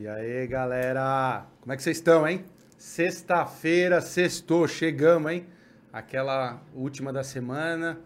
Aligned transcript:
E 0.00 0.06
aí, 0.06 0.46
galera? 0.46 1.44
Como 1.60 1.72
é 1.72 1.76
que 1.76 1.82
vocês 1.82 1.96
estão, 1.96 2.24
hein? 2.24 2.44
Sexta-feira, 2.76 4.00
sextou, 4.00 4.68
chegamos, 4.68 5.32
hein? 5.32 5.44
Aquela 5.92 6.62
última 6.72 7.12
da 7.12 7.24
semana. 7.24 7.98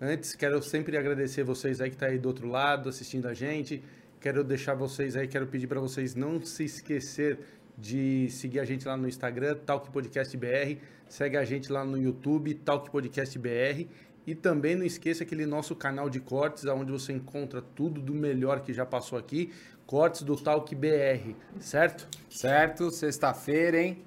Antes, 0.00 0.36
quero 0.36 0.62
sempre 0.62 0.96
agradecer 0.96 1.42
vocês 1.42 1.80
aí 1.80 1.90
que 1.90 1.96
tá 1.96 2.06
aí 2.06 2.20
do 2.20 2.28
outro 2.28 2.46
lado 2.46 2.88
assistindo 2.88 3.26
a 3.26 3.34
gente. 3.34 3.82
Quero 4.20 4.44
deixar 4.44 4.74
vocês 4.74 5.16
aí, 5.16 5.26
quero 5.26 5.48
pedir 5.48 5.66
para 5.66 5.80
vocês 5.80 6.14
não 6.14 6.40
se 6.40 6.66
esquecer 6.66 7.40
de 7.76 8.30
seguir 8.30 8.60
a 8.60 8.64
gente 8.64 8.86
lá 8.86 8.96
no 8.96 9.08
Instagram, 9.08 9.56
Talk 9.66 9.90
Podcast 9.90 10.36
BR. 10.36 10.78
Segue 11.08 11.36
a 11.36 11.44
gente 11.44 11.72
lá 11.72 11.84
no 11.84 11.98
YouTube, 11.98 12.54
Talk 12.54 12.88
Podcast 12.92 13.36
BR. 13.40 13.88
E 14.26 14.34
também 14.34 14.74
não 14.74 14.84
esqueça 14.84 15.22
aquele 15.22 15.44
nosso 15.44 15.76
canal 15.76 16.08
de 16.08 16.18
cortes, 16.18 16.64
onde 16.64 16.90
você 16.90 17.12
encontra 17.12 17.60
tudo 17.60 18.00
do 18.00 18.14
melhor 18.14 18.60
que 18.60 18.72
já 18.72 18.86
passou 18.86 19.18
aqui. 19.18 19.52
Cortes 19.86 20.22
do 20.22 20.34
Talk 20.34 20.74
BR, 20.74 21.34
certo? 21.60 22.08
Certo, 22.30 22.90
sexta-feira, 22.90 23.82
hein? 23.82 24.02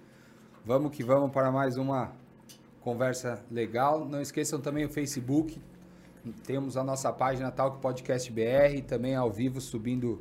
Vamos 0.66 0.95
que 0.95 1.04
vamos 1.04 1.32
para 1.32 1.52
mais 1.52 1.78
uma 1.78 2.12
conversa 2.82 3.44
legal. 3.52 4.06
Não 4.06 4.20
esqueçam 4.20 4.59
também 4.59 4.86
o 4.86 4.90
Facebook. 4.90 5.62
Temos 6.45 6.76
a 6.76 6.84
nossa 6.84 7.14
página 7.14 7.52
Talk 7.52 7.80
Podcast 7.80 8.31
BR, 8.31 8.81
também 8.88 9.16
ao 9.16 9.31
vivo 9.31 9.62
subindo 9.62 10.20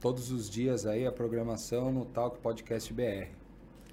todos 0.00 0.30
os 0.30 0.48
dias 0.48 0.86
aí 0.86 1.06
a 1.06 1.12
programação 1.12 1.92
no 1.92 2.04
Talk 2.04 2.38
Podcast 2.38 2.92
BR. 2.92 3.28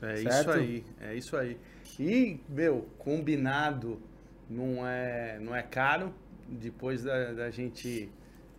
É 0.01 0.15
Certo? 0.15 0.29
isso 0.29 0.51
aí, 0.51 0.83
é 1.01 1.15
isso 1.15 1.37
aí. 1.37 1.57
E, 1.99 2.39
meu, 2.47 2.87
combinado 2.97 3.99
não 4.49 4.85
é, 4.87 5.37
não 5.39 5.55
é 5.55 5.61
caro. 5.61 6.13
Depois 6.47 7.03
da, 7.03 7.33
da 7.33 7.51
gente 7.51 8.09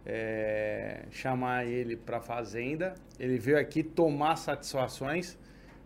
é, 0.07 1.03
chamar 1.11 1.67
ele 1.67 1.97
para 1.97 2.21
fazenda, 2.21 2.95
ele 3.19 3.39
veio 3.39 3.59
aqui 3.59 3.83
tomar 3.83 4.37
satisfações. 4.37 5.37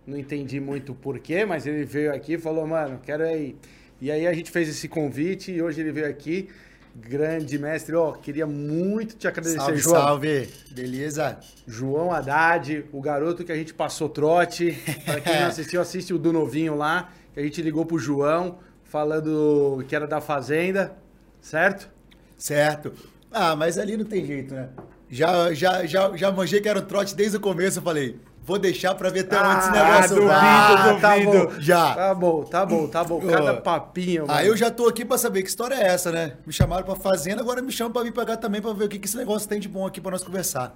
Não 0.07 0.19
entendi 0.19 0.61
muito 0.61 0.95
porquê, 0.95 1.46
mas 1.46 1.66
ele 1.66 1.85
veio 1.85 2.15
aqui 2.15 2.35
e 2.35 2.38
falou, 2.38 2.66
mano, 2.66 3.01
quero 3.02 3.24
ir. 3.24 3.57
E 4.01 4.11
aí 4.11 4.27
a 4.27 4.35
gente 4.35 4.51
fez 4.51 4.69
esse 4.69 4.87
convite 4.87 5.51
e 5.51 5.63
hoje 5.63 5.80
ele 5.80 5.93
veio 5.93 6.09
aqui. 6.09 6.49
Grande 6.96 7.59
mestre, 7.59 7.95
ó, 7.96 8.13
queria 8.13 8.46
muito 8.46 9.16
te 9.16 9.27
agradecer, 9.27 9.57
Salve, 9.57 9.79
João. 9.79 9.96
salve. 9.96 10.49
Beleza? 10.71 11.41
João 11.66 12.13
Haddad, 12.13 12.85
o 12.93 13.01
garoto 13.01 13.43
que 13.45 13.51
a 13.51 13.57
gente 13.57 13.74
passou 13.74 14.09
trote. 14.09 14.79
Pra 15.05 15.21
quem 15.21 15.41
não 15.41 15.49
assistiu, 15.49 15.80
assiste 15.80 16.15
o 16.15 16.18
do 16.18 16.33
novinho 16.33 16.77
lá, 16.77 17.13
que 17.33 17.41
a 17.41 17.43
gente 17.43 17.61
ligou 17.63 17.85
pro 17.85 17.99
João, 17.99 18.61
falando 19.04 19.84
que 19.88 19.96
era 19.96 20.06
da 20.06 20.20
Fazenda, 20.20 20.95
certo? 21.40 21.90
Certo. 22.38 22.92
Ah, 23.28 23.56
mas 23.56 23.76
ali 23.76 23.96
não 23.96 24.04
tem 24.04 24.24
jeito, 24.24 24.54
né? 24.54 24.68
Já, 25.10 25.52
já, 25.52 25.84
já, 25.84 26.16
já 26.16 26.30
manjei 26.30 26.60
que 26.60 26.68
era 26.68 26.78
um 26.78 26.84
trote 26.84 27.12
desde 27.16 27.37
o 27.37 27.40
começo. 27.40 27.80
Eu 27.80 27.82
falei, 27.82 28.20
vou 28.45 28.56
deixar 28.56 28.95
pra 28.95 29.10
ver 29.10 29.20
até 29.22 29.37
onde 29.37 29.59
esse 29.59 29.70
negócio 29.72 30.15
duvido, 30.15 30.28
vai. 30.28 31.00
tá 31.00 31.16
duvido. 31.16 31.48
bom. 31.48 31.60
Já. 31.60 31.95
Tá 31.96 32.15
bom, 32.15 32.45
tá 32.45 32.65
bom, 32.66 32.87
tá 32.87 33.02
bom. 33.02 33.20
Cada 33.20 33.54
papinho, 33.54 34.26
Ah, 34.28 34.34
mano. 34.34 34.46
eu 34.46 34.56
já 34.56 34.70
tô 34.70 34.87
aqui 34.87 35.04
pra 35.04 35.18
saber 35.18 35.42
que 35.42 35.48
história 35.48 35.74
é 35.74 35.88
essa, 35.88 36.12
né? 36.12 36.37
Me 36.46 36.52
chamaram 36.52 36.84
pra 36.84 36.95
fazenda, 36.95 37.42
agora 37.42 37.60
me 37.60 37.72
chamam 37.72 37.92
pra 37.92 38.04
vir 38.04 38.12
pra 38.12 38.24
cá 38.24 38.37
também 38.37 38.62
pra 38.62 38.72
ver 38.74 38.84
o 38.84 38.88
que, 38.88 39.00
que 39.00 39.09
esse 39.09 39.16
negócio 39.16 39.48
tem 39.48 39.59
de 39.59 39.68
bom 39.68 39.84
aqui 39.84 40.00
pra 40.00 40.12
nós 40.12 40.22
conversar. 40.22 40.72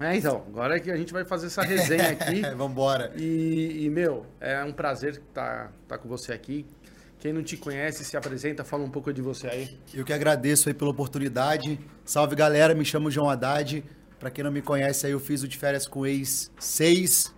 É, 0.00 0.14
então, 0.16 0.42
agora 0.48 0.76
é 0.76 0.80
que 0.80 0.90
a 0.90 0.96
gente 0.96 1.12
vai 1.12 1.24
fazer 1.24 1.46
essa 1.46 1.62
resenha 1.62 2.10
aqui. 2.10 2.42
Vambora. 2.56 3.12
E, 3.16 3.84
e, 3.84 3.88
meu, 3.88 4.26
é 4.40 4.62
um 4.64 4.72
prazer 4.72 5.12
estar 5.12 5.72
tá, 5.88 5.96
com 5.96 6.08
você 6.08 6.32
aqui. 6.32 6.66
Quem 7.26 7.32
não 7.32 7.42
te 7.42 7.56
conhece, 7.56 8.04
se 8.04 8.16
apresenta, 8.16 8.62
fala 8.62 8.84
um 8.84 8.88
pouco 8.88 9.12
de 9.12 9.20
você 9.20 9.48
aí. 9.48 9.76
Eu 9.92 10.04
que 10.04 10.12
agradeço 10.12 10.68
aí 10.68 10.74
pela 10.74 10.92
oportunidade. 10.92 11.76
Salve, 12.04 12.36
galera. 12.36 12.72
Me 12.72 12.84
chamo 12.84 13.10
João 13.10 13.28
Haddad. 13.28 13.82
Pra 14.16 14.30
quem 14.30 14.44
não 14.44 14.52
me 14.52 14.62
conhece 14.62 15.06
aí, 15.06 15.10
eu 15.10 15.18
fiz 15.18 15.42
o 15.42 15.48
de 15.48 15.58
férias 15.58 15.88
com 15.88 16.00
o 16.02 16.06
ex 16.06 16.52
6. 16.56 17.34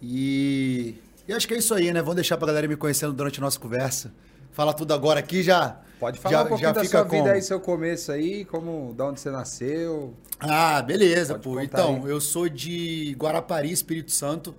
E... 0.00 0.94
e 1.28 1.34
acho 1.34 1.46
que 1.46 1.52
é 1.52 1.58
isso 1.58 1.74
aí, 1.74 1.92
né? 1.92 2.00
Vamos 2.00 2.14
deixar 2.14 2.38
pra 2.38 2.46
galera 2.46 2.66
me 2.66 2.76
conhecendo 2.76 3.12
durante 3.12 3.38
a 3.40 3.42
nossa 3.42 3.60
conversa. 3.60 4.10
Fala 4.52 4.72
tudo 4.72 4.94
agora 4.94 5.20
aqui 5.20 5.42
já. 5.42 5.82
Pode 5.98 6.18
falar 6.18 6.36
já, 6.38 6.42
um 6.44 6.48
pouquinho 6.48 6.68
já 6.70 6.72
da 6.72 6.80
fica 6.80 6.98
sua 7.00 7.04
vida 7.04 7.18
como? 7.18 7.34
aí, 7.34 7.42
seu 7.42 7.60
começo 7.60 8.12
aí, 8.12 8.46
como, 8.46 8.94
da 8.94 9.04
onde 9.04 9.20
você 9.20 9.30
nasceu. 9.30 10.14
Ah, 10.38 10.80
beleza, 10.80 11.34
Pode 11.34 11.44
pô. 11.44 11.60
Então, 11.60 11.96
aí. 12.06 12.10
eu 12.10 12.22
sou 12.22 12.48
de 12.48 13.14
Guarapari, 13.18 13.70
Espírito 13.70 14.12
Santo. 14.12 14.54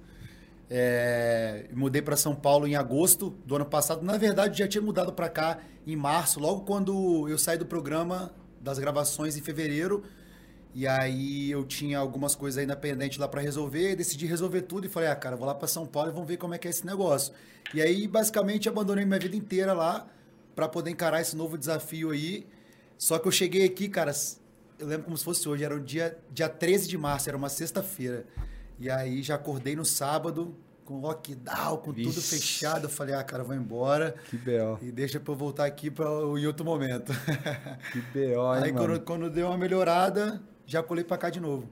É, 0.74 1.66
mudei 1.74 2.02
para 2.02 2.16
São 2.16 2.34
Paulo 2.34 2.66
em 2.66 2.78
agosto 2.78 3.32
do 3.46 3.58
ano 3.58 3.66
passado. 3.66 4.04
Na 4.04 4.18
verdade, 4.18 4.59
já 4.59 4.66
tinha 4.66 4.82
mudado 4.82 5.12
para 5.12 5.28
cá 5.28 5.59
em 5.86 5.98
março, 5.98 6.40
logo 6.40 6.62
quando 6.62 7.28
eu 7.28 7.38
saí 7.38 7.58
do 7.58 7.66
programa 7.66 8.34
das 8.62 8.80
gravações 8.80 9.36
em 9.36 9.42
fevereiro. 9.42 10.02
E 10.74 10.88
aí 10.88 11.52
eu 11.52 11.66
tinha 11.66 12.00
algumas 12.00 12.36
coisas 12.36 12.58
ainda 12.58 12.74
pendentes 12.74 13.18
lá 13.18 13.28
para 13.28 13.42
resolver, 13.42 13.98
decidi 13.98 14.26
resolver 14.26 14.62
tudo 14.62 14.86
e 14.88 14.90
falei: 14.90 15.09
"Ah, 15.09 15.16
cara, 15.16 15.36
vou 15.36 15.46
lá 15.46 15.54
para 15.54 15.68
São 15.68 15.86
Paulo 15.86 16.09
e 16.09 16.14
vamos 16.14 16.26
ver 16.26 16.38
como 16.38 16.54
é 16.54 16.58
que 16.58 16.70
é 16.70 16.72
esse 16.72 16.86
negócio". 16.86 17.34
E 17.74 17.82
aí 17.82 18.08
basicamente 18.08 18.70
abandonei 18.70 19.03
minha 19.03 19.20
vida 19.20 19.36
inteira 19.36 19.74
lá 19.74 20.08
para 20.56 20.70
poder 20.70 20.92
encarar 20.92 21.20
esse 21.20 21.36
novo 21.36 21.58
desafio 21.58 22.12
aí. 22.12 22.48
Só 22.98 23.20
que 23.20 23.28
eu 23.28 23.32
cheguei 23.34 23.66
aqui, 23.66 23.90
cara, 23.90 24.14
eu 24.80 24.88
lembro 24.88 25.03
como 25.03 25.18
se 25.18 25.26
fosse 25.26 25.50
hoje, 25.50 25.66
era 25.66 25.76
o 25.76 25.82
dia, 25.82 26.18
dia 26.32 26.48
13 26.48 26.88
de 26.88 26.98
março, 26.98 27.28
era 27.28 27.38
uma 27.38 27.50
sexta-feira. 27.50 28.26
E 28.81 28.90
aí 28.90 29.22
já 29.22 29.36
acordei 29.36 29.75
no 29.75 29.86
sábado, 29.86 30.56
com 30.86 31.00
lockdown, 31.00 31.78
com 31.78 31.94
tudo 31.94 32.12
Vixe. 32.12 32.36
fechado. 32.36 32.86
Eu 32.86 32.90
falei, 32.90 33.14
ah, 33.14 33.24
cara, 33.24 33.44
vou 33.44 33.56
embora. 33.56 34.16
Que 34.28 34.36
B.O. 34.36 34.80
E 34.81 34.92
deixa 34.92 35.19
pra 35.19 35.34
eu 35.34 35.38
voltar 35.38 35.66
aqui 35.66 35.92
pra, 35.92 36.06
em 36.06 36.47
outro 36.47 36.66
momento. 36.66 37.14
Que 37.94 38.02
B.O., 38.02 38.56
hein, 38.56 38.64
aí 38.64 38.74
mano? 38.74 38.88
quando, 38.88 39.02
quando 39.02 39.30
deu 39.30 39.50
uma 39.50 39.58
melhorada, 39.58 40.41
já 40.66 40.81
colei 40.81 41.03
pra 41.03 41.16
cá 41.16 41.30
de 41.30 41.40
novo. 41.40 41.70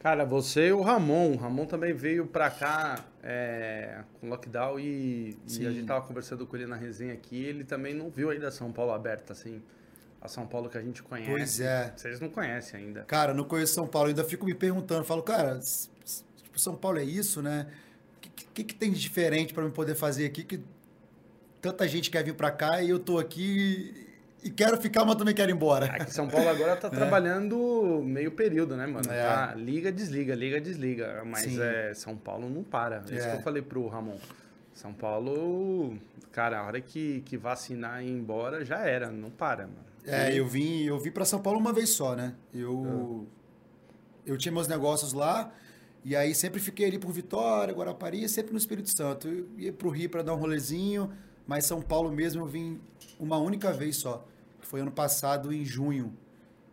Cara, 0.00 0.24
você 0.24 0.70
e 0.70 0.72
o 0.72 0.82
Ramon. 0.82 1.34
O 1.34 1.36
Ramon 1.36 1.66
também 1.66 1.92
veio 1.92 2.26
pra 2.26 2.50
cá 2.50 3.04
é, 3.22 4.00
com 4.20 4.28
lockdown 4.28 4.80
e, 4.80 5.36
e 5.48 5.64
a 5.64 5.70
gente 5.70 5.86
tava 5.86 6.04
conversando 6.04 6.44
com 6.44 6.56
ele 6.56 6.66
na 6.66 6.74
resenha 6.74 7.14
aqui. 7.14 7.44
Ele 7.44 7.62
também 7.62 7.94
não 7.94 8.10
viu 8.10 8.30
ainda 8.30 8.50
São 8.50 8.72
Paulo 8.72 8.90
aberta, 8.90 9.32
assim. 9.32 9.62
A 10.22 10.28
São 10.28 10.46
Paulo 10.46 10.68
que 10.70 10.78
a 10.78 10.80
gente 10.80 11.02
conhece. 11.02 11.30
Pois 11.30 11.60
é. 11.60 11.92
Vocês 11.96 12.20
não 12.20 12.28
conhecem 12.28 12.78
ainda. 12.80 13.02
Cara, 13.02 13.34
não 13.34 13.44
conheço 13.44 13.74
São 13.74 13.86
Paulo, 13.86 14.08
ainda 14.08 14.22
fico 14.22 14.46
me 14.46 14.54
perguntando. 14.54 15.04
Falo, 15.04 15.22
cara, 15.22 15.58
tipo, 15.58 16.58
São 16.60 16.76
Paulo 16.76 16.98
é 16.98 17.04
isso, 17.04 17.42
né? 17.42 17.66
O 18.16 18.20
que, 18.20 18.30
que, 18.54 18.64
que 18.64 18.74
tem 18.74 18.92
de 18.92 19.00
diferente 19.00 19.52
pra 19.52 19.64
eu 19.64 19.70
poder 19.72 19.96
fazer 19.96 20.26
aqui 20.26 20.44
que 20.44 20.60
tanta 21.60 21.86
gente 21.88 22.10
quer 22.10 22.22
vir 22.24 22.34
pra 22.34 22.50
cá 22.52 22.80
e 22.82 22.90
eu 22.90 23.00
tô 23.00 23.18
aqui 23.18 24.08
e 24.44 24.50
quero 24.50 24.80
ficar, 24.80 25.04
mas 25.04 25.16
também 25.16 25.34
quero 25.34 25.50
ir 25.50 25.54
embora. 25.54 25.86
Aqui 25.86 26.12
São 26.12 26.28
Paulo 26.28 26.48
agora 26.48 26.76
tá 26.76 26.88
trabalhando 26.90 28.00
meio 28.04 28.30
período, 28.30 28.76
né, 28.76 28.86
mano? 28.86 29.10
É. 29.10 29.22
Tá, 29.22 29.54
liga, 29.56 29.90
desliga, 29.90 30.34
liga, 30.36 30.60
desliga. 30.60 31.22
Mas 31.24 31.42
Sim. 31.44 31.60
é, 31.60 31.92
São 31.94 32.16
Paulo 32.16 32.48
não 32.48 32.62
para. 32.62 33.02
É 33.08 33.14
isso 33.14 33.26
É. 33.26 33.30
que 33.30 33.36
eu 33.38 33.42
falei 33.42 33.62
pro 33.62 33.86
Ramon. 33.88 34.18
São 34.72 34.92
Paulo, 34.92 35.96
cara, 36.30 36.60
a 36.60 36.64
hora 36.66 36.80
que, 36.80 37.20
que 37.26 37.36
vacinar 37.36 38.02
e 38.02 38.06
ir 38.06 38.10
embora 38.12 38.64
já 38.64 38.78
era, 38.86 39.10
não 39.10 39.30
para, 39.30 39.64
mano. 39.64 39.91
É, 40.04 40.38
eu 40.38 40.46
vim, 40.46 40.82
eu 40.82 40.98
vim 40.98 41.10
para 41.10 41.24
São 41.24 41.40
Paulo 41.40 41.58
uma 41.58 41.72
vez 41.72 41.90
só, 41.90 42.14
né? 42.16 42.34
Eu 42.52 43.26
eu 44.24 44.36
tinha 44.36 44.52
meus 44.52 44.68
negócios 44.68 45.12
lá 45.12 45.52
e 46.04 46.14
aí 46.16 46.34
sempre 46.34 46.60
fiquei 46.60 46.86
ali 46.86 46.98
por 46.98 47.12
Vitória, 47.12 47.74
Guarapari, 47.74 48.28
sempre 48.28 48.52
no 48.52 48.58
Espírito 48.58 48.90
Santo. 48.90 49.28
Eu 49.28 49.48
ia 49.56 49.72
pro 49.72 49.90
Rio 49.90 50.10
para 50.10 50.22
dar 50.22 50.34
um 50.34 50.38
rolezinho, 50.38 51.12
mas 51.46 51.64
São 51.64 51.80
Paulo 51.80 52.10
mesmo 52.10 52.42
eu 52.42 52.46
vim 52.46 52.80
uma 53.18 53.38
única 53.38 53.72
vez 53.72 53.96
só, 53.96 54.26
que 54.60 54.66
foi 54.66 54.80
ano 54.80 54.92
passado 54.92 55.52
em 55.52 55.64
junho, 55.64 56.16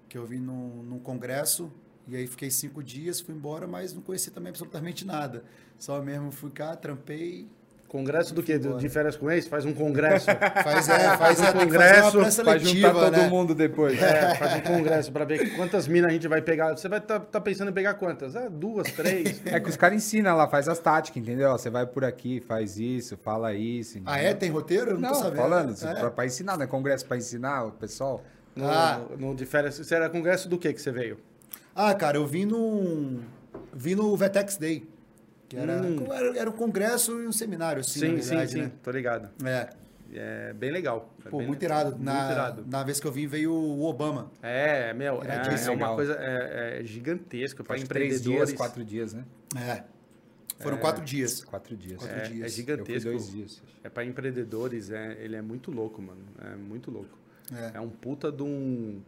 que 0.07 0.17
eu 0.17 0.25
vim 0.25 0.39
num, 0.39 0.83
num 0.83 0.99
congresso 0.99 1.71
e 2.07 2.15
aí 2.15 2.25
fiquei 2.25 2.49
cinco 2.49 2.83
dias, 2.83 3.21
fui 3.21 3.35
embora, 3.35 3.67
mas 3.67 3.93
não 3.93 4.01
conheci 4.01 4.31
também 4.31 4.49
absolutamente 4.49 5.05
nada. 5.05 5.43
Só 5.77 6.01
mesmo 6.01 6.31
fui 6.31 6.49
cá, 6.49 6.75
trampei. 6.75 7.47
Congresso 7.89 8.35
do 8.35 8.43
quê? 8.43 8.59
De 8.59 8.87
férias 8.87 9.17
com 9.17 9.31
ex? 9.31 9.47
Faz 9.47 9.65
um 9.65 9.73
congresso. 9.73 10.27
Faz 10.63 10.87
é, 10.89 11.17
faz 11.17 11.39
Um 11.39 11.43
é, 11.43 11.51
congresso, 11.53 12.19
uma 12.19 12.31
Pra 12.31 12.57
juntar 12.59 12.93
todo 12.93 13.11
né? 13.11 13.27
mundo 13.27 13.55
depois. 13.55 13.99
É, 13.99 14.35
faz 14.35 14.55
um 14.57 14.61
congresso 14.61 15.11
pra 15.11 15.25
ver 15.25 15.55
quantas 15.55 15.87
minas 15.87 16.11
a 16.11 16.13
gente 16.13 16.27
vai 16.27 16.39
pegar. 16.39 16.77
Você 16.77 16.87
vai 16.87 16.99
estar 16.99 17.19
pensando 17.41 17.71
em 17.71 17.73
pegar 17.73 17.95
quantas? 17.95 18.35
Ah, 18.35 18.47
duas, 18.47 18.91
três. 18.91 19.41
É 19.45 19.59
que 19.59 19.67
os 19.69 19.75
caras 19.75 19.97
ensinam 19.97 20.37
lá, 20.37 20.47
faz 20.47 20.69
as 20.69 20.77
táticas, 20.77 21.19
entendeu? 21.21 21.51
Você 21.51 21.71
vai 21.71 21.87
por 21.87 22.05
aqui, 22.05 22.39
faz 22.39 22.77
isso, 22.77 23.17
fala 23.17 23.55
isso. 23.55 23.97
Ah, 24.05 24.13
entendeu? 24.17 24.29
é? 24.29 24.33
Tem 24.35 24.49
roteiro? 24.51 24.91
Eu 24.91 24.93
não, 24.93 25.01
Não, 25.01 25.09
tô 25.09 25.15
sabendo. 25.15 25.37
falando, 25.37 25.75
É. 25.83 25.93
pra, 25.95 26.11
pra 26.11 26.25
ensinar, 26.27 26.57
né? 26.59 26.67
Congresso 26.67 27.05
pra 27.07 27.17
ensinar 27.17 27.65
o 27.65 27.71
pessoal. 27.71 28.23
No, 28.55 28.69
Ah. 28.69 29.01
no 29.17 29.33
de 29.33 29.47
férias. 29.47 29.77
Você 29.79 29.95
era 29.95 30.07
congresso 30.09 30.47
do 30.47 30.59
que 30.59 30.71
que 30.71 30.79
você 30.81 30.91
veio? 30.91 31.17
Ah, 31.75 31.95
cara, 31.95 32.17
eu 32.17 32.27
vim 32.27 32.45
no. 32.45 33.19
Vim 33.73 33.95
no 33.95 34.15
Vetex 34.15 34.57
Day. 34.57 34.87
Que 35.49 35.57
era, 35.57 35.81
Hum. 35.81 36.05
era, 36.13 36.37
era 36.39 36.49
um 36.49 36.53
congresso 36.53 37.21
e 37.21 37.27
um 37.27 37.31
seminário, 37.31 37.81
assim, 37.81 37.99
sim, 37.99 38.07
na 38.07 38.13
verdade, 38.21 38.51
sim, 38.51 38.55
sim. 38.57 38.61
né? 38.63 38.71
Tô 38.83 38.91
ligado. 38.91 39.29
É. 39.45 39.69
É 40.11 40.53
bem 40.53 40.71
legal. 40.71 41.13
É 41.25 41.29
Pô, 41.29 41.37
bem 41.37 41.47
muito 41.47 41.61
legal. 41.61 41.79
irado. 41.81 41.95
Muito 41.95 42.03
Na, 42.05 42.31
irado. 42.31 42.65
na 42.67 42.83
vez 42.83 42.99
que 42.99 43.05
eu 43.05 43.11
vim 43.11 43.27
veio 43.27 43.51
o 43.53 43.83
Obama. 43.83 44.31
É, 44.41 44.91
meu, 44.93 45.21
é, 45.21 45.25
Iradíssimo. 45.25 45.71
é 45.71 45.75
uma 45.75 45.93
coisa 45.95 46.13
é, 46.19 46.79
é 46.79 46.83
gigantesca 46.83 47.63
para 47.63 47.75
que 47.77 47.85
três 47.85 48.15
empreendedores. 48.15 48.49
dias, 48.49 48.57
quatro 48.57 48.83
dias, 48.83 49.13
né? 49.13 49.23
É. 49.55 49.83
Foram 50.63 50.77
quatro 50.77 51.05
dias. 51.05 51.43
Quatro 51.43 51.75
dias. 51.77 51.99
Quatro 51.99 52.17
É, 52.17 52.21
dias. 52.23 52.41
é 52.41 52.45
Eu 52.45 52.49
gigantesco. 52.49 53.01
fui 53.01 53.11
dois 53.11 53.29
dias. 53.31 53.61
É 53.83 53.89
para 53.89 54.03
empreendedores, 54.03 54.89
é, 54.89 55.15
ele 55.19 55.35
é 55.35 55.41
muito 55.43 55.69
louco, 55.71 56.01
mano. 56.01 56.21
É 56.43 56.55
muito 56.55 56.89
louco. 56.91 57.17
É. 57.55 57.77
É 57.77 57.79
um 57.79 57.89
puta 57.89 58.31
de 58.31 58.41
um, 58.43 59.01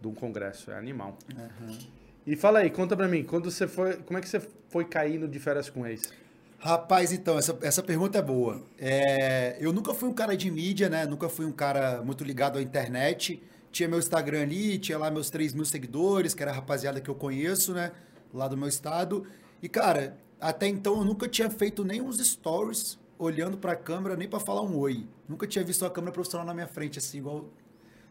de 0.00 0.06
um 0.08 0.14
congresso, 0.14 0.70
é 0.70 0.78
animal. 0.78 1.18
Aham. 1.36 1.78
E 2.26 2.36
fala 2.36 2.60
aí, 2.60 2.70
conta 2.70 2.96
pra 2.96 3.06
mim, 3.06 3.22
quando 3.22 3.50
você 3.50 3.68
foi, 3.68 3.96
como 3.98 4.18
é 4.18 4.22
que 4.22 4.28
você 4.28 4.40
foi 4.70 4.84
caindo 4.84 5.28
de 5.28 5.38
férias 5.38 5.68
com 5.68 5.86
ex? 5.86 6.10
Rapaz, 6.58 7.12
então, 7.12 7.38
essa, 7.38 7.58
essa 7.60 7.82
pergunta 7.82 8.18
é 8.18 8.22
boa. 8.22 8.62
É, 8.78 9.58
eu 9.60 9.70
nunca 9.70 9.92
fui 9.92 10.08
um 10.08 10.14
cara 10.14 10.34
de 10.34 10.50
mídia, 10.50 10.88
né? 10.88 11.04
Nunca 11.04 11.28
fui 11.28 11.44
um 11.44 11.52
cara 11.52 12.00
muito 12.02 12.24
ligado 12.24 12.58
à 12.58 12.62
internet. 12.62 13.42
Tinha 13.70 13.86
meu 13.86 13.98
Instagram 13.98 14.40
ali, 14.42 14.78
tinha 14.78 14.96
lá 14.96 15.10
meus 15.10 15.28
3 15.28 15.52
mil 15.52 15.66
seguidores, 15.66 16.32
que 16.32 16.42
era 16.42 16.50
a 16.50 16.54
rapaziada 16.54 17.02
que 17.02 17.10
eu 17.10 17.14
conheço, 17.14 17.74
né? 17.74 17.92
Lá 18.32 18.48
do 18.48 18.56
meu 18.56 18.68
estado. 18.68 19.26
E, 19.62 19.68
cara, 19.68 20.16
até 20.40 20.66
então 20.66 20.96
eu 20.96 21.04
nunca 21.04 21.28
tinha 21.28 21.50
feito 21.50 21.84
nem 21.84 22.00
uns 22.00 22.16
stories 22.16 22.98
olhando 23.18 23.58
pra 23.58 23.76
câmera, 23.76 24.16
nem 24.16 24.26
pra 24.26 24.40
falar 24.40 24.62
um 24.62 24.78
oi. 24.78 25.06
Nunca 25.28 25.46
tinha 25.46 25.62
visto 25.62 25.84
a 25.84 25.90
câmera 25.90 26.12
profissional 26.12 26.46
na 26.46 26.54
minha 26.54 26.66
frente, 26.66 26.98
assim, 26.98 27.18
igual 27.18 27.50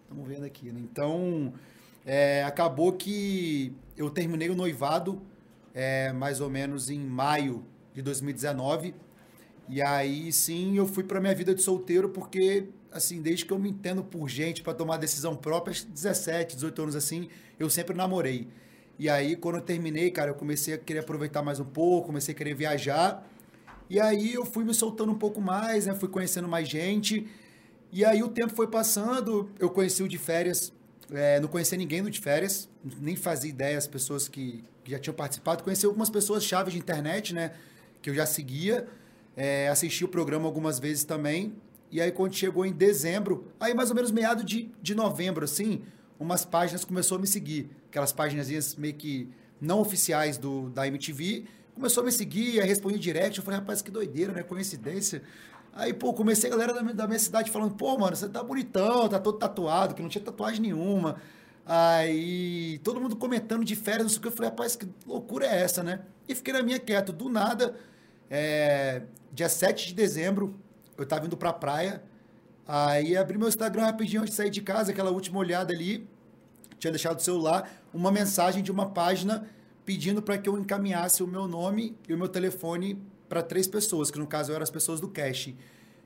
estamos 0.04 0.28
vendo 0.28 0.46
aqui, 0.46 0.72
né? 0.72 0.80
Então, 0.80 1.54
é, 2.06 2.44
acabou 2.44 2.94
que 2.94 3.74
eu 3.98 4.10
terminei 4.10 4.50
o 4.50 4.56
noivado 4.56 5.22
é, 5.74 6.12
mais 6.14 6.40
ou 6.42 6.50
menos 6.50 6.90
em 6.90 7.00
maio 7.00 7.66
de 7.94 8.02
2019. 8.02 8.94
E 9.70 9.82
aí 9.82 10.32
sim 10.32 10.78
eu 10.78 10.86
fui 10.86 11.04
para 11.04 11.20
minha 11.20 11.34
vida 11.34 11.54
de 11.54 11.62
solteiro 11.62 12.10
porque 12.10 12.68
assim, 12.92 13.22
desde 13.22 13.46
que 13.46 13.52
eu 13.52 13.58
me 13.58 13.70
entendo 13.70 14.04
por 14.04 14.30
gente 14.30 14.62
para 14.62 14.74
tomar 14.74 14.98
decisão 14.98 15.36
própria, 15.36 15.76
17, 15.88 16.56
18 16.56 16.82
anos 16.82 16.96
assim, 16.96 17.28
eu 17.60 17.70
sempre 17.70 17.96
namorei. 17.96 18.48
E 19.00 19.10
aí 19.10 19.36
quando 19.36 19.56
eu 19.56 19.62
terminei, 19.62 20.12
cara, 20.12 20.32
eu 20.32 20.36
comecei 20.36 20.74
a 20.74 20.78
querer 20.78 21.00
aproveitar 21.00 21.42
mais 21.42 21.60
um 21.60 21.66
pouco, 21.66 22.08
comecei 22.08 22.34
a 22.34 22.38
querer 22.38 22.54
viajar. 22.54 23.28
E 23.90 24.00
aí 24.00 24.34
eu 24.34 24.46
fui 24.46 24.64
me 24.64 24.74
soltando 24.74 25.12
um 25.12 25.18
pouco 25.18 25.42
mais, 25.42 25.86
né? 25.86 25.96
Fui 25.96 26.10
conhecendo 26.10 26.48
mais 26.48 26.68
gente. 26.68 27.28
E 27.92 28.04
aí 28.04 28.24
o 28.24 28.28
tempo 28.28 28.54
foi 28.56 28.68
passando, 28.68 29.50
eu 29.60 29.70
conheci 29.70 30.02
o 30.02 30.08
de 30.08 30.18
férias, 30.18 30.74
é, 31.12 31.40
não 31.40 31.48
conhecia 31.48 31.78
ninguém 31.78 32.02
no 32.02 32.10
de 32.10 32.20
férias, 32.20 32.70
nem 33.00 33.16
fazia 33.16 33.50
ideia 33.50 33.78
as 33.78 33.88
pessoas 33.88 34.28
que, 34.28 34.64
que 34.84 34.92
já 34.92 35.00
tinham 35.00 35.16
participado. 35.16 35.64
Conheci 35.64 35.86
algumas 35.86 36.10
pessoas 36.10 36.44
chaves 36.44 36.74
de 36.74 36.80
internet, 36.80 37.34
né? 37.34 37.54
Que 38.02 38.10
eu 38.10 38.16
já 38.16 38.26
seguia. 38.26 38.88
É, 39.36 39.68
assisti 39.68 40.06
o 40.06 40.08
programa 40.08 40.46
algumas 40.46 40.80
vezes 40.80 41.04
também. 41.04 41.54
E 41.92 42.02
aí, 42.02 42.12
quando 42.12 42.34
chegou 42.34 42.66
em 42.66 42.72
dezembro, 42.72 43.52
aí 43.60 43.74
mais 43.74 43.90
ou 43.90 43.96
menos 43.96 44.12
meado 44.12 44.44
de, 44.44 44.72
de 44.82 44.96
novembro, 44.96 45.46
assim, 45.46 45.84
umas 46.20 46.44
páginas 46.44 46.84
começou 46.84 47.18
a 47.18 47.22
me 47.22 47.28
seguir. 47.28 47.70
Aquelas 47.90 48.12
páginas 48.12 48.76
meio 48.76 48.96
que 48.96 49.30
não 49.62 49.80
oficiais 49.80 50.38
do, 50.38 50.70
da 50.70 50.88
MTV. 50.88 51.46
Começou 51.76 52.02
a 52.02 52.06
me 52.06 52.12
seguir, 52.12 52.60
aí 52.60 52.68
respondi 52.68 53.00
direct. 53.00 53.38
Eu 53.38 53.44
falei, 53.44 53.60
rapaz, 53.60 53.82
que 53.82 53.92
doideira, 53.92 54.34
né? 54.34 54.44
Coincidência. 54.44 55.22
Aí, 55.76 55.92
pô, 55.94 56.14
comecei 56.14 56.50
a 56.50 56.52
galera 56.52 56.74
da 56.74 56.84
minha, 56.84 56.94
da 56.94 57.08
minha 57.08 57.20
cidade 57.20 57.50
falando, 57.50 57.74
pô, 57.76 57.98
mano, 57.98 58.16
você 58.16 58.30
tá 58.30 58.44
bonitão, 58.44 59.10
tá 59.10 59.20
todo 59.20 59.40
tatuado, 59.40 59.96
que 59.96 60.02
não 60.02 60.10
tinha 60.10 60.24
tatuagem 60.24 60.62
nenhuma. 60.62 61.18
Aí, 61.66 62.80
todo 62.84 63.02
mundo 63.02 63.16
comentando 63.16 63.66
de 63.66 63.76
férias, 63.76 64.04
não 64.04 64.10
sei 64.10 64.20
o 64.20 64.22
que. 64.22 64.28
Eu 64.28 64.32
falei, 64.32 64.50
rapaz, 64.52 64.76
que 64.76 64.88
loucura 65.06 65.48
é 65.48 65.62
essa, 65.62 65.82
né? 65.82 66.02
E 66.28 66.36
fiquei 66.36 66.54
na 66.54 66.62
minha 66.62 66.80
quieto. 66.80 67.12
Do 67.12 67.28
nada, 67.28 67.76
é, 68.30 69.02
dia 69.32 69.50
7 69.50 69.88
de 69.88 69.94
dezembro, 69.96 70.56
eu 70.98 71.06
tava 71.06 71.26
indo 71.26 71.36
pra 71.36 71.52
praia. 71.52 72.04
Aí 72.68 73.18
abri 73.18 73.38
meu 73.38 73.48
Instagram 73.48 73.84
rapidinho 73.84 74.22
antes 74.22 74.34
de 74.34 74.38
sair 74.38 74.50
de 74.50 74.62
casa, 74.62 74.92
aquela 74.92 75.10
última 75.10 75.40
olhada 75.40 75.74
ali. 75.74 76.08
Tinha 76.78 76.92
deixado 76.92 77.18
o 77.20 77.22
celular, 77.22 77.70
uma 77.94 78.12
mensagem 78.12 78.62
de 78.62 78.72
uma 78.72 78.90
página 78.90 79.48
pedindo 79.86 80.22
para 80.22 80.38
que 80.38 80.48
eu 80.48 80.58
encaminhasse 80.58 81.24
o 81.24 81.28
meu 81.28 81.48
nome 81.48 81.98
e 82.08 82.14
o 82.14 82.18
meu 82.18 82.28
telefone 82.28 83.02
para 83.34 83.42
três 83.42 83.66
pessoas, 83.66 84.12
que 84.12 84.20
no 84.20 84.28
caso 84.28 84.52
eram 84.52 84.62
as 84.62 84.70
pessoas 84.70 85.00
do 85.00 85.08
cash. 85.08 85.48
E 85.48 85.56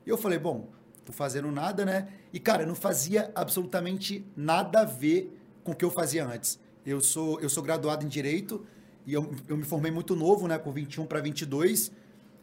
eu 0.06 0.16
falei, 0.16 0.38
bom, 0.38 0.70
tô 1.04 1.12
fazendo 1.12 1.52
nada, 1.52 1.84
né? 1.84 2.08
E 2.32 2.40
cara, 2.40 2.64
não 2.64 2.74
fazia 2.74 3.30
absolutamente 3.34 4.24
nada 4.34 4.80
a 4.80 4.84
ver 4.86 5.38
com 5.62 5.72
o 5.72 5.76
que 5.76 5.84
eu 5.84 5.90
fazia 5.90 6.26
antes. 6.26 6.58
Eu 6.86 7.02
sou, 7.02 7.38
eu 7.40 7.50
sou 7.50 7.62
graduado 7.62 8.02
em 8.02 8.08
Direito 8.08 8.64
e 9.04 9.12
eu, 9.12 9.30
eu 9.46 9.58
me 9.58 9.64
formei 9.64 9.92
muito 9.92 10.16
novo, 10.16 10.48
né? 10.48 10.56
Com 10.56 10.72
21 10.72 11.04
para 11.04 11.20
22. 11.20 11.92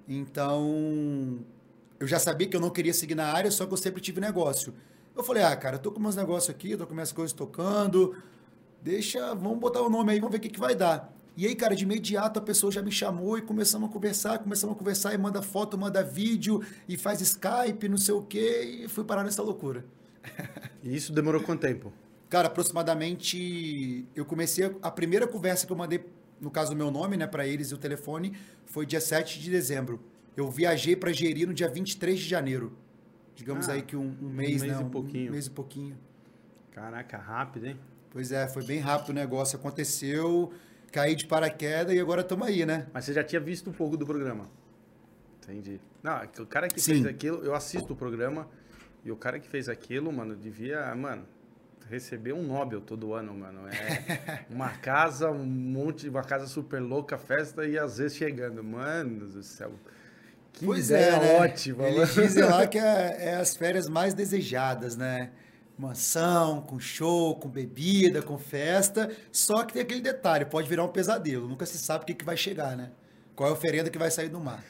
Então, 0.07 1.39
eu 1.99 2.05
já 2.05 2.19
sabia 2.19 2.47
que 2.47 2.55
eu 2.55 2.61
não 2.61 2.69
queria 2.69 2.93
seguir 2.93 3.15
na 3.15 3.25
área, 3.25 3.49
só 3.49 3.65
que 3.65 3.73
eu 3.73 3.77
sempre 3.77 3.99
tive 3.99 4.21
negócio. 4.21 4.71
Eu 5.15 5.23
falei, 5.23 5.41
ah, 5.41 5.55
cara, 5.55 5.79
tô 5.79 5.91
com 5.91 5.99
meus 5.99 6.15
negócios 6.15 6.53
aqui, 6.53 6.77
tô 6.77 6.85
com 6.85 6.93
minhas 6.93 7.11
coisas 7.11 7.33
tocando, 7.33 8.15
deixa, 8.83 9.33
vamos 9.33 9.57
botar 9.57 9.81
o 9.81 9.89
nome 9.89 10.11
aí, 10.11 10.19
vamos 10.19 10.33
ver 10.33 10.37
o 10.37 10.41
que, 10.41 10.49
que 10.49 10.59
vai 10.59 10.75
dar. 10.75 11.11
E 11.37 11.45
aí, 11.45 11.53
cara, 11.55 11.75
de 11.75 11.83
imediato 11.83 12.39
a 12.39 12.41
pessoa 12.41 12.71
já 12.71 12.81
me 12.81 12.91
chamou 12.91 13.37
e 13.37 13.41
começamos 13.41 13.89
a 13.89 13.91
conversar, 13.91 14.39
começamos 14.39 14.75
a 14.75 14.79
conversar 14.79 15.13
e 15.13 15.17
manda 15.17 15.41
foto, 15.41 15.77
manda 15.77 16.01
vídeo 16.01 16.61
e 16.87 16.97
faz 16.97 17.19
Skype, 17.19 17.89
não 17.89 17.97
sei 17.97 18.13
o 18.13 18.21
quê, 18.21 18.83
e 18.83 18.87
fui 18.87 19.03
parar 19.03 19.23
nessa 19.23 19.41
loucura. 19.43 19.85
E 20.81 20.95
isso 20.95 21.11
demorou 21.11 21.41
quanto 21.41 21.61
tempo? 21.61 21.91
Cara, 22.29 22.47
aproximadamente, 22.47 24.05
eu 24.15 24.25
comecei, 24.25 24.65
a, 24.65 24.71
a 24.83 24.91
primeira 24.91 25.27
conversa 25.27 25.65
que 25.65 25.71
eu 25.71 25.77
mandei, 25.77 26.03
no 26.39 26.49
caso 26.49 26.71
do 26.71 26.75
meu 26.77 26.89
nome, 26.89 27.17
né, 27.17 27.27
para 27.27 27.45
eles 27.45 27.69
e 27.71 27.73
o 27.73 27.77
telefone, 27.77 28.33
foi 28.65 28.85
dia 28.85 29.01
7 29.01 29.39
de 29.39 29.49
dezembro. 29.51 29.99
Eu 30.35 30.49
viajei 30.49 30.95
para 30.95 31.11
Jeri 31.11 31.45
no 31.45 31.53
dia 31.53 31.67
23 31.67 32.17
de 32.19 32.27
janeiro. 32.27 32.73
Digamos 33.35 33.67
Ah, 33.69 33.73
aí 33.73 33.81
que 33.81 33.95
um, 33.95 34.15
um 34.21 34.29
mês, 34.29 34.61
mês 34.61 34.73
né? 34.73 34.81
e 34.81 34.83
um 34.83 34.89
pouquinho. 34.89 35.31
mês 35.31 35.47
e 35.47 35.49
pouquinho. 35.49 35.97
Caraca, 36.71 37.17
rápido, 37.17 37.67
hein? 37.67 37.79
Pois 38.09 38.31
é, 38.31 38.47
foi 38.47 38.63
bem 38.65 38.79
rápido 38.79 39.09
o 39.09 39.13
negócio. 39.13 39.57
Aconteceu, 39.57 40.51
caí 40.95 41.13
de 41.13 41.25
paraquedas 41.25 41.93
e 41.93 41.99
agora 41.99 42.21
estamos 42.21 42.47
aí, 42.47 42.65
né? 42.65 42.87
Mas 42.93 43.03
você 43.03 43.11
já 43.11 43.21
tinha 43.21 43.41
visto 43.41 43.69
um 43.69 43.73
pouco 43.73 43.97
do 43.97 44.05
programa. 44.05 44.49
Entendi. 45.43 45.81
Não, 46.01 46.13
é 46.13 46.29
o 46.39 46.45
cara 46.45 46.69
que 46.69 46.79
Sim. 46.79 46.93
fez 46.93 47.05
aquilo, 47.05 47.43
eu 47.43 47.53
assisto 47.53 47.91
o 47.91 47.95
programa 47.97 48.47
e 49.03 49.11
o 49.11 49.17
cara 49.17 49.37
que 49.37 49.47
fez 49.47 49.67
aquilo, 49.67 50.11
mano, 50.13 50.37
devia, 50.37 50.95
mano, 50.95 51.25
receber 51.89 52.31
um 52.31 52.41
Nobel 52.41 52.79
todo 52.79 53.13
ano, 53.13 53.33
mano. 53.33 53.67
É 53.67 54.45
uma 54.49 54.69
casa, 54.69 55.29
um 55.29 55.45
monte, 55.45 56.07
uma 56.07 56.23
casa 56.23 56.47
super 56.47 56.79
louca, 56.79 57.17
festa 57.17 57.65
e 57.65 57.77
às 57.77 57.97
vezes 57.97 58.15
chegando. 58.15 58.63
Mano 58.63 59.27
do 59.27 59.43
céu. 59.43 59.73
Que 60.53 60.65
ideia 60.65 61.19
né? 61.19 61.39
ótima, 61.41 61.89
Eles 61.89 62.15
mano. 62.15 62.27
dizem 62.27 62.43
lá 62.45 62.65
que 62.67 62.79
é, 62.79 63.17
é 63.19 63.35
as 63.35 63.53
férias 63.57 63.89
mais 63.89 64.13
desejadas, 64.13 64.95
né? 64.95 65.31
Mansão, 65.77 66.61
com 66.61 66.79
show, 66.79 67.35
com 67.35 67.49
bebida, 67.49 68.21
com 68.21 68.37
festa. 68.37 69.11
Só 69.31 69.63
que 69.63 69.73
tem 69.73 69.81
aquele 69.81 70.01
detalhe, 70.01 70.45
pode 70.45 70.69
virar 70.69 70.83
um 70.83 70.89
pesadelo. 70.89 71.47
Nunca 71.47 71.65
se 71.65 71.77
sabe 71.77 72.03
o 72.03 72.07
que, 72.07 72.13
que 72.13 72.25
vai 72.25 72.37
chegar, 72.37 72.77
né? 72.77 72.91
Qual 73.35 73.49
é 73.49 73.51
a 73.51 73.53
oferenda 73.53 73.89
que 73.89 73.97
vai 73.97 74.09
sair 74.09 74.29
do 74.29 74.39
mar. 74.39 74.63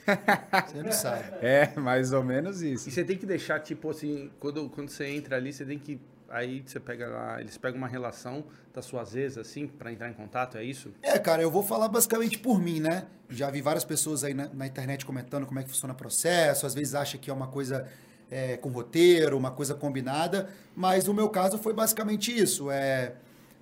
Você 0.68 0.81
não 0.81 0.92
sabe. 0.92 1.24
É, 1.46 1.80
mais 1.80 2.12
ou 2.12 2.24
menos 2.24 2.62
isso. 2.63 2.90
E 2.90 2.92
você 2.92 3.04
tem 3.04 3.16
que 3.16 3.25
deixar, 3.25 3.60
tipo 3.60 3.90
assim, 3.92 4.31
quando, 4.40 4.68
quando 4.69 4.90
você 4.90 5.06
entra 5.06 5.36
ali, 5.36 5.54
você 5.54 5.63
tem 5.63 5.78
que. 5.78 6.00
Aí 6.28 6.63
você 6.66 6.80
pega 6.80 7.08
lá, 7.08 7.40
eles 7.40 7.56
pegam 7.56 7.78
uma 7.78 7.88
relação 7.88 8.44
das 8.74 8.86
suas 8.86 9.16
ex, 9.16 9.38
assim, 9.38 9.68
pra 9.68 9.92
entrar 9.92 10.10
em 10.10 10.13
contato, 10.13 10.58
é 10.58 10.63
isso? 10.63 10.92
É, 11.04 11.19
cara, 11.19 11.44
eu 11.44 11.51
vou 11.51 11.62
falar 11.62 11.88
basicamente 11.88 12.40
por 12.40 12.60
mim, 12.60 12.80
né? 12.80 13.06
Já 13.30 13.51
vi 13.51 13.62
várias 13.62 13.86
pessoas 13.86 14.24
aí 14.24 14.34
na, 14.34 14.50
na 14.50 14.66
internet 14.66 15.06
comentando 15.06 15.46
como 15.46 15.60
é 15.60 15.63
que 15.63 15.70
funciona 15.70 15.94
o 15.94 15.98
processo, 15.98 16.65
às 16.65 16.74
vezes 16.74 16.96
acha 16.96 17.20
que 17.20 17.30
é 17.30 17.34
uma 17.34 17.48
coisa 17.48 17.88
é, 18.36 18.58
com 18.58 18.68
roteiro, 18.68 19.38
uma 19.38 19.50
coisa 19.50 19.74
combinada, 19.74 20.50
mas 20.75 21.06
no 21.06 21.13
meu 21.13 21.30
caso 21.30 21.58
foi 21.58 21.72
basicamente 21.72 22.38
isso. 22.38 22.70
É, 22.70 23.13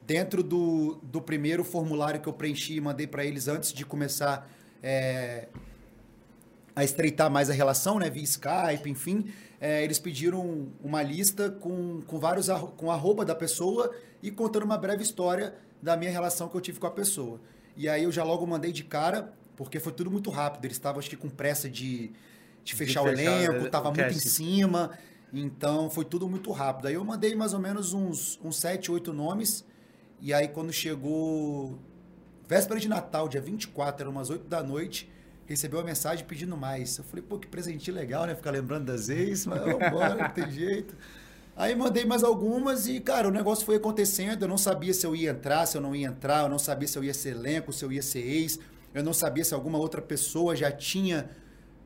dentro 0.08 0.42
do, 0.42 1.00
do 1.03 1.22
primeiro 1.22 1.63
formulário 1.63 2.20
que 2.20 2.27
eu 2.27 2.34
preenchi 2.34 2.77
e 2.77 2.82
mandei 2.82 3.06
para 3.06 3.24
eles 3.24 3.48
antes 3.48 3.72
de 3.72 3.86
começar 3.86 4.50
é, 4.82 5.48
a 6.75 6.84
estreitar 6.84 7.30
mais 7.30 7.51
a 7.51 7.53
relação, 7.53 8.00
né, 8.00 8.10
via 8.10 8.24
Skype, 8.24 8.89
enfim, 8.89 9.32
é, 9.62 9.84
eles 9.84 10.00
pediram 10.00 10.70
uma 10.84 11.03
lista 11.03 11.51
com, 11.51 12.01
com 12.08 12.18
vários 12.18 12.48
com 12.75 12.89
arroba 12.89 13.24
da 13.24 13.36
pessoa 13.36 13.96
e 14.24 14.32
contando 14.32 14.63
uma 14.63 14.77
breve 14.77 15.03
história 15.03 15.53
da 15.84 15.96
minha 15.96 16.10
relação 16.10 16.50
que 16.50 16.58
eu 16.58 16.62
tive 16.62 16.80
com 16.80 16.88
a 16.88 16.92
pessoa. 16.92 17.39
E 17.77 17.88
aí 17.88 18.06
eu 18.06 18.12
já 18.12 18.24
logo 18.24 18.44
mandei 18.48 18.72
de 18.72 18.84
cara, 18.84 19.32
porque 19.56 19.80
foi 19.80 19.94
tudo 19.94 20.10
muito 20.10 20.32
rápido. 20.32 20.65
Eles 20.65 20.77
estavam 20.77 20.98
acho 20.98 21.12
que 21.12 21.15
com 21.15 21.30
pressa 21.30 21.70
de, 21.70 22.12
de 22.63 22.75
fechar 22.75 23.01
o 23.01 23.10
fechar 23.10 23.22
elenco, 23.22 23.65
o 23.65 23.70
tava 23.70 23.91
muito 23.91 24.13
em 24.13 24.20
cima. 24.20 24.91
Então 25.34 25.89
foi 25.89 26.05
tudo 26.05 26.29
muito 26.29 26.51
rápido. 26.51 26.88
Aí 26.88 26.93
eu 26.93 27.03
mandei 27.03 27.36
mais 27.36 27.53
ou 27.53 27.60
menos 27.60 27.93
uns, 27.93 28.39
uns 28.43 28.58
7, 28.58 28.91
8 28.91 29.12
nomes. 29.12 29.65
E 30.22 30.34
aí 30.34 30.48
quando 30.48 30.72
chegou 30.72 31.77
véspera 32.48 32.79
de 32.79 32.88
Natal, 32.88 33.27
dia 33.27 33.41
24, 33.41 34.03
eram 34.03 34.12
umas 34.12 34.29
8 34.29 34.48
da 34.48 34.62
noite, 34.62 35.12
recebeu 35.46 35.79
uma 35.79 35.86
mensagem 35.86 36.24
pedindo 36.25 36.55
mais. 36.55 36.98
Eu 36.98 37.03
falei, 37.03 37.24
pô, 37.27 37.39
que 37.39 37.48
presentinho 37.48 37.96
legal, 37.96 38.25
né? 38.25 38.36
Ficar 38.36 38.51
lembrando 38.51 38.86
das 38.86 39.10
ex, 39.10 39.46
mas 39.46 39.60
vambora, 39.62 40.15
não 40.15 40.29
tem 40.29 40.50
jeito. 40.51 40.96
Aí 41.55 41.75
mandei 41.75 42.05
mais 42.05 42.24
algumas 42.24 42.88
e, 42.88 43.00
cara, 43.00 43.27
o 43.27 43.32
negócio 43.32 43.65
foi 43.65 43.75
acontecendo. 43.75 44.43
Eu 44.43 44.48
não 44.48 44.58
sabia 44.58 44.93
se 44.93 45.05
eu 45.05 45.15
ia 45.15 45.32
entrar, 45.32 45.65
se 45.65 45.77
eu 45.77 45.82
não 45.82 45.96
ia 45.96 46.08
entrar, 46.08 46.43
eu 46.43 46.50
não 46.50 46.60
sabia 46.60 46.88
se 46.88 46.98
eu 46.98 47.03
ia 47.03 47.13
ser 47.13 47.29
elenco, 47.29 47.72
se 47.74 47.84
eu 47.84 47.91
ia 47.91 48.01
ser 48.01 48.25
ex, 48.25 48.60
eu 48.93 49.03
não 49.03 49.13
sabia 49.13 49.43
se 49.43 49.53
alguma 49.53 49.77
outra 49.77 50.01
pessoa 50.01 50.55
já 50.55 50.72
tinha 50.72 51.29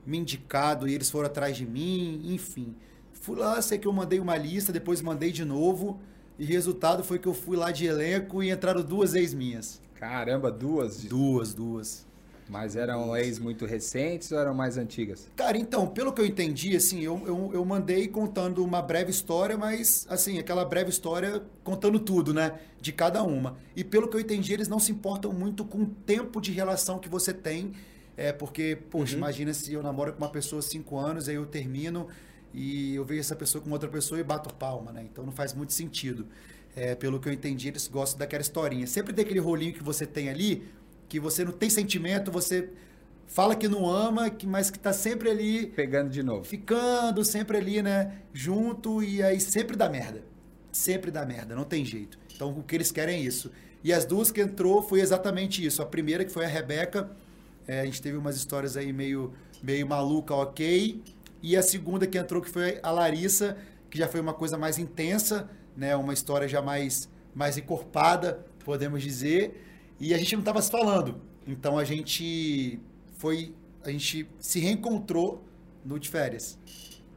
me 0.07 0.17
indicado 0.17 0.87
e 0.87 0.93
eles 0.95 1.09
foram 1.09 1.27
atrás 1.27 1.55
de 1.55 1.65
mim, 1.65 2.21
enfim. 2.23 2.73
Fui 3.11 3.35
lá, 3.35 3.61
sei 3.61 3.77
que 3.77 3.87
eu 3.87 3.93
mandei 3.93 4.19
uma 4.19 4.37
lista, 4.37 4.71
depois 4.71 5.01
mandei 5.01 5.31
de 5.31 5.43
novo, 5.43 5.99
e 6.39 6.45
resultado 6.45 7.03
foi 7.03 7.19
que 7.19 7.27
eu 7.27 7.33
fui 7.33 7.57
lá 7.57 7.71
de 7.71 7.85
elenco 7.85 8.41
e 8.41 8.49
entraram 8.49 8.81
duas 8.81 9.13
ex 9.13 9.33
minhas. 9.33 9.81
Caramba, 9.95 10.49
duas. 10.49 11.03
Duas, 11.03 11.53
duas. 11.53 12.07
Mas 12.49 12.77
eram 12.77 13.17
ex 13.17 13.39
muito 13.39 13.65
recentes 13.65 14.31
ou 14.31 14.39
eram 14.39 14.53
mais 14.53 14.77
antigas? 14.77 15.29
Cara, 15.35 15.57
então, 15.57 15.85
pelo 15.87 16.13
que 16.13 16.21
eu 16.21 16.25
entendi, 16.25 16.75
assim, 16.77 17.01
eu, 17.01 17.21
eu, 17.25 17.51
eu 17.53 17.65
mandei 17.65 18.07
contando 18.07 18.63
uma 18.63 18.81
breve 18.81 19.11
história, 19.11 19.57
mas, 19.57 20.07
assim, 20.09 20.39
aquela 20.39 20.63
breve 20.63 20.89
história 20.89 21.43
contando 21.63 21.99
tudo, 21.99 22.33
né? 22.33 22.57
De 22.79 22.93
cada 22.93 23.21
uma. 23.23 23.57
E 23.75 23.83
pelo 23.83 24.07
que 24.07 24.15
eu 24.15 24.21
entendi, 24.21 24.53
eles 24.53 24.69
não 24.69 24.79
se 24.79 24.93
importam 24.93 25.33
muito 25.33 25.65
com 25.65 25.79
o 25.79 25.85
tempo 25.87 26.39
de 26.39 26.53
relação 26.53 26.99
que 26.99 27.09
você 27.09 27.33
tem. 27.33 27.73
É, 28.17 28.31
porque, 28.33 28.75
poxa, 28.89 29.13
Uhum. 29.13 29.19
imagina 29.19 29.53
se 29.53 29.71
eu 29.71 29.81
namoro 29.83 30.11
com 30.11 30.17
uma 30.17 30.29
pessoa 30.29 30.59
há 30.59 30.63
cinco 30.63 30.97
anos, 30.97 31.29
aí 31.29 31.35
eu 31.35 31.45
termino 31.45 32.07
e 32.53 32.95
eu 32.95 33.05
vejo 33.05 33.19
essa 33.19 33.35
pessoa 33.35 33.63
com 33.63 33.69
outra 33.69 33.87
pessoa 33.87 34.19
e 34.19 34.23
bato 34.23 34.51
palma, 34.55 34.91
né? 34.91 35.05
Então 35.09 35.23
não 35.23 35.31
faz 35.31 35.53
muito 35.53 35.71
sentido. 35.71 36.25
É, 36.75 36.95
pelo 36.95 37.19
que 37.19 37.29
eu 37.29 37.33
entendi, 37.33 37.67
eles 37.67 37.87
gostam 37.87 38.17
daquela 38.19 38.41
historinha. 38.41 38.85
Sempre 38.87 39.13
tem 39.13 39.23
aquele 39.23 39.39
rolinho 39.39 39.73
que 39.73 39.83
você 39.83 40.05
tem 40.05 40.29
ali, 40.29 40.63
que 41.07 41.19
você 41.19 41.45
não 41.45 41.51
tem 41.51 41.69
sentimento, 41.69 42.31
você 42.31 42.69
fala 43.27 43.55
que 43.55 43.67
não 43.67 43.87
ama, 43.89 44.29
que- 44.29 44.47
mas 44.47 44.69
que 44.71 44.79
tá 44.79 44.93
sempre 44.93 45.29
ali 45.29 45.67
Pegando 45.67 46.09
de 46.09 46.23
novo. 46.23 46.43
ficando 46.43 47.23
sempre 47.23 47.57
ali, 47.57 47.81
né, 47.81 48.13
junto 48.33 49.03
e 49.03 49.21
aí 49.21 49.39
sempre 49.39 49.75
dá 49.75 49.89
merda. 49.89 50.23
Sempre 50.71 51.11
dá 51.11 51.25
merda, 51.25 51.55
não 51.55 51.63
tem 51.63 51.83
jeito. 51.85 52.17
Então 52.35 52.49
o 52.51 52.63
que 52.63 52.75
eles 52.75 52.91
querem 52.91 53.15
é 53.15 53.19
isso. 53.19 53.51
E 53.83 53.91
as 53.93 54.05
duas 54.05 54.31
que 54.31 54.41
entrou 54.41 54.81
foi 54.81 55.01
exatamente 55.01 55.63
isso. 55.65 55.81
A 55.81 55.85
primeira 55.85 56.23
que 56.25 56.31
foi 56.31 56.45
a 56.45 56.47
Rebeca, 56.47 57.09
é, 57.67 57.81
a 57.81 57.85
gente 57.85 58.01
teve 58.01 58.17
umas 58.17 58.35
histórias 58.35 58.77
aí 58.77 58.91
meio 58.93 59.33
meio 59.61 59.87
maluca, 59.87 60.33
OK. 60.35 61.01
E 61.41 61.55
a 61.57 61.61
segunda 61.61 62.07
que 62.07 62.17
entrou 62.17 62.41
que 62.41 62.49
foi 62.49 62.79
a 62.81 62.91
Larissa, 62.91 63.57
que 63.89 63.97
já 63.97 64.07
foi 64.07 64.19
uma 64.19 64.33
coisa 64.33 64.57
mais 64.57 64.77
intensa, 64.77 65.49
né, 65.75 65.95
uma 65.95 66.13
história 66.13 66.47
já 66.47 66.61
mais 66.61 67.09
mais 67.33 67.57
encorpada, 67.57 68.45
podemos 68.65 69.03
dizer. 69.03 69.63
E 69.99 70.13
a 70.13 70.17
gente 70.17 70.33
não 70.33 70.41
estava 70.41 70.61
se 70.61 70.71
falando. 70.71 71.21
Então 71.45 71.77
a 71.77 71.83
gente 71.83 72.79
foi 73.17 73.53
a 73.83 73.91
gente 73.91 74.27
se 74.39 74.59
reencontrou 74.59 75.43
no 75.85 75.99
de 75.99 76.09
férias. 76.09 76.57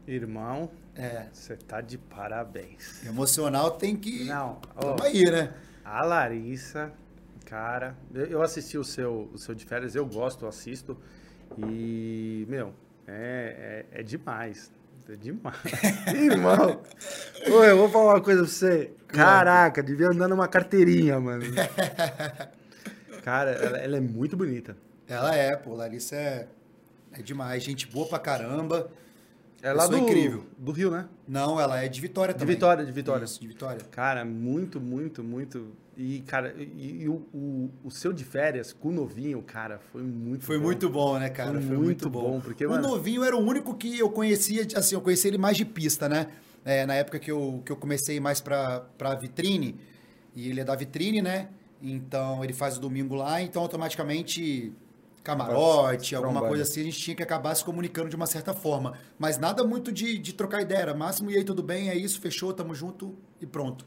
Irmão, 0.06 0.70
É, 0.94 1.26
você 1.32 1.56
tá 1.56 1.80
de 1.80 1.96
parabéns. 1.98 3.04
emocional 3.06 3.72
tem 3.72 3.96
que. 3.96 4.24
Não, 4.24 4.58
ó, 4.76 5.02
aí, 5.02 5.24
né? 5.24 5.52
a 5.84 6.04
Larissa, 6.04 6.92
cara, 7.50 7.96
eu, 8.14 8.26
eu 8.26 8.42
assisti 8.42 8.78
o 8.78 8.84
seu, 8.84 9.28
o 9.34 9.36
seu 9.36 9.56
de 9.56 9.64
férias, 9.64 9.96
eu 9.96 10.06
gosto, 10.06 10.44
eu 10.44 10.48
assisto. 10.48 10.96
E, 11.58 12.46
meu, 12.48 12.72
é, 13.08 13.86
é, 13.92 14.00
é 14.00 14.02
demais. 14.04 14.72
É 15.08 15.16
demais. 15.16 15.56
Irmão, 16.14 16.80
ô, 17.50 17.64
eu 17.64 17.76
vou 17.76 17.90
falar 17.90 18.14
uma 18.14 18.20
coisa 18.20 18.42
pra 18.42 18.50
você. 18.50 18.92
Caraca, 19.08 19.82
devia 19.82 20.06
andar 20.06 20.28
numa 20.28 20.46
carteirinha, 20.46 21.18
mano. 21.18 21.44
Cara, 23.24 23.50
ela, 23.50 23.78
ela 23.78 23.96
é 23.96 24.00
muito 24.00 24.36
bonita. 24.36 24.76
Ela 25.08 25.34
é, 25.34 25.56
pô, 25.56 25.74
Larissa 25.74 26.14
é, 26.14 26.46
é 27.12 27.20
demais. 27.20 27.64
Gente 27.64 27.88
boa 27.88 28.06
pra 28.06 28.20
caramba. 28.20 28.88
É 29.60 29.72
lá 29.72 29.86
do, 29.88 29.98
incrível. 29.98 30.46
do 30.56 30.70
Rio, 30.72 30.90
né? 30.90 31.06
Não, 31.26 31.60
ela 31.60 31.82
é 31.82 31.88
de 31.88 32.00
Vitória 32.00 32.32
De 32.32 32.38
também. 32.38 32.54
Vitória, 32.54 32.84
de 32.84 32.92
Vitória. 32.92 33.24
Isso, 33.24 33.40
de 33.40 33.48
Vitória. 33.48 33.80
Cara, 33.90 34.24
muito, 34.24 34.80
muito, 34.80 35.22
muito. 35.22 35.72
E, 36.02 36.20
cara, 36.22 36.54
e, 36.56 37.02
e 37.02 37.08
o, 37.10 37.16
o, 37.34 37.70
o 37.84 37.90
seu 37.90 38.10
de 38.10 38.24
férias 38.24 38.72
com 38.72 38.88
o 38.88 38.92
novinho, 38.92 39.42
cara, 39.42 39.78
foi 39.92 40.02
muito 40.02 40.46
Foi 40.46 40.56
bom. 40.56 40.64
muito 40.64 40.88
bom, 40.88 41.18
né, 41.18 41.28
cara? 41.28 41.52
Foi 41.52 41.60
Foi, 41.60 41.76
muito 41.76 41.84
muito, 41.84 42.08
bom, 42.08 42.22
bom. 42.22 42.40
porque, 42.40 42.64
o 42.64 42.70
mano- 42.70 42.88
novinho 42.88 43.22
era 43.22 43.36
o 43.36 43.40
único 43.40 43.74
que 43.74 43.98
eu 43.98 44.08
conhecia, 44.08 44.66
assim, 44.76 44.94
eu 44.94 45.02
conheci 45.02 45.28
ele 45.28 45.36
mais 45.36 45.58
de 45.58 45.64
pista, 45.66 46.08
né? 46.08 46.28
É, 46.64 46.86
na 46.86 46.94
época 46.94 47.18
que 47.18 47.30
eu, 47.30 47.62
que 47.66 47.70
eu 47.70 47.76
comecei 47.76 48.18
mais 48.18 48.40
pra, 48.40 48.80
pra 48.96 49.14
vitrine, 49.14 49.78
e 50.34 50.48
ele 50.48 50.60
é 50.60 50.64
da 50.64 50.74
vitrine, 50.74 51.20
né? 51.20 51.48
Então 51.82 52.42
ele 52.42 52.54
faz 52.54 52.78
o 52.78 52.80
domingo 52.80 53.14
lá, 53.14 53.42
então 53.42 53.60
automaticamente 53.60 54.72
camarote, 55.22 56.14
alguma 56.14 56.40
coisa 56.42 56.62
assim, 56.62 56.80
a 56.80 56.84
gente 56.84 56.98
tinha 56.98 57.14
que 57.14 57.22
acabar 57.22 57.54
se 57.54 57.62
comunicando 57.62 58.08
de 58.08 58.16
uma 58.16 58.26
certa 58.26 58.54
forma. 58.54 58.94
Mas 59.18 59.36
nada 59.36 59.64
muito 59.64 59.92
de, 59.92 60.16
de 60.16 60.32
trocar 60.32 60.62
ideia, 60.62 60.78
era 60.80 60.94
máximo, 60.94 61.30
e 61.30 61.36
aí 61.36 61.44
tudo 61.44 61.62
bem, 61.62 61.90
é 61.90 61.94
isso, 61.94 62.20
fechou, 62.20 62.54
tamo 62.54 62.74
junto 62.74 63.14
e 63.38 63.44
pronto. 63.46 63.86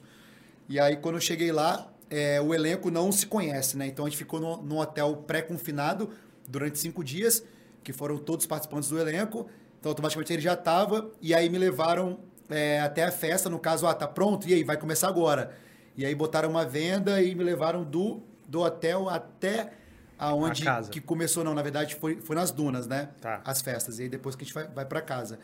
E 0.69 0.79
aí, 0.79 0.95
quando 0.97 1.15
eu 1.15 1.21
cheguei 1.21 1.51
lá, 1.51 1.92
é, 2.09 2.41
o 2.41 2.53
elenco 2.53 2.91
não 2.91 3.11
se 3.11 3.25
conhece, 3.25 3.77
né? 3.77 3.87
Então 3.87 4.05
a 4.05 4.09
gente 4.09 4.17
ficou 4.17 4.39
no, 4.39 4.61
num 4.61 4.77
hotel 4.77 5.23
pré-confinado 5.27 6.09
durante 6.47 6.77
cinco 6.79 7.03
dias, 7.03 7.43
que 7.83 7.93
foram 7.93 8.17
todos 8.17 8.45
participantes 8.45 8.89
do 8.89 8.99
elenco. 8.99 9.47
Então, 9.79 9.89
automaticamente 9.91 10.31
ele 10.31 10.41
já 10.41 10.55
tava, 10.55 11.11
e 11.21 11.33
aí 11.33 11.49
me 11.49 11.57
levaram 11.57 12.19
é, 12.49 12.79
até 12.79 13.03
a 13.03 13.11
festa, 13.11 13.49
no 13.49 13.59
caso, 13.59 13.85
ah, 13.85 13.93
tá 13.93 14.07
pronto? 14.07 14.47
E 14.47 14.53
aí, 14.53 14.63
vai 14.63 14.77
começar 14.77 15.09
agora. 15.09 15.55
E 15.97 16.05
aí 16.05 16.15
botaram 16.15 16.49
uma 16.49 16.65
venda 16.65 17.21
e 17.21 17.35
me 17.35 17.43
levaram 17.43 17.83
do, 17.83 18.21
do 18.47 18.61
hotel 18.61 19.09
até 19.09 19.73
aonde 20.17 20.63
que 20.89 21.01
começou, 21.01 21.43
não, 21.43 21.53
na 21.53 21.61
verdade 21.61 21.95
foi, 21.95 22.21
foi 22.21 22.35
nas 22.35 22.51
dunas, 22.51 22.87
né? 22.87 23.09
Tá. 23.19 23.41
As 23.43 23.61
festas. 23.61 23.99
E 23.99 24.03
aí 24.03 24.09
depois 24.09 24.35
que 24.35 24.43
a 24.43 24.45
gente 24.45 24.53
vai, 24.53 24.67
vai 24.67 24.85
para 24.85 25.01
casa. 25.01 25.39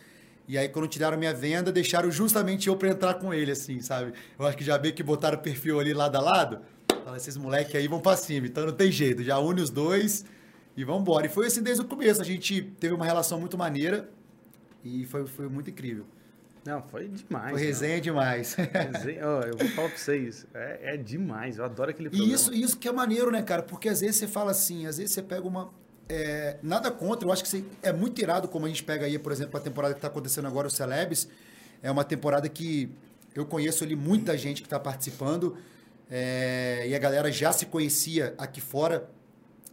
E 0.49 0.57
aí, 0.57 0.67
quando 0.67 0.87
tiraram 0.87 1.15
minha 1.15 1.31
venda, 1.31 1.71
deixaram 1.71 2.09
justamente 2.09 2.69
eu 2.69 2.75
pra 2.75 2.89
entrar 2.89 3.13
com 3.13 3.31
ele, 3.31 3.51
assim, 3.51 3.79
sabe? 3.81 4.13
Eu 4.37 4.47
acho 4.47 4.57
que 4.57 4.63
já 4.63 4.79
meio 4.79 4.95
que 4.95 5.03
botaram 5.03 5.37
o 5.37 5.41
perfil 5.41 5.79
ali 5.79 5.93
lado 5.93 6.15
a 6.15 6.19
lado. 6.19 6.61
Fala, 7.05 7.17
esses 7.17 7.37
moleques 7.37 7.75
aí 7.75 7.87
vão 7.87 8.01
pra 8.01 8.17
cima, 8.17 8.47
então 8.47 8.65
não 8.65 8.73
tem 8.73 8.91
jeito. 8.91 9.23
Já 9.23 9.37
une 9.37 9.61
os 9.61 9.69
dois 9.69 10.25
e 10.75 10.83
vambora. 10.83 11.27
E 11.27 11.29
foi 11.29 11.45
assim 11.45 11.61
desde 11.61 11.83
o 11.83 11.85
começo. 11.85 12.19
A 12.19 12.25
gente 12.25 12.63
teve 12.79 12.95
uma 12.95 13.05
relação 13.05 13.39
muito 13.39 13.59
maneira 13.59 14.09
e 14.83 15.05
foi, 15.05 15.27
foi 15.27 15.47
muito 15.47 15.69
incrível. 15.69 16.05
Não, 16.65 16.81
foi 16.81 17.09
demais. 17.09 17.51
foi 17.51 17.61
resenha 17.61 18.01
demais. 18.01 18.57
não. 18.57 18.65
Resenha, 18.91 19.27
ó, 19.27 19.41
eu 19.41 19.55
vou 19.55 19.67
falar 19.67 19.89
pra 19.89 19.97
vocês. 19.99 20.47
É, 20.55 20.95
é 20.95 20.97
demais. 20.97 21.59
Eu 21.59 21.65
adoro 21.65 21.91
aquele 21.91 22.09
programa. 22.09 22.31
E 22.31 22.33
isso, 22.33 22.51
isso 22.51 22.75
que 22.75 22.87
é 22.87 22.91
maneiro, 22.91 23.29
né, 23.29 23.43
cara? 23.43 23.61
Porque 23.61 23.87
às 23.87 24.01
vezes 24.01 24.15
você 24.15 24.27
fala 24.27 24.49
assim, 24.49 24.87
às 24.87 24.97
vezes 24.97 25.13
você 25.13 25.21
pega 25.21 25.47
uma. 25.47 25.71
É, 26.09 26.57
nada 26.63 26.89
contra, 26.89 27.27
eu 27.27 27.31
acho 27.31 27.43
que 27.43 27.65
é 27.83 27.93
muito 27.93 28.19
irado 28.19 28.47
como 28.47 28.65
a 28.65 28.69
gente 28.69 28.83
pega 28.83 29.05
aí, 29.05 29.19
por 29.19 29.31
exemplo, 29.31 29.57
a 29.57 29.61
temporada 29.61 29.93
que 29.93 30.01
tá 30.01 30.07
acontecendo 30.07 30.47
agora, 30.47 30.67
o 30.67 30.71
Celebs. 30.71 31.27
É 31.83 31.89
uma 31.91 32.03
temporada 32.03 32.49
que 32.49 32.91
eu 33.35 33.45
conheço 33.45 33.83
ali 33.83 33.95
muita 33.95 34.37
gente 34.37 34.61
que 34.63 34.67
tá 34.67 34.79
participando. 34.79 35.55
é, 36.09 36.85
e 36.87 36.95
a 36.95 36.99
galera 36.99 37.31
já 37.31 37.53
se 37.53 37.67
conhecia 37.67 38.33
aqui 38.37 38.59
fora. 38.59 39.07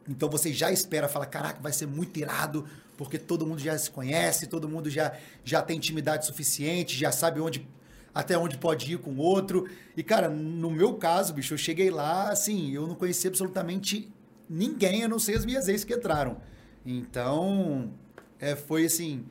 Então 0.09 0.29
você 0.29 0.53
já 0.53 0.71
espera, 0.71 1.09
fala, 1.09 1.25
caraca, 1.27 1.59
vai 1.61 1.73
ser 1.73 1.87
muito 1.87 2.19
irado, 2.19 2.67
porque 2.97 3.19
todo 3.19 3.47
mundo 3.47 3.59
já 3.59 3.77
se 3.79 3.91
conhece, 3.91 4.47
todo 4.47 4.69
mundo 4.69 4.91
já, 4.91 5.15
já 5.45 5.63
tem 5.63 5.79
intimidade 5.79 6.27
suficiente, 6.27 6.97
já 6.97 7.11
sabe 7.11 7.41
onde 7.41 7.67
até 8.15 8.37
onde 8.39 8.57
pode 8.57 8.93
ir 8.93 8.99
com 8.99 9.11
o 9.11 9.19
outro. 9.19 9.69
E, 9.97 10.03
cara, 10.03 10.29
no 10.29 10.71
meu 10.71 10.95
caso, 10.95 11.35
bicho, 11.35 11.55
eu 11.55 11.59
cheguei 11.59 11.91
lá, 11.91 12.31
assim, 12.31 12.73
eu 12.73 12.87
não 12.87 12.95
conhecia 12.95 13.29
absolutamente 13.29 14.11
ninguém, 14.49 15.05
a 15.05 15.09
não 15.09 15.19
ser 15.19 15.37
as 15.37 15.45
minhas 15.45 15.69
ex 15.69 15.85
que 15.85 15.95
entraram. 15.95 16.37
Então, 16.85 17.91
é, 18.39 18.55
foi 18.57 18.87
assim. 18.87 19.25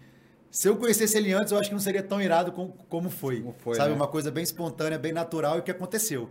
Se 0.52 0.70
eu 0.70 0.78
conhecesse 0.78 1.18
ele 1.18 1.34
antes, 1.34 1.52
eu 1.52 1.60
acho 1.60 1.70
que 1.70 1.76
não 1.76 1.82
seria 1.82 2.02
tão 2.04 2.22
irado 2.22 2.52
com- 2.52 2.70
como 2.90 3.10
foi. 3.10 3.42
Como 3.42 3.56
foi, 3.60 3.76
sabe? 3.76 3.90
né? 3.90 3.96
Uma 3.96 4.08
coisa 4.08 4.32
bem 4.32 4.44
espontânea, 4.44 4.98
bem 4.98 5.12
natural 5.12 5.58
e 5.58 5.60
o 5.60 5.64
que 5.64 5.72
aconteceu. 5.72 6.30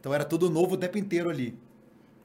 Então 0.00 0.14
era 0.14 0.24
tudo 0.24 0.48
novo 0.48 0.74
o 0.74 0.76
tempo 0.78 0.96
inteiro 0.96 1.28
ali. 1.28 1.58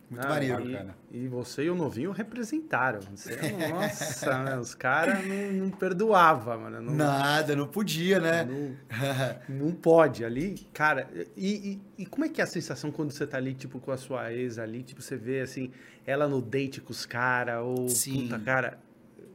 Muito 0.09 0.25
Ah, 0.25 0.29
maneiro. 0.29 0.61
E, 0.69 0.71
Bacana. 0.73 0.95
e 1.09 1.27
você 1.27 1.63
e 1.63 1.69
o 1.69 1.75
novinho 1.75 2.11
representaram. 2.11 2.99
Você, 3.15 3.33
nossa, 3.69 4.43
né, 4.43 4.57
os 4.59 4.75
caras 4.75 5.25
não, 5.25 5.51
não 5.65 5.69
perdoava, 5.71 6.57
mano. 6.57 6.81
Não, 6.81 6.93
Nada, 6.93 7.55
não 7.55 7.65
podia, 7.67 8.19
né? 8.19 8.43
não, 8.43 8.75
não 9.67 9.71
pode 9.73 10.23
ali. 10.25 10.67
Cara, 10.73 11.07
e, 11.35 11.79
e, 11.97 12.03
e 12.03 12.05
como 12.05 12.25
é 12.25 12.29
que 12.29 12.41
é 12.41 12.43
a 12.43 12.47
sensação 12.47 12.91
quando 12.91 13.11
você 13.11 13.25
tá 13.25 13.37
ali, 13.37 13.53
tipo, 13.53 13.79
com 13.79 13.89
a 13.91 13.97
sua 13.97 14.33
ex 14.33 14.57
ali? 14.59 14.83
Tipo, 14.83 15.01
você 15.01 15.15
vê, 15.15 15.39
assim, 15.41 15.71
ela 16.05 16.27
no 16.27 16.41
date 16.41 16.81
com 16.81 16.91
os 16.91 17.05
caras, 17.05 17.63
ou 17.63 17.89
Sim. 17.89 18.23
puta, 18.23 18.39
cara... 18.39 18.79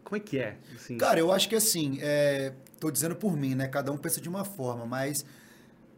Como 0.05 0.17
é 0.17 0.21
que 0.21 0.39
é? 0.39 0.57
Assim, 0.75 0.97
Cara, 0.99 1.19
eu 1.19 1.33
acho 1.33 1.49
que 1.49 1.57
assim, 1.57 1.99
é, 2.01 2.53
tô 2.79 2.93
dizendo 2.93 3.17
por 3.17 3.37
mim, 3.37 3.57
né? 3.57 3.67
Cada 3.67 3.91
um 3.91 3.97
pensa 3.97 4.21
de 4.21 4.29
uma 4.29 4.45
forma, 4.45 4.87
mas 4.87 5.25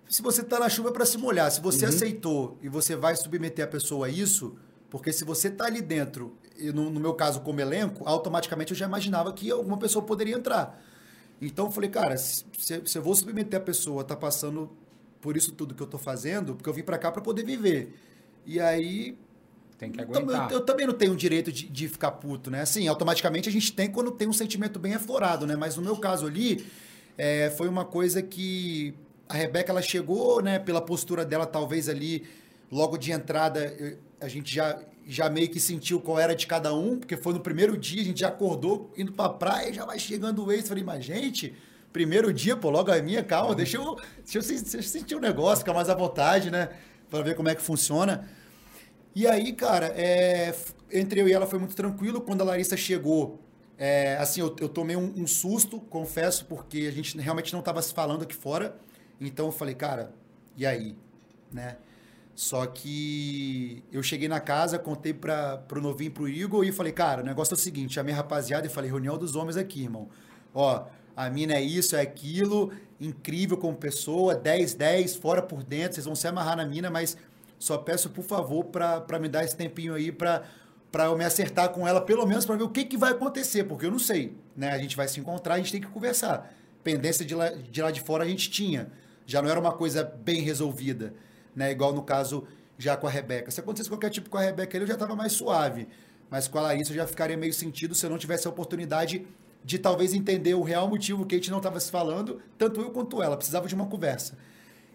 se 0.08 0.22
você 0.22 0.42
tá 0.42 0.58
na 0.58 0.70
chuva 0.70 0.88
é 0.88 0.92
pra 0.92 1.04
se 1.04 1.18
molhar, 1.18 1.50
se 1.50 1.60
você 1.60 1.84
aceitou 1.84 2.56
e 2.62 2.68
você 2.70 2.96
vai 2.96 3.14
submeter 3.16 3.66
a 3.66 3.68
pessoa 3.68 4.06
a 4.06 4.08
isso, 4.08 4.56
porque 4.88 5.12
se 5.12 5.24
você 5.24 5.50
tá 5.50 5.66
ali 5.66 5.82
dentro, 5.82 6.34
e 6.58 6.72
no, 6.72 6.88
no 6.88 6.98
meu 6.98 7.12
caso 7.12 7.42
como 7.42 7.60
elenco, 7.60 8.08
automaticamente 8.08 8.72
eu 8.72 8.78
já 8.78 8.86
imaginava 8.86 9.30
que 9.34 9.50
alguma 9.50 9.76
pessoa 9.76 10.02
poderia 10.02 10.34
entrar. 10.34 10.82
Então 11.40 11.66
eu 11.66 11.70
falei, 11.70 11.90
cara, 11.90 12.16
se, 12.16 12.46
se- 12.56 12.96
eu 12.96 13.02
vou 13.02 13.14
submeter 13.14 13.60
a 13.60 13.62
pessoa, 13.62 14.02
tá 14.02 14.16
passando 14.16 14.70
por 15.20 15.36
isso 15.36 15.52
tudo 15.52 15.74
que 15.74 15.82
eu 15.82 15.86
tô 15.86 15.98
fazendo, 15.98 16.54
porque 16.54 16.68
eu 16.70 16.72
vim 16.74 16.82
pra 16.82 16.96
cá 16.96 17.12
pra 17.12 17.20
poder 17.20 17.44
viver. 17.44 17.94
E 18.46 18.58
aí 18.58 19.18
Tem 19.78 19.90
que 19.92 20.00
aguentar. 20.02 20.24
Eu, 20.52 20.58
eu 20.58 20.64
também 20.64 20.86
não 20.86 20.94
tenho 20.94 21.12
o 21.12 21.16
direito 21.16 21.52
de, 21.52 21.68
de 21.68 21.88
ficar 21.88 22.10
puto, 22.12 22.50
né? 22.50 22.62
Assim, 22.62 22.88
automaticamente 22.88 23.48
a 23.48 23.52
gente 23.52 23.72
tem 23.72 23.88
quando 23.90 24.10
tem 24.10 24.26
um 24.28 24.32
sentimento 24.32 24.78
bem 24.78 24.94
aflorado, 24.94 25.46
né? 25.46 25.54
Mas 25.54 25.76
no 25.76 25.82
meu 25.82 25.96
caso 25.96 26.26
ali, 26.26 26.66
é, 27.16 27.48
foi 27.56 27.68
uma 27.68 27.84
coisa 27.84 28.20
que 28.20 28.92
a 29.28 29.34
Rebeca, 29.34 29.70
ela 29.70 29.80
chegou, 29.82 30.42
né? 30.42 30.58
Pela 30.58 30.80
postura 30.80 31.24
dela, 31.24 31.46
talvez 31.46 31.88
ali, 31.88 32.24
logo 32.72 32.96
de 32.98 33.12
entrada, 33.12 33.60
eu- 33.78 33.98
a 34.20 34.26
gente 34.26 34.52
já, 34.52 34.80
já 35.06 35.30
meio 35.30 35.48
que 35.48 35.60
sentiu 35.60 36.00
qual 36.00 36.18
era 36.18 36.34
de 36.34 36.46
cada 36.46 36.74
um, 36.74 36.98
porque 36.98 37.16
foi 37.16 37.32
no 37.32 37.38
primeiro 37.40 37.76
dia, 37.76 38.02
a 38.02 38.04
gente 38.04 38.20
já 38.20 38.28
acordou 38.28 38.92
indo 38.96 39.12
pra 39.12 39.28
praia, 39.28 39.72
já 39.72 39.84
vai 39.84 39.98
chegando 39.98 40.44
o 40.44 40.50
ex. 40.50 40.66
Falei, 40.66 40.82
mas 40.82 41.04
gente, 41.04 41.54
primeiro 41.92 42.32
dia, 42.32 42.56
pô, 42.56 42.68
logo 42.68 42.90
a 42.90 43.00
minha, 43.00 43.22
calma, 43.22 43.54
deixa 43.54 43.76
eu, 43.76 43.96
deixa 44.24 44.38
eu, 44.38 44.42
deixa 44.42 44.76
eu 44.78 44.82
sentir 44.82 45.14
o 45.14 45.20
negócio, 45.20 45.58
ficar 45.58 45.72
mais 45.74 45.88
à 45.88 45.94
vontade, 45.94 46.50
né? 46.50 46.70
Pra 47.08 47.22
ver 47.22 47.36
como 47.36 47.48
é 47.48 47.54
que 47.54 47.62
funciona. 47.62 48.28
E 49.18 49.26
aí, 49.26 49.52
cara, 49.52 49.86
é, 49.96 50.54
entre 50.92 51.20
eu 51.20 51.28
e 51.28 51.32
ela 51.32 51.44
foi 51.44 51.58
muito 51.58 51.74
tranquilo. 51.74 52.20
Quando 52.20 52.42
a 52.42 52.44
Larissa 52.44 52.76
chegou, 52.76 53.40
é, 53.76 54.16
assim, 54.16 54.40
eu, 54.40 54.54
eu 54.60 54.68
tomei 54.68 54.94
um, 54.94 55.12
um 55.16 55.26
susto, 55.26 55.80
confesso, 55.80 56.44
porque 56.44 56.86
a 56.88 56.92
gente 56.92 57.18
realmente 57.18 57.52
não 57.52 57.58
estava 57.58 57.82
se 57.82 57.92
falando 57.92 58.22
aqui 58.22 58.36
fora. 58.36 58.76
Então 59.20 59.46
eu 59.46 59.50
falei, 59.50 59.74
cara, 59.74 60.14
e 60.56 60.64
aí? 60.64 60.96
Né? 61.50 61.78
Só 62.32 62.64
que 62.64 63.82
eu 63.90 64.04
cheguei 64.04 64.28
na 64.28 64.38
casa, 64.38 64.78
contei 64.78 65.12
para 65.12 65.58
pro 65.66 65.82
novinho, 65.82 66.12
pro 66.12 66.28
Igor, 66.28 66.64
e 66.64 66.70
falei, 66.70 66.92
cara, 66.92 67.20
o 67.20 67.24
negócio 67.24 67.54
é 67.54 67.56
o 67.56 67.58
seguinte, 67.58 67.98
a 67.98 68.04
rapaziada 68.04 68.68
e 68.68 68.70
falei, 68.70 68.88
reunião 68.88 69.18
dos 69.18 69.34
homens 69.34 69.56
aqui, 69.56 69.82
irmão. 69.82 70.08
Ó, 70.54 70.86
a 71.16 71.28
mina 71.28 71.54
é 71.54 71.60
isso, 71.60 71.96
é 71.96 72.00
aquilo, 72.00 72.70
incrível 73.00 73.56
como 73.56 73.76
pessoa, 73.76 74.36
10, 74.36 74.74
10, 74.74 75.16
fora 75.16 75.42
por 75.42 75.64
dentro, 75.64 75.94
vocês 75.94 76.06
vão 76.06 76.14
se 76.14 76.28
amarrar 76.28 76.56
na 76.56 76.64
mina, 76.64 76.88
mas 76.88 77.16
só 77.58 77.76
peço, 77.78 78.10
por 78.10 78.24
favor, 78.24 78.64
pra 78.64 79.18
me 79.18 79.28
dar 79.28 79.44
esse 79.44 79.56
tempinho 79.56 79.94
aí 79.94 80.12
pra, 80.12 80.44
pra 80.92 81.06
eu 81.06 81.16
me 81.16 81.24
acertar 81.24 81.70
com 81.70 81.86
ela, 81.86 82.00
pelo 82.00 82.26
menos 82.26 82.46
pra 82.46 82.56
ver 82.56 82.62
o 82.62 82.68
que, 82.68 82.84
que 82.84 82.96
vai 82.96 83.12
acontecer, 83.12 83.64
porque 83.64 83.86
eu 83.86 83.90
não 83.90 83.98
sei, 83.98 84.36
né? 84.56 84.70
A 84.70 84.78
gente 84.78 84.96
vai 84.96 85.08
se 85.08 85.18
encontrar, 85.20 85.54
a 85.54 85.58
gente 85.58 85.72
tem 85.72 85.80
que 85.80 85.88
conversar. 85.88 86.52
Pendência 86.84 87.24
de 87.24 87.34
lá 87.34 87.50
de, 87.50 87.82
lá 87.82 87.90
de 87.90 88.00
fora 88.00 88.24
a 88.24 88.28
gente 88.28 88.50
tinha, 88.50 88.90
já 89.26 89.42
não 89.42 89.50
era 89.50 89.58
uma 89.58 89.72
coisa 89.72 90.04
bem 90.04 90.40
resolvida, 90.40 91.14
né? 91.54 91.70
Igual 91.70 91.92
no 91.92 92.02
caso 92.02 92.46
já 92.78 92.96
com 92.96 93.06
a 93.06 93.10
Rebeca. 93.10 93.50
Se 93.50 93.60
acontecesse 93.60 93.90
qualquer 93.90 94.10
tipo 94.10 94.30
com 94.30 94.38
a 94.38 94.42
Rebeca, 94.42 94.76
eu 94.76 94.86
já 94.86 94.96
tava 94.96 95.16
mais 95.16 95.32
suave, 95.32 95.88
mas 96.30 96.46
com 96.46 96.58
a 96.58 96.62
Larissa 96.62 96.92
eu 96.92 96.96
já 96.96 97.06
ficaria 97.06 97.36
meio 97.36 97.52
sentido 97.52 97.94
se 97.94 98.06
eu 98.06 98.10
não 98.10 98.18
tivesse 98.18 98.46
a 98.46 98.50
oportunidade 98.50 99.26
de 99.64 99.78
talvez 99.78 100.14
entender 100.14 100.54
o 100.54 100.62
real 100.62 100.88
motivo 100.88 101.26
que 101.26 101.34
a 101.34 101.38
gente 101.38 101.50
não 101.50 101.58
estava 101.58 101.78
se 101.80 101.90
falando, 101.90 102.40
tanto 102.56 102.80
eu 102.80 102.90
quanto 102.90 103.22
ela, 103.22 103.36
precisava 103.36 103.66
de 103.66 103.74
uma 103.74 103.86
conversa. 103.86 104.38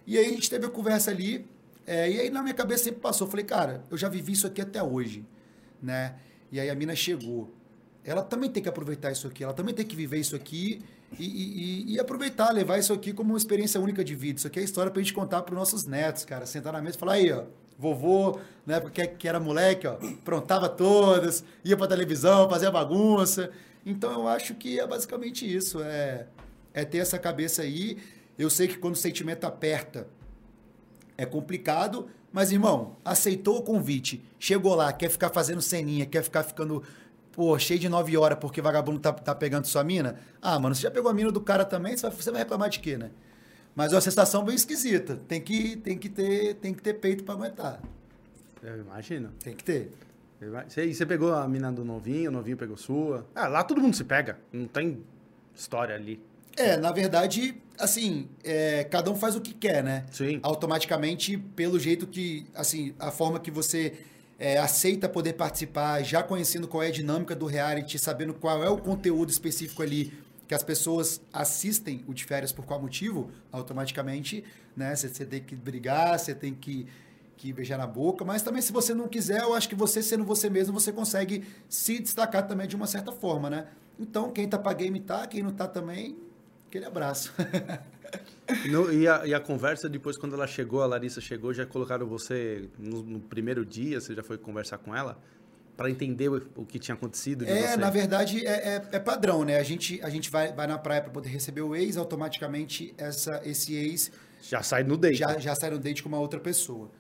E 0.08 0.17
aí 0.17 0.25
a 0.25 0.29
gente 0.29 0.50
teve 0.50 0.65
a 0.65 0.70
conversa 0.70 1.12
ali, 1.12 1.46
é, 1.85 2.09
e 2.11 2.19
aí 2.21 2.29
na 2.29 2.41
minha 2.41 2.53
cabeça 2.53 2.85
sempre 2.85 2.99
passou, 3.01 3.27
falei, 3.27 3.45
cara, 3.45 3.83
eu 3.91 3.97
já 3.97 4.07
vivi 4.09 4.31
isso 4.33 4.47
aqui 4.47 4.61
até 4.61 4.81
hoje, 4.81 5.25
né? 5.81 6.15
E 6.51 6.59
aí 6.59 6.69
a 6.69 6.75
mina 6.75 6.95
chegou. 6.95 7.51
Ela 8.05 8.21
também 8.21 8.49
tem 8.49 8.61
que 8.61 8.69
aproveitar 8.69 9.11
isso 9.11 9.27
aqui, 9.27 9.43
ela 9.43 9.53
também 9.53 9.73
tem 9.73 9.85
que 9.85 9.95
viver 9.95 10.17
isso 10.19 10.35
aqui 10.35 10.81
e, 11.17 11.25
e- 11.25 11.93
e- 11.93 11.99
aproveitar, 11.99 12.51
levar 12.51 12.77
isso 12.77 12.91
aqui 12.91 13.13
como 13.13 13.31
uma 13.31 13.37
experiência 13.37 13.79
única 13.79 14.03
de 14.03 14.13
vida. 14.15 14.39
Isso 14.39 14.47
aqui 14.47 14.59
é 14.59 14.63
história 14.63 14.91
pra 14.91 15.01
gente 15.01 15.13
contar 15.13 15.41
pros 15.43 15.57
nossos 15.57 15.85
netos, 15.85 16.25
cara. 16.25 16.45
Sentar 16.45 16.73
na 16.73 16.81
mesa 16.81 16.97
e 16.97 16.99
falar, 16.99 17.13
aí, 17.13 17.31
ó, 17.31 17.43
vovô, 17.77 18.39
na 18.65 18.75
época 18.75 19.05
que- 19.07 19.27
era 19.27 19.39
moleque, 19.39 19.87
ó, 19.87 19.93
aprontava 19.93 20.67
todas, 20.67 21.43
ia 21.63 21.77
pra 21.77 21.87
televisão, 21.87 22.49
fazia 22.49 22.69
bagunça. 22.71 23.51
Então 23.85 24.11
eu 24.11 24.27
acho 24.27 24.53
que 24.55 24.79
é 24.79 24.85
basicamente 24.87 25.45
isso, 25.51 25.81
é, 25.81 26.27
é 26.73 26.83
ter 26.85 26.97
essa 26.99 27.17
cabeça 27.19 27.61
aí. 27.61 27.97
Eu 28.37 28.49
sei 28.49 28.67
que 28.67 28.77
quando 28.77 28.95
o 28.95 28.97
sentimento 28.97 29.45
aperta, 29.45 30.07
é 31.17 31.25
complicado, 31.25 32.08
mas 32.32 32.51
irmão, 32.51 32.98
aceitou 33.03 33.58
o 33.58 33.62
convite, 33.62 34.24
chegou 34.39 34.75
lá, 34.75 34.91
quer 34.91 35.10
ficar 35.10 35.29
fazendo 35.29 35.62
ceninha, 35.62 36.05
quer 36.05 36.24
ficar 36.24 36.43
ficando, 36.43 36.84
pô, 37.32 37.58
cheio 37.60 37.79
de 37.79 37.88
nove 37.88 38.17
horas 38.17 38.38
porque 38.39 38.62
vagabundo 38.62 39.00
tá, 39.00 39.13
tá 39.13 39.36
pegando 39.36 39.65
sua 39.65 39.84
mina? 39.84 40.20
Ah, 40.41 40.60
mano, 40.60 40.74
você 40.74 40.82
já 40.82 40.91
pegou 40.91 41.10
a 41.10 41.13
mina 41.13 41.32
do 41.32 41.41
cara 41.41 41.63
também, 41.63 41.96
você 41.96 42.08
vai, 42.08 42.15
você 42.15 42.32
vai 42.32 42.41
reclamar 42.41 42.70
de 42.70 42.79
quê, 42.79 42.98
né? 42.98 43.12
Mas 43.75 43.91
é 43.91 43.96
uma 43.96 44.01
sensação 44.01 44.43
bem 44.43 44.55
esquisita. 44.55 45.20
Tem 45.27 45.41
que, 45.41 45.75
tem 45.77 45.98
que, 45.98 46.10
ter, 46.10 46.55
tem 46.55 46.74
que 46.74 46.82
ter 46.82 46.93
peito 46.93 47.24
pra 47.24 47.34
aguentar. 47.34 47.82
Eu 48.62 48.79
imagino. 48.79 49.32
Tem 49.43 49.55
que 49.55 49.63
ter. 49.63 49.91
Você, 50.67 50.86
e 50.86 50.93
você 50.93 51.05
pegou 51.05 51.34
a 51.34 51.48
mina 51.48 51.72
do 51.72 51.84
novinho, 51.84 52.29
o 52.29 52.34
novinho 52.34 52.58
pegou 52.58 52.77
sua. 52.77 53.25
Ah, 53.34 53.48
lá 53.48 53.63
todo 53.63 53.82
mundo 53.82 53.96
se 53.96 54.03
pega. 54.03 54.38
Não 54.51 54.67
tem 54.67 55.03
história 55.55 55.96
ali. 55.96 56.22
É, 56.55 56.77
na 56.77 56.91
verdade, 56.91 57.62
assim, 57.80 58.30
é, 58.44 58.84
cada 58.84 59.10
um 59.12 59.15
faz 59.15 59.36
o 59.36 59.42
que 59.42 59.53
quer, 59.53 59.84
né? 59.84 60.06
Sim. 60.12 60.39
Automaticamente, 60.44 61.38
pelo 61.38 61.80
jeito 61.80 62.08
que, 62.08 62.46
assim, 62.53 62.94
a 63.00 63.12
forma 63.12 63.39
que 63.39 63.51
você 63.51 63.94
é, 64.39 64.58
aceita 64.58 65.08
poder 65.08 65.34
participar, 65.34 66.03
já 66.03 66.22
conhecendo 66.24 66.68
qual 66.68 66.84
é 66.84 66.88
a 66.88 66.92
dinâmica 66.92 67.36
do 67.36 67.46
reality, 67.46 67.98
sabendo 67.98 68.34
qual 68.34 68.63
é 68.63 68.70
o 68.70 68.77
conteúdo 68.77 69.30
específico 69.30 69.82
ali 69.82 70.13
que 70.48 70.53
as 70.53 70.63
pessoas 70.63 71.22
assistem 71.32 72.03
o 72.08 72.13
de 72.13 72.25
férias 72.25 72.51
por 72.51 72.65
qual 72.65 72.82
motivo, 72.82 73.32
automaticamente, 73.51 74.44
né? 74.75 74.96
Você, 74.96 75.25
tem 75.25 75.42
que 75.42 75.56
brigar, 75.56 76.20
você 76.20 76.36
tem 76.36 76.53
que, 76.53 76.86
que 77.38 77.53
beijar 77.53 77.77
na 77.77 77.88
boca, 77.88 78.25
mas 78.25 78.42
também 78.42 78.62
se 78.62 78.72
você 78.72 78.94
não 78.94 79.08
quiser, 79.08 79.42
eu 79.42 79.53
acho 79.53 79.70
que 79.70 79.75
você 79.75 80.03
sendo 80.03 80.25
você 80.25 80.50
mesmo, 80.50 80.74
você 80.74 80.92
consegue 80.92 81.46
se 81.70 82.00
destacar 82.00 82.48
também 82.48 82.68
de 82.68 82.75
uma 82.75 82.88
certa 82.88 83.12
forma, 83.12 83.50
né? 83.50 83.68
Então, 84.00 84.32
quem 84.32 84.48
tá 84.48 84.58
pra 84.58 84.74
game 84.74 85.00
tá, 85.00 85.25
quem 85.25 85.42
não 85.42 85.51
tá 85.51 85.68
também, 85.68 86.18
aquele 86.74 86.86
abraço. 86.86 87.31
No- 88.70 88.92
e, 88.94 89.07
a, 89.07 89.25
e 89.25 89.33
a 89.33 89.40
conversa 89.40 89.90
depois, 89.90 90.18
quando 90.18 90.36
ela 90.36 90.46
chegou, 90.46 90.83
a 90.83 90.86
Larissa 90.86 91.20
chegou, 91.22 91.51
já 91.53 91.66
colocaram 91.66 92.05
você 92.05 92.70
no, 92.77 93.01
no 93.01 93.20
primeiro 93.20 93.66
dia, 93.66 94.00
você 94.00 94.14
já 94.14 94.22
foi 94.22 94.38
conversar 94.38 94.77
com 94.77 94.96
ela? 94.96 95.18
Pra 95.75 95.90
entender 95.90 96.29
o, 96.29 96.36
o 96.57 96.64
que 96.66 96.77
tinha 96.77 96.94
acontecido 96.94 97.44
É, 97.46 97.70
você? 97.70 97.77
na 97.77 97.90
verdade, 97.90 98.46
é, 98.46 98.75
é- 98.75 98.88
é 98.92 99.00
padrão, 99.00 99.44
né? 99.44 99.57
A 99.57 99.64
gente, 99.64 100.00
a 100.03 100.09
gente 100.09 100.29
vai, 100.29 100.51
vai 100.53 100.68
na 100.68 100.77
praia 100.77 101.01
para 101.01 101.09
poder 101.09 101.29
receber 101.29 101.62
o 101.62 101.74
ex, 101.75 101.98
automaticamente 101.98 102.94
essa, 102.98 103.42
esse 103.46 103.74
ex 103.75 104.12
Já 104.44 104.62
sai 104.62 104.83
no 104.83 104.98
date. 104.98 105.18
já, 105.18 105.40
já 105.40 105.55
sai 105.55 105.72
no 105.72 105.79
date 105.79 106.03
com 106.03 106.09
uma 106.09 106.20
outra 106.20 106.40
pessoa. 106.40 106.92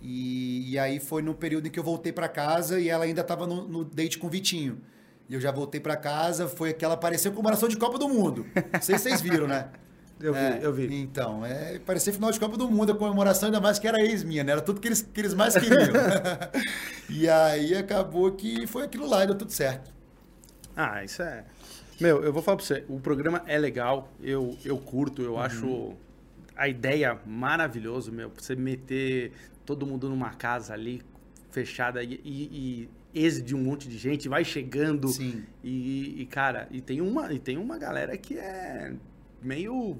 E, 0.00 0.70
e 0.70 0.78
aí 0.78 1.00
foi 1.00 1.22
no 1.22 1.34
período 1.34 1.66
em 1.66 1.70
que 1.70 1.78
eu 1.80 1.84
voltei 1.84 2.12
para 2.12 2.28
casa 2.28 2.78
e 2.78 2.88
ela 2.88 3.04
ainda 3.04 3.22
estava 3.22 3.44
no, 3.46 3.66
no 3.66 3.84
date 3.84 4.18
com 4.18 4.28
o 4.28 4.30
Vitinho. 4.30 4.80
E 5.30 5.34
eu 5.34 5.40
já 5.40 5.52
voltei 5.52 5.80
para 5.80 5.96
casa, 5.96 6.48
foi 6.48 6.72
que 6.74 6.84
ela 6.84 6.94
apareceu 6.94 7.30
com 7.30 7.36
comemoração 7.36 7.68
de 7.68 7.76
Copa 7.76 7.96
do 7.96 8.08
Mundo. 8.08 8.44
Não 8.72 8.82
sei 8.82 8.98
se 8.98 9.04
vocês 9.04 9.20
viram, 9.20 9.46
né? 9.46 9.68
Eu 10.22 10.34
vi, 10.34 10.38
É, 10.38 10.60
eu 10.62 10.70
vi. 10.70 10.94
Então, 10.94 11.46
é, 11.46 11.78
parecia 11.78 12.12
final 12.12 12.30
de 12.30 12.38
Copa 12.38 12.54
do 12.54 12.70
Mundo, 12.70 12.92
a 12.92 12.94
comemoração, 12.94 13.46
ainda 13.46 13.58
mais 13.58 13.78
que 13.78 13.88
era 13.88 13.98
ex 14.02 14.22
minha, 14.22 14.44
né? 14.44 14.52
Era 14.52 14.60
tudo 14.60 14.78
que 14.78 14.86
eles, 14.86 15.00
que 15.00 15.18
eles 15.18 15.32
mais 15.32 15.54
queriam. 15.56 15.80
e 17.08 17.26
aí 17.26 17.74
acabou 17.74 18.30
que 18.32 18.66
foi 18.66 18.82
aquilo 18.82 19.08
lá 19.08 19.24
e 19.24 19.28
deu 19.28 19.34
tudo 19.34 19.50
certo. 19.50 19.90
Ah, 20.76 21.02
isso 21.02 21.22
é. 21.22 21.44
Meu, 21.98 22.22
eu 22.22 22.34
vou 22.34 22.42
falar 22.42 22.58
pra 22.58 22.66
você, 22.66 22.84
o 22.86 23.00
programa 23.00 23.42
é 23.46 23.56
legal, 23.58 24.12
eu, 24.20 24.58
eu 24.62 24.76
curto, 24.76 25.22
Uhum. 25.22 25.28
eu 25.28 25.38
acho 25.38 25.94
a 26.54 26.68
ideia 26.68 27.18
maravilhosa, 27.24 28.10
meu. 28.10 28.30
Você 28.36 28.54
meter 28.54 29.32
todo 29.64 29.86
mundo 29.86 30.06
numa 30.10 30.34
casa 30.34 30.74
ali, 30.74 31.00
fechada, 31.50 32.02
e, 32.02 32.20
e 32.24 32.90
ex 33.14 33.42
de 33.42 33.54
um 33.54 33.62
monte 33.62 33.88
de 33.88 33.98
gente, 33.98 34.28
vai 34.28 34.44
chegando. 34.44 35.08
Sim. 35.08 35.44
E, 35.62 36.22
e, 36.22 36.26
cara, 36.26 36.68
e 36.70 36.80
tem, 36.80 37.00
uma, 37.00 37.32
e 37.32 37.38
tem 37.38 37.56
uma 37.56 37.78
galera 37.78 38.16
que 38.16 38.38
é 38.38 38.92
meio 39.42 39.98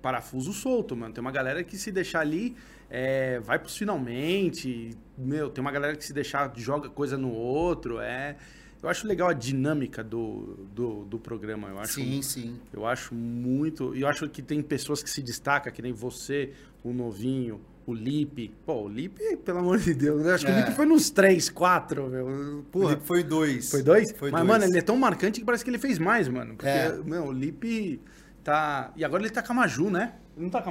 parafuso 0.00 0.52
solto, 0.52 0.96
mano. 0.96 1.12
Tem 1.12 1.20
uma 1.20 1.32
galera 1.32 1.62
que 1.64 1.76
se 1.76 1.90
deixar 1.90 2.20
ali, 2.20 2.56
é, 2.88 3.40
vai 3.40 3.58
pros 3.58 3.76
finalmente. 3.76 4.96
Meu, 5.18 5.50
tem 5.50 5.60
uma 5.60 5.72
galera 5.72 5.96
que 5.96 6.04
se 6.04 6.12
deixar 6.12 6.52
joga 6.56 6.88
coisa 6.88 7.16
no 7.16 7.30
outro. 7.32 8.00
É, 8.00 8.36
eu 8.82 8.88
acho 8.88 9.06
legal 9.06 9.28
a 9.28 9.32
dinâmica 9.32 10.04
do, 10.04 10.66
do, 10.72 11.04
do 11.04 11.18
programa. 11.18 11.68
Eu 11.68 11.78
acho, 11.78 11.94
Sim, 11.94 12.22
sim. 12.22 12.60
eu 12.72 12.86
acho 12.86 13.14
muito. 13.14 13.94
E 13.96 14.02
eu 14.02 14.08
acho 14.08 14.28
que 14.28 14.42
tem 14.42 14.62
pessoas 14.62 15.02
que 15.02 15.10
se 15.10 15.22
destacam, 15.22 15.72
que 15.72 15.82
nem 15.82 15.92
você, 15.92 16.52
o 16.84 16.92
novinho, 16.92 17.60
o 17.86 17.94
Lipe. 17.94 18.52
Pô, 18.66 18.82
o 18.82 18.88
Lipe, 18.88 19.36
pelo 19.44 19.58
amor 19.60 19.78
de 19.78 19.94
Deus, 19.94 20.24
né? 20.24 20.34
Acho 20.34 20.44
que 20.44 20.50
o 20.50 20.54
É. 20.54 20.60
Lipe 20.60 20.72
foi 20.72 20.86
nos 20.86 21.08
três, 21.10 21.48
quatro, 21.48 22.08
meu. 22.08 22.64
Porra. 22.72 22.98
Foi 23.02 23.22
dois. 23.22 23.70
Foi 23.70 23.82
dois? 23.82 24.10
Foi 24.12 24.30
Mas, 24.30 24.40
dois. 24.44 24.52
mano, 24.60 24.70
ele 24.70 24.78
é 24.78 24.82
tão 24.82 24.96
marcante 24.96 25.38
que 25.40 25.46
parece 25.46 25.62
que 25.64 25.70
ele 25.70 25.78
fez 25.78 25.98
mais, 25.98 26.28
mano. 26.28 26.54
Porque, 26.54 26.68
É. 26.68 26.98
meu, 27.04 27.26
o 27.26 27.32
Lipe 27.32 28.00
tá. 28.42 28.92
E 28.96 29.04
agora 29.04 29.22
ele 29.22 29.30
tá 29.30 29.42
com 29.42 29.52
a 29.52 29.56
Maju, 29.56 29.88
né? 29.90 30.14
Ele 30.36 30.44
não 30.44 30.50
tá 30.50 30.60
com 30.60 30.70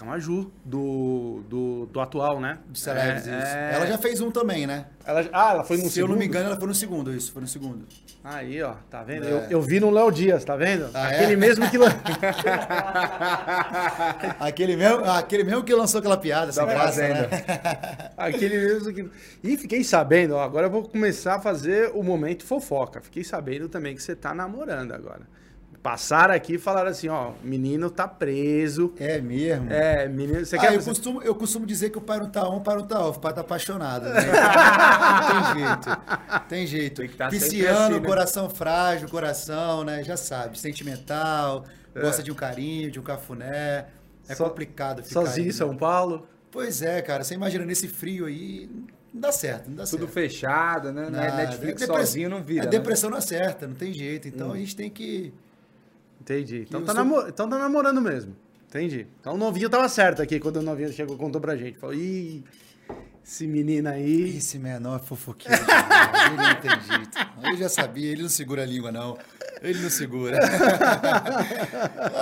a 0.00 0.04
Maju? 0.04 0.04
Tá 0.04 0.04
com 0.04 0.04
a 0.04 0.06
Maju, 0.08 0.50
do, 0.64 1.42
do, 1.48 1.86
do 1.86 2.00
atual, 2.00 2.40
né? 2.40 2.58
Do 2.66 2.78
Celebs, 2.78 3.26
É, 3.26 3.30
isso. 3.38 3.46
é. 3.56 3.74
Ela 3.74 3.86
já 3.86 3.98
fez 3.98 4.20
um 4.20 4.30
também, 4.30 4.66
né? 4.66 4.86
Ela- 5.04 5.28
Ah, 5.32 5.52
ela 5.54 5.64
foi 5.64 5.76
no 5.78 5.88
Se 5.90 6.00
eu 6.00 6.06
não 6.08 6.14
me 6.14 6.20
segundo? 6.22 6.30
engano, 6.36 6.46
ela 6.50 6.56
foi 6.58 6.68
no 6.68 6.74
segundo, 6.74 7.12
isso, 7.14 7.32
foi 7.32 7.42
no 7.42 7.48
segundo. 7.48 7.86
Aí, 8.24 8.62
ó, 8.62 8.74
tá 8.88 9.02
vendo? 9.02 9.26
É. 9.26 9.30
Eu, 9.32 9.38
eu 9.50 9.60
vi 9.62 9.80
no 9.80 9.90
Léo 9.90 10.10
Dias, 10.12 10.44
tá 10.44 10.54
vendo? 10.56 10.88
Ah, 10.94 11.08
Aquele 11.08 11.32
é? 11.32 11.36
mesmo 11.36 11.68
que. 11.68 11.76
aquele, 14.38 14.76
mesmo, 14.76 15.04
aquele 15.04 15.44
mesmo 15.44 15.62
que 15.64 15.74
lançou 15.74 15.98
aquela 15.98 16.16
piada, 16.16 16.52
sem 16.52 16.64
Da 16.64 16.72
graça, 16.72 16.86
Fazenda. 17.00 17.28
né? 17.28 18.10
Aquele 18.16 18.56
mesmo 18.58 18.92
que. 18.92 19.10
E 19.42 19.56
fiquei 19.56 19.82
sabendo, 19.82 20.34
ó, 20.36 20.42
agora 20.42 20.66
eu 20.66 20.70
vou 20.70 20.84
começar 20.88 21.36
a 21.36 21.40
fazer 21.40 21.90
o 21.94 22.02
momento 22.02 22.44
fofoca. 22.44 23.00
Fiquei 23.00 23.24
sabendo 23.24 23.68
também 23.68 23.94
que 23.96 24.02
você 24.02 24.14
tá 24.14 24.32
namorando 24.34 24.92
agora. 24.92 25.22
Passaram 25.82 26.32
aqui 26.32 26.54
e 26.54 26.58
falaram 26.58 26.90
assim, 26.90 27.08
ó, 27.08 27.32
menino 27.42 27.90
tá 27.90 28.06
preso. 28.06 28.94
É 29.00 29.20
mesmo. 29.20 29.68
É, 29.72 30.06
menino. 30.06 30.46
Você 30.46 30.54
Ah, 30.56 30.60
quer 30.60 30.74
eu, 30.74 30.80
você- 30.80 30.90
costumo, 30.90 31.20
eu 31.22 31.34
costumo 31.34 31.66
dizer 31.66 31.90
que 31.90 31.98
o 31.98 32.00
pai 32.00 32.20
não 32.20 32.30
tá 32.30 32.48
on, 32.48 32.58
o 32.58 32.60
pai 32.60 32.76
não 32.76 32.86
tá 32.86 33.00
off, 33.04 33.18
o 33.18 33.20
pai 33.20 33.34
tá 33.34 33.40
apaixonado. 33.40 34.04
Né? 34.04 34.20
não 34.20 34.22
tem 35.52 35.64
jeito. 35.66 36.48
Tem 36.48 36.66
jeito. 36.66 37.00
Tem 37.00 37.08
que 37.08 37.16
tá 37.16 37.28
Pisciano, 37.28 37.78
assim, 37.96 38.00
né? 38.00 38.06
coração 38.06 38.48
frágil, 38.48 39.08
coração, 39.08 39.82
né? 39.82 40.04
Já 40.04 40.16
sabe, 40.16 40.56
sentimental, 40.58 41.64
É. 41.94 42.00
gosta 42.00 42.22
de 42.22 42.30
um 42.30 42.34
carinho, 42.34 42.88
de 42.90 43.00
um 43.00 43.02
cafuné. 43.02 43.86
É 44.28 44.34
So- 44.36 44.44
complicado 44.44 45.02
ficar. 45.02 45.20
Sozinho 45.20 45.46
em 45.46 45.48
aí, 45.48 45.52
São 45.52 45.72
né? 45.72 45.78
Paulo. 45.80 46.28
Pois 46.52 46.80
é, 46.80 47.02
cara. 47.02 47.24
Você 47.24 47.34
imagina 47.34 47.64
nesse 47.64 47.88
frio 47.88 48.26
aí, 48.26 48.70
não 49.12 49.20
dá 49.20 49.32
certo, 49.32 49.68
não 49.68 49.76
dá 49.78 49.84
Tudo 49.84 50.00
certo. 50.02 50.12
fechado, 50.12 50.92
né? 50.92 51.08
Nada. 51.10 51.36
Netflix 51.38 51.82
sozinho 51.84 52.30
não 52.30 52.40
vira. 52.40 52.62
É 52.62 52.64
né? 52.66 52.70
depressão 52.70 53.10
não 53.10 53.18
acerta, 53.18 53.66
não 53.66 53.74
tem 53.74 53.92
jeito. 53.92 54.28
Então 54.28 54.50
Hum. 54.50 54.52
a 54.52 54.56
gente 54.58 54.76
tem 54.76 54.88
que. 54.88 55.34
Entendi. 56.22 56.62
Então 56.68 56.82
tá, 56.84 56.92
então 57.28 57.48
tá 57.48 57.58
namorando 57.58 58.00
mesmo. 58.00 58.36
Entendi. 58.68 59.06
Então 59.20 59.34
o 59.34 59.36
novinho 59.36 59.68
tava 59.68 59.88
certo 59.88 60.22
aqui 60.22 60.38
quando 60.38 60.56
o 60.56 60.62
novinho 60.62 60.92
chegou 60.92 61.16
contou 61.18 61.40
pra 61.40 61.56
gente. 61.56 61.78
Falou, 61.78 61.94
ih. 61.94 62.44
Esse 63.24 63.46
menino 63.46 63.88
aí. 63.88 64.36
Esse 64.36 64.58
menor 64.58 64.96
é 64.96 64.98
fofoqueiro. 64.98 65.56
ele 65.62 66.36
não 66.36 66.54
tem 66.60 66.70
jeito. 66.70 67.18
Eu 67.50 67.56
já 67.56 67.68
sabia, 67.68 68.10
ele 68.10 68.22
não 68.22 68.28
segura 68.28 68.62
a 68.62 68.66
língua, 68.66 68.90
não. 68.90 69.16
Ele 69.60 69.80
não 69.80 69.90
segura. 69.90 70.38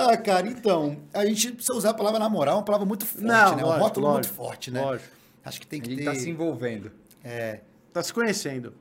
ah, 0.09 0.17
cara, 0.17 0.47
então, 0.47 0.97
a 1.13 1.25
gente 1.25 1.53
precisa 1.53 1.73
usar 1.73 1.89
a 1.91 1.93
palavra 1.93 2.19
namorar, 2.19 2.53
é 2.53 2.57
uma 2.57 2.63
palavra 2.63 2.85
muito 2.85 3.05
forte, 3.05 3.25
Não, 3.25 3.55
né? 3.55 3.63
lógico, 3.63 3.67
um 3.67 3.79
rótulo 3.79 4.07
muito 4.07 4.17
lógico, 4.17 4.35
forte, 4.35 4.71
né? 4.71 4.81
lógico. 4.81 5.09
Acho 5.43 5.59
que 5.59 5.65
tem 5.67 5.79
A 5.79 5.83
que 5.83 5.89
gente 5.89 5.99
ter... 5.99 6.05
tá 6.05 6.15
se 6.15 6.29
envolvendo. 6.29 6.91
É, 7.23 7.61
Tá 7.91 8.01
se 8.03 8.13
conhecendo. 8.13 8.73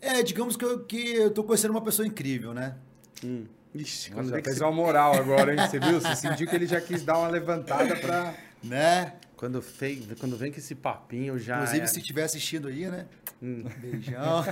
é, 0.00 0.22
digamos 0.22 0.56
que 0.56 0.64
eu, 0.64 0.80
que 0.84 1.14
eu 1.16 1.30
tô 1.30 1.42
conhecendo 1.44 1.70
uma 1.70 1.80
pessoa 1.82 2.06
incrível, 2.06 2.52
né? 2.52 2.76
Hum. 3.24 3.44
Ixi, 3.74 4.10
quando 4.12 4.26
Nossa, 4.30 4.42
fez 4.42 4.56
esse- 4.56 4.62
uma 4.64 4.70
moral 4.72 5.14
agora, 5.14 5.52
hein? 5.52 5.58
Você 5.68 5.78
viu? 5.80 6.00
Você 6.00 6.14
sentiu 6.14 6.46
que 6.46 6.54
ele 6.54 6.66
já 6.66 6.80
quis 6.80 7.02
dar 7.02 7.18
uma 7.18 7.28
levantada 7.28 7.96
pra... 7.96 8.34
Né? 8.64 9.12
quando, 9.36 9.60
fei- 9.60 10.08
quando 10.18 10.38
vem 10.38 10.50
com 10.50 10.56
esse 10.58 10.74
papinho 10.74 11.38
já. 11.38 11.56
Inclusive, 11.56 11.82
é- 11.82 11.86
se 11.86 11.98
estiver 11.98 12.22
assistindo 12.22 12.68
aí, 12.68 12.86
né? 12.88 13.04
Hum. 13.42 13.64
Beijão. 13.78 14.42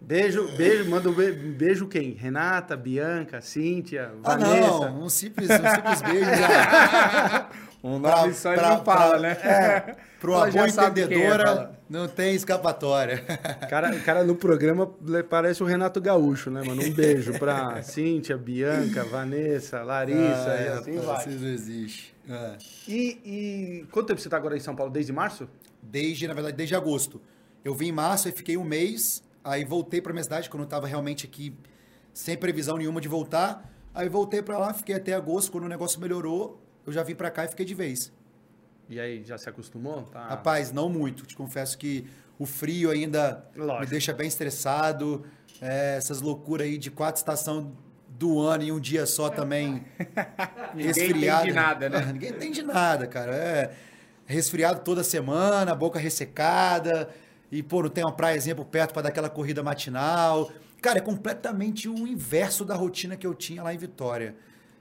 Beijo, 0.00 0.46
beijo, 0.56 0.88
manda 0.90 1.08
um 1.08 1.12
be- 1.12 1.32
beijo 1.32 1.86
quem? 1.88 2.12
Renata, 2.12 2.76
Bianca, 2.76 3.40
Cíntia, 3.40 4.12
ah, 4.22 4.36
Vanessa. 4.36 4.60
não, 4.90 5.02
um 5.04 5.08
simples, 5.08 5.48
um 5.50 5.74
simples 5.74 6.02
beijo 6.02 6.30
já. 6.30 7.48
Um 7.84 8.00
Pra- 8.00 8.16
nome 8.22 8.34
só 8.34 8.52
ele 8.52 8.60
pra- 8.60 8.70
não 8.76 8.84
fala, 8.84 9.10
pra- 9.10 9.18
né? 9.20 9.30
É, 9.42 9.96
pro 10.20 10.50
quem 10.50 10.60
é, 10.60 10.66
entendedora, 10.66 11.46
fala. 11.46 11.80
não 11.88 12.08
tem 12.08 12.34
escapatória. 12.34 13.22
O 13.62 13.68
cara, 13.68 13.98
cara 14.00 14.24
no 14.24 14.34
programa 14.34 14.90
parece 15.28 15.62
o 15.62 15.66
Renato 15.66 16.00
Gaúcho, 16.00 16.50
né, 16.50 16.62
mano? 16.62 16.82
Um 16.82 16.90
beijo 16.92 17.38
pra 17.38 17.80
Cíntia, 17.84 18.36
Bianca, 18.36 19.04
Vanessa, 19.04 19.82
Larissa 19.82 20.50
Ah, 20.50 20.60
e 20.60 20.64
é, 20.64 20.68
assim 20.70 20.96
vai. 20.98 21.18
Isso 21.28 21.30
não 21.38 21.48
existe. 21.48 22.16
É. 22.28 22.56
E, 22.88 23.20
e 23.24 23.86
quanto 23.92 24.08
tempo 24.08 24.20
você 24.20 24.28
tá 24.28 24.36
agora 24.36 24.56
em 24.56 24.60
São 24.60 24.74
Paulo? 24.74 24.90
Desde 24.92 25.12
março? 25.12 25.48
Desde, 25.82 26.26
na 26.26 26.34
verdade, 26.34 26.56
desde 26.56 26.74
agosto. 26.74 27.20
Eu 27.64 27.72
vim 27.74 27.88
em 27.88 27.92
março, 27.92 28.26
aí 28.26 28.32
fiquei 28.34 28.56
um 28.56 28.64
mês, 28.64 29.22
aí 29.44 29.64
voltei 29.64 30.00
pra 30.00 30.12
minha 30.12 30.24
cidade, 30.24 30.50
quando 30.50 30.64
eu 30.64 30.68
tava 30.68 30.86
realmente 30.88 31.24
aqui 31.26 31.54
sem 32.12 32.36
previsão 32.36 32.76
nenhuma 32.78 33.00
de 33.00 33.06
voltar. 33.06 33.70
Aí 33.94 34.08
voltei 34.08 34.42
pra 34.42 34.58
lá, 34.58 34.74
fiquei 34.74 34.94
até 34.96 35.14
agosto, 35.14 35.52
quando 35.52 35.64
o 35.64 35.68
negócio 35.68 36.00
melhorou, 36.00 36.60
eu 36.86 36.92
já 36.92 37.02
vim 37.02 37.14
pra 37.14 37.30
cá 37.30 37.44
e 37.44 37.48
fiquei 37.48 37.66
de 37.66 37.74
vez. 37.74 38.12
E 38.88 39.00
aí, 39.00 39.24
já 39.24 39.36
se 39.36 39.48
acostumou? 39.48 40.02
Tá. 40.02 40.28
Rapaz, 40.28 40.70
não 40.72 40.88
muito. 40.88 41.26
Te 41.26 41.36
confesso 41.36 41.76
que 41.76 42.06
o 42.38 42.46
frio 42.46 42.90
ainda 42.90 43.44
Lógico. 43.56 43.80
me 43.80 43.86
deixa 43.86 44.12
bem 44.12 44.28
estressado. 44.28 45.24
É, 45.60 45.96
essas 45.96 46.20
loucuras 46.20 46.66
aí 46.66 46.78
de 46.78 46.90
quatro 46.90 47.18
estações 47.18 47.66
do 48.08 48.40
ano 48.40 48.62
em 48.62 48.72
um 48.72 48.78
dia 48.78 49.04
só 49.06 49.28
também. 49.28 49.84
Ninguém 50.74 50.86
resfriado. 50.86 51.42
entende 51.42 51.52
nada, 51.54 51.88
né? 51.88 52.06
Ninguém 52.12 52.30
entende 52.30 52.62
nada, 52.62 53.06
cara. 53.06 53.34
É 53.34 53.74
resfriado 54.26 54.80
toda 54.80 55.02
semana, 55.02 55.74
boca 55.74 55.98
ressecada. 55.98 57.08
E, 57.50 57.62
pô, 57.62 57.82
não 57.82 57.88
tem 57.88 58.04
uma 58.04 58.12
praia, 58.12 58.36
exemplo, 58.36 58.64
perto 58.64 58.92
para 58.92 59.02
dar 59.02 59.08
aquela 59.10 59.30
corrida 59.30 59.62
matinal. 59.62 60.50
Cara, 60.82 60.98
é 60.98 61.00
completamente 61.00 61.88
o 61.88 62.06
inverso 62.06 62.64
da 62.64 62.74
rotina 62.74 63.16
que 63.16 63.26
eu 63.26 63.34
tinha 63.34 63.62
lá 63.62 63.72
em 63.72 63.78
Vitória. 63.78 64.34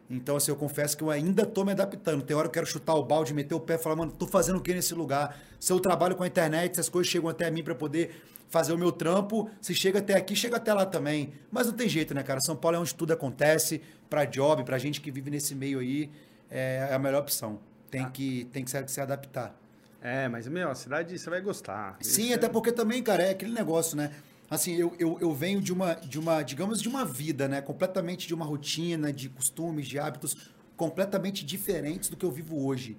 Então, 0.10 0.36
assim, 0.36 0.52
eu 0.52 0.56
confesso 0.56 0.96
que 0.96 1.04
eu 1.04 1.10
ainda 1.10 1.46
tô 1.46 1.64
me 1.66 1.72
adaptando. 1.72 2.22
Tem 2.24 2.36
hora 2.36 2.44
que 2.48 2.50
eu 2.50 2.54
quero 2.64 2.66
chutar 2.68 2.94
o 2.94 3.04
balde, 3.04 3.34
meter 3.34 3.56
o 3.56 3.60
pé 3.60 3.76
e 3.76 3.78
falar, 3.78 3.96
mano, 3.96 4.12
tô 4.12 4.28
fazendo 4.28 4.58
o 4.58 4.62
que 4.62 4.74
nesse 4.74 4.94
lugar? 4.94 5.38
Se 5.60 5.74
eu 5.74 5.80
trabalho 5.80 6.16
com 6.16 6.24
a 6.24 6.28
internet, 6.28 6.74
essas 6.74 6.90
coisas 6.90 7.12
chegam 7.12 7.28
até 7.30 7.50
mim 7.50 7.64
para 7.64 7.74
poder 7.74 8.22
fazer 8.48 8.72
o 8.74 8.78
meu 8.78 8.92
trampo. 8.92 9.50
Se 9.60 9.74
chega 9.74 10.00
até 10.00 10.16
aqui, 10.16 10.36
chega 10.36 10.58
até 10.58 10.74
lá 10.74 10.86
também. 10.86 11.34
Mas 11.52 11.66
não 11.68 11.74
tem 11.74 11.90
jeito, 11.90 12.14
né, 12.14 12.22
cara? 12.22 12.40
São 12.42 12.56
Paulo 12.56 12.78
é 12.78 12.80
onde 12.80 12.94
tudo 12.94 13.14
acontece. 13.14 13.82
Pra 14.10 14.26
job, 14.26 14.64
pra 14.64 14.78
gente 14.78 15.02
que 15.02 15.10
vive 15.10 15.32
nesse 15.32 15.56
meio 15.56 15.80
aí, 15.80 16.12
é 16.52 16.90
a 16.94 17.00
melhor 17.00 17.22
opção. 17.22 17.60
Tem 17.90 18.08
que, 18.10 18.46
tem 18.54 18.64
que 18.64 18.70
se, 18.70 18.88
se 18.88 19.02
adaptar. 19.02 19.56
É, 20.02 20.28
mas, 20.28 20.48
meu, 20.48 20.70
a 20.70 20.76
cidade 20.76 21.18
você 21.18 21.28
vai 21.28 21.42
gostar. 21.42 21.98
Sim, 22.00 22.26
Isso 22.26 22.36
até 22.36 22.46
é- 22.46 22.50
porque 22.50 22.72
também, 22.72 23.02
cara, 23.02 23.24
é 23.24 23.32
aquele 23.32 23.52
negócio, 23.52 23.98
né? 23.98 24.12
Assim, 24.50 24.76
eu, 24.76 24.94
eu, 25.00 25.18
eu 25.20 25.34
venho 25.34 25.60
de 25.62 25.74
uma, 25.74 25.96
de 25.96 26.20
uma, 26.20 26.44
digamos, 26.44 26.82
de 26.82 26.88
uma 26.88 27.04
vida, 27.04 27.48
né? 27.48 27.62
Completamente 27.62 28.28
de 28.28 28.34
uma 28.34 28.46
rotina, 28.46 29.12
de 29.12 29.28
costumes, 29.30 29.88
de 29.88 29.98
hábitos 29.98 30.36
completamente 30.78 31.44
diferentes 31.46 32.10
do 32.10 32.18
que 32.18 32.26
eu 32.26 32.32
vivo 32.32 32.64
hoje. 32.66 32.98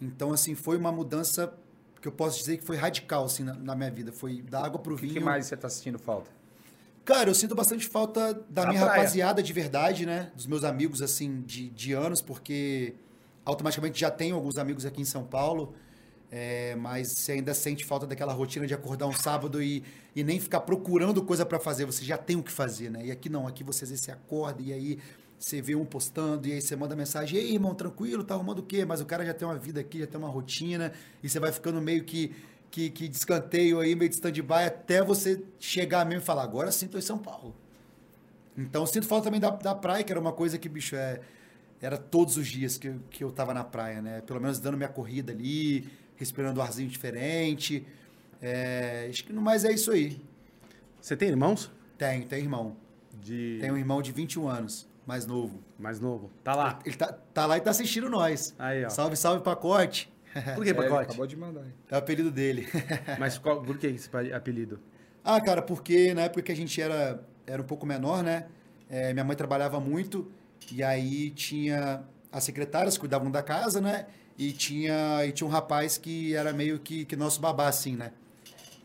Então, 0.00 0.32
assim, 0.32 0.54
foi 0.54 0.76
uma 0.76 0.90
mudança 0.92 1.52
que 2.00 2.08
eu 2.08 2.12
posso 2.12 2.38
dizer 2.38 2.56
que 2.58 2.64
foi 2.64 2.76
radical, 2.76 3.24
assim, 3.24 3.42
na, 3.42 3.54
na 3.54 3.74
minha 3.74 3.90
vida. 3.90 4.12
Foi 4.12 4.40
da 4.42 4.64
água 4.64 4.78
pro 4.78 4.94
O 4.94 4.96
que, 4.96 5.02
vinho. 5.02 5.14
que 5.14 5.20
mais 5.20 5.46
você 5.46 5.56
tá 5.56 5.68
sentindo 5.68 5.98
falta? 5.98 6.30
Cara, 7.04 7.28
eu 7.30 7.34
sinto 7.34 7.54
bastante 7.54 7.86
falta 7.86 8.32
da 8.48 8.62
Da 8.64 8.68
minha 8.68 8.80
praia. 8.80 8.96
rapaziada 9.00 9.42
de 9.42 9.52
verdade, 9.52 10.06
né? 10.06 10.32
Dos 10.34 10.46
meus 10.46 10.64
amigos, 10.64 11.02
assim, 11.02 11.42
de, 11.42 11.68
de 11.70 11.92
anos, 11.92 12.20
porque 12.22 12.94
automaticamente 13.44 14.00
já 14.00 14.10
tenho 14.10 14.34
alguns 14.34 14.56
amigos 14.58 14.84
aqui 14.84 15.00
em 15.02 15.04
São 15.04 15.24
Paulo, 15.24 15.74
é, 16.30 16.74
mas 16.76 17.08
você 17.08 17.32
ainda 17.32 17.54
sente 17.54 17.84
falta 17.84 18.06
daquela 18.06 18.32
rotina 18.32 18.66
de 18.66 18.74
acordar 18.74 19.06
um 19.06 19.12
sábado 19.12 19.62
e, 19.62 19.82
e 20.14 20.24
nem 20.24 20.40
ficar 20.40 20.60
procurando 20.60 21.22
coisa 21.22 21.46
pra 21.46 21.58
fazer, 21.58 21.84
você 21.84 22.04
já 22.04 22.18
tem 22.18 22.36
o 22.36 22.42
que 22.42 22.52
fazer, 22.52 22.90
né? 22.90 23.06
E 23.06 23.10
aqui 23.10 23.28
não, 23.28 23.46
aqui 23.46 23.62
você 23.62 23.84
às 23.84 23.90
vezes 23.90 24.04
você 24.04 24.10
acorda 24.10 24.62
e 24.62 24.72
aí 24.72 24.98
você 25.38 25.60
vê 25.60 25.74
um 25.74 25.84
postando 25.84 26.48
e 26.48 26.52
aí 26.52 26.60
você 26.60 26.74
manda 26.74 26.96
mensagem, 26.96 27.38
ei, 27.38 27.52
irmão, 27.52 27.74
tranquilo, 27.74 28.24
tá 28.24 28.34
arrumando 28.34 28.60
o 28.60 28.62
quê? 28.62 28.84
Mas 28.84 29.00
o 29.00 29.06
cara 29.06 29.24
já 29.24 29.34
tem 29.34 29.46
uma 29.46 29.58
vida 29.58 29.80
aqui, 29.80 30.00
já 30.00 30.06
tem 30.06 30.18
uma 30.18 30.28
rotina 30.28 30.92
e 31.22 31.28
você 31.28 31.38
vai 31.38 31.52
ficando 31.52 31.80
meio 31.80 32.04
que 32.04 32.34
que, 32.70 32.90
que 32.90 33.10
aí, 33.80 33.94
meio 33.94 34.08
de 34.08 34.16
stand-by, 34.16 34.64
até 34.66 35.02
você 35.02 35.42
chegar 35.58 36.04
mesmo 36.04 36.20
e 36.20 36.24
falar, 36.24 36.42
agora 36.42 36.70
sim 36.70 36.86
tô 36.86 36.98
em 36.98 37.02
São 37.02 37.16
Paulo. 37.16 37.54
Então 38.56 38.84
sinto 38.84 39.06
falta 39.06 39.24
também 39.24 39.40
da, 39.40 39.50
da 39.50 39.74
praia, 39.74 40.04
que 40.04 40.12
era 40.12 40.20
uma 40.20 40.32
coisa 40.32 40.58
que, 40.58 40.68
bicho, 40.68 40.94
é, 40.94 41.20
era 41.80 41.96
todos 41.96 42.36
os 42.36 42.46
dias 42.46 42.76
que, 42.76 42.94
que 43.10 43.24
eu 43.24 43.30
tava 43.30 43.54
na 43.54 43.64
praia, 43.64 44.02
né? 44.02 44.20
Pelo 44.22 44.40
menos 44.40 44.58
dando 44.58 44.76
minha 44.76 44.88
corrida 44.88 45.32
ali, 45.32 45.88
respirando 46.16 46.60
um 46.60 46.62
arzinho 46.62 46.88
diferente. 46.88 47.86
É, 48.40 49.06
acho 49.08 49.24
que 49.24 49.32
no 49.32 49.40
mais 49.40 49.64
é 49.64 49.72
isso 49.72 49.90
aí. 49.90 50.20
Você 51.00 51.16
tem 51.16 51.28
irmãos? 51.28 51.70
Tenho, 51.96 52.26
tenho 52.26 52.42
irmão. 52.42 52.76
De. 53.20 53.58
Tenho 53.60 53.74
um 53.74 53.78
irmão 53.78 54.02
de 54.02 54.12
21 54.12 54.48
anos, 54.48 54.88
mais 55.06 55.26
novo. 55.26 55.62
Mais 55.78 55.98
novo. 56.00 56.30
Tá 56.44 56.54
lá. 56.54 56.78
Ele 56.84 56.96
tá, 56.96 57.12
tá 57.12 57.46
lá 57.46 57.56
e 57.56 57.60
tá 57.60 57.70
assistindo 57.70 58.10
nós. 58.10 58.54
Aí, 58.58 58.84
ó. 58.84 58.90
Salve, 58.90 59.16
salve, 59.16 59.42
pacote. 59.42 60.12
Por 60.54 60.62
que, 60.64 60.70
É, 60.70 60.72
ele 60.72 60.74
pacote? 60.74 61.02
acabou 61.04 61.26
de 61.26 61.36
mandar. 61.36 61.62
aí. 61.62 61.72
É 61.90 61.94
o 61.94 61.98
apelido 61.98 62.30
dele. 62.30 62.68
Mas 63.18 63.38
qual, 63.38 63.62
por 63.62 63.78
que 63.78 63.86
esse 63.86 64.10
apelido? 64.34 64.78
Ah, 65.24 65.40
cara, 65.40 65.62
porque 65.62 66.12
na 66.12 66.22
época 66.22 66.42
que 66.42 66.52
a 66.52 66.56
gente 66.56 66.80
era, 66.80 67.24
era 67.46 67.60
um 67.62 67.64
pouco 67.64 67.86
menor, 67.86 68.22
né? 68.22 68.46
É, 68.88 69.12
minha 69.12 69.24
mãe 69.24 69.34
trabalhava 69.34 69.80
muito 69.80 70.30
e 70.70 70.82
aí 70.82 71.30
tinha 71.30 72.04
as 72.30 72.44
secretárias 72.44 72.94
que 72.94 73.00
cuidavam 73.00 73.30
da 73.30 73.42
casa, 73.42 73.80
né? 73.80 74.06
E 74.38 74.52
tinha, 74.52 75.24
e 75.26 75.32
tinha 75.32 75.46
um 75.46 75.50
rapaz 75.50 75.96
que 75.96 76.34
era 76.34 76.52
meio 76.52 76.78
que, 76.78 77.04
que 77.04 77.16
nosso 77.16 77.40
babá, 77.40 77.68
assim, 77.68 77.96
né? 77.96 78.12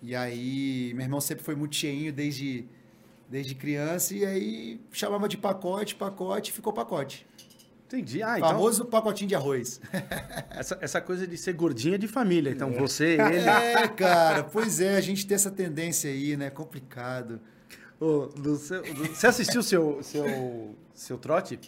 E 0.02 0.16
aí, 0.16 0.94
meu 0.96 1.04
irmão 1.04 1.20
sempre 1.22 1.44
foi 1.44 1.56
muito 1.56 1.76
cheinho 1.76 2.12
desde, 2.12 2.66
desde 3.30 3.54
criança 3.54 4.16
e 4.16 4.26
aí 4.26 4.80
chamava 4.92 5.28
de 5.28 5.38
pacote, 5.38 5.94
pacote, 5.96 6.52
ficou 6.52 6.72
pacote. 6.74 7.28
Entendi. 7.86 8.24
Ah, 8.24 8.38
então. 8.38 8.50
Famoso 8.52 8.86
pacotinho 8.86 9.28
de 9.28 9.36
arroz. 9.36 9.82
Essa, 10.52 10.78
essa 10.82 11.02
coisa 11.02 11.28
de 11.28 11.38
ser 11.38 11.52
gordinha 11.54 11.96
é 11.96 11.98
de 11.98 12.08
família. 12.08 12.50
Então 12.50 12.72
você, 12.72 13.18
ele. 13.20 13.22
É, 13.40 13.88
cara, 13.90 14.44
pois 14.46 14.80
é, 14.80 14.96
a 14.96 15.02
gente 15.02 15.28
tem 15.28 15.36
essa 15.36 15.52
tendência 15.52 16.10
aí, 16.10 16.38
né? 16.38 16.50
Complicado. 16.50 17.42
Ô, 18.00 18.28
do 18.28 18.56
seu- 18.56 18.82
do- 18.82 19.08
você 19.08 19.28
assistiu 19.28 19.62
seu, 19.62 20.02
seu, 20.02 20.74
seu 20.94 21.18
trote? 21.18 21.60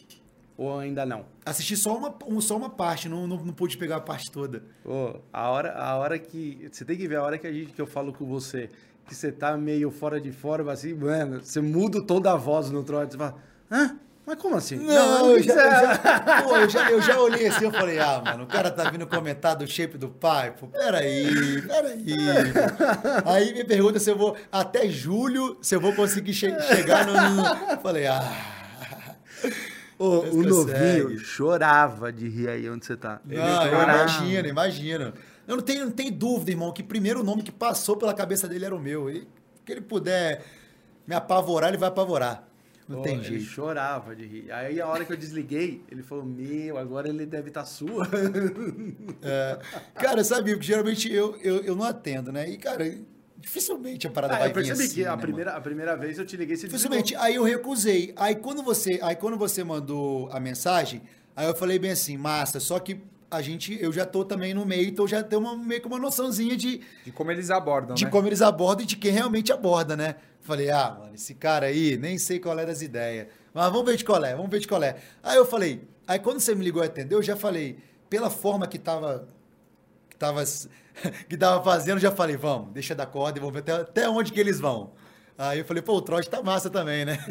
Ou 0.58 0.78
ainda 0.80 1.06
não? 1.06 1.26
Assisti 1.46 1.76
só 1.76 1.98
uma, 1.98 2.14
um- 2.28 2.40
só 2.42 2.56
uma 2.56 2.70
parte, 2.70 3.10
não, 3.10 3.26
não, 3.28 3.38
não 3.38 3.54
pude 3.54 3.76
pegar 3.78 3.96
a 3.98 4.02
parte 4.02 4.32
toda. 4.32 4.64
Ô, 4.86 5.16
a 5.34 5.50
hora, 5.50 5.74
a 5.74 5.96
hora 5.98 6.20
que. 6.20 6.70
Você 6.72 6.86
tem 6.86 6.96
que 6.96 7.08
ver 7.08 7.16
a 7.18 7.24
hora 7.24 7.38
que, 7.38 7.48
a 7.48 7.52
gente, 7.52 7.74
que 7.74 7.82
eu 7.82 7.88
falo 7.88 8.14
com 8.14 8.26
você, 8.26 8.70
que 9.08 9.16
você 9.16 9.32
tá 9.32 9.58
meio 9.58 9.90
fora 9.90 10.22
de 10.22 10.32
forma, 10.32 10.72
assim, 10.72 10.94
mano, 10.94 11.42
você 11.44 11.60
muda 11.60 12.02
toda 12.06 12.32
a 12.32 12.36
voz 12.36 12.70
no 12.70 12.84
trote. 12.84 13.14
Você 13.14 13.18
fala, 13.18 13.36
hã? 13.72 13.98
Mas 14.26 14.38
como 14.38 14.56
assim? 14.56 14.78
Não, 14.78 15.32
eu 15.32 15.38
eu, 15.38 15.44
já, 15.44 15.54
eu, 15.54 15.72
já, 15.82 16.44
pô, 16.44 16.56
eu, 16.56 16.70
já, 16.70 16.90
eu 16.92 17.02
já 17.02 17.20
olhei 17.20 17.46
assim, 17.48 17.66
eu 17.66 17.72
falei, 17.72 18.00
ah, 18.00 18.22
mano, 18.24 18.46
o 18.46 18.48
cara 18.48 18.72
tá 18.72 18.90
vindo 18.90 19.06
comentar 19.06 19.54
do 19.54 19.68
shape 19.68 19.98
do 19.98 20.08
pai, 20.08 20.52
pô, 20.58 20.68
peraí, 20.68 21.62
peraí. 21.64 22.06
pô. 22.06 23.30
Aí 23.30 23.54
me 23.54 23.66
pergunta 23.66 24.00
se 24.00 24.10
eu 24.10 24.18
vou, 24.18 24.38
até 24.50 24.88
julho, 24.88 25.58
se 25.62 25.76
eu 25.76 25.82
vou 25.82 25.94
conseguir 25.94 26.34
che- 26.34 26.58
chegar 26.62 27.06
no, 27.06 27.14
no... 27.14 27.72
Eu 27.72 27.80
Falei, 27.80 28.08
ah... 28.08 28.22
O 30.04 30.44
novinho 30.44 31.18
chorava 31.20 32.12
de 32.12 32.28
rir 32.28 32.50
aí 32.50 32.70
onde 32.70 32.86
você 32.86 32.98
tá. 32.98 33.22
Não, 33.26 33.38
chorava. 33.38 33.92
imagino, 33.94 34.48
imagino. 34.48 35.14
Eu 35.48 35.58
não 35.58 35.64
tenho, 35.64 35.86
não 35.86 35.92
tenho 35.92 36.12
dúvida, 36.12 36.52
irmão, 36.52 36.72
que 36.72 36.82
primeiro 36.84 37.20
o 37.20 37.24
nome 37.24 37.44
que 37.44 37.52
passou 37.52 37.98
pela 37.98 38.14
cabeça 38.14 38.48
dele 38.48 38.66
era 38.66 38.76
o 38.76 38.80
meu. 38.80 39.10
E 39.10 39.28
que 39.66 39.72
ele 39.72 39.82
puder 39.82 40.44
me 41.08 41.16
apavorar, 41.16 41.70
ele 41.70 41.78
vai 41.78 41.90
apavorar. 41.90 42.48
Não 42.88 42.98
Pô, 42.98 43.04
tem 43.04 43.16
ele 43.16 43.24
jeito. 43.24 43.46
chorava 43.46 44.16
de 44.16 44.26
rir. 44.26 44.52
Aí 44.52 44.82
a 44.82 44.88
hora 44.88 45.06
que 45.06 45.14
eu 45.14 45.18
desliguei, 45.18 45.82
ele 45.90 46.04
falou: 46.04 46.26
Meu, 46.26 46.78
agora 46.78 47.08
ele 47.08 47.26
deve 47.26 47.48
estar 47.48 47.66
suando. 47.66 48.12
É, 49.22 49.60
cara, 49.96 50.24
sabe, 50.24 50.52
porque 50.52 50.68
geralmente 50.68 51.12
eu, 51.12 51.38
eu, 51.42 51.58
eu 51.64 51.76
não 51.76 51.84
atendo, 51.86 52.32
né? 52.32 52.50
E, 52.50 52.58
cara, 52.58 52.86
dificilmente 53.44 54.08
a 54.08 54.10
parada 54.10 54.36
Ah, 54.36 54.40
vai 54.40 54.48
eu 54.48 54.54
percebi 54.54 54.78
vir 54.78 54.86
assim, 54.86 54.96
que 54.96 55.06
a 55.06 55.16
né, 55.16 55.22
primeira, 55.22 55.52
a 55.52 55.62
primeira 55.62 55.98
vez 55.98 56.18
eu 56.18 56.26
te 56.26 56.38
liguei 56.38 56.56
você 56.56 56.66
Dificilmente. 56.66 57.16
Aí 57.18 57.36
eu 57.36 57.44
recusei. 57.44 58.14
Aí 58.16 58.36
quando 58.36 58.64
você, 58.64 59.00
aí 59.04 59.16
quando 59.16 59.38
você 59.38 59.64
mandou 59.64 60.30
a 60.32 60.40
mensagem, 60.40 61.02
aí 61.36 61.46
eu 61.46 61.54
falei 61.54 61.78
bem 61.78 61.92
assim, 61.92 62.18
massa, 62.18 62.60
só 62.60 62.80
que 62.80 63.02
a 63.30 63.42
gente, 63.42 63.78
eu 63.82 63.92
já 63.92 64.06
tô 64.06 64.24
também 64.24 64.54
no 64.54 64.66
meio, 64.66 64.88
então 64.88 65.08
já 65.08 65.22
tenho 65.24 65.42
uma, 65.42 65.58
meio 65.58 65.82
que 65.82 65.88
uma 65.88 65.98
noçãozinha 65.98 66.56
de, 66.56 66.82
De 67.04 67.12
como 67.12 67.32
eles 67.32 67.50
abordam, 67.50 67.96
de 67.96 68.06
né? 68.06 68.12
como 68.12 68.28
eles 68.28 68.42
abordam 68.42 68.84
e 68.84 68.88
de 68.88 68.96
quem 68.96 69.12
realmente 69.12 69.52
aborda, 69.52 69.98
né? 69.98 70.16
Falei, 70.42 70.70
ah, 70.70 70.98
mano, 71.00 71.16
esse 71.16 71.34
cara 71.34 71.66
aí, 71.66 71.98
nem 71.98 72.18
sei 72.18 72.40
qual 72.40 72.58
é 72.60 72.66
das 72.66 72.82
ideias. 72.82 73.28
Mas 73.54 73.72
vamos 73.72 73.86
ver 73.86 73.98
de 73.98 74.06
qual 74.06 74.24
é, 74.24 74.36
vamos 74.36 74.52
ver 74.52 74.60
de 74.60 74.68
qual 74.68 74.84
é. 74.84 74.98
Aí 75.24 75.38
eu 75.38 75.46
falei, 75.46 75.82
aí 76.08 76.20
quando 76.20 76.40
você 76.40 76.54
me 76.54 76.64
ligou 76.64 76.84
e 76.84 76.86
atendeu, 76.86 77.20
eu 77.20 77.24
já 77.24 77.36
falei, 77.36 77.78
pela 78.10 78.30
forma 78.30 78.68
que 78.68 78.78
tava, 78.78 79.28
que 80.14 80.18
tava, 80.20 80.44
que 81.28 81.38
tava 81.38 81.64
fazendo, 81.64 82.00
já 82.00 82.12
falei, 82.12 82.38
vamos, 82.38 82.72
deixa 82.72 82.96
dar 82.96 83.06
corda 83.08 83.38
e 83.38 83.42
vamos 83.42 83.54
ver 83.54 83.60
até, 83.60 83.74
até 83.74 84.10
onde 84.10 84.32
que 84.32 84.40
eles 84.40 84.60
vão. 84.60 84.92
Aí 85.38 85.60
eu 85.60 85.66
falei, 85.66 85.82
pô, 85.82 85.96
o 85.98 86.02
trote 86.02 86.30
tá 86.30 86.42
massa 86.42 86.70
também, 86.70 87.04
né? 87.06 87.18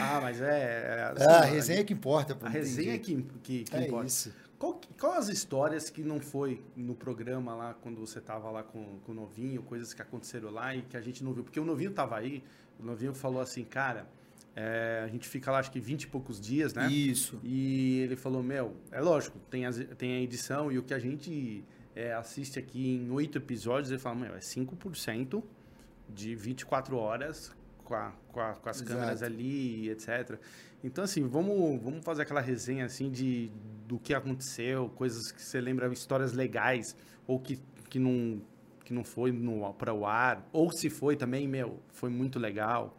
Ah, 0.00 0.20
mas 0.20 0.40
é. 0.40 0.44
é 0.46 1.12
assim, 1.12 1.24
Ah, 1.28 1.38
a 1.40 1.44
resenha 1.44 1.80
é 1.80 1.84
que 1.84 1.92
importa, 1.92 2.34
pô. 2.36 2.46
A 2.46 2.48
resenha 2.48 2.94
é 2.94 2.98
que, 2.98 3.22
que, 3.42 3.64
que 3.64 3.76
É 3.76 3.86
importa. 3.86 4.06
isso. 4.06 4.32
Qual, 4.56 4.80
qual 4.98 5.14
as 5.14 5.28
histórias 5.28 5.90
que 5.90 6.02
não 6.04 6.20
foi 6.20 6.64
no 6.76 6.94
programa 6.94 7.56
lá, 7.56 7.74
quando 7.74 7.98
você 7.98 8.20
tava 8.20 8.50
lá 8.52 8.62
com, 8.62 9.00
com 9.00 9.10
o 9.10 9.14
Novinho, 9.14 9.62
coisas 9.64 9.92
que 9.92 10.00
aconteceram 10.00 10.50
lá 10.50 10.74
e 10.76 10.82
que 10.82 10.96
a 10.96 11.00
gente 11.00 11.24
não 11.24 11.32
viu? 11.34 11.42
Porque 11.42 11.58
o 11.58 11.64
Novinho 11.64 11.90
tava 11.90 12.16
aí, 12.16 12.44
o 12.78 12.84
Novinho 12.84 13.12
falou 13.12 13.40
assim, 13.42 13.64
cara, 13.64 14.06
é, 14.56 15.02
a 15.04 15.08
gente 15.08 15.28
fica 15.28 15.50
lá 15.50 15.58
acho 15.58 15.70
que 15.70 15.80
20 15.80 16.02
e 16.04 16.06
poucos 16.06 16.40
dias, 16.40 16.72
né? 16.74 16.86
Isso. 16.90 17.40
E 17.42 18.00
ele 18.00 18.16
falou, 18.16 18.42
meu, 18.42 18.76
é 18.92 19.00
lógico, 19.00 19.38
tem, 19.50 19.66
as- 19.66 19.84
tem 19.98 20.14
a 20.16 20.20
edição 20.20 20.70
e 20.70 20.78
o 20.78 20.82
que 20.82 20.94
a 20.94 20.98
gente 20.98 21.64
é, 21.94 22.12
assiste 22.12 22.58
aqui 22.58 22.96
em 22.96 23.10
oito 23.10 23.38
episódios, 23.38 23.90
ele 23.90 24.00
fala, 24.00 24.16
meu, 24.16 24.34
é 24.34 24.40
5% 24.40 25.42
de 26.08 26.34
24 26.34 26.96
horas 26.96 27.54
com, 27.84 27.94
a- 27.94 28.12
com, 28.28 28.40
a- 28.40 28.54
com 28.54 28.68
as 28.68 28.76
Exato. 28.80 28.92
câmeras 28.92 29.22
ali, 29.22 29.88
etc. 29.90 30.38
Então, 30.82 31.02
assim, 31.04 31.26
vamos, 31.26 31.80
vamos 31.82 32.04
fazer 32.04 32.22
aquela 32.22 32.40
resenha, 32.40 32.84
assim, 32.84 33.10
de, 33.10 33.50
do 33.88 33.98
que 33.98 34.12
aconteceu, 34.14 34.88
coisas 34.96 35.32
que 35.32 35.40
você 35.42 35.60
lembra, 35.60 35.90
histórias 35.92 36.32
legais, 36.32 36.94
ou 37.26 37.40
que, 37.40 37.58
que, 37.88 37.98
não, 37.98 38.40
que 38.84 38.92
não 38.92 39.02
foi 39.02 39.32
para 39.78 39.94
o 39.94 40.04
ar, 40.06 40.46
ou 40.52 40.70
se 40.70 40.90
foi 40.90 41.16
também, 41.16 41.48
meu, 41.48 41.80
foi 41.92 42.10
muito 42.10 42.38
legal. 42.38 42.96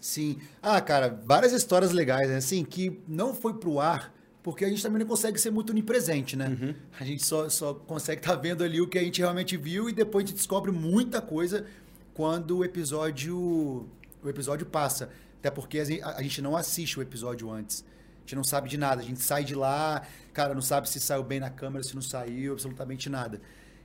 Sim. 0.00 0.38
Ah, 0.62 0.80
cara, 0.80 1.20
várias 1.24 1.52
histórias 1.52 1.92
legais, 1.92 2.28
né? 2.28 2.36
Assim, 2.36 2.64
que 2.64 3.00
não 3.06 3.34
foi 3.34 3.54
pro 3.54 3.78
ar, 3.78 4.12
porque 4.42 4.64
a 4.64 4.68
gente 4.68 4.82
também 4.82 5.00
não 5.00 5.06
consegue 5.06 5.38
ser 5.38 5.50
muito 5.50 5.70
onipresente, 5.70 6.36
né? 6.36 6.48
Uhum. 6.48 6.74
A 6.98 7.04
gente 7.04 7.24
só, 7.24 7.48
só 7.48 7.74
consegue 7.74 8.20
estar 8.22 8.34
vendo 8.36 8.64
ali 8.64 8.80
o 8.80 8.88
que 8.88 8.98
a 8.98 9.02
gente 9.02 9.20
realmente 9.20 9.56
viu 9.56 9.88
e 9.88 9.92
depois 9.92 10.24
a 10.24 10.26
gente 10.28 10.36
descobre 10.36 10.72
muita 10.72 11.20
coisa 11.20 11.66
quando 12.14 12.58
o 12.58 12.64
episódio 12.64 13.86
o 14.22 14.28
episódio 14.28 14.66
passa. 14.66 15.10
Até 15.38 15.50
porque 15.50 15.78
a 15.78 15.84
gente- 15.84 16.02
a 16.02 16.20
gente 16.22 16.42
não 16.42 16.54
assiste 16.56 16.98
o 16.98 17.02
episódio 17.02 17.50
antes. 17.50 17.82
A 18.18 18.20
gente 18.22 18.36
não 18.36 18.44
sabe 18.44 18.68
de 18.68 18.76
nada. 18.76 19.00
A 19.00 19.04
gente 19.04 19.20
sai 19.20 19.44
de 19.44 19.54
lá, 19.54 20.02
cara, 20.32 20.54
não 20.54 20.60
sabe 20.62 20.88
se 20.88 21.00
saiu 21.00 21.22
bem 21.22 21.40
na 21.40 21.48
câmera, 21.50 21.82
se 21.82 21.94
não 21.94 22.02
saiu, 22.02 22.52
absolutamente 22.52 23.08
nada. 23.08 23.40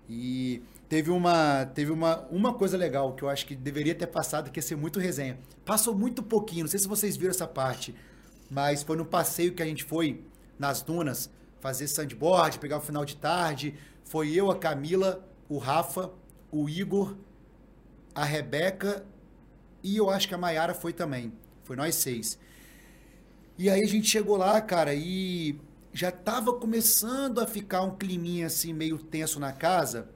E 0.10 0.62
teve 0.95 1.12
uma 1.12 1.65
teve 1.65 1.91
uma, 1.91 2.21
uma 2.31 2.53
coisa 2.53 2.77
legal 2.77 3.13
que 3.15 3.23
eu 3.23 3.27
acho 3.27 3.45
que 3.45 3.53
deveria 3.53 3.93
ter 3.93 4.08
passado, 4.08 4.49
que 4.49 4.60
ia 4.60 4.63
ser 4.63 4.77
muito 4.77 4.97
resenha. 4.97 5.38
Passou 5.65 5.93
muito 5.93 6.23
pouquinho, 6.23 6.62
não 6.62 6.69
sei 6.69 6.79
se 6.79 6.88
vocês 6.88 7.17
viram 7.17 7.31
essa 7.31 7.45
parte, 7.45 7.93
mas 8.49 8.81
foi 8.81 8.95
no 8.95 9.05
passeio 9.05 9.53
que 9.53 9.62
a 9.62 9.65
gente 9.65 9.84
foi 9.84 10.23
nas 10.58 10.81
dunas 10.81 11.29
fazer 11.60 11.89
sandboard, 11.89 12.60
pegar 12.60 12.77
o 12.77 12.79
final 12.79 13.03
de 13.03 13.17
tarde. 13.17 13.75
Foi 14.05 14.31
eu, 14.31 14.49
a 14.49 14.55
Camila, 14.58 15.27
o 15.49 15.58
Rafa, 15.58 16.12
o 16.49 16.69
Igor, 16.69 17.17
a 18.13 18.23
Rebeca 18.23 19.05
e 19.84 19.97
eu 19.97 20.10
acho 20.10 20.29
que 20.29 20.34
a 20.34 20.38
Maiara 20.38 20.73
foi 20.73 20.93
também. 20.93 21.34
Foi 21.65 21.75
nós 21.75 21.95
seis. 21.95 22.39
E 23.58 23.69
aí 23.69 23.84
a 23.84 23.88
gente 23.88 24.08
chegou 24.08 24.38
lá, 24.38 24.62
cara, 24.62 24.93
e 24.95 25.60
já 25.91 26.10
tava 26.10 26.53
começando 26.53 27.41
a 27.41 27.45
ficar 27.45 27.81
um 27.81 27.97
climinha 27.97 28.47
assim 28.47 28.71
meio 28.71 28.97
tenso 28.97 29.41
na 29.41 29.51
casa. 29.51 30.14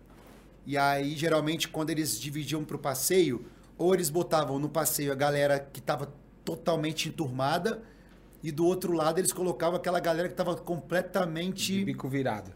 E 0.70 0.78
aí, 0.78 1.16
geralmente, 1.18 1.68
quando 1.68 1.90
eles 1.90 2.20
dividiam 2.20 2.64
pro 2.64 2.78
passeio, 2.80 3.46
ou 3.78 3.94
eles 3.96 4.10
botavam 4.12 4.60
no 4.60 4.70
passeio 4.70 5.12
a 5.12 5.16
galera 5.16 5.60
que 5.60 5.82
tava 5.82 6.14
totalmente 6.46 7.10
enturmada, 7.10 7.82
e 8.44 8.52
do 8.52 8.66
outro 8.66 8.94
lado 8.94 9.20
eles 9.20 9.34
colocavam 9.34 9.78
aquela 9.78 10.00
galera 10.00 10.30
que 10.30 10.36
tava 10.36 10.56
De 10.56 10.62
completamente. 10.62 11.84
bico 11.84 12.08
virado. 12.10 12.52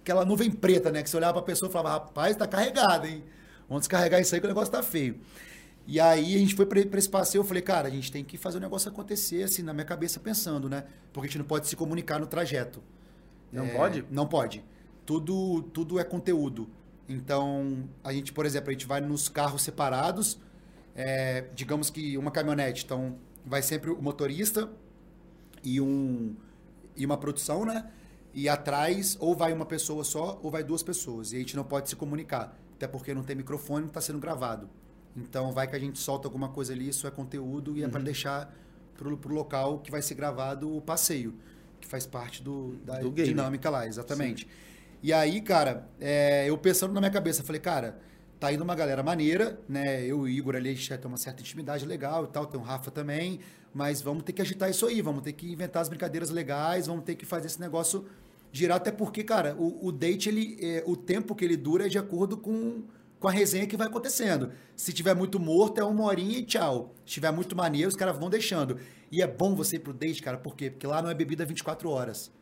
aquela 0.00 0.24
nuvem 0.24 0.50
preta, 0.50 0.90
né? 0.90 1.02
Que 1.02 1.10
você 1.10 1.16
olhava 1.16 1.34
pra 1.34 1.42
pessoa 1.42 1.68
e 1.68 1.72
falava, 1.72 2.04
rapaz, 2.04 2.36
tá 2.36 2.46
carregado, 2.46 3.06
hein? 3.06 3.24
Vamos 3.68 3.82
descarregar 3.82 4.20
isso 4.20 4.34
aí 4.34 4.40
que 4.40 4.46
o 4.46 4.48
negócio 4.48 4.70
tá 4.72 4.82
feio. 4.82 5.20
E 5.86 6.00
aí 6.00 6.36
a 6.36 6.38
gente 6.38 6.54
foi 6.56 6.66
pra 6.66 6.80
esse 6.80 7.08
passeio, 7.10 7.40
eu 7.42 7.46
falei, 7.46 7.62
cara, 7.62 7.88
a 7.88 7.90
gente 7.90 8.12
tem 8.12 8.24
que 8.24 8.38
fazer 8.38 8.58
o 8.58 8.60
negócio 8.60 8.90
acontecer, 8.90 9.44
assim, 9.44 9.62
na 9.62 9.72
minha 9.74 9.84
cabeça 9.86 10.20
pensando, 10.20 10.68
né? 10.68 10.84
Porque 11.12 11.26
a 11.26 11.30
gente 11.30 11.38
não 11.38 11.46
pode 11.46 11.68
se 11.68 11.76
comunicar 11.76 12.18
no 12.20 12.26
trajeto. 12.26 12.82
Não 13.52 13.66
É, 13.66 13.68
pode? 13.68 14.04
Não 14.10 14.26
pode. 14.26 14.64
Tudo, 15.04 15.62
tudo 15.72 15.98
é 15.98 16.04
conteúdo. 16.04 16.68
Então, 17.08 17.88
a 18.02 18.12
gente, 18.12 18.32
por 18.32 18.44
exemplo, 18.44 18.70
a 18.70 18.72
gente 18.72 18.86
vai 18.86 19.00
nos 19.00 19.28
carros 19.28 19.62
separados, 19.62 20.40
é, 20.94 21.44
digamos 21.54 21.90
que 21.90 22.18
uma 22.18 22.30
caminhonete, 22.30 22.84
então 22.84 23.16
vai 23.44 23.62
sempre 23.62 23.90
o 23.90 24.02
motorista 24.02 24.68
e, 25.62 25.80
um, 25.80 26.34
e 26.96 27.06
uma 27.06 27.16
produção, 27.16 27.64
né? 27.64 27.90
E 28.34 28.48
atrás, 28.48 29.16
ou 29.20 29.34
vai 29.34 29.52
uma 29.52 29.64
pessoa 29.64 30.04
só, 30.04 30.38
ou 30.42 30.50
vai 30.50 30.62
duas 30.62 30.82
pessoas. 30.82 31.32
E 31.32 31.36
a 31.36 31.38
gente 31.38 31.56
não 31.56 31.64
pode 31.64 31.88
se 31.88 31.96
comunicar. 31.96 32.58
Até 32.74 32.86
porque 32.86 33.14
não 33.14 33.22
tem 33.22 33.34
microfone, 33.34 33.82
não 33.82 33.88
está 33.88 34.00
sendo 34.00 34.18
gravado. 34.18 34.68
Então, 35.16 35.52
vai 35.52 35.66
que 35.66 35.74
a 35.74 35.78
gente 35.78 35.98
solta 35.98 36.28
alguma 36.28 36.50
coisa 36.50 36.74
ali, 36.74 36.88
isso 36.88 37.06
é 37.06 37.10
conteúdo 37.10 37.76
e 37.76 37.82
é 37.82 37.88
para 37.88 38.02
deixar 38.02 38.54
pro, 38.94 39.16
pro 39.16 39.34
local 39.34 39.78
que 39.78 39.90
vai 39.90 40.02
ser 40.02 40.14
gravado 40.14 40.76
o 40.76 40.82
passeio, 40.82 41.34
que 41.80 41.86
faz 41.86 42.04
parte 42.04 42.42
do, 42.42 42.76
da 42.84 42.98
Do 42.98 43.10
dinâmica 43.10 43.70
lá, 43.70 43.86
exatamente. 43.86 44.46
E 45.02 45.12
aí, 45.12 45.40
cara, 45.40 45.88
é, 46.00 46.48
eu 46.48 46.56
pensando 46.56 46.92
na 46.92 47.00
minha 47.00 47.10
cabeça, 47.10 47.42
falei, 47.44 47.60
cara, 47.60 47.98
tá 48.40 48.52
indo 48.52 48.64
uma 48.64 48.74
galera 48.74 49.02
maneira, 49.02 49.58
né? 49.68 50.02
Eu 50.02 50.26
e 50.26 50.32
o 50.32 50.38
Igor 50.38 50.56
ali, 50.56 50.70
a 50.70 50.72
gente 50.72 50.88
já 50.88 50.98
tem 50.98 51.06
uma 51.06 51.16
certa 51.16 51.42
intimidade 51.42 51.84
legal 51.84 52.24
e 52.24 52.28
tal, 52.28 52.46
tem 52.46 52.58
o 52.58 52.62
Rafa 52.62 52.90
também, 52.90 53.40
mas 53.74 54.00
vamos 54.00 54.24
ter 54.24 54.32
que 54.32 54.42
agitar 54.42 54.70
isso 54.70 54.86
aí, 54.86 55.00
vamos 55.02 55.22
ter 55.22 55.32
que 55.32 55.50
inventar 55.50 55.82
as 55.82 55.88
brincadeiras 55.88 56.30
legais, 56.30 56.86
vamos 56.86 57.04
ter 57.04 57.14
que 57.14 57.26
fazer 57.26 57.46
esse 57.46 57.60
negócio 57.60 58.06
girar, 58.52 58.78
até 58.78 58.90
porque, 58.90 59.22
cara, 59.22 59.54
o, 59.58 59.86
o 59.86 59.92
date, 59.92 60.28
ele, 60.28 60.58
é, 60.60 60.82
o 60.86 60.96
tempo 60.96 61.34
que 61.34 61.44
ele 61.44 61.56
dura 61.56 61.86
é 61.86 61.88
de 61.88 61.98
acordo 61.98 62.36
com, 62.38 62.84
com 63.20 63.28
a 63.28 63.30
resenha 63.30 63.66
que 63.66 63.76
vai 63.76 63.86
acontecendo. 63.86 64.50
Se 64.74 64.92
tiver 64.92 65.14
muito 65.14 65.38
morto, 65.38 65.78
é 65.78 65.84
uma 65.84 66.04
horinha 66.04 66.38
e 66.38 66.42
tchau. 66.42 66.94
Se 67.04 67.14
tiver 67.14 67.30
muito 67.30 67.54
maneiro, 67.54 67.88
os 67.88 67.96
caras 67.96 68.16
vão 68.18 68.30
deixando. 68.30 68.78
E 69.12 69.20
é 69.20 69.26
bom 69.26 69.54
você 69.54 69.76
ir 69.76 69.80
pro 69.80 69.92
date, 69.92 70.22
cara, 70.22 70.38
por 70.38 70.56
quê? 70.56 70.70
Porque 70.70 70.86
lá 70.86 71.02
não 71.02 71.10
é 71.10 71.14
bebida 71.14 71.44
24 71.44 71.90
horas 71.90 72.32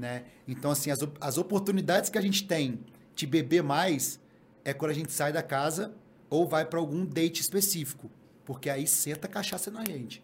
né? 0.00 0.24
Então, 0.48 0.70
assim, 0.70 0.90
as, 0.90 0.98
as 1.20 1.36
oportunidades 1.36 2.08
que 2.08 2.16
a 2.16 2.22
gente 2.22 2.46
tem 2.46 2.80
de 3.14 3.26
beber 3.26 3.62
mais 3.62 4.18
é 4.64 4.72
quando 4.72 4.90
a 4.90 4.94
gente 4.94 5.12
sai 5.12 5.32
da 5.32 5.42
casa 5.42 5.92
ou 6.30 6.48
vai 6.48 6.64
para 6.64 6.78
algum 6.78 7.04
date 7.04 7.40
específico, 7.40 8.10
porque 8.44 8.70
aí 8.70 8.86
senta 8.86 9.26
a 9.26 9.30
cachaça 9.30 9.70
na 9.70 9.84
gente, 9.84 10.22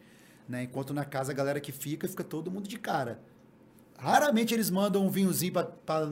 né? 0.49 0.63
Enquanto 0.63 0.95
na 0.95 1.05
casa 1.05 1.33
a 1.33 1.35
galera 1.35 1.61
que 1.61 1.73
fica, 1.73 2.09
fica 2.09 2.25
todo 2.25 2.51
mundo 2.51 2.67
de 2.67 2.79
cara. 2.79 3.21
Raramente 3.99 4.55
eles 4.55 4.71
mandam 4.71 5.05
um 5.05 5.11
vinhozinho 5.11 5.53
para 5.53 6.11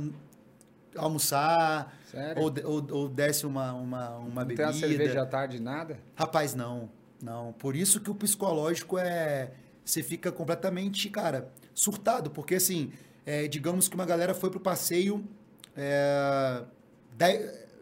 almoçar, 0.97 1.97
ou, 2.37 2.53
ou, 2.71 2.87
ou 2.91 3.09
desce 3.09 3.47
uma, 3.47 3.73
uma, 3.73 4.11
uma 4.19 4.41
Não 4.43 4.47
tem 4.49 4.57
bebida. 4.57 4.67
uma 4.67 4.73
cerveja 4.73 5.23
à 5.23 5.27
tarde, 5.27 5.61
nada? 5.61 5.99
Rapaz, 6.15 6.55
não. 6.55 6.91
Não. 7.23 7.53
Por 7.55 7.75
isso 7.75 8.01
que 8.01 8.11
o 8.11 8.15
psicológico 8.15 8.99
é. 8.99 9.53
Você 9.85 10.03
fica 10.03 10.33
completamente, 10.33 11.11
cara, 11.11 11.53
surtado. 11.75 12.31
Porque, 12.31 12.55
assim, 12.55 12.93
é, 13.27 13.49
digamos 13.49 13.89
que 13.89 13.95
uma 13.95 14.05
galera 14.05 14.35
foi 14.35 14.51
pro 14.51 14.61
passeio 14.61 15.25
é, 15.77 16.65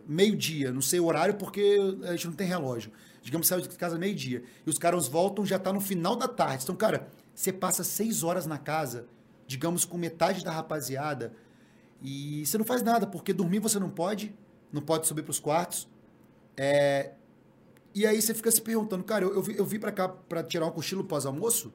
meio-dia. 0.07 0.73
Não 0.73 0.81
sei 0.81 1.01
o 1.01 1.07
horário 1.07 1.35
porque 1.35 1.79
a 2.05 2.13
gente 2.13 2.27
não 2.27 2.35
tem 2.35 2.47
relógio. 2.47 2.93
Digamos 3.23 3.47
que 3.47 3.49
saiu 3.49 3.61
de 3.61 3.69
casa 3.77 3.99
meio-dia. 3.99 4.43
E 4.67 4.71
os 4.71 4.79
caras 4.79 5.07
voltam 5.07 5.47
já 5.47 5.59
tá 5.59 5.73
no 5.73 5.81
final 5.81 6.17
da 6.17 6.29
tarde. 6.29 6.65
Então, 6.65 6.75
cara, 6.75 7.09
você 7.35 7.53
passa 7.53 7.85
seis 7.85 8.23
horas 8.23 8.47
na 8.47 8.59
casa, 8.59 9.07
digamos, 9.47 9.85
com 9.85 9.97
metade 9.97 10.45
da 10.45 10.51
rapaziada. 10.51 11.33
E 12.01 12.45
você 12.45 12.59
não 12.59 12.65
faz 12.65 12.83
nada, 12.83 13.07
porque 13.07 13.33
dormir 13.33 13.61
você 13.61 13.79
não 13.79 13.91
pode. 13.91 14.35
Não 14.73 14.83
pode 14.83 15.07
subir 15.07 15.23
pros 15.23 15.39
quartos. 15.39 15.89
É, 16.57 17.13
e 17.95 18.07
aí 18.07 18.21
você 18.21 18.35
fica 18.35 18.51
se 18.51 18.61
perguntando, 18.61 19.05
cara, 19.05 19.25
eu, 19.25 19.35
eu, 19.35 19.43
vi, 19.43 19.57
eu 19.57 19.65
vim 19.65 19.79
pra 19.79 19.93
cá 19.93 20.09
pra 20.09 20.43
tirar 20.43 20.67
um 20.67 20.71
cochilo 20.71 21.05
pós-almoço, 21.05 21.73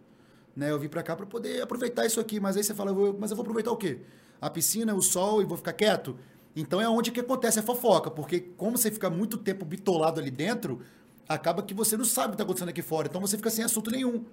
né? 0.58 0.72
Eu 0.72 0.80
vim 0.80 0.90
pra 0.90 1.04
cá 1.04 1.16
pra 1.16 1.26
poder 1.28 1.62
aproveitar 1.62 2.06
isso 2.08 2.20
aqui, 2.20 2.40
mas 2.40 2.58
aí 2.58 2.64
você 2.64 2.74
fala, 2.74 2.92
mas 3.18 3.30
eu 3.30 3.38
vou 3.38 3.44
aproveitar 3.44 3.72
o 3.72 3.78
quê? 3.78 4.00
A 4.42 4.50
piscina, 4.50 4.96
o 4.96 5.02
sol 5.02 5.40
e 5.40 5.46
vou 5.46 5.56
ficar 5.56 5.74
quieto? 5.74 6.18
Então 6.56 6.82
é 6.82 6.90
onde 6.90 7.12
que 7.12 7.20
acontece 7.20 7.60
a 7.60 7.64
fofoca, 7.64 8.10
porque 8.10 8.40
como 8.40 8.76
você 8.76 8.90
fica 8.90 9.08
muito 9.08 9.38
tempo 9.38 9.64
bitolado 9.64 10.20
ali 10.20 10.32
dentro, 10.32 10.82
acaba 11.30 11.62
que 11.62 11.76
você 11.76 11.96
não 11.96 12.04
sabe 12.04 12.30
o 12.30 12.32
que 12.32 12.38
tá 12.38 12.44
acontecendo 12.44 12.70
aqui 12.70 12.82
fora, 12.82 13.08
então 13.08 13.22
você 13.22 13.38
fica 13.38 13.52
sem 13.52 13.64
assunto 13.64 13.92
nenhum, 13.92 14.26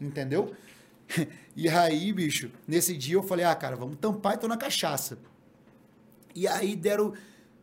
entendeu? 0.00 0.52
e 1.54 1.68
aí, 1.68 2.12
bicho, 2.12 2.50
nesse 2.66 2.96
dia 2.96 3.14
eu 3.14 3.22
falei, 3.22 3.44
ah, 3.44 3.54
cara, 3.54 3.76
vamos 3.76 3.96
tampar 4.00 4.34
então 4.34 4.48
na 4.48 4.56
cachaça. 4.56 5.18
E 6.34 6.48
aí 6.48 6.74
deram, 6.74 7.12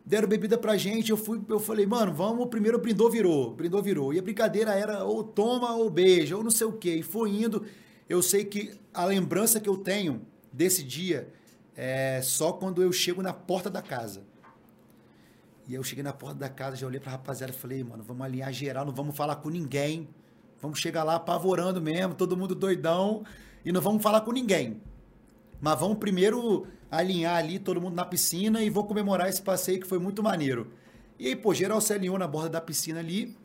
deram 0.04 0.26
bebida 0.26 0.56
pra 0.56 0.78
gente. 0.78 1.10
Eu 1.10 1.16
fui, 1.18 1.40
eu 1.46 1.60
falei, 1.60 1.86
mano, 1.86 2.12
vamos, 2.12 2.48
primeiro 2.48 2.78
brindou, 2.78 3.10
virou. 3.10 3.54
Brindou, 3.54 3.82
virou. 3.82 4.14
E 4.14 4.18
a 4.18 4.22
brincadeira 4.22 4.72
era 4.72 5.04
ou 5.04 5.22
toma 5.22 5.74
ou 5.74 5.90
beija, 5.90 6.36
ou 6.36 6.42
não 6.42 6.50
sei 6.50 6.66
o 6.66 6.72
quê. 6.72 6.96
E 6.96 7.02
foi 7.02 7.30
indo. 7.30 7.64
Eu 8.08 8.22
sei 8.22 8.44
que 8.44 8.78
a 8.92 9.04
lembrança 9.04 9.60
que 9.60 9.68
eu 9.68 9.76
tenho 9.76 10.22
desse 10.52 10.82
dia 10.82 11.28
é 11.76 12.20
só 12.22 12.52
quando 12.52 12.82
eu 12.82 12.92
chego 12.92 13.22
na 13.22 13.32
porta 13.32 13.68
da 13.68 13.82
casa. 13.82 14.22
E 15.68 15.74
eu 15.74 15.84
cheguei 15.84 16.02
na 16.02 16.12
porta 16.12 16.36
da 16.36 16.48
casa, 16.48 16.76
já 16.76 16.86
olhei 16.86 16.98
pra 16.98 17.12
rapaziada 17.12 17.52
e 17.52 17.56
falei, 17.56 17.84
mano, 17.84 18.02
vamos 18.02 18.24
alinhar 18.24 18.52
geral, 18.52 18.86
não 18.86 18.92
vamos 18.92 19.14
falar 19.14 19.36
com 19.36 19.50
ninguém. 19.50 20.08
Vamos 20.60 20.80
chegar 20.80 21.04
lá 21.04 21.14
apavorando 21.14 21.80
mesmo, 21.80 22.14
todo 22.14 22.36
mundo 22.36 22.54
doidão, 22.54 23.22
e 23.64 23.70
não 23.70 23.80
vamos 23.80 24.02
falar 24.02 24.22
com 24.22 24.32
ninguém. 24.32 24.80
Mas 25.60 25.78
vamos 25.78 25.98
primeiro 25.98 26.66
alinhar 26.90 27.36
ali 27.36 27.60
todo 27.60 27.80
mundo 27.80 27.94
na 27.94 28.04
piscina 28.04 28.62
e 28.62 28.70
vou 28.70 28.84
comemorar 28.84 29.28
esse 29.28 29.42
passeio 29.42 29.80
que 29.80 29.86
foi 29.86 29.98
muito 29.98 30.22
maneiro. 30.22 30.72
E 31.18 31.28
aí, 31.28 31.36
pô, 31.36 31.54
geral 31.54 31.80
se 31.80 31.92
alinhou 31.92 32.18
na 32.18 32.26
borda 32.26 32.48
da 32.48 32.60
piscina 32.60 32.98
ali. 32.98 33.36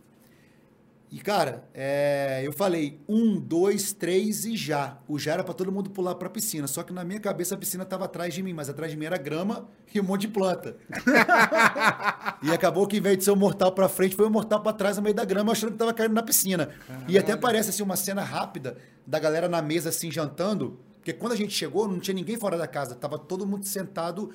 E, 1.13 1.19
cara, 1.19 1.69
é, 1.75 2.41
eu 2.43 2.51
falei 2.51 2.99
um, 3.07 3.39
dois, 3.39 3.93
três 3.93 4.45
e 4.45 4.57
já. 4.57 4.97
O 5.07 5.19
já 5.19 5.33
era 5.33 5.43
pra 5.43 5.53
todo 5.53 5.71
mundo 5.71 5.91
pular 5.91 6.15
pra 6.15 6.27
piscina. 6.27 6.65
Só 6.65 6.81
que 6.81 6.91
na 6.91 7.03
minha 7.03 7.19
cabeça 7.19 7.53
a 7.53 7.57
piscina 7.57 7.85
tava 7.85 8.05
atrás 8.05 8.33
de 8.33 8.41
mim, 8.41 8.51
mas 8.51 8.67
atrás 8.67 8.91
de 8.91 8.97
mim 8.97 9.05
era 9.05 9.15
grama 9.15 9.69
e 9.93 9.99
um 9.99 10.03
monte 10.03 10.21
de 10.21 10.29
planta. 10.29 10.75
e 12.41 12.49
acabou 12.51 12.87
que, 12.87 12.97
em 12.97 12.99
vez 12.99 13.19
de 13.19 13.25
ser 13.25 13.29
o 13.29 13.35
mortal 13.35 13.71
pra 13.73 13.87
frente, 13.87 14.15
foi 14.15 14.25
o 14.25 14.29
mortal 14.31 14.63
pra 14.63 14.73
trás 14.73 14.97
no 14.97 15.03
meio 15.03 15.13
da 15.13 15.23
grama, 15.23 15.51
achando 15.51 15.73
que 15.73 15.77
tava 15.77 15.93
caindo 15.93 16.15
na 16.15 16.23
piscina. 16.23 16.69
E 17.07 17.15
até 17.15 17.37
parece 17.37 17.69
assim 17.69 17.83
uma 17.83 17.95
cena 17.95 18.23
rápida 18.23 18.75
da 19.05 19.19
galera 19.19 19.47
na 19.47 19.61
mesa 19.61 19.89
assim 19.89 20.09
jantando. 20.09 20.79
Porque 20.95 21.13
quando 21.13 21.33
a 21.33 21.35
gente 21.35 21.53
chegou, 21.53 21.87
não 21.87 21.99
tinha 21.99 22.15
ninguém 22.15 22.37
fora 22.37 22.57
da 22.57 22.65
casa. 22.65 22.95
Tava 22.95 23.19
todo 23.19 23.45
mundo 23.45 23.67
sentado 23.67 24.31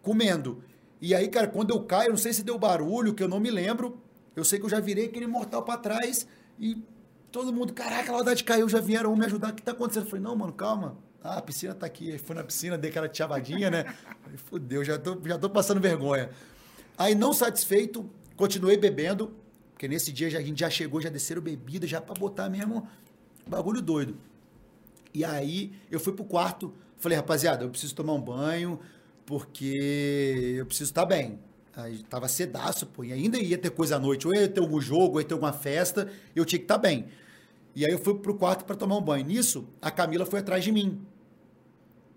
comendo. 0.00 0.62
E 0.98 1.14
aí, 1.14 1.28
cara, 1.28 1.46
quando 1.46 1.72
eu 1.72 1.80
caio, 1.80 2.08
não 2.08 2.16
sei 2.16 2.32
se 2.32 2.42
deu 2.42 2.58
barulho, 2.58 3.12
que 3.12 3.22
eu 3.22 3.28
não 3.28 3.38
me 3.38 3.50
lembro. 3.50 4.00
Eu 4.36 4.44
sei 4.44 4.58
que 4.58 4.66
eu 4.66 4.70
já 4.70 4.78
virei 4.78 5.06
aquele 5.06 5.26
mortal 5.26 5.62
pra 5.62 5.78
trás 5.78 6.28
e 6.60 6.82
todo 7.32 7.52
mundo, 7.52 7.72
caraca, 7.72 8.12
a 8.12 8.16
Laudade 8.16 8.44
caiu, 8.44 8.68
já 8.68 8.80
vieram 8.80 9.16
me 9.16 9.24
ajudar. 9.24 9.50
O 9.50 9.54
que 9.54 9.62
tá 9.62 9.72
acontecendo? 9.72 10.04
Eu 10.04 10.10
falei, 10.10 10.22
não, 10.22 10.36
mano, 10.36 10.52
calma. 10.52 10.98
Ah, 11.24 11.38
a 11.38 11.42
piscina 11.42 11.74
tá 11.74 11.86
aqui. 11.86 12.18
Fui 12.18 12.36
na 12.36 12.44
piscina, 12.44 12.78
dei 12.78 12.90
aquela 12.90 13.12
chavadinha, 13.12 13.70
né? 13.70 13.84
Falei, 14.22 14.38
fudeu, 14.38 14.84
já 14.84 14.98
tô, 14.98 15.18
já 15.24 15.38
tô 15.38 15.50
passando 15.50 15.80
vergonha. 15.80 16.30
Aí, 16.96 17.14
não 17.14 17.32
satisfeito, 17.32 18.08
continuei 18.36 18.76
bebendo, 18.76 19.34
porque 19.72 19.88
nesse 19.88 20.12
dia 20.12 20.30
já, 20.30 20.38
a 20.38 20.42
gente 20.42 20.60
já 20.60 20.70
chegou, 20.70 21.00
já 21.00 21.08
desceram 21.08 21.42
bebida, 21.42 21.86
já 21.86 22.00
pra 22.00 22.14
botar 22.14 22.48
mesmo 22.48 22.88
bagulho 23.46 23.82
doido. 23.82 24.16
E 25.12 25.24
aí, 25.24 25.72
eu 25.90 25.98
fui 25.98 26.12
pro 26.12 26.24
quarto, 26.24 26.72
falei, 26.98 27.16
rapaziada, 27.16 27.64
eu 27.64 27.70
preciso 27.70 27.94
tomar 27.94 28.12
um 28.12 28.20
banho, 28.20 28.78
porque 29.24 30.54
eu 30.58 30.66
preciso 30.66 30.90
estar 30.90 31.04
bem. 31.04 31.38
Aí 31.76 32.02
tava 32.04 32.26
cedaço, 32.26 32.86
pô, 32.86 33.04
e 33.04 33.12
ainda 33.12 33.38
ia 33.38 33.58
ter 33.58 33.68
coisa 33.70 33.96
à 33.96 33.98
noite, 33.98 34.26
ou 34.26 34.34
ia 34.34 34.48
ter 34.48 34.60
algum 34.60 34.80
jogo, 34.80 35.14
ou 35.14 35.20
ia 35.20 35.26
ter 35.26 35.34
alguma 35.34 35.52
festa, 35.52 36.10
eu 36.34 36.44
tinha 36.44 36.58
que 36.58 36.64
estar 36.64 36.78
bem. 36.78 37.06
E 37.74 37.84
aí 37.84 37.92
eu 37.92 37.98
fui 37.98 38.14
pro 38.14 38.34
quarto 38.34 38.64
para 38.64 38.74
tomar 38.74 38.96
um 38.96 39.02
banho. 39.02 39.26
Nisso, 39.26 39.68
a 39.82 39.90
Camila 39.90 40.24
foi 40.24 40.40
atrás 40.40 40.64
de 40.64 40.72
mim. 40.72 41.06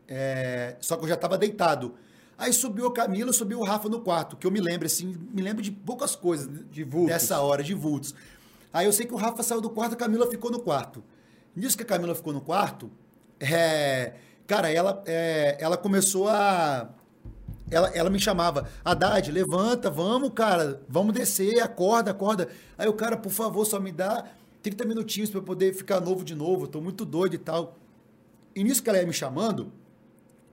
É, 0.07 0.77
só 0.79 0.95
que 0.95 1.03
eu 1.03 1.09
já 1.09 1.15
estava 1.15 1.37
deitado. 1.37 1.93
Aí 2.37 2.53
subiu 2.53 2.87
a 2.87 2.93
Camila, 2.93 3.33
subiu 3.33 3.59
o 3.59 3.63
Rafa 3.65 3.89
no 3.89 3.99
quarto, 3.99 4.37
que 4.37 4.47
eu 4.47 4.51
me 4.51 4.61
lembro, 4.61 4.85
assim, 4.85 5.13
me 5.33 5.41
lembro 5.41 5.61
de 5.61 5.71
poucas 5.71 6.15
coisas 6.15 6.49
De 6.71 6.85
vultos. 6.85 7.09
dessa 7.11 7.41
hora, 7.41 7.61
de 7.61 7.73
vultos. 7.73 8.15
Aí 8.71 8.85
eu 8.85 8.93
sei 8.93 9.05
que 9.05 9.13
o 9.13 9.17
Rafa 9.17 9.43
saiu 9.43 9.59
do 9.59 9.69
quarto, 9.69 9.93
a 9.93 9.97
Camila 9.97 10.25
ficou 10.27 10.49
no 10.49 10.59
quarto. 10.59 11.03
Nisso 11.53 11.75
que 11.75 11.83
a 11.83 11.85
Camila 11.85 12.15
ficou 12.15 12.31
no 12.31 12.39
quarto, 12.39 12.89
é, 13.41 14.13
cara, 14.47 14.71
ela, 14.71 15.03
é, 15.05 15.57
ela 15.59 15.75
começou 15.75 16.29
a. 16.29 16.89
Ela, 17.71 17.89
ela 17.89 18.09
me 18.09 18.19
chamava, 18.19 18.67
Haddad, 18.83 19.31
levanta, 19.31 19.89
vamos, 19.89 20.31
cara, 20.33 20.81
vamos 20.87 21.13
descer, 21.13 21.59
acorda, 21.61 22.11
acorda. 22.11 22.49
Aí 22.77 22.87
o 22.87 22.93
cara, 22.93 23.15
por 23.15 23.31
favor, 23.31 23.65
só 23.65 23.79
me 23.79 23.91
dá 23.91 24.25
30 24.61 24.85
minutinhos 24.85 25.29
para 25.29 25.39
eu 25.39 25.43
poder 25.43 25.73
ficar 25.73 25.99
novo 25.99 26.23
de 26.23 26.35
novo, 26.35 26.67
tô 26.67 26.81
muito 26.81 27.05
doido 27.05 27.35
e 27.35 27.37
tal. 27.37 27.77
E 28.55 28.63
nisso 28.63 28.81
que 28.81 28.89
ela 28.89 28.99
ia 28.99 29.05
me 29.05 29.13
chamando, 29.13 29.71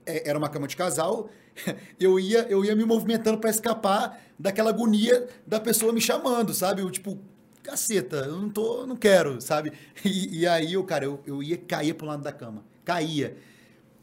é, 0.04 0.28
era 0.28 0.38
uma 0.38 0.48
cama 0.48 0.68
de 0.68 0.76
casal, 0.76 1.30
eu 1.98 2.20
ia, 2.20 2.46
eu 2.48 2.64
ia 2.64 2.76
me 2.76 2.84
movimentando 2.84 3.38
para 3.38 3.50
escapar 3.50 4.20
daquela 4.38 4.70
agonia 4.70 5.26
da 5.46 5.58
pessoa 5.58 5.92
me 5.92 6.00
chamando, 6.00 6.52
sabe? 6.52 6.82
Eu, 6.82 6.90
tipo, 6.90 7.18
caceta, 7.62 8.16
eu 8.16 8.36
não 8.36 8.50
tô, 8.50 8.86
não 8.86 8.96
quero, 8.96 9.40
sabe? 9.40 9.72
E, 10.04 10.40
e 10.40 10.46
aí, 10.46 10.74
eu, 10.74 10.84
cara, 10.84 11.04
eu, 11.04 11.20
eu 11.26 11.42
ia 11.42 11.56
cair 11.56 11.94
pro 11.94 12.06
lado 12.06 12.22
da 12.22 12.32
cama, 12.32 12.64
caía. 12.84 13.36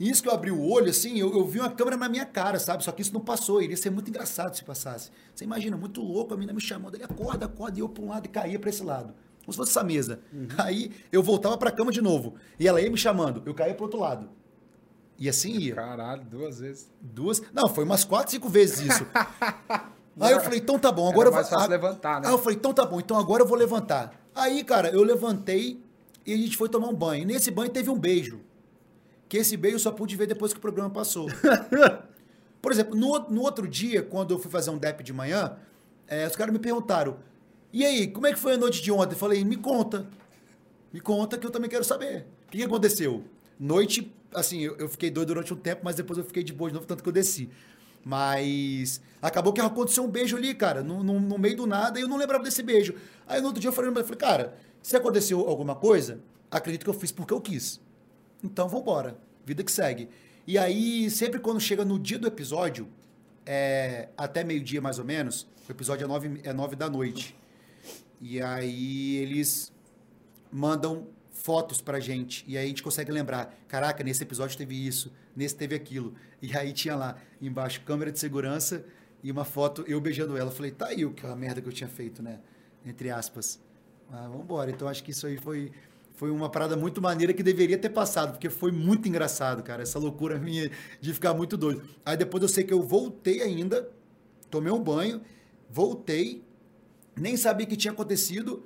E 0.03 0.09
isso 0.09 0.21
que 0.21 0.27
eu 0.27 0.33
abri 0.33 0.51
o 0.51 0.61
olho, 0.61 0.89
assim, 0.89 1.17
eu, 1.17 1.31
eu 1.31 1.45
vi 1.45 1.59
uma 1.61 1.69
câmera 1.69 1.95
na 1.95 2.09
minha 2.09 2.25
cara, 2.25 2.59
sabe? 2.59 2.83
Só 2.83 2.91
que 2.91 3.01
isso 3.01 3.13
não 3.13 3.21
passou, 3.21 3.61
iria 3.61 3.77
ser 3.77 3.89
muito 3.89 4.09
engraçado 4.09 4.53
se 4.53 4.61
passasse. 4.61 5.09
Você 5.33 5.45
imagina, 5.45 5.77
muito 5.77 6.01
louco, 6.01 6.33
a 6.33 6.35
menina 6.35 6.51
me 6.51 6.59
chamando, 6.59 6.95
ele 6.95 7.05
acorda, 7.05 7.45
acorda, 7.45 7.77
e 7.77 7.79
eu 7.79 7.87
pra 7.87 8.03
um 8.03 8.09
lado 8.09 8.25
e 8.25 8.27
caía 8.27 8.59
pra 8.59 8.69
esse 8.69 8.83
lado. 8.83 9.13
Como 9.45 9.53
se 9.53 9.57
fosse 9.57 9.71
essa 9.71 9.81
mesa. 9.81 10.19
Aí 10.57 10.91
eu 11.09 11.23
voltava 11.23 11.57
pra 11.57 11.71
cama 11.71 11.89
de 11.89 12.01
novo, 12.01 12.33
e 12.59 12.67
ela 12.67 12.81
ia 12.81 12.91
me 12.91 12.97
chamando, 12.97 13.43
eu 13.45 13.53
caía 13.53 13.73
pro 13.73 13.85
outro 13.85 13.97
lado. 13.97 14.29
E 15.17 15.29
assim 15.29 15.53
ia. 15.53 15.75
Caralho, 15.75 16.25
duas 16.25 16.59
vezes. 16.59 16.91
Duas. 16.99 17.41
Não, 17.53 17.69
foi 17.69 17.85
umas 17.85 18.03
quatro, 18.03 18.29
cinco 18.29 18.49
vezes 18.49 18.81
isso. 18.81 19.07
Aí 20.19 20.33
eu 20.33 20.41
falei, 20.41 20.59
então 20.59 20.77
tá 20.77 20.91
bom, 20.91 21.09
agora 21.09 21.29
Era 21.29 21.35
mais 21.37 21.49
eu 21.49 21.57
vou. 21.57 21.67
levantar, 21.69 22.19
né? 22.19 22.27
Aí 22.27 22.33
eu 22.33 22.37
falei, 22.39 22.57
então 22.57 22.73
tá 22.73 22.85
bom, 22.85 22.99
então 22.99 23.17
agora 23.17 23.41
eu 23.41 23.47
vou 23.47 23.57
levantar. 23.57 24.13
Aí, 24.35 24.65
cara, 24.65 24.89
eu 24.89 25.01
levantei 25.01 25.81
e 26.25 26.33
a 26.33 26.37
gente 26.37 26.57
foi 26.57 26.67
tomar 26.67 26.89
um 26.89 26.93
banho. 26.93 27.23
E 27.23 27.25
nesse 27.25 27.49
banho 27.49 27.71
teve 27.71 27.89
um 27.89 27.97
beijo. 27.97 28.41
Que 29.34 29.38
esse 29.39 29.58
beijo 29.58 29.78
eu 29.78 29.80
só 29.80 29.91
pude 29.91 30.15
ver 30.15 30.28
depois 30.28 30.54
que 30.54 30.60
o 30.60 30.62
programa 30.62 30.91
passou. 30.91 31.28
Por 32.62 32.72
exemplo, 32.72 32.96
no, 32.96 33.17
no 33.32 33.41
outro 33.41 33.67
dia, 33.67 34.04
quando 34.04 34.32
eu 34.32 34.38
fui 34.38 34.52
fazer 34.52 34.69
um 34.69 34.78
DEP 34.78 35.02
de 35.02 35.12
manhã, 35.12 35.58
eh, 36.08 36.28
os 36.28 36.36
caras 36.36 36.54
me 36.54 36.60
perguntaram: 36.60 37.17
e 37.74 37.84
aí, 37.84 38.08
como 38.10 38.28
é 38.28 38.32
que 38.32 38.38
foi 38.38 38.54
a 38.54 38.58
noite 38.58 38.80
de 38.80 38.91
ontem? 38.91 39.15
Eu 39.15 39.17
falei, 39.17 39.43
me 39.43 39.56
conta. 39.56 40.06
Me 40.93 41.00
conta 41.00 41.36
que 41.36 41.48
eu 41.48 41.50
também 41.50 41.67
quero 41.67 41.84
saber. 41.84 42.28
O 42.46 42.52
que, 42.52 42.60
que 42.60 42.63
aconteceu? 42.63 43.24
Noite, 43.60 44.13
assim, 44.36 44.60
eu, 44.60 44.76
eu 44.78 44.88
fiquei 44.88 45.10
doido 45.10 45.30
durante 45.30 45.52
um 45.52 45.58
tempo, 45.58 45.82
mas 45.84 45.96
depois 45.96 46.19
eu 46.19 46.26
fiquei 46.26 46.43
de 46.43 46.54
boa 46.54 46.69
de 46.69 46.76
novo, 46.76 46.86
tanto 46.86 47.02
que 47.02 47.10
eu 47.10 47.13
desci. 47.13 47.50
Mas 48.06 49.02
acabou 49.19 49.52
que 49.52 49.62
aconteceu 49.62 50.04
um 50.04 50.12
beijo 50.12 50.38
ali, 50.38 50.54
cara, 50.54 50.84
no, 50.84 51.04
no, 51.04 51.19
no 51.19 51.39
meio 51.39 51.58
do 51.58 51.65
nada, 51.65 51.98
e 51.98 52.04
eu 52.04 52.08
não 52.08 52.17
lembrava 52.17 52.43
desse 52.43 52.62
beijo. 52.62 52.93
Aí 53.26 53.41
no 53.41 53.48
outro 53.48 53.60
dia 53.60 53.69
eu 53.69 53.74
falei, 53.74 53.89
eu 53.89 53.96
falei, 53.96 54.15
cara, 54.15 54.56
se 54.80 54.96
aconteceu 54.96 55.39
alguma 55.39 55.74
coisa, 55.74 56.22
acredito 56.52 56.84
que 56.84 56.89
eu 56.91 56.93
fiz 56.93 57.12
porque 57.12 57.34
eu 57.34 57.41
quis. 57.41 57.82
Então 58.43 58.67
vambora, 58.67 59.17
vida 59.45 59.63
que 59.63 59.71
segue. 59.71 60.10
E 60.45 60.58
aí, 60.58 61.10
sempre 61.10 61.39
quando 61.39 61.60
chega 61.60 61.86
no 61.86 61.97
dia 61.97 62.19
do 62.19 62.27
episódio, 62.27 62.88
é, 63.45 64.10
até 64.17 64.43
meio-dia 64.43 64.82
mais 64.82 64.99
ou 64.99 65.06
menos, 65.06 65.47
o 65.67 65.71
episódio 65.71 66.03
é 66.03 66.08
nove, 66.08 66.41
é 66.43 66.51
nove 66.51 66.75
da 66.75 66.89
noite. 66.89 67.36
E 68.19 68.41
aí 68.41 69.17
eles 69.17 69.71
mandam 70.51 71.08
fotos 71.32 71.82
pra 71.82 71.99
gente. 71.99 72.43
E 72.47 72.58
aí 72.58 72.65
a 72.65 72.67
gente 72.67 72.84
consegue 72.84 73.12
lembrar. 73.12 73.53
Caraca, 73.67 74.03
nesse 74.03 74.23
episódio 74.23 74.58
teve 74.58 74.75
isso, 74.75 75.12
nesse 75.36 75.56
teve 75.56 75.75
aquilo. 75.75 76.13
E 76.41 76.56
aí 76.56 76.73
tinha 76.73 76.95
lá 76.95 77.17
embaixo 77.41 77.82
câmera 77.82 78.12
de 78.12 78.19
segurança 78.19 78.86
e 79.23 79.32
uma 79.32 79.45
foto 79.45 79.84
eu 79.88 79.99
beijando 79.99 80.38
ela. 80.38 80.49
Eu 80.49 80.56
falei, 80.56 80.71
tá 80.71 80.88
aí 80.88 81.06
o 81.06 81.13
que 81.13 81.25
a 81.25 81.36
merda 81.36 81.62
que 81.62 81.67
eu 81.67 81.73
tinha 81.73 81.89
feito, 81.89 82.21
né? 82.21 82.39
Entre 82.86 83.10
aspas. 83.10 83.60
Ah, 84.12 84.27
vambora. 84.27 84.69
Então 84.69 84.88
acho 84.88 85.03
que 85.03 85.12
isso 85.12 85.25
aí 85.25 85.38
foi, 85.38 85.71
foi 86.13 86.30
uma 86.30 86.49
parada 86.49 86.78
muito 86.78 87.02
maneira 87.02 87.34
que 87.34 87.41
deveria 87.41 87.78
ter 87.78 87.89
passado, 87.89 88.34
porque 88.34 88.49
foi 88.49 88.71
muito 88.71 89.08
engraçado, 89.10 89.63
cara. 89.63 89.82
Essa 89.82 89.97
loucura 89.97 90.38
minha 90.38 90.69
de 91.02 91.13
ficar 91.13 91.34
muito 91.34 91.58
doido. 91.58 91.84
Aí 92.06 92.15
depois 92.15 92.41
eu 92.43 92.49
sei 92.49 92.63
que 92.63 92.73
eu 92.73 92.82
voltei 92.82 93.41
ainda, 93.41 93.89
tomei 94.49 94.71
um 94.71 94.82
banho, 94.82 95.21
voltei, 95.69 96.43
nem 97.15 97.36
sabia 97.36 97.65
o 97.65 97.69
que 97.69 97.76
tinha 97.76 97.91
acontecido. 97.91 98.63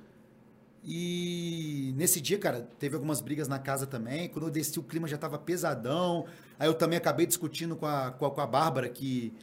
E 0.84 1.94
nesse 1.98 2.22
dia, 2.22 2.38
cara, 2.38 2.68
teve 2.80 2.96
algumas 2.96 3.20
brigas 3.20 3.48
na 3.48 3.60
casa 3.60 3.86
também. 3.86 4.30
Quando 4.30 4.46
eu 4.46 4.52
desci, 4.52 4.80
o 4.80 4.84
clima 4.84 5.08
já 5.08 5.18
tava 5.18 5.38
pesadão. 5.38 6.26
Aí 6.60 6.68
eu 6.68 6.74
também 6.74 6.98
acabei 6.98 7.26
discutindo 7.26 7.76
com 7.76 7.86
a, 7.86 8.12
com 8.12 8.26
a, 8.26 8.32
com 8.32 8.42
a 8.42 8.48
Bárbara, 8.48 8.88
que, 8.88 9.34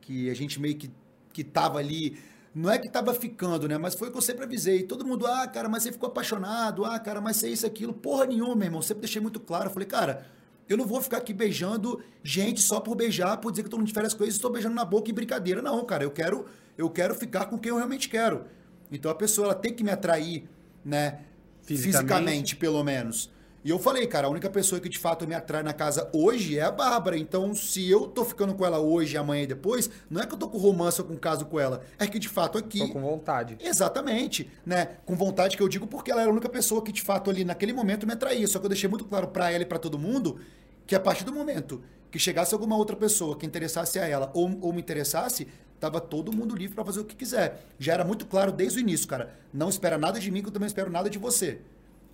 que 0.00 0.30
a 0.30 0.34
gente 0.34 0.60
meio 0.60 0.76
que, 0.76 0.90
que 1.32 1.42
tava 1.42 1.78
ali. 1.78 2.18
Não 2.54 2.70
é 2.70 2.78
que 2.78 2.88
tava 2.88 3.14
ficando, 3.14 3.68
né? 3.68 3.78
Mas 3.78 3.94
foi 3.94 4.08
o 4.08 4.10
que 4.10 4.18
eu 4.18 4.22
sempre 4.22 4.44
avisei. 4.44 4.82
Todo 4.82 5.06
mundo, 5.06 5.26
ah, 5.26 5.46
cara, 5.46 5.68
mas 5.68 5.84
você 5.84 5.92
ficou 5.92 6.08
apaixonado. 6.08 6.84
Ah, 6.84 6.98
cara, 6.98 7.20
mas 7.20 7.36
você 7.36 7.46
é 7.46 7.50
isso, 7.50 7.66
aquilo. 7.66 7.92
Porra 7.92 8.26
nenhuma, 8.26 8.56
meu 8.56 8.66
irmão. 8.66 8.82
Sempre 8.82 9.02
deixei 9.02 9.22
muito 9.22 9.38
claro. 9.38 9.66
Eu 9.66 9.72
falei, 9.72 9.86
cara, 9.86 10.26
eu 10.68 10.76
não 10.76 10.84
vou 10.84 11.00
ficar 11.00 11.18
aqui 11.18 11.32
beijando 11.32 12.02
gente 12.24 12.60
só 12.60 12.80
por 12.80 12.96
beijar, 12.96 13.36
por 13.36 13.52
dizer 13.52 13.62
que 13.62 13.66
eu 13.66 13.70
tô 13.70 13.76
mundo 13.76 13.86
de 13.86 13.94
férias 13.94 14.14
coisas 14.14 14.34
e 14.34 14.38
estou 14.38 14.50
beijando 14.50 14.74
na 14.74 14.84
boca 14.84 15.10
em 15.10 15.14
brincadeira. 15.14 15.62
Não, 15.62 15.84
cara. 15.84 16.02
Eu 16.02 16.10
quero, 16.10 16.46
eu 16.76 16.90
quero 16.90 17.14
ficar 17.14 17.46
com 17.46 17.56
quem 17.56 17.70
eu 17.70 17.76
realmente 17.76 18.08
quero. 18.08 18.44
Então 18.90 19.10
a 19.10 19.14
pessoa 19.14 19.46
ela 19.46 19.54
tem 19.54 19.72
que 19.72 19.84
me 19.84 19.90
atrair, 19.90 20.48
né? 20.84 21.20
Fisicamente. 21.62 21.82
Fisicamente, 21.82 22.56
pelo 22.56 22.82
menos. 22.82 23.30
E 23.62 23.68
eu 23.68 23.78
falei, 23.78 24.06
cara, 24.06 24.26
a 24.26 24.30
única 24.30 24.48
pessoa 24.48 24.80
que 24.80 24.88
de 24.88 24.98
fato 24.98 25.28
me 25.28 25.34
atrai 25.34 25.62
na 25.62 25.74
casa 25.74 26.08
hoje 26.14 26.58
é 26.58 26.62
a 26.62 26.70
Bárbara. 26.70 27.18
Então, 27.18 27.54
se 27.54 27.88
eu 27.90 28.06
tô 28.06 28.24
ficando 28.24 28.54
com 28.54 28.64
ela 28.64 28.78
hoje, 28.78 29.18
amanhã 29.18 29.42
e 29.42 29.46
depois, 29.46 29.90
não 30.08 30.22
é 30.22 30.26
que 30.26 30.32
eu 30.32 30.38
tô 30.38 30.48
com 30.48 30.56
romance 30.56 31.00
ou 31.00 31.06
com 31.06 31.16
caso 31.16 31.44
com 31.44 31.60
ela. 31.60 31.82
É 31.98 32.06
que 32.06 32.18
de 32.18 32.28
fato 32.28 32.56
aqui. 32.56 32.78
Tô 32.78 32.88
com 32.88 33.02
vontade. 33.02 33.58
Exatamente, 33.60 34.50
né? 34.64 34.96
Com 35.04 35.14
vontade 35.14 35.58
que 35.58 35.62
eu 35.62 35.68
digo 35.68 35.86
porque 35.86 36.10
ela 36.10 36.22
era 36.22 36.30
a 36.30 36.32
única 36.32 36.48
pessoa 36.48 36.82
que 36.82 36.90
de 36.90 37.02
fato 37.02 37.28
ali 37.28 37.44
naquele 37.44 37.74
momento 37.74 38.06
me 38.06 38.14
atraía. 38.14 38.46
Só 38.46 38.58
que 38.58 38.64
eu 38.64 38.70
deixei 38.70 38.88
muito 38.88 39.04
claro 39.04 39.28
pra 39.28 39.50
ela 39.50 39.62
e 39.62 39.66
pra 39.66 39.78
todo 39.78 39.98
mundo 39.98 40.40
que 40.86 40.94
a 40.94 41.00
partir 41.00 41.24
do 41.24 41.32
momento 41.32 41.82
que 42.10 42.18
chegasse 42.18 42.54
alguma 42.54 42.76
outra 42.76 42.96
pessoa 42.96 43.36
que 43.36 43.46
interessasse 43.46 43.98
a 43.98 44.08
ela 44.08 44.30
ou, 44.34 44.58
ou 44.62 44.72
me 44.72 44.80
interessasse, 44.80 45.46
tava 45.78 46.00
todo 46.00 46.34
mundo 46.34 46.56
livre 46.56 46.74
pra 46.74 46.84
fazer 46.84 47.00
o 47.00 47.04
que 47.04 47.14
quiser. 47.14 47.64
Já 47.78 47.92
era 47.92 48.04
muito 48.04 48.24
claro 48.26 48.50
desde 48.50 48.78
o 48.78 48.80
início, 48.80 49.06
cara. 49.06 49.34
Não 49.52 49.68
espera 49.68 49.98
nada 49.98 50.18
de 50.18 50.30
mim 50.30 50.40
que 50.42 50.48
eu 50.48 50.52
também 50.52 50.66
espero 50.66 50.90
nada 50.90 51.10
de 51.10 51.18
você. 51.18 51.60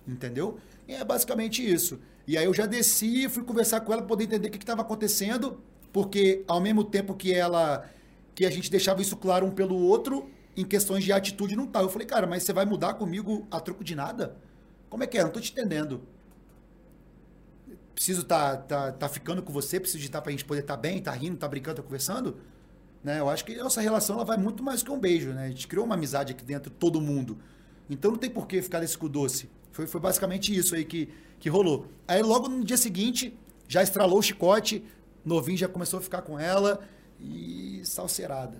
Entendeu? 0.07 0.57
E 0.87 0.93
é 0.93 1.03
basicamente 1.03 1.67
isso. 1.67 1.99
E 2.25 2.37
aí 2.37 2.45
eu 2.45 2.53
já 2.53 2.65
desci 2.65 3.25
e 3.25 3.29
fui 3.29 3.43
conversar 3.43 3.81
com 3.81 3.91
ela 3.91 4.01
para 4.01 4.09
poder 4.09 4.23
entender 4.23 4.47
o 4.47 4.51
que 4.51 4.57
estava 4.57 4.81
acontecendo, 4.81 5.61
porque 5.91 6.43
ao 6.47 6.61
mesmo 6.61 6.83
tempo 6.83 7.13
que 7.13 7.33
ela 7.33 7.89
que 8.33 8.45
a 8.45 8.51
gente 8.51 8.69
deixava 8.69 9.01
isso 9.01 9.17
claro 9.17 9.47
um 9.47 9.51
pelo 9.51 9.75
outro, 9.75 10.29
em 10.55 10.63
questões 10.63 11.03
de 11.03 11.11
atitude 11.11 11.55
não 11.55 11.65
tá. 11.65 11.81
Eu 11.81 11.89
falei, 11.89 12.07
cara, 12.07 12.27
mas 12.27 12.43
você 12.43 12.53
vai 12.53 12.65
mudar 12.65 12.93
comigo 12.93 13.47
a 13.49 13.59
troco 13.59 13.83
de 13.83 13.95
nada? 13.95 14.37
Como 14.89 15.03
é 15.03 15.07
que 15.07 15.17
é? 15.17 15.23
Não 15.23 15.31
tô 15.31 15.39
te 15.39 15.51
entendendo. 15.51 16.01
Preciso 17.95 18.23
tá, 18.23 18.55
tá, 18.55 18.91
tá 18.91 19.09
ficando 19.09 19.41
com 19.41 19.51
você, 19.51 19.79
preciso 19.79 19.99
de 19.99 20.05
estar 20.05 20.19
tá 20.19 20.21
pra 20.21 20.31
gente 20.31 20.45
poder 20.45 20.61
estar 20.61 20.75
tá 20.75 20.79
bem, 20.79 21.01
tá 21.01 21.11
rindo, 21.11 21.35
tá 21.35 21.47
brincando, 21.47 21.77
tá 21.77 21.83
conversando? 21.83 22.37
Né? 23.03 23.19
Eu 23.19 23.27
acho 23.27 23.43
que 23.43 23.55
nossa 23.55 23.81
relação 23.81 24.17
ela 24.17 24.25
vai 24.25 24.37
muito 24.37 24.61
mais 24.61 24.83
que 24.83 24.91
um 24.91 24.99
beijo, 24.99 25.31
né? 25.31 25.45
A 25.45 25.49
gente 25.49 25.67
criou 25.67 25.85
uma 25.85 25.95
amizade 25.95 26.33
aqui 26.33 26.43
dentro, 26.43 26.69
todo 26.69 27.01
mundo. 27.01 27.39
Então 27.89 28.11
não 28.11 28.17
tem 28.17 28.29
por 28.29 28.45
que 28.45 28.61
ficar 28.61 28.81
nesse 28.81 28.97
cu 28.97 29.09
doce. 29.09 29.49
Foi, 29.77 29.85
foi 29.85 30.01
basicamente 30.01 30.57
isso 30.57 30.73
aí 30.73 30.83
que, 30.83 31.07
que 31.39 31.49
rolou. 31.49 31.85
Aí 32.07 32.23
logo 32.23 32.49
no 32.49 32.63
dia 32.63 32.77
seguinte, 32.77 33.37
já 33.67 33.83
estralou 33.83 34.17
o 34.17 34.23
chicote, 34.23 34.83
novinho 35.23 35.55
já 35.55 35.67
começou 35.67 35.99
a 35.99 36.01
ficar 36.01 36.23
com 36.23 36.39
ela 36.39 36.79
e 37.19 37.81
salseirada. 37.83 38.57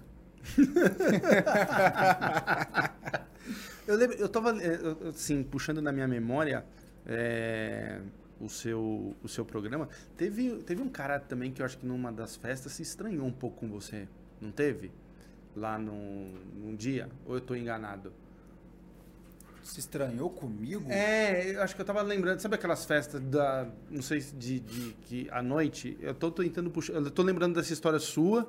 eu 3.87 3.95
lembro, 3.95 4.15
eu 4.17 4.29
tava 4.29 4.53
assim, 5.09 5.41
puxando 5.41 5.81
na 5.81 5.91
minha 5.91 6.07
memória 6.07 6.63
é, 7.03 7.99
o, 8.39 8.47
seu, 8.47 9.15
o 9.23 9.27
seu 9.27 9.43
programa. 9.43 9.89
Teve, 10.15 10.57
teve 10.57 10.83
um 10.83 10.89
cara 10.89 11.19
também 11.19 11.51
que 11.51 11.63
eu 11.63 11.65
acho 11.65 11.79
que 11.79 11.85
numa 11.87 12.11
das 12.11 12.35
festas 12.35 12.73
se 12.73 12.83
estranhou 12.83 13.25
um 13.25 13.33
pouco 13.33 13.61
com 13.61 13.67
você, 13.67 14.07
não 14.39 14.51
teve? 14.51 14.91
Lá 15.55 15.79
num, 15.79 16.35
num 16.53 16.75
dia? 16.75 17.09
Ou 17.25 17.33
eu 17.33 17.41
tô 17.41 17.55
enganado? 17.55 18.13
Se 19.67 19.79
estranhou 19.79 20.29
comigo? 20.29 20.89
É, 20.89 21.55
eu 21.55 21.61
acho 21.61 21.75
que 21.75 21.81
eu 21.81 21.85
tava 21.85 22.01
lembrando, 22.01 22.39
sabe 22.39 22.55
aquelas 22.55 22.85
festas 22.85 23.21
da, 23.21 23.67
não 23.89 24.01
sei 24.01 24.19
de, 24.19 24.61
de 24.61 24.95
que 25.01 25.27
à 25.29 25.43
noite, 25.43 25.97
eu 26.01 26.13
tô 26.13 26.31
tentando 26.31 26.69
puxar, 26.69 26.93
eu 26.93 27.11
tô 27.11 27.21
lembrando 27.21 27.55
dessa 27.55 27.73
história 27.73 27.99
sua, 27.99 28.47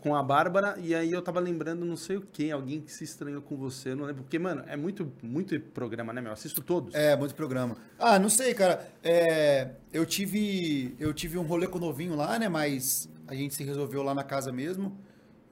com 0.00 0.14
a 0.14 0.22
Bárbara, 0.22 0.76
e 0.78 0.94
aí 0.94 1.12
eu 1.12 1.22
tava 1.22 1.38
lembrando 1.38 1.84
não 1.84 1.96
sei 1.96 2.16
o 2.16 2.20
que, 2.20 2.50
alguém 2.50 2.80
que 2.80 2.92
se 2.92 3.04
estranhou 3.04 3.40
com 3.40 3.56
você, 3.56 3.94
não 3.94 4.04
lembro. 4.04 4.24
Porque, 4.24 4.38
mano, 4.38 4.64
é 4.66 4.76
muito, 4.76 5.10
muito 5.22 5.58
programa, 5.60 6.12
né, 6.12 6.20
meu? 6.20 6.30
Eu 6.30 6.34
assisto 6.34 6.60
todos. 6.60 6.94
É, 6.94 7.16
muito 7.16 7.34
programa. 7.34 7.76
Ah, 7.98 8.18
não 8.18 8.28
sei, 8.28 8.52
cara. 8.52 8.86
É, 9.02 9.70
eu 9.92 10.04
tive. 10.04 10.96
Eu 10.98 11.14
tive 11.14 11.38
um 11.38 11.42
rolê 11.42 11.66
com 11.66 11.78
o 11.78 11.80
novinho 11.80 12.16
lá, 12.16 12.38
né? 12.38 12.48
Mas 12.48 13.08
a 13.28 13.34
gente 13.34 13.54
se 13.54 13.62
resolveu 13.62 14.02
lá 14.02 14.14
na 14.14 14.24
casa 14.24 14.50
mesmo. 14.50 14.98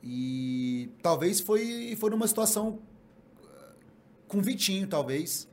E 0.02 0.90
talvez 1.02 1.40
foi, 1.40 1.96
foi 1.98 2.10
numa 2.10 2.26
situação 2.26 2.80
com 4.28 4.40
Vitinho, 4.40 4.86
talvez. 4.86 5.48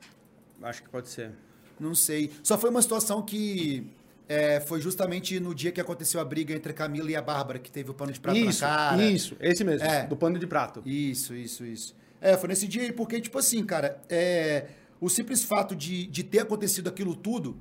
Acho 0.62 0.82
que 0.82 0.88
pode 0.88 1.08
ser. 1.08 1.32
Não 1.78 1.94
sei. 1.94 2.30
Só 2.42 2.56
foi 2.56 2.70
uma 2.70 2.82
situação 2.82 3.22
que 3.22 3.86
é, 4.28 4.60
foi 4.60 4.80
justamente 4.80 5.38
no 5.40 5.54
dia 5.54 5.72
que 5.72 5.80
aconteceu 5.80 6.20
a 6.20 6.24
briga 6.24 6.54
entre 6.54 6.72
a 6.72 6.74
Camila 6.74 7.10
e 7.10 7.16
a 7.16 7.22
Bárbara, 7.22 7.58
que 7.58 7.70
teve 7.70 7.90
o 7.90 7.94
pano 7.94 8.12
de 8.12 8.20
prato 8.20 8.38
isso, 8.38 8.62
na 8.62 8.68
cara. 8.68 9.02
Isso, 9.02 9.36
esse 9.40 9.64
mesmo, 9.64 9.86
é. 9.86 10.06
do 10.06 10.16
pano 10.16 10.38
de 10.38 10.46
prato. 10.46 10.82
Isso, 10.86 11.34
isso, 11.34 11.64
isso. 11.64 11.94
É, 12.20 12.36
foi 12.36 12.48
nesse 12.48 12.68
dia, 12.68 12.92
porque, 12.92 13.20
tipo 13.20 13.36
assim, 13.38 13.64
cara, 13.64 14.00
é, 14.08 14.66
o 15.00 15.08
simples 15.08 15.42
fato 15.42 15.74
de, 15.74 16.06
de 16.06 16.22
ter 16.22 16.38
acontecido 16.38 16.88
aquilo 16.88 17.16
tudo 17.16 17.60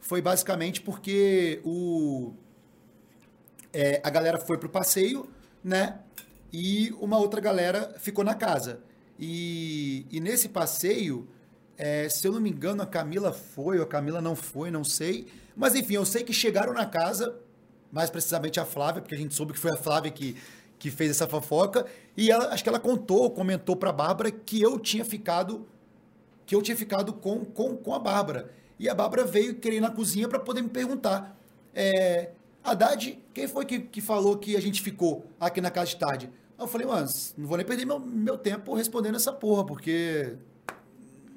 foi 0.00 0.22
basicamente 0.22 0.80
porque 0.80 1.60
o, 1.62 2.32
é, 3.72 4.00
a 4.02 4.08
galera 4.08 4.38
foi 4.38 4.56
pro 4.56 4.68
passeio, 4.68 5.28
né? 5.62 5.98
E 6.50 6.94
uma 7.00 7.18
outra 7.18 7.40
galera 7.40 7.94
ficou 7.98 8.24
na 8.24 8.34
casa. 8.34 8.80
E, 9.18 10.06
e 10.10 10.20
nesse 10.20 10.48
passeio, 10.48 11.28
é, 11.76 12.08
se 12.08 12.26
eu 12.26 12.32
não 12.32 12.40
me 12.40 12.50
engano, 12.50 12.82
a 12.82 12.86
Camila 12.86 13.32
foi, 13.32 13.78
ou 13.78 13.84
a 13.84 13.86
Camila 13.86 14.20
não 14.20 14.36
foi, 14.36 14.70
não 14.70 14.84
sei 14.84 15.26
mas 15.58 15.74
enfim, 15.74 15.94
eu 15.94 16.06
sei 16.06 16.22
que 16.22 16.32
chegaram 16.32 16.72
na 16.72 16.86
casa, 16.86 17.36
mais 17.90 18.08
precisamente 18.08 18.60
a 18.60 18.64
Flávia, 18.64 19.02
porque 19.02 19.16
a 19.16 19.18
gente 19.18 19.34
soube 19.34 19.52
que 19.52 19.58
foi 19.58 19.72
a 19.72 19.76
Flávia 19.76 20.08
que, 20.08 20.36
que 20.78 20.88
fez 20.88 21.10
essa 21.10 21.26
fofoca, 21.26 21.84
e 22.16 22.30
ela, 22.30 22.50
acho 22.54 22.62
que 22.62 22.68
ela 22.68 22.78
contou, 22.78 23.28
comentou 23.28 23.74
para 23.74 23.90
a 23.90 23.92
Bárbara 23.92 24.30
que 24.30 24.62
eu 24.62 24.78
tinha 24.78 25.04
ficado 25.04 25.66
que 26.46 26.54
eu 26.54 26.62
tinha 26.62 26.76
ficado 26.76 27.12
com, 27.12 27.44
com, 27.44 27.76
com 27.76 27.92
a 27.92 27.98
Bárbara. 27.98 28.50
E 28.78 28.88
a 28.88 28.94
Bárbara 28.94 29.24
veio 29.24 29.56
querer 29.56 29.80
na 29.80 29.90
cozinha 29.90 30.26
para 30.28 30.38
poder 30.38 30.62
me 30.62 30.70
perguntar. 30.70 31.36
É, 31.74 32.30
Haddad, 32.64 33.18
quem 33.34 33.46
foi 33.46 33.66
que, 33.66 33.80
que 33.80 34.00
falou 34.00 34.38
que 34.38 34.56
a 34.56 34.60
gente 34.60 34.80
ficou 34.80 35.26
aqui 35.38 35.60
na 35.60 35.70
casa 35.70 35.88
de 35.90 35.96
tarde? 35.96 36.30
Eu 36.58 36.66
falei, 36.66 36.86
mano, 36.86 37.08
não 37.36 37.46
vou 37.46 37.56
nem 37.56 37.66
perder 37.66 37.84
meu, 37.84 38.00
meu 38.00 38.36
tempo 38.36 38.74
respondendo 38.74 39.16
essa 39.16 39.32
porra, 39.32 39.64
porque. 39.64 40.36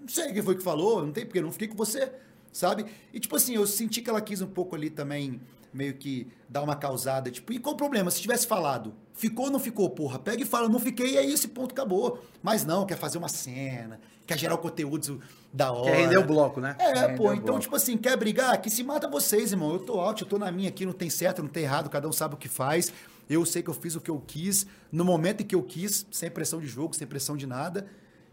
Não 0.01 0.07
sei 0.07 0.33
quem 0.33 0.41
foi 0.41 0.55
que 0.55 0.63
falou, 0.63 1.05
não 1.05 1.11
tem 1.11 1.25
porque 1.25 1.41
não 1.41 1.51
fiquei 1.51 1.67
com 1.67 1.75
você 1.75 2.11
sabe? 2.51 2.85
E 3.13 3.19
tipo 3.19 3.35
assim, 3.35 3.55
eu 3.55 3.65
senti 3.65 4.01
que 4.01 4.09
ela 4.09 4.21
quis 4.21 4.41
um 4.41 4.47
pouco 4.47 4.75
ali 4.75 4.89
também 4.89 5.39
meio 5.73 5.93
que 5.93 6.27
dar 6.49 6.61
uma 6.61 6.75
causada, 6.75 7.31
tipo, 7.31 7.53
e 7.53 7.57
qual 7.57 7.75
o 7.75 7.77
problema? 7.77 8.11
Se 8.11 8.19
tivesse 8.19 8.45
falado, 8.45 8.93
ficou 9.13 9.45
ou 9.45 9.51
não 9.51 9.59
ficou, 9.59 9.89
porra? 9.89 10.19
Pega 10.19 10.43
e 10.43 10.45
fala, 10.45 10.67
não 10.67 10.79
fiquei, 10.79 11.13
e 11.13 11.17
é 11.17 11.23
isso, 11.23 11.47
ponto, 11.47 11.71
acabou. 11.71 12.21
Mas 12.43 12.65
não, 12.65 12.85
quer 12.85 12.97
fazer 12.97 13.17
uma 13.17 13.29
cena, 13.29 13.97
quer 14.27 14.37
gerar 14.37 14.55
o 14.55 14.57
conteúdo 14.57 15.21
da 15.53 15.71
hora. 15.71 15.91
Quer 15.91 15.97
render 16.01 16.17
o 16.17 16.25
bloco, 16.25 16.59
né? 16.59 16.75
É, 16.77 17.15
pô, 17.15 17.33
então, 17.33 17.57
tipo 17.57 17.73
assim, 17.73 17.97
quer 17.97 18.17
brigar? 18.17 18.61
Que 18.61 18.69
se 18.69 18.83
mata 18.83 19.07
vocês, 19.07 19.53
irmão. 19.53 19.71
Eu 19.71 19.79
tô 19.79 20.01
alto, 20.01 20.25
eu 20.25 20.27
tô 20.27 20.37
na 20.37 20.51
minha 20.51 20.67
aqui, 20.67 20.85
não 20.85 20.91
tem 20.91 21.09
certo, 21.09 21.41
não 21.41 21.49
tem 21.49 21.63
errado, 21.63 21.89
cada 21.89 22.05
um 22.05 22.11
sabe 22.11 22.35
o 22.35 22.37
que 22.37 22.49
faz. 22.49 22.91
Eu 23.29 23.45
sei 23.45 23.63
que 23.63 23.69
eu 23.69 23.73
fiz 23.73 23.95
o 23.95 24.01
que 24.01 24.11
eu 24.11 24.19
quis, 24.19 24.65
no 24.91 25.05
momento 25.05 25.41
em 25.41 25.45
que 25.45 25.55
eu 25.55 25.63
quis, 25.63 26.05
sem 26.11 26.29
pressão 26.29 26.59
de 26.59 26.67
jogo, 26.67 26.95
sem 26.95 27.07
pressão 27.07 27.37
de 27.37 27.47
nada. 27.47 27.87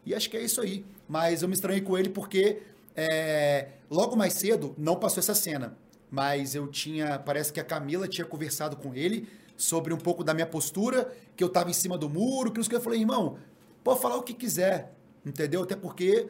E 0.05 0.15
acho 0.15 0.29
que 0.29 0.37
é 0.37 0.43
isso 0.43 0.61
aí. 0.61 0.85
Mas 1.09 1.43
eu 1.43 1.49
me 1.49 1.55
estranhei 1.55 1.81
com 1.81 1.97
ele 1.97 2.09
porque 2.09 2.63
é, 2.97 3.69
logo 3.91 4.17
mais 4.17 4.33
cedo, 4.33 4.75
não 4.77 4.97
passou 4.97 5.21
essa 5.21 5.35
cena, 5.35 5.77
mas 6.11 6.55
eu 6.55 6.67
tinha. 6.67 7.19
Parece 7.19 7.53
que 7.53 7.61
a 7.61 7.65
Camila 7.65 8.09
tinha 8.09 8.25
conversado 8.25 8.77
com 8.77 8.95
ele 8.95 9.29
sobre 9.57 9.93
um 9.93 9.99
pouco 9.99 10.25
da 10.25 10.33
minha 10.33 10.47
postura, 10.47 11.13
que 11.37 11.43
eu 11.43 11.49
tava 11.49 11.71
em 11.71 11.75
cima 11.75 11.99
do 11.99 12.09
muro, 12.09 12.53
que 12.53 12.75
eu 12.75 12.81
falei, 12.81 13.01
irmão, 13.01 13.39
pode 13.83 14.01
falar 14.01 14.17
o 14.17 14.23
que 14.23 14.33
quiser, 14.33 14.93
entendeu? 15.27 15.63
Até 15.63 15.75
porque 15.77 16.29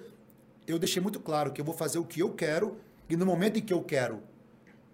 eu 0.66 0.78
deixei 0.78 1.00
muito 1.00 1.20
claro 1.20 1.52
que 1.52 1.60
eu 1.60 1.64
vou 1.64 1.74
fazer 1.74 1.98
o 1.98 2.04
que 2.04 2.20
eu 2.20 2.32
quero 2.32 2.76
e 3.08 3.16
no 3.16 3.24
momento 3.24 3.58
em 3.58 3.62
que 3.62 3.72
eu 3.72 3.82
quero. 3.82 4.22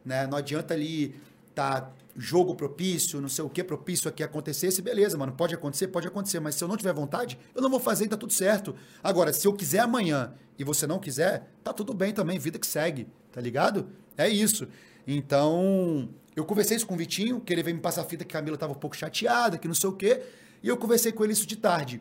Né? 0.04 0.26
Não 0.26 0.38
adianta 0.38 0.74
ali 0.74 1.14
tá 1.54 1.90
jogo 2.16 2.54
propício, 2.54 3.20
não 3.20 3.28
sei 3.28 3.44
o 3.44 3.48
que 3.48 3.62
propício 3.64 4.08
aqui 4.08 4.22
acontecesse, 4.22 4.80
beleza, 4.80 5.18
mano, 5.18 5.32
pode 5.32 5.54
acontecer, 5.54 5.88
pode 5.88 6.06
acontecer, 6.06 6.40
mas 6.40 6.54
se 6.54 6.62
eu 6.62 6.68
não 6.68 6.76
tiver 6.76 6.92
vontade, 6.92 7.38
eu 7.54 7.60
não 7.60 7.70
vou 7.70 7.80
fazer 7.80 8.04
e 8.04 8.08
tá 8.08 8.16
tudo 8.16 8.32
certo. 8.32 8.74
Agora, 9.02 9.32
se 9.32 9.46
eu 9.46 9.52
quiser 9.52 9.80
amanhã 9.80 10.32
e 10.58 10.64
você 10.64 10.86
não 10.86 10.98
quiser, 10.98 11.50
tá 11.62 11.72
tudo 11.72 11.92
bem 11.92 12.12
também, 12.12 12.38
vida 12.38 12.58
que 12.58 12.66
segue, 12.66 13.08
tá 13.32 13.40
ligado? 13.40 13.88
É 14.16 14.28
isso. 14.28 14.68
Então, 15.06 16.08
eu 16.36 16.44
conversei 16.44 16.76
isso 16.76 16.86
com 16.86 16.94
o 16.94 16.96
Vitinho, 16.96 17.40
que 17.40 17.52
ele 17.52 17.62
veio 17.62 17.76
me 17.76 17.82
passar 17.82 18.02
a 18.02 18.04
fita 18.04 18.24
que 18.24 18.36
a 18.36 18.40
Camila 18.40 18.56
tava 18.56 18.72
um 18.72 18.76
pouco 18.76 18.96
chateada, 18.96 19.58
que 19.58 19.66
não 19.66 19.74
sei 19.74 19.90
o 19.90 19.92
quê, 19.92 20.22
e 20.62 20.68
eu 20.68 20.76
conversei 20.76 21.12
com 21.12 21.24
ele 21.24 21.32
isso 21.32 21.46
de 21.46 21.56
tarde. 21.56 22.00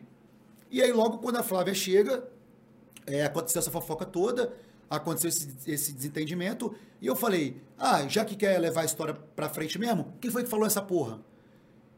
E 0.70 0.80
aí, 0.80 0.92
logo 0.92 1.18
quando 1.18 1.36
a 1.36 1.42
Flávia 1.42 1.74
chega, 1.74 2.24
é, 3.06 3.24
aconteceu 3.24 3.60
essa 3.60 3.70
fofoca 3.70 4.04
toda, 4.04 4.52
aconteceu 4.88 5.28
esse, 5.28 5.48
esse, 5.66 5.92
desentendimento. 5.92 6.74
E 7.00 7.06
eu 7.06 7.16
falei, 7.16 7.62
ah, 7.78 8.06
já 8.08 8.24
que 8.24 8.36
quer 8.36 8.58
levar 8.58 8.82
a 8.82 8.84
história 8.84 9.14
pra 9.14 9.48
frente 9.48 9.78
mesmo, 9.78 10.14
quem 10.20 10.30
foi 10.30 10.44
que 10.44 10.48
falou 10.48 10.66
essa 10.66 10.82
porra? 10.82 11.20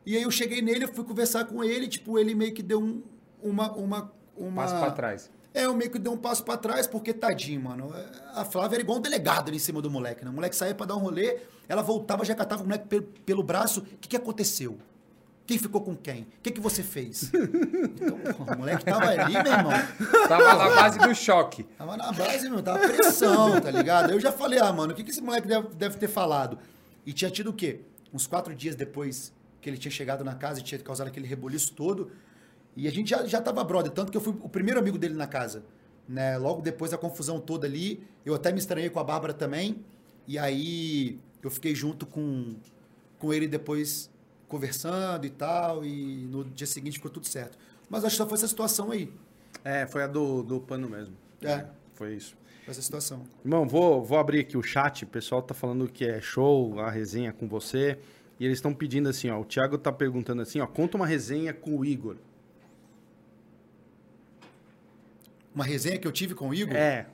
E 0.04 0.16
aí 0.16 0.22
eu 0.22 0.30
cheguei 0.30 0.62
nele, 0.62 0.86
fui 0.86 1.04
conversar 1.04 1.44
com 1.46 1.64
ele, 1.64 1.88
tipo, 1.88 2.18
ele 2.18 2.34
meio 2.34 2.54
que 2.54 2.62
deu 2.62 2.80
um, 2.80 3.02
uma, 3.42 3.72
uma, 3.72 4.12
uma... 4.36 4.62
Passo 4.62 4.78
pra 4.78 4.90
trás. 4.90 5.30
É, 5.52 5.64
eu 5.64 5.74
meio 5.74 5.90
que 5.90 5.98
dei 5.98 6.12
um 6.12 6.18
passo 6.18 6.44
pra 6.44 6.56
trás, 6.56 6.86
porque 6.86 7.14
tadinho, 7.14 7.62
mano. 7.62 7.92
A 8.34 8.44
Flávia 8.44 8.76
era 8.76 8.82
igual 8.82 8.98
um 8.98 9.00
delegado 9.00 9.48
ali 9.48 9.56
em 9.56 9.60
cima 9.60 9.80
do 9.80 9.90
moleque, 9.90 10.24
né? 10.24 10.30
O 10.30 10.34
moleque 10.34 10.54
saía 10.54 10.74
pra 10.74 10.84
dar 10.84 10.96
um 10.96 11.00
rolê, 11.00 11.38
ela 11.66 11.82
voltava, 11.82 12.24
já 12.24 12.34
catava 12.34 12.62
o 12.62 12.66
moleque 12.66 12.86
pelo, 12.86 13.02
pelo 13.02 13.42
braço. 13.42 13.80
O 13.80 13.82
que, 13.98 14.08
que 14.08 14.16
aconteceu? 14.16 14.78
Quem 15.46 15.58
ficou 15.58 15.80
com 15.80 15.94
quem? 15.94 16.22
O 16.22 16.26
que, 16.42 16.50
que 16.50 16.60
você 16.60 16.82
fez? 16.82 17.30
Então, 17.32 18.18
o 18.54 18.58
moleque 18.58 18.84
tava 18.84 19.06
ali, 19.06 19.32
meu 19.32 19.52
irmão. 19.52 19.72
Tava 20.28 20.54
na 20.54 20.74
base 20.74 20.98
do 20.98 21.14
choque. 21.14 21.62
Tava 21.62 21.96
na 21.96 22.12
base, 22.12 22.50
meu, 22.50 22.62
tava 22.62 22.80
pressão, 22.80 23.60
tá 23.60 23.70
ligado? 23.70 24.10
Eu 24.10 24.18
já 24.18 24.32
falei, 24.32 24.58
ah, 24.58 24.72
mano, 24.72 24.92
o 24.92 24.96
que, 24.96 25.04
que 25.04 25.10
esse 25.10 25.20
moleque 25.20 25.46
deve, 25.46 25.68
deve 25.74 25.96
ter 25.98 26.08
falado? 26.08 26.58
E 27.04 27.12
tinha 27.12 27.30
tido 27.30 27.50
o 27.50 27.52
quê? 27.52 27.80
Uns 28.12 28.26
quatro 28.26 28.54
dias 28.54 28.74
depois 28.74 29.32
que 29.60 29.70
ele 29.70 29.76
tinha 29.76 29.90
chegado 29.90 30.24
na 30.24 30.34
casa 30.34 30.58
e 30.60 30.62
tinha 30.62 30.80
causado 30.80 31.06
aquele 31.06 31.28
reboliço 31.28 31.72
todo. 31.74 32.10
E 32.76 32.88
a 32.88 32.90
gente 32.90 33.10
já, 33.10 33.24
já 33.24 33.40
tava 33.40 33.62
brother, 33.62 33.92
tanto 33.92 34.10
que 34.10 34.16
eu 34.16 34.20
fui 34.20 34.34
o 34.40 34.48
primeiro 34.48 34.80
amigo 34.80 34.98
dele 34.98 35.14
na 35.14 35.28
casa. 35.28 35.64
Né? 36.08 36.36
Logo 36.38 36.60
depois 36.60 36.90
da 36.90 36.98
confusão 36.98 37.40
toda 37.40 37.66
ali, 37.66 38.02
eu 38.24 38.34
até 38.34 38.50
me 38.50 38.58
estranhei 38.58 38.90
com 38.90 38.98
a 38.98 39.04
Bárbara 39.04 39.32
também. 39.32 39.84
E 40.26 40.38
aí 40.38 41.20
eu 41.42 41.50
fiquei 41.50 41.74
junto 41.74 42.04
com, 42.04 42.56
com 43.18 43.32
ele 43.32 43.46
depois 43.46 44.10
conversando 44.48 45.26
e 45.26 45.30
tal, 45.30 45.84
e 45.84 46.26
no 46.30 46.44
dia 46.44 46.66
seguinte 46.66 46.94
ficou 46.94 47.10
tudo 47.10 47.26
certo. 47.26 47.58
Mas 47.88 48.04
acho 48.04 48.14
que 48.14 48.22
só 48.22 48.28
foi 48.28 48.36
essa 48.36 48.48
situação 48.48 48.90
aí. 48.90 49.12
É, 49.64 49.86
foi 49.86 50.02
a 50.02 50.06
do, 50.06 50.42
do 50.42 50.60
pano 50.60 50.88
mesmo. 50.88 51.16
É. 51.42 51.52
é. 51.52 51.66
Foi 51.94 52.14
isso. 52.14 52.36
Foi 52.64 52.72
essa 52.72 52.82
situação. 52.82 53.24
Irmão, 53.44 53.66
vou, 53.66 54.04
vou 54.04 54.18
abrir 54.18 54.40
aqui 54.40 54.56
o 54.56 54.62
chat. 54.62 55.04
O 55.04 55.08
pessoal 55.08 55.42
tá 55.42 55.54
falando 55.54 55.88
que 55.88 56.04
é 56.04 56.20
show, 56.20 56.78
a 56.80 56.90
resenha 56.90 57.32
com 57.32 57.48
você. 57.48 57.98
E 58.38 58.44
eles 58.44 58.58
estão 58.58 58.74
pedindo 58.74 59.08
assim, 59.08 59.30
ó. 59.30 59.40
O 59.40 59.44
Thiago 59.44 59.78
tá 59.78 59.90
perguntando 59.90 60.42
assim, 60.42 60.60
ó. 60.60 60.66
Conta 60.66 60.96
uma 60.96 61.06
resenha 61.06 61.54
com 61.54 61.76
o 61.78 61.84
Igor. 61.84 62.16
Uma 65.54 65.64
resenha 65.64 65.98
que 65.98 66.06
eu 66.06 66.12
tive 66.12 66.34
com 66.34 66.50
o 66.50 66.54
Igor? 66.54 66.76
É. 66.76 67.06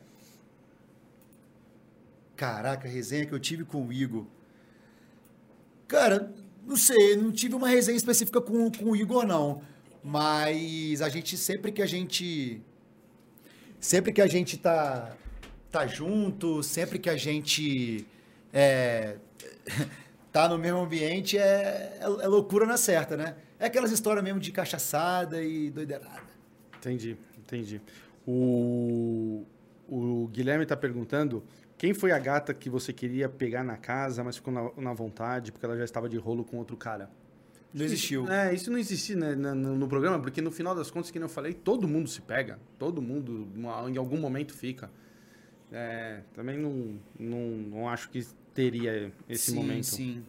Caraca, 2.34 2.88
resenha 2.88 3.24
que 3.24 3.32
eu 3.32 3.38
tive 3.38 3.64
com 3.64 3.86
o 3.86 3.92
Igor. 3.92 4.26
Cara, 5.86 6.32
não 6.66 6.76
sei, 6.76 7.16
não 7.16 7.32
tive 7.32 7.54
uma 7.54 7.68
resenha 7.68 7.96
específica 7.96 8.40
com, 8.40 8.70
com 8.70 8.90
o 8.90 8.96
Igor, 8.96 9.26
não. 9.26 9.62
Mas 10.02 11.00
a 11.02 11.08
gente, 11.08 11.36
sempre 11.36 11.70
que 11.70 11.82
a 11.82 11.86
gente. 11.86 12.60
Sempre 13.78 14.12
que 14.12 14.20
a 14.20 14.26
gente 14.26 14.56
tá, 14.56 15.16
tá 15.70 15.86
junto, 15.86 16.62
sempre 16.62 16.98
que 16.98 17.10
a 17.10 17.16
gente 17.16 18.06
é, 18.52 19.16
tá 20.30 20.48
no 20.48 20.58
mesmo 20.58 20.78
ambiente, 20.78 21.36
é, 21.38 21.98
é, 22.00 22.02
é 22.02 22.28
loucura 22.28 22.66
na 22.66 22.76
certa, 22.76 23.16
né? 23.16 23.36
É 23.58 23.66
aquelas 23.66 23.90
histórias 23.90 24.22
mesmo 24.22 24.38
de 24.38 24.52
cachaçada 24.52 25.42
e 25.42 25.70
doideirada. 25.70 26.30
Entendi, 26.78 27.16
entendi. 27.38 27.80
O, 28.26 29.44
o 29.88 30.28
Guilherme 30.32 30.64
está 30.64 30.76
perguntando 30.76 31.42
quem 31.82 31.92
foi 31.92 32.12
a 32.12 32.18
gata 32.20 32.54
que 32.54 32.70
você 32.70 32.92
queria 32.92 33.28
pegar 33.28 33.64
na 33.64 33.76
casa, 33.76 34.22
mas 34.22 34.36
ficou 34.36 34.54
na, 34.54 34.70
na 34.76 34.92
vontade 34.92 35.50
porque 35.50 35.66
ela 35.66 35.76
já 35.76 35.82
estava 35.82 36.08
de 36.08 36.16
rolo 36.16 36.44
com 36.44 36.56
outro 36.56 36.76
cara? 36.76 37.10
Não 37.74 37.84
existiu. 37.84 38.22
Isso, 38.22 38.32
é, 38.32 38.54
isso 38.54 38.70
não 38.70 38.78
existe 38.78 39.16
né, 39.16 39.34
no, 39.34 39.54
no, 39.54 39.88
programa, 39.88 40.20
porque 40.20 40.40
no 40.40 40.52
final 40.52 40.76
das 40.76 40.92
contas, 40.92 41.10
que 41.10 41.18
eu 41.18 41.28
falei, 41.28 41.52
todo 41.52 41.88
mundo 41.88 42.08
se 42.08 42.20
pega. 42.20 42.60
Todo 42.78 43.02
mundo, 43.02 43.48
em 43.90 43.96
algum 43.96 44.16
momento, 44.16 44.54
fica. 44.54 44.92
É, 45.72 46.20
também 46.32 46.56
não, 46.56 47.00
não, 47.18 47.48
não 47.48 47.88
acho 47.88 48.10
que 48.10 48.24
teria 48.54 49.12
esse 49.28 49.50
sim, 49.50 49.56
momento. 49.56 49.86
Sim, 49.86 50.24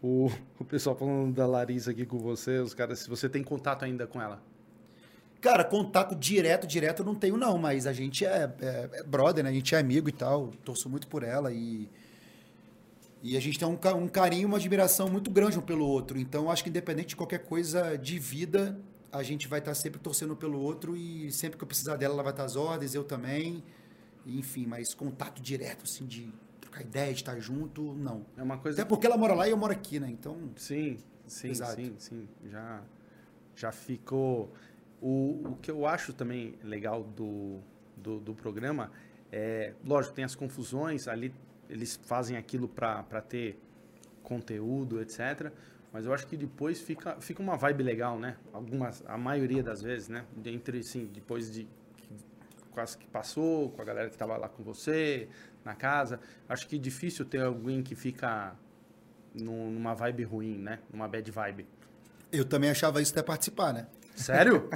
o, 0.00 0.30
o 0.60 0.64
pessoal 0.64 0.94
falando 0.94 1.34
da 1.34 1.44
Larissa 1.44 1.90
aqui 1.90 2.06
com 2.06 2.18
você, 2.18 2.60
os 2.60 2.72
caras, 2.72 3.00
se 3.00 3.10
você 3.10 3.28
tem 3.28 3.42
contato 3.42 3.84
ainda 3.84 4.06
com 4.06 4.22
ela. 4.22 4.40
Cara, 5.40 5.64
contato 5.64 6.14
direto, 6.16 6.66
direto 6.66 7.00
eu 7.02 7.06
não 7.06 7.14
tenho 7.14 7.36
não, 7.36 7.58
mas 7.58 7.86
a 7.86 7.92
gente 7.92 8.24
é, 8.26 8.52
é, 8.60 8.90
é 8.92 9.02
brother, 9.04 9.44
né? 9.44 9.50
A 9.50 9.52
gente 9.52 9.74
é 9.74 9.78
amigo 9.78 10.08
e 10.08 10.12
tal, 10.12 10.48
torço 10.64 10.88
muito 10.88 11.06
por 11.06 11.22
ela 11.22 11.52
e... 11.52 11.88
E 13.20 13.36
a 13.36 13.40
gente 13.40 13.58
tem 13.58 13.66
um, 13.66 13.78
um 13.96 14.08
carinho, 14.08 14.46
uma 14.46 14.58
admiração 14.58 15.08
muito 15.08 15.28
grande 15.28 15.58
um 15.58 15.62
pelo 15.62 15.84
outro. 15.84 16.18
Então, 16.18 16.48
acho 16.48 16.62
que 16.62 16.70
independente 16.70 17.08
de 17.08 17.16
qualquer 17.16 17.40
coisa 17.40 17.96
de 17.96 18.16
vida, 18.16 18.78
a 19.10 19.24
gente 19.24 19.48
vai 19.48 19.58
estar 19.58 19.74
sempre 19.74 19.98
torcendo 19.98 20.36
pelo 20.36 20.60
outro 20.60 20.96
e 20.96 21.30
sempre 21.32 21.58
que 21.58 21.64
eu 21.64 21.66
precisar 21.66 21.96
dela, 21.96 22.14
ela 22.14 22.22
vai 22.22 22.32
estar 22.32 22.44
às 22.44 22.54
ordens, 22.54 22.94
eu 22.94 23.02
também. 23.02 23.62
Enfim, 24.24 24.66
mas 24.66 24.94
contato 24.94 25.42
direto, 25.42 25.84
assim, 25.84 26.06
de 26.06 26.32
trocar 26.60 26.82
ideia, 26.82 27.12
de 27.12 27.20
estar 27.20 27.38
junto, 27.40 27.94
não. 27.94 28.24
É 28.36 28.42
uma 28.42 28.58
coisa. 28.58 28.80
Até 28.82 28.88
porque 28.88 29.06
ela 29.06 29.16
mora 29.16 29.34
lá 29.34 29.48
e 29.48 29.50
eu 29.50 29.56
moro 29.56 29.72
aqui, 29.72 29.98
né? 29.98 30.08
Então. 30.08 30.36
Sim, 30.56 30.98
sim, 31.26 31.48
Exato. 31.48 31.74
sim, 31.74 31.94
sim. 31.98 32.28
Já, 32.50 32.82
já 33.56 33.72
ficou. 33.72 34.52
O, 35.00 35.52
o 35.52 35.58
que 35.60 35.70
eu 35.70 35.86
acho 35.86 36.12
também 36.12 36.54
legal 36.62 37.04
do, 37.04 37.60
do, 37.96 38.18
do 38.18 38.34
programa 38.34 38.90
é, 39.30 39.74
lógico, 39.84 40.14
tem 40.14 40.24
as 40.24 40.34
confusões, 40.34 41.06
ali 41.06 41.32
eles 41.68 42.00
fazem 42.04 42.36
aquilo 42.36 42.66
para 42.66 43.20
ter 43.20 43.60
conteúdo, 44.22 45.00
etc. 45.00 45.52
Mas 45.92 46.04
eu 46.04 46.12
acho 46.12 46.26
que 46.26 46.36
depois 46.36 46.80
fica, 46.80 47.20
fica 47.20 47.42
uma 47.42 47.56
vibe 47.56 47.82
legal, 47.82 48.18
né? 48.18 48.36
Algumas, 48.52 49.02
a 49.06 49.16
maioria 49.16 49.62
das 49.62 49.82
vezes, 49.82 50.08
né? 50.08 50.24
Entre, 50.44 50.82
sim, 50.82 51.10
depois 51.12 51.50
de 51.50 51.66
quase 52.72 52.96
que 52.96 53.06
passou, 53.06 53.70
com 53.70 53.82
a 53.82 53.84
galera 53.84 54.08
que 54.08 54.14
estava 54.14 54.36
lá 54.36 54.48
com 54.48 54.62
você, 54.62 55.28
na 55.64 55.74
casa. 55.74 56.20
Acho 56.48 56.66
que 56.66 56.76
é 56.76 56.78
difícil 56.78 57.24
ter 57.24 57.42
alguém 57.42 57.82
que 57.82 57.94
fica 57.94 58.54
numa 59.34 59.94
vibe 59.94 60.24
ruim, 60.24 60.58
né? 60.58 60.78
Numa 60.92 61.08
bad 61.08 61.30
vibe. 61.30 61.66
Eu 62.30 62.44
também 62.44 62.70
achava 62.70 63.00
isso 63.00 63.12
até 63.12 63.22
participar, 63.22 63.72
né? 63.72 63.86
Sério? 64.18 64.68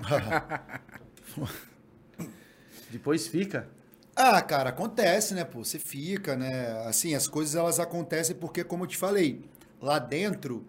Depois 2.91 3.27
fica. 3.27 3.69
Ah, 4.15 4.41
cara, 4.43 4.71
acontece, 4.71 5.35
né, 5.35 5.45
pô? 5.45 5.65
Você 5.65 5.79
fica, 5.79 6.37
né? 6.37 6.87
Assim, 6.87 7.15
as 7.15 7.27
coisas 7.27 7.55
elas 7.55 7.81
acontecem 7.81 8.37
porque, 8.37 8.63
como 8.63 8.85
eu 8.85 8.89
te 8.89 8.97
falei, 8.97 9.43
lá 9.81 9.99
dentro, 9.99 10.67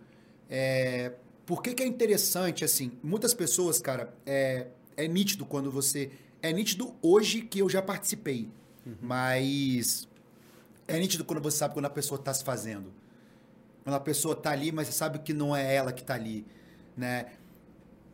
é... 0.49 1.11
por 1.45 1.61
que, 1.61 1.74
que 1.74 1.84
é 1.84 1.86
interessante, 1.86 2.63
assim? 2.63 2.91
Muitas 3.03 3.34
pessoas, 3.34 3.80
cara, 3.80 4.13
é, 4.26 4.67
é 4.97 5.07
nítido 5.07 5.45
quando 5.45 5.69
você. 5.69 6.11
É 6.41 6.51
nítido 6.51 6.95
hoje 7.01 7.41
que 7.41 7.59
eu 7.59 7.69
já 7.69 7.82
participei, 7.82 8.49
uhum. 8.86 8.95
mas 9.01 10.07
é 10.88 10.97
nítido 10.97 11.24
quando 11.24 11.41
você 11.41 11.57
sabe 11.57 11.74
quando 11.74 11.86
a 11.86 11.89
pessoa 11.89 12.19
está 12.19 12.34
se 12.34 12.43
fazendo. 12.43 12.91
Quando 13.84 13.95
a 13.95 13.99
pessoa 13.99 14.34
está 14.34 14.51
ali, 14.51 14.71
mas 14.71 14.88
você 14.88 14.93
sabe 14.93 15.19
que 15.19 15.34
não 15.34 15.55
é 15.55 15.76
ela 15.76 15.91
que 15.91 16.01
está 16.01 16.15
ali, 16.15 16.45
né? 16.95 17.28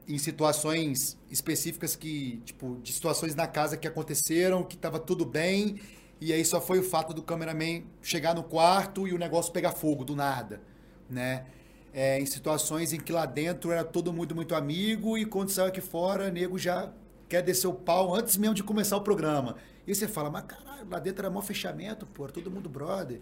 Em 0.09 0.17
situações 0.17 1.15
específicas 1.29 1.95
que, 1.95 2.41
tipo, 2.43 2.79
de 2.81 2.91
situações 2.91 3.35
na 3.35 3.45
casa 3.45 3.77
que 3.77 3.87
aconteceram, 3.87 4.63
que 4.63 4.75
estava 4.75 4.97
tudo 4.99 5.23
bem, 5.23 5.79
e 6.19 6.33
aí 6.33 6.43
só 6.43 6.59
foi 6.59 6.79
o 6.79 6.83
fato 6.83 7.13
do 7.13 7.21
cameraman 7.21 7.83
chegar 8.01 8.33
no 8.33 8.43
quarto 8.43 9.07
e 9.07 9.13
o 9.13 9.19
negócio 9.19 9.53
pegar 9.53 9.71
fogo 9.71 10.03
do 10.03 10.15
nada, 10.15 10.61
né? 11.07 11.45
É, 11.93 12.19
em 12.19 12.25
situações 12.25 12.91
em 12.91 12.99
que 12.99 13.11
lá 13.11 13.25
dentro 13.27 13.71
era 13.71 13.83
todo 13.83 14.11
mundo 14.11 14.35
muito 14.35 14.55
amigo 14.55 15.15
e 15.15 15.25
quando 15.25 15.49
saiu 15.49 15.67
aqui 15.67 15.79
fora, 15.79 16.31
nego 16.31 16.57
já 16.57 16.91
quer 17.27 17.43
descer 17.43 17.67
o 17.67 17.73
pau 17.73 18.13
antes 18.13 18.35
mesmo 18.35 18.55
de 18.55 18.63
começar 18.63 18.97
o 18.97 19.01
programa. 19.01 19.57
E 19.87 19.93
você 19.93 20.07
fala, 20.07 20.29
mas 20.29 20.43
caralho, 20.43 20.87
lá 20.89 20.99
dentro 20.99 21.21
era 21.21 21.29
maior 21.29 21.43
fechamento, 21.43 22.07
pô, 22.07 22.27
todo 22.27 22.49
mundo 22.49 22.67
brother. 22.67 23.21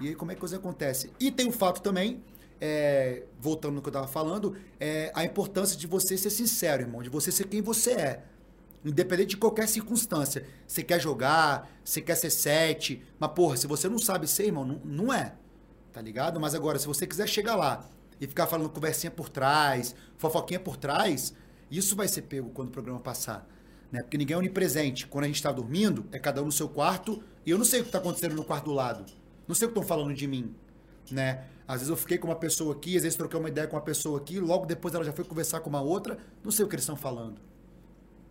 E 0.00 0.08
aí 0.08 0.14
como 0.14 0.32
é 0.32 0.34
que 0.34 0.40
coisa 0.40 0.56
acontece? 0.56 1.10
E 1.18 1.30
tem 1.30 1.48
o 1.48 1.52
fato 1.52 1.80
também, 1.80 2.22
é, 2.60 3.24
voltando 3.40 3.74
no 3.74 3.82
que 3.82 3.88
eu 3.88 3.92
tava 3.92 4.08
falando, 4.08 4.56
é 4.78 5.10
a 5.14 5.24
importância 5.24 5.76
de 5.76 5.86
você 5.86 6.16
ser 6.16 6.30
sincero, 6.30 6.82
irmão, 6.82 7.02
de 7.02 7.08
você 7.08 7.30
ser 7.30 7.46
quem 7.46 7.62
você 7.62 7.92
é. 7.92 8.24
Independente 8.84 9.30
de 9.30 9.36
qualquer 9.36 9.68
circunstância. 9.68 10.46
Você 10.66 10.82
quer 10.82 11.00
jogar, 11.00 11.70
você 11.84 12.00
quer 12.00 12.14
ser 12.14 12.30
sete, 12.30 13.02
mas 13.18 13.30
porra, 13.32 13.56
se 13.56 13.66
você 13.66 13.88
não 13.88 13.98
sabe 13.98 14.26
ser, 14.26 14.46
irmão, 14.46 14.64
não, 14.64 14.80
não 14.84 15.12
é. 15.12 15.34
Tá 15.92 16.00
ligado? 16.00 16.38
Mas 16.38 16.54
agora, 16.54 16.78
se 16.78 16.86
você 16.86 17.06
quiser 17.06 17.28
chegar 17.28 17.56
lá 17.56 17.88
e 18.20 18.26
ficar 18.26 18.46
falando 18.46 18.70
conversinha 18.70 19.10
por 19.10 19.28
trás, 19.28 19.94
fofoquinha 20.16 20.60
por 20.60 20.76
trás, 20.76 21.34
isso 21.70 21.96
vai 21.96 22.06
ser 22.06 22.22
pego 22.22 22.50
quando 22.50 22.68
o 22.68 22.72
programa 22.72 23.00
passar 23.00 23.48
né? 23.90 24.02
Porque 24.02 24.18
ninguém 24.18 24.34
é 24.34 24.38
onipresente. 24.38 25.06
Quando 25.06 25.24
a 25.24 25.26
gente 25.26 25.36
está 25.36 25.52
dormindo, 25.52 26.06
é 26.12 26.18
cada 26.18 26.42
um 26.42 26.46
no 26.46 26.52
seu 26.52 26.68
quarto 26.68 27.22
e 27.44 27.50
eu 27.50 27.58
não 27.58 27.64
sei 27.64 27.80
o 27.80 27.82
que 27.82 27.88
está 27.88 27.98
acontecendo 27.98 28.34
no 28.34 28.44
quarto 28.44 28.66
do 28.66 28.72
lado. 28.72 29.04
Não 29.46 29.54
sei 29.54 29.66
o 29.66 29.70
que 29.70 29.78
estão 29.78 29.88
falando 29.88 30.14
de 30.14 30.26
mim, 30.26 30.54
né? 31.10 31.44
Às 31.66 31.76
vezes 31.76 31.88
eu 31.88 31.96
fiquei 31.96 32.16
com 32.18 32.28
uma 32.28 32.36
pessoa 32.36 32.74
aqui, 32.74 32.96
às 32.96 33.02
vezes 33.02 33.16
troquei 33.16 33.38
uma 33.38 33.48
ideia 33.48 33.66
com 33.66 33.76
uma 33.76 33.82
pessoa 33.82 34.18
aqui, 34.18 34.38
logo 34.38 34.66
depois 34.66 34.94
ela 34.94 35.04
já 35.04 35.12
foi 35.12 35.24
conversar 35.24 35.60
com 35.60 35.68
uma 35.68 35.80
outra, 35.80 36.16
não 36.44 36.50
sei 36.50 36.64
o 36.64 36.68
que 36.68 36.74
eles 36.74 36.84
estão 36.84 36.96
falando. 36.96 37.40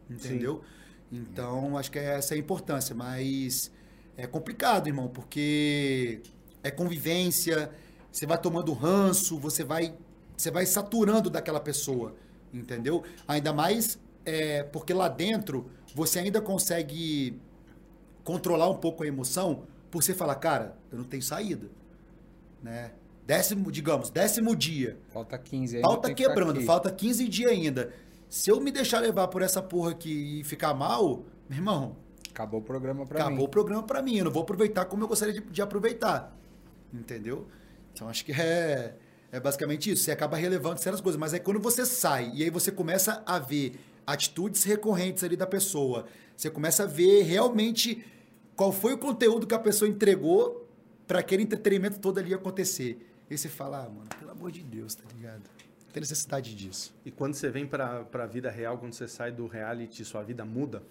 Entendeu? 0.09 0.61
Sim. 1.09 1.17
Então, 1.17 1.77
acho 1.77 1.91
que 1.91 1.99
essa 1.99 2.33
é 2.33 2.37
a 2.37 2.39
importância, 2.39 2.95
mas 2.95 3.71
é 4.15 4.25
complicado, 4.25 4.87
irmão, 4.87 5.07
porque 5.09 6.21
é 6.63 6.71
convivência, 6.71 7.71
você 8.11 8.25
vai 8.25 8.37
tomando 8.37 8.71
ranço, 8.73 9.37
você 9.37 9.63
vai 9.63 9.93
você 10.37 10.51
vai 10.51 10.65
saturando 10.65 11.29
daquela 11.29 11.59
pessoa, 11.59 12.15
entendeu? 12.53 13.03
Ainda 13.27 13.53
mais 13.53 13.97
é, 14.25 14.63
porque 14.63 14.93
lá 14.93 15.07
dentro 15.07 15.69
você 15.93 16.19
ainda 16.19 16.41
consegue 16.41 17.39
controlar 18.23 18.69
um 18.69 18.75
pouco 18.75 19.03
a 19.03 19.07
emoção 19.07 19.65
por 19.89 20.03
você 20.03 20.13
falar, 20.13 20.35
cara, 20.35 20.77
eu 20.91 20.97
não 20.97 21.05
tenho 21.05 21.23
saída. 21.23 21.69
Né? 22.61 22.91
Décimo, 23.25 23.71
digamos, 23.71 24.09
décimo 24.09 24.55
dia. 24.55 24.99
Falta 25.11 25.37
15 25.37 25.77
ainda. 25.77 25.87
Falta 25.87 26.13
quebrando, 26.13 26.61
falta 26.61 26.91
15 26.91 27.27
dias 27.27 27.51
ainda. 27.51 27.91
Se 28.29 28.51
eu 28.51 28.61
me 28.61 28.71
deixar 28.71 28.99
levar 28.99 29.27
por 29.29 29.41
essa 29.41 29.61
porra 29.61 29.91
aqui 29.91 30.39
e 30.39 30.43
ficar 30.43 30.73
mal, 30.73 31.23
meu 31.49 31.57
irmão. 31.57 31.95
Acabou 32.29 32.59
o 32.59 32.63
programa 32.63 33.05
pra 33.05 33.15
acabou 33.15 33.29
mim. 33.29 33.33
Acabou 33.33 33.47
o 33.47 33.49
programa 33.49 33.83
pra 33.83 34.01
mim. 34.01 34.17
Eu 34.17 34.25
não 34.25 34.31
vou 34.31 34.43
aproveitar 34.43 34.85
como 34.85 35.03
eu 35.03 35.07
gostaria 35.07 35.33
de, 35.33 35.41
de 35.41 35.61
aproveitar. 35.61 36.37
Entendeu? 36.93 37.47
Então 37.93 38.09
acho 38.09 38.23
que 38.25 38.31
é, 38.31 38.95
é 39.31 39.39
basicamente 39.39 39.89
isso. 39.89 40.03
Você 40.03 40.11
acaba 40.11 40.37
relevando 40.37 40.79
certas 40.79 41.01
coisas. 41.01 41.19
Mas 41.19 41.33
aí 41.33 41.39
quando 41.39 41.59
você 41.59 41.85
sai 41.85 42.31
e 42.33 42.43
aí 42.43 42.49
você 42.49 42.71
começa 42.71 43.23
a 43.25 43.39
ver 43.39 43.79
atitudes 44.05 44.63
recorrentes 44.63 45.23
ali 45.23 45.35
da 45.35 45.47
pessoa. 45.47 46.05
Você 46.37 46.49
começa 46.49 46.83
a 46.83 46.85
ver 46.85 47.23
realmente 47.23 48.05
qual 48.55 48.71
foi 48.71 48.93
o 48.93 48.97
conteúdo 48.97 49.47
que 49.47 49.55
a 49.55 49.59
pessoa 49.59 49.89
entregou 49.89 50.69
para 51.07 51.19
aquele 51.19 51.43
entretenimento 51.43 51.99
todo 51.99 52.19
ali 52.19 52.33
acontecer. 52.33 52.99
E 53.29 53.37
você 53.37 53.49
fala, 53.49 53.83
ah, 53.83 53.89
mano, 53.89 54.07
pelo 54.19 54.31
amor 54.31 54.51
de 54.51 54.61
Deus, 54.61 54.93
tá 54.95 55.03
ligado? 55.15 55.41
Não 55.85 55.91
tem 55.91 56.01
necessidade 56.01 56.55
disso. 56.55 56.93
E 57.05 57.11
quando 57.11 57.33
você 57.33 57.49
vem 57.49 57.65
para 57.65 58.05
a 58.13 58.25
vida 58.25 58.49
real, 58.51 58.77
quando 58.77 58.93
você 58.93 59.07
sai 59.07 59.31
do 59.31 59.47
reality, 59.47 60.05
sua 60.05 60.21
vida 60.21 60.45
muda? 60.45 60.83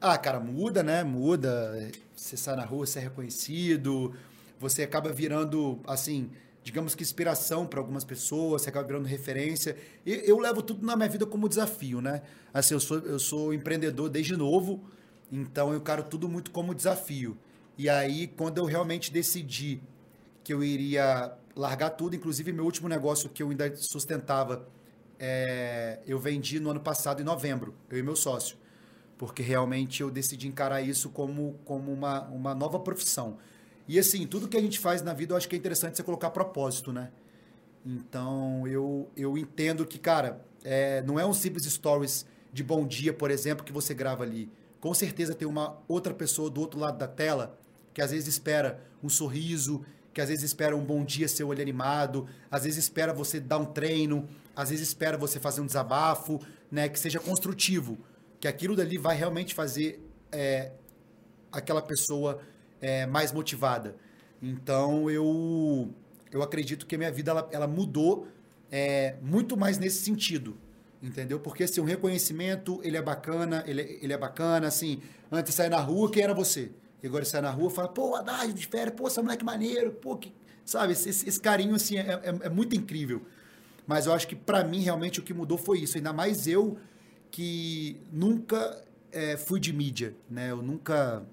Ah, 0.00 0.16
cara, 0.18 0.40
muda, 0.40 0.82
né? 0.82 1.04
Muda. 1.04 1.90
Você 2.16 2.36
sai 2.36 2.56
na 2.56 2.64
rua, 2.64 2.86
você 2.86 2.98
é 2.98 3.02
reconhecido, 3.02 4.14
você 4.58 4.82
acaba 4.82 5.12
virando, 5.12 5.78
assim, 5.86 6.30
digamos 6.62 6.94
que 6.94 7.02
inspiração 7.02 7.66
para 7.66 7.80
algumas 7.80 8.04
pessoas, 8.04 8.62
você 8.62 8.70
acaba 8.70 8.86
virando 8.86 9.06
referência. 9.06 9.76
E 10.04 10.22
eu 10.24 10.38
levo 10.38 10.62
tudo 10.62 10.84
na 10.84 10.96
minha 10.96 11.08
vida 11.08 11.26
como 11.26 11.48
desafio, 11.48 12.00
né? 12.00 12.22
Assim, 12.52 12.74
eu 12.74 12.80
sou, 12.80 12.98
eu 12.98 13.18
sou 13.18 13.54
empreendedor 13.54 14.08
desde 14.08 14.36
novo, 14.36 14.82
então 15.30 15.72
eu 15.72 15.80
quero 15.80 16.02
tudo 16.02 16.28
muito 16.28 16.50
como 16.50 16.74
desafio. 16.74 17.38
E 17.78 17.88
aí, 17.88 18.26
quando 18.26 18.58
eu 18.58 18.64
realmente 18.64 19.12
decidi 19.12 19.80
que 20.42 20.52
eu 20.52 20.64
iria 20.64 21.32
largar 21.60 21.90
tudo, 21.90 22.16
inclusive 22.16 22.52
meu 22.52 22.64
último 22.64 22.88
negócio 22.88 23.28
que 23.28 23.42
eu 23.42 23.50
ainda 23.50 23.76
sustentava, 23.76 24.66
é, 25.18 26.00
eu 26.06 26.18
vendi 26.18 26.58
no 26.58 26.70
ano 26.70 26.80
passado, 26.80 27.20
em 27.20 27.24
novembro, 27.24 27.74
eu 27.90 27.98
e 27.98 28.02
meu 28.02 28.16
sócio. 28.16 28.56
Porque 29.18 29.42
realmente 29.42 30.00
eu 30.00 30.10
decidi 30.10 30.48
encarar 30.48 30.80
isso 30.80 31.10
como, 31.10 31.60
como 31.66 31.92
uma, 31.92 32.22
uma 32.28 32.54
nova 32.54 32.80
profissão. 32.80 33.36
E 33.86 33.98
assim, 33.98 34.26
tudo 34.26 34.48
que 34.48 34.56
a 34.56 34.60
gente 34.60 34.78
faz 34.78 35.02
na 35.02 35.12
vida, 35.12 35.34
eu 35.34 35.36
acho 35.36 35.46
que 35.46 35.54
é 35.54 35.58
interessante 35.58 35.98
você 35.98 36.02
colocar 36.02 36.30
propósito, 36.30 36.94
né? 36.94 37.10
Então, 37.84 38.66
eu, 38.66 39.10
eu 39.14 39.36
entendo 39.36 39.86
que, 39.86 39.98
cara, 39.98 40.40
é, 40.64 41.02
não 41.02 41.20
é 41.20 41.26
um 41.26 41.34
simples 41.34 41.64
stories 41.64 42.24
de 42.50 42.64
bom 42.64 42.86
dia, 42.86 43.12
por 43.12 43.30
exemplo, 43.30 43.64
que 43.64 43.72
você 43.72 43.92
grava 43.92 44.22
ali. 44.22 44.50
Com 44.80 44.94
certeza 44.94 45.34
tem 45.34 45.46
uma 45.46 45.78
outra 45.86 46.14
pessoa 46.14 46.48
do 46.48 46.58
outro 46.58 46.80
lado 46.80 46.96
da 46.96 47.06
tela 47.06 47.58
que 47.92 48.00
às 48.00 48.12
vezes 48.12 48.28
espera 48.28 48.82
um 49.02 49.10
sorriso, 49.10 49.84
que 50.12 50.20
às 50.20 50.28
vezes 50.28 50.44
espera 50.44 50.76
um 50.76 50.84
bom 50.84 51.04
dia, 51.04 51.28
seu 51.28 51.48
olho 51.48 51.62
animado, 51.62 52.26
às 52.50 52.64
vezes 52.64 52.84
espera 52.84 53.12
você 53.12 53.38
dar 53.38 53.58
um 53.58 53.64
treino, 53.64 54.28
às 54.54 54.70
vezes 54.70 54.88
espera 54.88 55.16
você 55.16 55.38
fazer 55.38 55.60
um 55.60 55.66
desabafo, 55.66 56.40
né, 56.70 56.88
que 56.88 56.98
seja 56.98 57.20
construtivo, 57.20 57.98
que 58.38 58.48
aquilo 58.48 58.74
dali 58.74 58.98
vai 58.98 59.16
realmente 59.16 59.54
fazer 59.54 60.04
é, 60.32 60.72
aquela 61.52 61.82
pessoa 61.82 62.40
é, 62.80 63.06
mais 63.06 63.32
motivada. 63.32 63.96
Então 64.42 65.10
eu 65.10 65.92
eu 66.32 66.42
acredito 66.42 66.86
que 66.86 66.94
a 66.94 66.98
minha 66.98 67.10
vida 67.10 67.30
ela, 67.32 67.48
ela 67.50 67.66
mudou 67.66 68.28
é, 68.70 69.16
muito 69.20 69.56
mais 69.56 69.78
nesse 69.78 70.02
sentido, 70.02 70.56
entendeu? 71.02 71.40
Porque 71.40 71.64
assim, 71.64 71.80
um 71.80 71.84
reconhecimento 71.84 72.80
ele 72.84 72.96
é 72.96 73.02
bacana, 73.02 73.64
ele, 73.66 73.98
ele 74.00 74.12
é 74.12 74.18
bacana, 74.18 74.68
assim, 74.68 75.02
antes 75.30 75.50
de 75.50 75.56
sair 75.56 75.68
na 75.68 75.80
rua, 75.80 76.10
quem 76.10 76.22
era 76.22 76.32
você? 76.32 76.70
E 77.02 77.06
agora 77.06 77.24
sai 77.24 77.40
na 77.40 77.50
rua 77.50 77.70
e 77.70 77.74
fala, 77.74 77.88
pô, 77.88 78.14
Haddad 78.14 78.52
de 78.52 78.66
férias, 78.66 78.94
pô, 78.94 79.08
esse 79.08 79.20
moleque 79.20 79.44
maneiro, 79.44 79.92
pô, 79.92 80.16
que... 80.16 80.32
sabe? 80.64 80.92
Esse, 80.92 81.08
esse, 81.08 81.40
carinho, 81.40 81.74
assim, 81.74 81.96
é, 81.96 82.20
é, 82.22 82.38
é, 82.42 82.48
muito 82.48 82.76
incrível. 82.76 83.22
Mas 83.86 84.06
eu 84.06 84.12
acho 84.12 84.28
que, 84.28 84.36
para 84.36 84.62
mim, 84.62 84.80
realmente, 84.80 85.18
o 85.18 85.22
que 85.22 85.32
mudou 85.32 85.56
foi 85.56 85.80
isso. 85.80 85.96
Ainda 85.96 86.12
mais 86.12 86.46
eu, 86.46 86.78
que 87.30 88.00
nunca 88.12 88.84
é, 89.12 89.36
fui 89.36 89.58
de 89.58 89.72
mídia, 89.72 90.14
né? 90.28 90.50
Eu 90.50 90.62
nunca, 90.62 91.24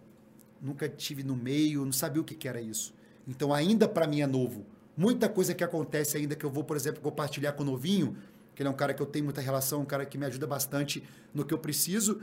nunca 0.62 0.88
tive 0.88 1.24
no 1.24 1.36
meio, 1.36 1.84
não 1.86 1.92
sabia 1.92 2.22
o 2.22 2.26
que, 2.26 2.36
que 2.36 2.48
era 2.48 2.62
isso. 2.62 2.94
Então, 3.28 3.54
ainda 3.54 3.88
para 3.88 4.08
mim 4.08 4.22
é 4.22 4.28
novo. 4.28 4.66
Muita 4.96 5.30
coisa 5.30 5.54
que 5.54 5.64
acontece 5.64 6.18
ainda 6.18 6.36
que 6.36 6.46
eu 6.46 6.50
vou, 6.50 6.64
por 6.64 6.76
exemplo, 6.76 7.02
compartilhar 7.02 7.52
com 7.52 7.64
o 7.64 7.66
Novinho, 7.66 8.18
que 8.56 8.62
ele 8.64 8.70
é 8.70 8.72
um 8.72 8.76
cara 8.76 8.94
que 8.94 9.02
eu 9.02 9.06
tenho 9.06 9.26
muita 9.26 9.42
relação, 9.42 9.82
um 9.82 9.86
cara 9.86 10.06
que 10.06 10.18
me 10.18 10.26
ajuda 10.26 10.48
bastante 10.48 11.04
no 11.34 11.46
que 11.46 11.54
eu 11.54 11.60
preciso. 11.60 12.22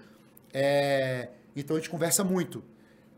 É... 0.53 1.29
Então, 1.55 1.77
a 1.77 1.79
gente 1.79 1.91
conversa 1.91 2.25
muito. 2.25 2.65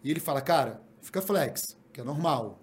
E 0.02 0.10
ele 0.10 0.20
fala, 0.20 0.40
cara, 0.40 0.80
fica 1.00 1.20
flex, 1.22 1.76
que 1.92 2.00
é 2.00 2.04
normal. 2.04 2.60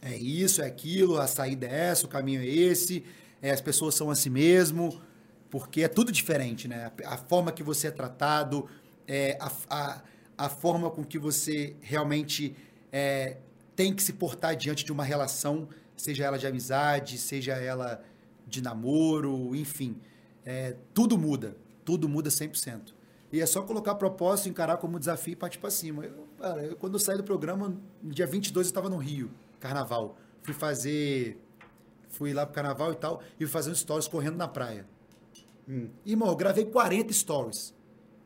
É 0.00 0.16
isso, 0.16 0.62
é 0.62 0.66
aquilo, 0.66 1.18
a 1.18 1.26
saída 1.26 1.66
é 1.66 1.90
essa, 1.90 2.06
o 2.06 2.08
caminho 2.08 2.40
é 2.40 2.46
esse, 2.46 3.04
é, 3.40 3.50
as 3.52 3.60
pessoas 3.60 3.94
são 3.94 4.10
assim 4.10 4.30
mesmo, 4.30 5.00
porque 5.48 5.82
é 5.82 5.88
tudo 5.88 6.10
diferente, 6.10 6.66
né? 6.66 6.90
A, 7.04 7.14
a 7.14 7.16
forma 7.16 7.52
que 7.52 7.62
você 7.62 7.86
é 7.86 7.90
tratado, 7.90 8.68
é, 9.06 9.38
a, 9.40 9.52
a, 9.70 10.02
a, 10.38 10.48
forma 10.48 10.90
com 10.90 11.04
que 11.04 11.18
você 11.18 11.76
realmente 11.80 12.56
é, 12.90 13.36
tem 13.76 13.94
que 13.94 14.02
se 14.02 14.14
portar 14.14 14.56
diante 14.56 14.84
de 14.84 14.90
uma 14.90 15.04
relação, 15.04 15.68
seja 15.96 16.24
ela 16.24 16.38
de 16.38 16.46
amizade, 16.46 17.16
seja 17.18 17.52
ela 17.52 18.02
de 18.46 18.60
namoro, 18.60 19.54
enfim. 19.54 19.96
É, 20.44 20.76
tudo 20.92 21.16
muda, 21.16 21.56
tudo 21.84 22.08
muda 22.08 22.28
100%. 22.28 22.92
E 23.32 23.40
é 23.40 23.46
só 23.46 23.62
colocar 23.62 23.94
propósito, 23.94 24.48
encarar 24.48 24.76
como 24.76 24.98
desafio 24.98 25.32
e 25.32 25.36
partir 25.36 25.58
para 25.58 25.70
cima. 25.70 26.04
Eu, 26.04 26.28
cara, 26.42 26.62
eu, 26.64 26.76
quando 26.76 26.94
eu 26.94 26.98
saí 26.98 27.16
do 27.16 27.22
programa, 27.22 27.74
no 28.02 28.12
dia 28.12 28.26
22 28.26 28.66
eu 28.66 28.70
estava 28.70 28.90
no 28.90 28.96
Rio, 28.96 29.30
carnaval. 29.60 30.16
Fui 30.42 30.52
fazer. 30.52 31.40
Fui 32.08 32.34
lá 32.34 32.44
pro 32.44 32.54
carnaval 32.54 32.92
e 32.92 32.96
tal, 32.96 33.22
e 33.38 33.44
fui 33.44 33.46
fazer 33.46 33.70
um 33.70 33.74
stories 33.74 34.06
correndo 34.06 34.36
na 34.36 34.48
praia. 34.48 34.86
Hum. 35.66 35.88
Irmão, 36.04 36.28
eu 36.28 36.36
gravei 36.36 36.66
40 36.66 37.12
stories. 37.12 37.72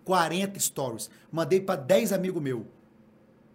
40 0.05 0.59
stories. 0.59 1.11
Mandei 1.31 1.61
para 1.61 1.81
10 1.81 2.13
amigos 2.13 2.43
meus. 2.43 2.65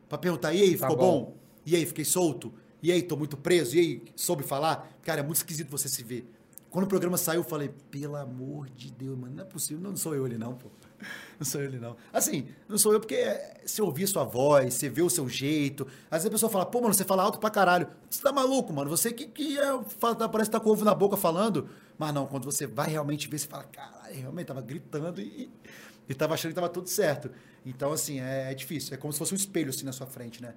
Pra 0.08 0.18
perguntar, 0.18 0.54
e 0.54 0.62
aí, 0.62 0.78
tá 0.78 0.88
ficou 0.88 0.96
tá 0.96 1.02
bom. 1.04 1.22
bom? 1.26 1.38
E 1.66 1.76
aí, 1.76 1.86
fiquei 1.86 2.06
solto? 2.06 2.54
E 2.82 2.92
aí, 2.92 3.02
tô 3.02 3.18
muito 3.18 3.36
preso? 3.36 3.76
E 3.76 3.80
aí, 3.80 4.04
soube 4.16 4.44
falar? 4.44 4.90
Cara, 5.02 5.20
é 5.20 5.24
muito 5.24 5.38
esquisito 5.38 5.70
você 5.70 5.90
se 5.90 6.04
ver. 6.04 6.26
Quando 6.72 6.86
o 6.86 6.88
programa 6.88 7.18
saiu, 7.18 7.42
eu 7.42 7.44
falei, 7.44 7.70
pelo 7.92 8.16
amor 8.16 8.70
de 8.70 8.90
Deus, 8.92 9.18
mano, 9.18 9.36
não 9.36 9.44
é 9.44 9.46
possível, 9.46 9.84
não 9.84 9.96
sou 9.98 10.16
eu 10.16 10.24
ali 10.24 10.38
não, 10.38 10.56
pô. 10.56 10.70
Não 11.38 11.46
sou 11.46 11.60
ele, 11.60 11.80
não. 11.80 11.98
Assim, 12.14 12.48
não 12.70 12.78
sou 12.78 12.94
eu 12.94 13.00
porque 13.00 13.18
você 13.66 13.82
ouvir 13.82 14.08
sua 14.08 14.24
voz, 14.24 14.76
você 14.76 14.88
vê 14.88 15.02
o 15.02 15.10
seu 15.10 15.28
jeito. 15.28 15.86
Às 16.10 16.20
vezes 16.20 16.28
a 16.28 16.30
pessoa 16.30 16.50
fala, 16.50 16.66
pô, 16.66 16.80
mano, 16.80 16.94
você 16.94 17.04
fala 17.04 17.24
alto 17.24 17.40
pra 17.40 17.50
caralho. 17.50 17.88
Você 18.10 18.22
tá 18.22 18.32
maluco, 18.32 18.72
mano? 18.72 18.90
Você 18.90 19.12
que, 19.12 19.26
que 19.26 19.58
é, 19.60 19.84
fala, 20.00 20.30
parece 20.30 20.50
que 20.50 20.58
tá 20.58 20.60
com 20.60 20.70
ovo 20.70 20.86
na 20.86 20.94
boca 20.94 21.18
falando. 21.18 21.68
Mas 21.98 22.14
não, 22.14 22.28
quando 22.28 22.46
você 22.46 22.66
vai 22.68 22.90
realmente 22.90 23.28
ver, 23.28 23.40
você 23.40 23.48
fala, 23.48 23.64
caralho, 23.64 24.16
realmente 24.16 24.48
tava 24.48 24.62
gritando 24.62 25.20
e, 25.20 25.52
e 26.08 26.14
tava 26.14 26.36
achando 26.36 26.52
que 26.52 26.56
tava 26.56 26.70
tudo 26.70 26.88
certo. 26.88 27.32
Então, 27.66 27.92
assim, 27.92 28.22
é, 28.22 28.52
é 28.52 28.54
difícil. 28.54 28.94
É 28.94 28.98
como 28.98 29.12
se 29.12 29.20
fosse 29.20 29.34
um 29.34 29.38
espelho 29.38 29.72
assim 29.72 29.84
na 29.84 29.92
sua 29.92 30.08
frente, 30.08 30.42
né? 30.42 30.54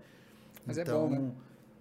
Mas 0.66 0.78
então, 0.78 1.06
é 1.06 1.08
bom, 1.08 1.22
né? 1.22 1.32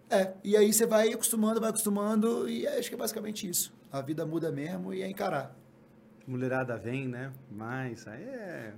É, 0.10 0.34
e 0.44 0.56
aí 0.56 0.72
você 0.72 0.86
vai 0.86 1.12
acostumando, 1.12 1.60
vai 1.60 1.70
acostumando, 1.70 2.48
e 2.48 2.66
acho 2.68 2.88
que 2.88 2.96
é 2.96 2.98
basicamente 2.98 3.50
isso. 3.50 3.74
A 3.94 4.02
vida 4.02 4.26
muda 4.26 4.52
mesmo 4.52 4.94
e 4.94 5.02
é 5.02 5.08
encarar. 5.08 5.56
Mulherada 6.28 6.76
vem, 6.78 7.08
né? 7.08 7.32
Mas 7.50 8.06
aí 8.08 8.24
é 8.24 8.74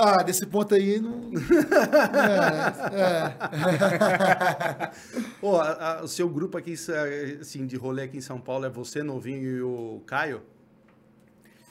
ah, 0.00 0.22
desse 0.22 0.46
ponto 0.46 0.76
aí 0.76 1.00
não. 1.00 1.32
é, 2.94 3.34
é. 4.86 4.90
oh, 5.42 5.56
a, 5.56 5.98
a, 5.98 6.04
o 6.04 6.08
seu 6.08 6.28
grupo 6.28 6.56
aqui, 6.56 6.74
assim, 7.40 7.66
de 7.66 7.74
rolê 7.74 8.04
aqui 8.04 8.18
em 8.18 8.20
São 8.20 8.40
Paulo 8.40 8.64
é 8.64 8.70
você, 8.70 9.02
Novinho 9.02 9.56
e 9.56 9.60
o 9.60 10.00
Caio? 10.06 10.40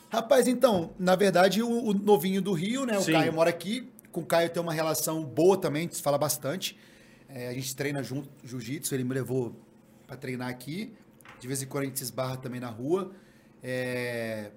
Rapaz, 0.10 0.46
então, 0.46 0.92
na 1.00 1.16
verdade, 1.16 1.64
o, 1.64 1.70
o 1.70 1.94
Novinho 1.94 2.42
do 2.42 2.52
Rio, 2.52 2.86
né? 2.86 2.98
O 2.98 3.02
Sim. 3.02 3.14
Caio 3.14 3.32
mora 3.32 3.50
aqui. 3.50 3.90
Com 4.12 4.20
o 4.20 4.26
Caio 4.26 4.50
tem 4.50 4.62
uma 4.62 4.74
relação 4.74 5.24
boa 5.24 5.58
também, 5.58 5.84
a 5.84 5.90
gente 5.90 6.02
fala 6.02 6.18
bastante. 6.18 6.78
É, 7.30 7.48
a 7.48 7.54
gente 7.54 7.74
treina 7.78 8.04
junto 8.04 8.28
jiu-jitsu, 8.44 8.94
ele 8.94 9.06
me 9.06 9.14
levou 9.14 9.56
para 10.06 10.18
treinar 10.18 10.50
aqui. 10.50 10.94
De 11.40 11.48
vez 11.48 11.62
em 11.62 11.68
quando 11.68 11.84
a 11.84 11.86
gente 11.88 11.98
se 11.98 12.04
esbarra 12.04 12.38
também 12.38 12.60
na 12.60 12.70
rua. 12.70 13.12
É, 13.64 14.52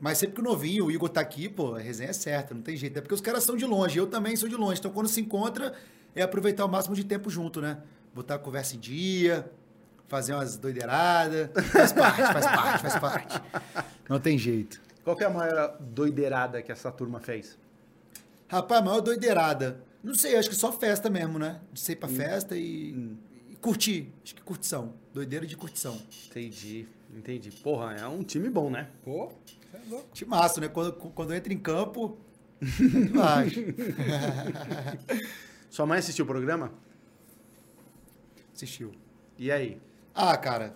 mas 0.00 0.18
sempre 0.18 0.36
que 0.36 0.40
o 0.40 0.44
novinho, 0.44 0.86
o 0.86 0.90
Igor 0.90 1.08
tá 1.08 1.20
aqui, 1.20 1.48
pô, 1.48 1.74
a 1.74 1.78
resenha 1.78 2.10
é 2.10 2.12
certa, 2.12 2.54
não 2.54 2.62
tem 2.62 2.76
jeito. 2.76 2.98
É 2.98 3.00
porque 3.00 3.14
os 3.14 3.20
caras 3.20 3.42
são 3.42 3.56
de 3.56 3.64
longe, 3.64 3.98
eu 3.98 4.06
também 4.06 4.36
sou 4.36 4.48
de 4.48 4.54
longe. 4.54 4.78
Então 4.78 4.92
quando 4.92 5.08
se 5.08 5.20
encontra, 5.20 5.74
é 6.14 6.22
aproveitar 6.22 6.64
o 6.64 6.68
máximo 6.68 6.94
de 6.94 7.04
tempo 7.04 7.28
junto, 7.28 7.60
né? 7.60 7.78
Botar 8.14 8.36
a 8.36 8.38
conversa 8.38 8.76
em 8.76 8.78
dia, 8.78 9.50
fazer 10.06 10.34
umas 10.34 10.56
doideiradas. 10.56 11.50
Faz 11.72 11.92
parte, 11.92 12.22
faz 12.22 12.46
parte, 12.46 12.82
faz 12.82 12.98
parte. 12.98 13.42
Não 14.08 14.20
tem 14.20 14.38
jeito. 14.38 14.80
Qual 15.04 15.16
que 15.16 15.24
é 15.24 15.26
a 15.26 15.30
maior 15.30 15.76
doideirada 15.80 16.62
que 16.62 16.70
essa 16.70 16.92
turma 16.92 17.18
fez? 17.18 17.58
Rapaz, 18.48 18.80
a 18.80 18.84
maior 18.84 19.00
doideirada. 19.00 19.82
Não 20.02 20.14
sei, 20.14 20.36
acho 20.36 20.48
que 20.48 20.54
só 20.54 20.72
festa 20.72 21.10
mesmo, 21.10 21.38
né? 21.38 21.60
De 21.72 21.80
ser 21.80 21.96
pra 21.96 22.08
hum. 22.08 22.14
festa 22.14 22.56
e, 22.56 22.94
hum. 22.94 23.16
Curtir. 23.60 24.12
Acho 24.22 24.34
que 24.34 24.42
curtição. 24.42 24.94
Doideira 25.12 25.46
de 25.46 25.56
curtição. 25.56 26.00
Entendi, 26.26 26.86
entendi. 27.14 27.50
Porra, 27.50 27.94
é 27.94 28.06
um 28.06 28.22
time 28.22 28.48
bom, 28.48 28.70
né? 28.70 28.90
Pô. 29.04 29.32
É 29.74 30.24
massa, 30.24 30.60
né? 30.60 30.68
Quando, 30.68 30.92
quando 30.92 31.34
entra 31.34 31.52
em 31.52 31.58
campo, 31.58 32.18
demais. 32.60 33.52
Sua 35.70 35.86
mãe 35.86 35.98
assistiu 35.98 36.24
o 36.24 36.28
programa? 36.28 36.72
Assistiu. 38.54 38.92
E 39.38 39.52
aí? 39.52 39.80
Ah, 40.14 40.36
cara. 40.36 40.74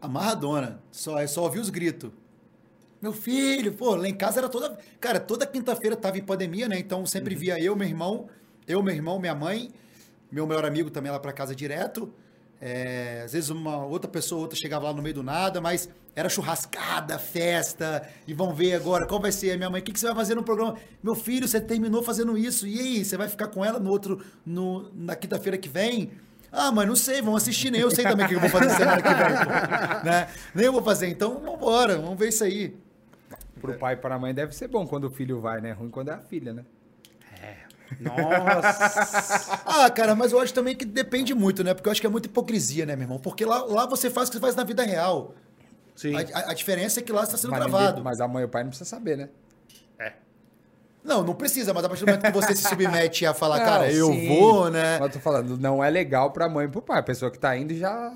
Amarradona. 0.00 0.82
Só, 0.90 1.18
é 1.18 1.26
só 1.26 1.44
ouvir 1.44 1.60
os 1.60 1.70
gritos. 1.70 2.10
Meu 3.00 3.12
filho, 3.12 3.72
pô, 3.72 3.94
lá 3.94 4.08
em 4.08 4.14
casa 4.14 4.40
era 4.40 4.48
toda. 4.48 4.78
Cara, 4.98 5.18
toda 5.18 5.46
quinta-feira 5.46 5.96
tava 5.96 6.18
em 6.18 6.22
pandemia, 6.22 6.68
né? 6.68 6.78
Então 6.78 7.06
sempre 7.06 7.34
uhum. 7.34 7.40
via 7.40 7.58
eu, 7.58 7.74
meu 7.74 7.88
irmão, 7.88 8.28
eu, 8.66 8.82
meu 8.82 8.94
irmão, 8.94 9.18
minha 9.18 9.34
mãe, 9.34 9.70
meu 10.30 10.46
melhor 10.46 10.64
amigo 10.64 10.90
também 10.90 11.10
lá 11.10 11.18
para 11.18 11.32
casa 11.32 11.54
direto. 11.54 12.12
É, 12.62 13.22
às 13.24 13.32
vezes 13.32 13.48
uma 13.48 13.86
outra 13.86 14.10
pessoa 14.10 14.42
outra 14.42 14.58
chegava 14.58 14.84
lá 14.84 14.92
no 14.92 15.02
meio 15.02 15.14
do 15.14 15.22
nada, 15.22 15.62
mas 15.62 15.88
era 16.14 16.28
churrascada, 16.28 17.18
festa, 17.18 18.06
e 18.26 18.34
vão 18.34 18.52
ver 18.52 18.74
agora 18.74 19.06
qual 19.06 19.18
vai 19.18 19.32
ser 19.32 19.52
a 19.52 19.56
minha 19.56 19.70
mãe, 19.70 19.80
o 19.80 19.84
que, 19.84 19.92
que 19.92 19.98
você 19.98 20.06
vai 20.06 20.14
fazer 20.14 20.34
no 20.34 20.42
programa? 20.42 20.76
Meu 21.02 21.14
filho, 21.14 21.48
você 21.48 21.58
terminou 21.58 22.02
fazendo 22.02 22.36
isso, 22.36 22.66
e 22.66 22.78
aí, 22.78 23.04
você 23.04 23.16
vai 23.16 23.28
ficar 23.28 23.46
com 23.48 23.64
ela 23.64 23.78
no 23.78 23.88
outro, 23.88 24.22
no, 24.44 24.90
na 24.92 25.16
quinta-feira 25.16 25.56
que 25.56 25.70
vem? 25.70 26.10
Ah, 26.52 26.70
mas 26.70 26.86
não 26.86 26.96
sei, 26.96 27.22
vamos 27.22 27.42
assistir, 27.42 27.70
nem 27.70 27.80
eu 27.80 27.90
sei 27.90 28.04
também 28.04 28.26
o 28.26 28.28
que 28.28 28.34
eu 28.34 28.40
vou 28.40 28.50
fazer 28.50 28.70
semana 28.70 29.00
que 29.00 29.08
vem, 29.08 30.04
né? 30.04 30.28
Nem 30.54 30.66
eu 30.66 30.72
vou 30.72 30.82
fazer, 30.82 31.08
então 31.08 31.34
vamos 31.34 31.54
embora, 31.54 31.96
vamos 31.96 32.18
ver 32.18 32.28
isso 32.28 32.44
aí. 32.44 32.76
Pro 33.58 33.72
pai 33.78 33.94
e 33.94 33.96
para 33.96 34.16
a 34.16 34.18
mãe 34.18 34.34
deve 34.34 34.54
ser 34.54 34.68
bom 34.68 34.86
quando 34.86 35.04
o 35.04 35.10
filho 35.10 35.40
vai, 35.40 35.60
né? 35.60 35.72
Ruim 35.72 35.90
quando 35.90 36.10
é 36.10 36.14
a 36.14 36.18
filha, 36.18 36.52
né? 36.52 36.64
Nossa! 37.98 39.62
ah, 39.66 39.90
cara, 39.90 40.14
mas 40.14 40.32
eu 40.32 40.38
acho 40.38 40.54
também 40.54 40.76
que 40.76 40.84
depende 40.84 41.34
muito, 41.34 41.64
né? 41.64 41.74
Porque 41.74 41.88
eu 41.88 41.92
acho 41.92 42.00
que 42.00 42.06
é 42.06 42.10
muita 42.10 42.28
hipocrisia, 42.28 42.86
né, 42.86 42.94
meu 42.94 43.04
irmão? 43.04 43.18
Porque 43.18 43.44
lá, 43.44 43.64
lá 43.64 43.86
você 43.86 44.10
faz 44.10 44.28
o 44.28 44.32
que 44.32 44.36
você 44.36 44.40
faz 44.40 44.54
na 44.54 44.64
vida 44.64 44.82
real. 44.82 45.34
Sim. 45.96 46.14
A, 46.14 46.20
a, 46.20 46.50
a 46.50 46.54
diferença 46.54 47.00
é 47.00 47.02
que 47.02 47.12
lá 47.12 47.24
está 47.24 47.36
sendo 47.36 47.50
mas 47.50 47.60
gravado. 47.60 47.88
Ninguém, 47.88 48.04
mas 48.04 48.20
a 48.20 48.28
mãe 48.28 48.42
e 48.42 48.46
o 48.46 48.48
pai 48.48 48.62
não 48.62 48.70
precisa 48.70 48.88
saber, 48.88 49.16
né? 49.16 49.28
É. 49.98 50.12
Não, 51.02 51.22
não 51.24 51.34
precisa, 51.34 51.72
mas 51.72 51.82
a 51.82 51.88
partir 51.88 52.04
do 52.04 52.08
momento 52.08 52.24
que 52.26 52.30
você 52.32 52.54
se 52.54 52.68
submete 52.68 53.24
a 53.24 53.32
falar, 53.32 53.58
Não, 53.58 53.64
cara, 53.64 53.90
eu 53.90 54.08
sim. 54.08 54.28
vou, 54.28 54.70
né? 54.70 54.98
Mas 55.00 55.08
eu 55.08 55.12
tô 55.14 55.18
falando, 55.18 55.56
não 55.56 55.82
é 55.82 55.88
legal 55.88 56.30
pra 56.30 56.46
mãe 56.46 56.66
e 56.66 56.68
pro 56.68 56.82
pai. 56.82 56.98
A 56.98 57.02
pessoa 57.02 57.30
que 57.30 57.38
tá 57.38 57.56
indo 57.56 57.74
já, 57.74 58.12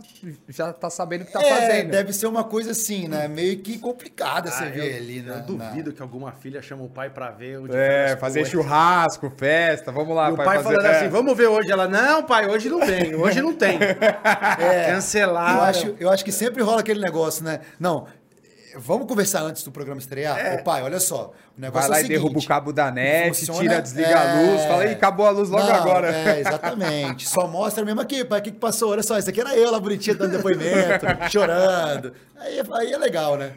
já 0.49 0.70
tá 0.72 0.91
sabendo 0.91 1.22
o 1.22 1.24
que 1.24 1.32
tá 1.32 1.43
é, 1.43 1.49
fazendo. 1.61 1.91
deve 1.91 2.12
ser 2.12 2.26
uma 2.26 2.45
coisa 2.45 2.72
assim, 2.72 3.09
né? 3.09 3.26
Meio 3.26 3.59
que 3.59 3.78
complicada 3.78 4.51
você 4.51 4.64
Ah, 4.64 4.68
ver 4.68 4.91
eu, 4.93 4.97
ali, 4.99 5.20
né? 5.22 5.37
eu 5.39 5.43
duvido 5.57 5.93
que 5.95 6.03
alguma 6.03 6.32
filha 6.32 6.61
chama 6.61 6.85
o 6.85 6.89
pai 6.91 7.09
pra 7.09 7.30
ver 7.30 7.59
onde 7.59 7.74
É, 7.74 8.16
fazer 8.18 8.41
coisas. 8.41 8.53
churrasco, 8.53 9.32
festa, 9.35 9.91
vamos 9.91 10.14
lá. 10.14 10.28
E 10.28 10.32
o 10.35 10.37
pai 10.37 10.59
fazer- 10.59 10.62
falando 10.76 10.87
é. 10.87 10.97
assim, 10.99 11.09
vamos 11.09 11.35
ver 11.37 11.47
hoje. 11.47 11.70
Ela, 11.72 11.89
não, 11.89 12.22
pai, 12.22 12.47
hoje 12.51 12.68
não 12.68 12.80
vem, 12.85 13.14
hoje 13.14 13.41
não 13.41 13.55
tem. 13.55 13.78
É. 14.59 14.91
Cancelar. 14.93 15.57
Eu 15.57 15.62
acho, 15.62 15.97
eu 16.01 16.11
acho 16.11 16.24
que 16.24 16.32
sempre 16.32 16.62
rola 16.62 16.80
aquele 16.80 17.01
negócio, 17.01 17.43
né? 17.45 17.61
Não, 17.80 18.07
vamos 18.77 19.07
conversar 19.07 19.43
antes 19.43 19.62
do 19.62 19.70
programa 19.72 20.01
estrear? 20.01 20.55
Ô, 20.55 20.62
pai, 20.62 20.83
olha 20.83 21.01
só, 21.01 21.33
o 21.57 21.61
negócio 21.61 21.89
Vai 21.89 21.99
lá 22.01 22.01
é 22.01 22.03
o 22.03 22.05
e 22.07 22.09
derruba 22.09 22.27
o 22.27 22.33
seguinte, 22.33 22.49
cabo 22.49 22.72
da 22.72 22.91
net, 22.91 23.29
funciona- 23.39 23.61
tira, 23.61 23.83
desliga 23.83 24.18
a 24.18 24.41
luz, 24.41 24.61
é. 24.61 24.68
fala, 24.68 24.87
ih, 24.87 24.93
acabou 24.93 25.27
a 25.27 25.31
luz 25.31 25.49
logo 25.49 25.64
Não, 25.66 25.75
agora. 25.75 26.12
É, 26.14 26.41
exatamente. 26.41 27.29
Só 27.29 27.47
mostra 27.47 27.85
mesmo 27.85 28.01
aqui, 28.01 28.25
pai, 28.25 28.41
o 28.41 28.43
que, 28.43 28.53
que 28.53 28.59
passou? 28.59 28.91
Olha 28.91 29.03
só, 29.03 29.18
isso 29.18 29.31
aqui 29.31 29.41
era 29.41 29.57
eu 29.57 29.70
lá 29.70 29.79
bonitinha 29.81 30.14
dando 30.16 30.33
depoimento, 30.37 31.07
chorando. 31.31 32.12
Aí, 32.37 32.61
aí 32.72 32.93
é 32.93 32.99
legal, 32.99 33.37
né? 33.37 33.53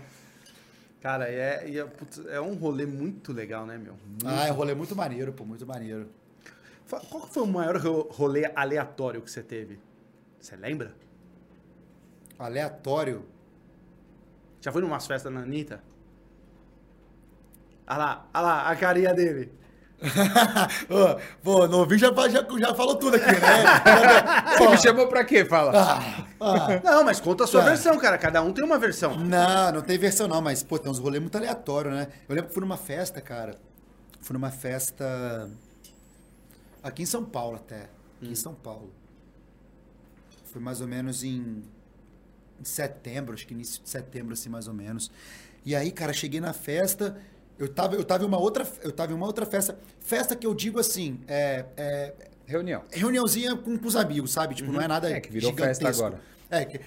Cara, 1.02 1.30
é, 1.30 1.64
é, 1.78 1.84
putz, 1.86 2.22
é 2.28 2.42
um 2.42 2.56
rolê 2.56 2.86
muito 2.86 3.32
legal, 3.32 3.66
né, 3.66 3.78
meu? 3.78 3.94
Ah, 4.26 4.48
é 4.48 4.52
um 4.52 4.56
rolê 4.56 4.74
muito 4.74 4.96
maneiro, 4.96 5.32
pô, 5.32 5.46
muito 5.46 5.66
maneiro. 5.66 6.10
Qual 6.90 7.28
foi 7.28 7.44
o 7.44 7.48
maior 7.48 7.78
ro- 7.78 8.08
rolê 8.12 8.50
aleatório 8.56 9.22
que 9.22 9.30
você 9.30 9.44
teve? 9.44 9.78
Você 10.40 10.56
lembra? 10.56 10.92
Aleatório. 12.40 13.26
Já 14.68 14.72
foi 14.74 14.82
numas 14.82 15.08
festas 15.08 15.32
na 15.32 15.44
Anitta? 15.44 15.82
Ah 17.88 17.96
lá, 17.98 18.28
ah 18.34 18.42
lá, 18.42 18.70
a 18.70 18.76
carinha 18.76 19.14
dele. 19.14 19.50
Pô, 21.42 21.66
novinho 21.70 21.98
já, 21.98 22.12
já, 22.28 22.46
já 22.60 22.76
falou 22.76 22.98
tudo 22.98 23.16
aqui, 23.16 23.28
né? 23.28 23.38
Você 24.60 24.68
me 24.68 24.78
chamou 24.78 25.08
pra 25.08 25.24
quê? 25.24 25.46
Fala. 25.46 25.72
Ah, 25.74 26.26
ah. 26.42 26.82
Não, 26.84 27.06
mas 27.06 27.22
conta 27.22 27.46
a 27.46 27.48
sua 27.48 27.62
Tá. 27.62 27.70
versão, 27.70 27.98
cara. 27.98 28.18
Cada 28.18 28.42
um 28.42 28.52
tem 28.52 28.62
uma 28.66 28.78
versão. 28.78 29.16
Não, 29.18 29.72
não 29.72 29.82
tem 29.82 29.98
versão 29.98 30.28
não, 30.28 30.42
mas, 30.42 30.64
pô, 30.64 30.78
tem 30.78 30.92
uns 30.92 31.00
rolês 31.00 31.22
muito 31.22 31.38
aleatórios, 31.38 31.94
né? 31.96 32.10
Eu 32.28 32.36
lembro 32.36 32.50
que 32.50 32.54
fui 32.54 32.60
numa 32.62 32.76
festa, 32.76 33.22
cara. 33.22 33.58
Fui 34.20 34.34
numa 34.34 34.52
festa 34.52 35.50
aqui 36.84 37.04
em 37.04 37.06
São 37.06 37.24
Paulo 37.24 37.56
até. 37.56 37.88
Aqui 38.22 38.34
em 38.34 38.36
São 38.36 38.54
Paulo. 38.54 38.92
Foi 40.52 40.62
mais 40.62 40.82
ou 40.82 40.88
menos 40.90 41.24
em 41.24 41.64
setembro, 42.64 43.34
acho 43.34 43.46
que 43.46 43.54
início 43.54 43.82
de 43.84 43.90
setembro, 43.90 44.34
assim, 44.34 44.50
mais 44.50 44.68
ou 44.68 44.74
menos. 44.74 45.12
E 45.66 45.76
aí, 45.76 45.92
cara, 45.92 46.14
cheguei 46.14 46.40
na 46.40 46.54
festa. 46.54 47.18
Eu 47.60 47.68
tava, 47.68 47.96
eu 47.96 48.04
tava 48.04 48.24
em 48.24 48.28
uma 48.28 48.38
outra, 48.38 48.68
eu 48.84 48.92
tava 48.92 49.12
em 49.12 49.16
uma 49.16 49.26
outra 49.26 49.46
festa. 49.46 49.78
Festa 50.00 50.36
que 50.36 50.46
eu 50.46 50.54
digo 50.54 50.80
assim, 50.80 51.20
é, 51.28 51.66
é 51.76 52.14
Reunião. 52.46 52.84
reuniãozinha 52.92 53.56
com, 53.58 53.78
com 53.78 53.88
os 53.88 53.96
amigos, 53.96 54.32
sabe? 54.32 54.56
Tipo, 54.56 54.72
não 54.72 54.80
é 54.82 54.88
nada 54.88 55.10
É, 55.10 55.20
que 55.20 55.32
virou 55.32 55.52
festa 55.54 55.74
gigantesco. 55.92 56.06
agora. 56.06 56.22
É, 56.50 56.66
que, 56.66 56.80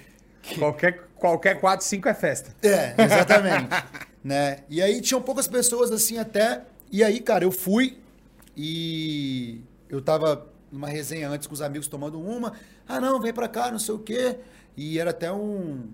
Qualquer, 0.58 1.06
qualquer 1.16 1.60
4, 1.60 1.84
5 1.84 2.08
é 2.08 2.14
festa. 2.14 2.54
é, 2.62 2.94
exatamente. 3.04 3.68
né? 4.24 4.58
E 4.70 4.80
aí 4.80 5.00
tinham 5.02 5.20
poucas 5.20 5.46
pessoas 5.46 5.90
assim 5.92 6.16
até. 6.18 6.64
E 6.90 7.04
aí, 7.04 7.20
cara, 7.20 7.44
eu 7.44 7.52
fui 7.52 7.98
e 8.56 9.60
eu 9.88 10.00
tava 10.00 10.46
numa 10.72 10.88
resenha 10.88 11.28
antes 11.28 11.46
com 11.46 11.52
os 11.54 11.60
amigos 11.60 11.88
tomando 11.88 12.20
uma. 12.20 12.54
Ah, 12.88 13.00
não, 13.00 13.20
vem 13.20 13.32
pra 13.34 13.48
cá, 13.48 13.70
não 13.70 13.78
sei 13.78 13.94
o 13.94 13.98
quê. 13.98 14.38
E 14.76 14.98
era 14.98 15.10
até 15.10 15.32
um. 15.32 15.90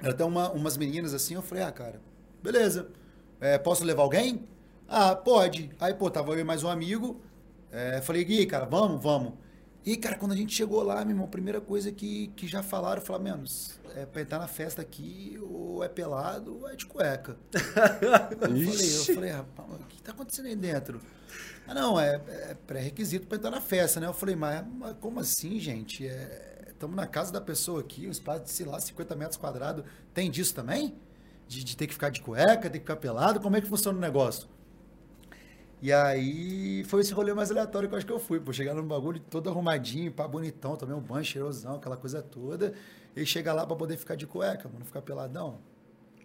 Era 0.00 0.12
até 0.12 0.24
uma, 0.24 0.50
umas 0.50 0.76
meninas 0.76 1.14
assim. 1.14 1.34
Eu 1.34 1.42
falei, 1.42 1.64
ah, 1.64 1.72
cara, 1.72 2.00
beleza. 2.42 2.88
É, 3.40 3.58
posso 3.58 3.84
levar 3.84 4.02
alguém? 4.02 4.46
Ah, 4.88 5.14
pode. 5.16 5.70
Aí, 5.80 5.94
pô, 5.94 6.10
tava 6.10 6.32
eu 6.32 6.40
e 6.40 6.44
mais 6.44 6.62
um 6.62 6.68
amigo. 6.68 7.20
É, 7.70 8.00
falei, 8.02 8.24
Gui, 8.24 8.44
cara, 8.46 8.66
vamos, 8.66 9.02
vamos. 9.02 9.32
E, 9.84 9.96
cara, 9.96 10.16
quando 10.16 10.32
a 10.32 10.36
gente 10.36 10.54
chegou 10.54 10.82
lá, 10.82 11.04
meu 11.04 11.10
irmão, 11.10 11.24
a 11.24 11.28
primeira 11.28 11.60
coisa 11.60 11.90
que, 11.90 12.28
que 12.36 12.46
já 12.46 12.62
falaram, 12.62 13.02
falaram, 13.02 13.24
menos, 13.24 13.80
é 13.96 14.06
pra 14.06 14.22
entrar 14.22 14.38
na 14.38 14.46
festa 14.46 14.80
aqui, 14.80 15.36
ou 15.42 15.82
é 15.82 15.88
pelado, 15.88 16.60
ou 16.60 16.68
é 16.68 16.76
de 16.76 16.86
cueca. 16.86 17.36
eu 17.52 18.48
falei, 18.48 18.96
eu 18.96 19.04
falei, 19.14 19.30
rapaz, 19.30 19.68
o 19.72 19.84
que 19.86 20.02
tá 20.02 20.12
acontecendo 20.12 20.46
aí 20.46 20.54
dentro? 20.54 21.00
Ah, 21.66 21.74
não, 21.74 21.98
é, 21.98 22.20
é 22.28 22.56
pré-requisito 22.66 23.26
pra 23.26 23.38
entrar 23.38 23.50
na 23.50 23.60
festa, 23.60 23.98
né? 23.98 24.06
Eu 24.06 24.14
falei, 24.14 24.36
mas, 24.36 24.64
mas 24.66 24.96
como 25.00 25.18
assim, 25.18 25.58
gente? 25.58 26.06
Estamos 26.82 26.96
na 26.96 27.06
casa 27.06 27.32
da 27.32 27.40
pessoa 27.40 27.78
aqui, 27.78 28.08
um 28.08 28.10
espaço 28.10 28.42
de, 28.42 28.50
sei 28.50 28.66
lá, 28.66 28.80
50 28.80 29.14
metros 29.14 29.36
quadrados. 29.36 29.84
Tem 30.12 30.28
disso 30.28 30.52
também? 30.52 30.92
De, 31.46 31.62
de 31.62 31.76
ter 31.76 31.86
que 31.86 31.92
ficar 31.94 32.08
de 32.08 32.20
cueca, 32.20 32.62
ter 32.62 32.70
que 32.70 32.78
ficar 32.80 32.96
pelado? 32.96 33.38
Como 33.38 33.54
é 33.54 33.60
que 33.60 33.68
funciona 33.68 33.96
o 33.96 34.00
negócio? 34.00 34.48
E 35.80 35.92
aí 35.92 36.82
foi 36.88 37.02
esse 37.02 37.12
rolê 37.12 37.32
mais 37.32 37.52
aleatório 37.52 37.88
que 37.88 37.94
eu 37.94 37.98
acho 37.98 38.06
que 38.06 38.12
eu 38.12 38.18
fui. 38.18 38.40
Pô, 38.40 38.52
chegar 38.52 38.74
num 38.74 38.82
bagulho 38.84 39.20
todo 39.20 39.48
arrumadinho, 39.48 40.10
pá, 40.10 40.26
bonitão, 40.26 40.74
tomei 40.74 40.92
um 40.96 41.00
banho 41.00 41.24
cheirosão, 41.24 41.76
aquela 41.76 41.96
coisa 41.96 42.20
toda. 42.20 42.72
E 43.14 43.24
chegar 43.24 43.52
lá 43.52 43.64
pra 43.64 43.76
poder 43.76 43.96
ficar 43.96 44.16
de 44.16 44.26
cueca, 44.26 44.68
mano, 44.68 44.84
ficar 44.84 45.02
peladão. 45.02 45.60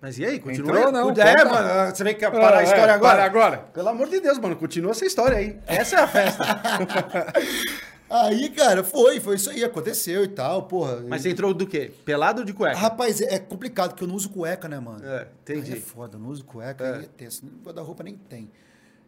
Mas 0.01 0.17
e 0.17 0.25
aí, 0.25 0.39
continua? 0.39 0.69
Entrou 0.71 0.85
ou 0.87 0.91
não? 0.91 1.11
É, 1.11 1.35
Conta. 1.35 1.45
mano, 1.45 1.95
você 1.95 2.03
vem 2.03 2.15
que 2.15 2.31
parar 2.31 2.57
a 2.57 2.61
É, 2.61 2.63
história 2.63 2.91
é, 2.93 2.95
agora? 2.95 3.15
para 3.15 3.25
agora. 3.25 3.57
Pelo 3.75 3.89
amor 3.89 4.09
de 4.09 4.19
Deus, 4.19 4.39
mano, 4.39 4.55
continua 4.55 4.89
essa 4.89 5.05
história 5.05 5.37
aí. 5.37 5.59
Essa 5.67 5.97
é 5.97 5.99
a 5.99 6.07
festa. 6.07 6.43
Aí, 8.09 8.49
cara, 8.49 8.83
foi, 8.83 9.19
foi 9.19 9.35
isso 9.35 9.49
aí, 9.49 9.63
aconteceu 9.63 10.23
e 10.23 10.27
tal, 10.29 10.63
porra. 10.63 11.03
Mas 11.07 11.21
você 11.21 11.29
entrou 11.29 11.53
do 11.53 11.67
quê? 11.67 11.91
Pelado 12.05 12.39
ou 12.39 12.45
de 12.45 12.53
cueca? 12.53 12.77
Rapaz, 12.77 13.19
é 13.21 13.37
complicado, 13.37 13.89
porque 13.89 14.03
eu 14.03 14.07
não 14.07 14.15
uso 14.15 14.29
cueca, 14.29 14.67
né, 14.69 14.79
mano? 14.79 15.05
É, 15.05 15.27
entendi. 15.41 15.73
Aí 15.73 15.77
é 15.77 15.81
foda, 15.81 16.15
eu 16.15 16.19
não 16.19 16.29
uso 16.29 16.45
cueca, 16.45 16.85
É. 16.85 16.95
aí 16.95 17.03
é 17.03 17.07
tenso. 17.17 17.45
Guarda-roupa 17.63 18.03
nem 18.03 18.15
tem. 18.15 18.49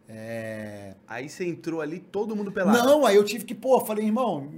É... 0.08 0.94
Aí 1.06 1.28
você 1.28 1.46
entrou 1.46 1.80
ali, 1.80 1.98
todo 2.00 2.36
mundo 2.36 2.52
pelado. 2.52 2.76
Não, 2.76 3.06
aí 3.06 3.16
eu 3.16 3.24
tive 3.24 3.44
que, 3.44 3.54
pô, 3.54 3.80
falei, 3.80 4.04
irmão, 4.04 4.50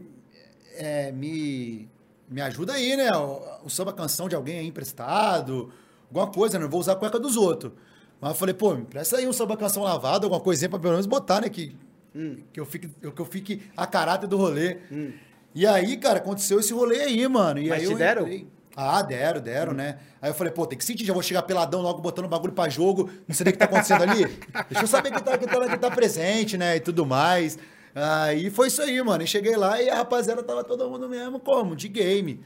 é, 0.75 1.13
me, 1.13 1.89
me 2.29 2.41
ajuda 2.41 2.73
aí, 2.73 2.97
né? 2.97 3.11
O, 3.13 3.67
o 3.67 3.71
samba 3.71 3.93
canção 3.93 4.29
de 4.29 4.35
alguém 4.35 4.59
aí 4.59 4.67
emprestado, 4.67 5.71
alguma 6.09 6.27
coisa, 6.33 6.59
né? 6.59 6.65
Não 6.65 6.71
vou 6.71 6.81
usar 6.81 6.93
a 6.93 6.97
cueca 6.97 7.19
dos 7.21 7.37
outros. 7.37 7.73
Mas 8.21 8.31
eu 8.31 8.37
falei, 8.37 8.55
pô, 8.55 8.75
me 8.75 8.85
presta 8.85 9.19
aí 9.19 9.29
um 9.29 9.33
samba 9.33 9.57
canção 9.57 9.83
lavado, 9.83 10.27
alguma 10.27 10.41
coisinha 10.41 10.69
pra 10.69 10.79
pelo 10.79 10.93
menos 10.93 11.07
botar, 11.07 11.43
né? 11.43 11.49
Que, 11.49 11.77
que, 12.53 12.61
eu, 12.61 12.67
fique, 12.67 12.89
que 12.89 13.21
eu 13.21 13.25
fique 13.25 13.63
a 13.77 13.87
caráter 13.87 14.27
do 14.27 14.37
rolê. 14.37 14.79
E 15.55 15.67
aí, 15.67 15.97
cara, 15.97 16.19
aconteceu 16.19 16.61
esse 16.61 16.73
rolê 16.73 17.01
aí, 17.03 17.27
mano. 17.29 17.61
E 17.61 17.69
Mas 17.69 17.81
aí 17.81 17.87
te 17.87 17.93
eu 17.93 17.99
deram? 17.99 18.23
entrei. 18.23 18.47
Ah, 18.75 19.03
deram, 19.03 19.41
deram, 19.41 19.73
né? 19.75 19.99
Aí 20.21 20.31
eu 20.31 20.35
falei, 20.35 20.51
pô, 20.51 20.67
tem 20.67 20.79
que 20.79 20.85
sentir, 20.85 21.05
já 21.05 21.13
vou 21.13 21.23
chegar 21.23 21.43
peladão 21.43 21.83
logo 21.83 22.01
botando 22.01 22.27
bagulho 22.27 22.55
pra 22.55 22.71
jogo, 22.71 23.11
não 23.29 23.35
sei 23.35 23.45
nem 23.45 23.51
o 23.51 23.53
que 23.53 23.59
tá 23.59 23.67
acontecendo 23.67 24.03
ali. 24.03 24.25
Deixa 24.71 24.85
eu 24.85 24.87
saber 24.89 25.11
que 25.11 25.23
tá, 25.23 25.37
que 25.37 25.47
tá, 25.47 25.69
que 25.69 25.77
tá 25.79 25.91
presente, 25.91 26.57
né? 26.57 26.77
E 26.77 26.81
tudo 26.81 27.05
mais. 27.05 27.59
Aí 27.95 28.49
foi 28.49 28.69
isso 28.69 28.81
aí, 28.81 29.03
mano. 29.03 29.23
E 29.23 29.27
cheguei 29.27 29.57
lá 29.57 29.81
e 29.83 29.91
a 29.91 29.97
rapaziada 29.97 30.43
tava 30.43 30.65
todo 30.65 30.89
mundo 30.89 31.07
mesmo 31.07 31.39
como? 31.39 31.77
De 31.77 31.87
game. 31.89 32.41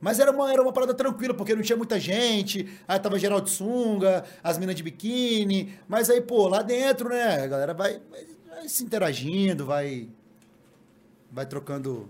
Mas 0.00 0.18
era 0.18 0.30
uma, 0.30 0.50
era 0.50 0.62
uma 0.62 0.72
parada 0.72 0.94
tranquila, 0.94 1.34
porque 1.34 1.54
não 1.54 1.60
tinha 1.62 1.76
muita 1.76 1.98
gente, 2.00 2.66
aí 2.86 2.98
tava 3.00 3.18
geral 3.18 3.40
de 3.40 3.50
sunga, 3.50 4.24
as 4.42 4.56
minas 4.56 4.74
de 4.76 4.82
biquíni, 4.82 5.74
mas 5.88 6.08
aí, 6.08 6.20
pô, 6.20 6.46
lá 6.48 6.62
dentro, 6.62 7.08
né, 7.08 7.42
a 7.42 7.46
galera 7.48 7.74
vai, 7.74 8.00
vai- 8.08 8.24
vai 8.58 8.68
se 8.68 8.84
interagindo, 8.84 9.64
vai, 9.64 10.08
vai 11.30 11.46
trocando, 11.46 12.08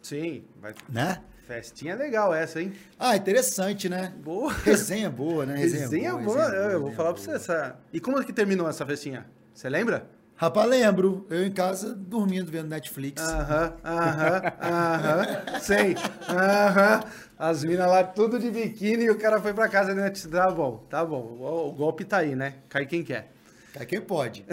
Sim, 0.00 0.44
vai... 0.60 0.74
né? 0.88 1.22
festinha 1.46 1.94
legal 1.94 2.34
essa, 2.34 2.60
hein? 2.60 2.72
Ah, 2.98 3.16
interessante, 3.16 3.88
né? 3.88 4.12
Boa. 4.22 4.52
Resenha 4.52 5.08
boa, 5.08 5.46
né? 5.46 5.56
Resenha, 5.56 5.88
boa, 5.88 6.18
resenha 6.18 6.42
é, 6.44 6.74
eu 6.74 6.80
vou 6.80 6.88
resenha 6.88 6.96
falar 6.96 7.12
pra 7.12 7.22
você 7.22 7.26
boa. 7.26 7.36
essa... 7.36 7.76
E 7.92 8.00
como 8.00 8.18
é 8.18 8.24
que 8.24 8.32
terminou 8.32 8.68
essa 8.68 8.84
festinha? 8.84 9.26
Você 9.54 9.68
lembra? 9.68 10.08
Rapaz, 10.34 10.68
lembro, 10.68 11.26
eu 11.30 11.46
em 11.46 11.52
casa 11.52 11.94
dormindo, 11.94 12.50
vendo 12.50 12.68
Netflix. 12.68 13.22
Aham, 13.22 13.72
aham, 13.84 14.42
aham, 14.60 15.60
sei, 15.60 15.94
aham. 16.28 17.04
As 17.38 17.64
minas 17.64 17.88
lá 17.88 18.04
tudo 18.04 18.38
de 18.38 18.50
biquíni 18.50 19.04
e 19.04 19.10
o 19.10 19.18
cara 19.18 19.40
foi 19.40 19.54
pra 19.54 19.68
casa, 19.68 19.94
né? 19.94 20.10
Tá 20.10 20.50
bom, 20.50 20.84
tá 20.90 21.04
bom, 21.04 21.38
o 21.68 21.72
golpe 21.72 22.04
tá 22.04 22.18
aí, 22.18 22.34
né? 22.34 22.56
Cai 22.68 22.84
quem 22.86 23.02
quer. 23.02 23.35
Cai 23.76 23.86
quem 23.86 24.00
pode. 24.00 24.44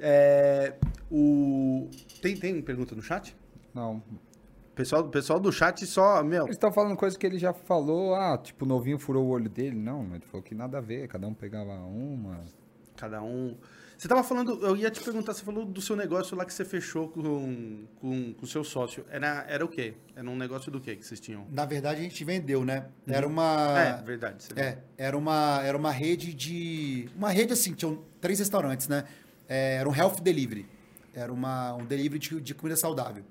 É, 0.00 0.74
o... 1.10 1.90
Tem, 2.22 2.36
tem 2.36 2.62
pergunta 2.62 2.94
no 2.94 3.02
chat? 3.02 3.36
Não. 3.74 3.96
O 3.96 4.74
pessoal, 4.76 5.08
pessoal 5.08 5.40
do 5.40 5.50
chat 5.50 5.84
só, 5.86 6.22
meu... 6.22 6.44
Eles 6.44 6.54
estão 6.54 6.70
falando 6.70 6.96
coisa 6.96 7.18
que 7.18 7.26
ele 7.26 7.36
já 7.36 7.52
falou. 7.52 8.14
Ah, 8.14 8.38
tipo, 8.38 8.64
o 8.64 8.68
novinho 8.68 8.96
furou 8.96 9.26
o 9.26 9.30
olho 9.30 9.50
dele. 9.50 9.74
Não, 9.74 10.14
ele 10.14 10.24
falou 10.24 10.40
que 10.40 10.54
nada 10.54 10.78
a 10.78 10.80
ver. 10.80 11.08
Cada 11.08 11.26
um 11.26 11.34
pegava 11.34 11.72
uma. 11.72 12.44
Cada 12.96 13.20
um. 13.20 13.56
Você 13.98 14.06
tava 14.06 14.22
falando, 14.22 14.64
eu 14.64 14.76
ia 14.76 14.92
te 14.92 15.02
perguntar, 15.02 15.34
você 15.34 15.42
falou 15.42 15.64
do 15.64 15.82
seu 15.82 15.96
negócio 15.96 16.36
lá 16.36 16.44
que 16.44 16.54
você 16.54 16.64
fechou 16.64 17.08
com 17.08 17.84
com 17.96 18.32
com 18.32 18.44
o 18.44 18.46
seu 18.46 18.62
sócio. 18.62 19.04
Era, 19.10 19.44
era 19.48 19.64
o 19.64 19.68
quê? 19.68 19.94
Era 20.14 20.30
um 20.30 20.36
negócio 20.36 20.70
do 20.70 20.80
quê 20.80 20.94
que 20.94 21.04
vocês 21.04 21.18
tinham? 21.18 21.48
Na 21.50 21.66
verdade, 21.66 21.98
a 21.98 22.02
gente 22.04 22.24
vendeu, 22.24 22.64
né? 22.64 22.86
Era 23.08 23.26
uma... 23.26 23.76
é, 23.76 24.02
verdade. 24.02 24.46
É, 24.54 24.78
era 24.96 25.18
uma, 25.18 25.60
era 25.64 25.76
uma 25.76 25.90
rede 25.90 26.32
de. 26.32 27.10
Uma 27.16 27.30
rede 27.30 27.52
assim, 27.52 27.74
tinham 27.74 28.04
três 28.20 28.38
restaurantes, 28.38 28.86
né? 28.86 29.02
É, 29.48 29.78
era 29.78 29.88
um 29.88 29.94
health 29.94 30.20
delivery. 30.22 30.68
Era 31.12 31.32
uma, 31.32 31.74
um 31.74 31.84
delivery 31.84 32.20
de, 32.20 32.40
de 32.40 32.54
comida 32.54 32.76
saudável. 32.76 33.24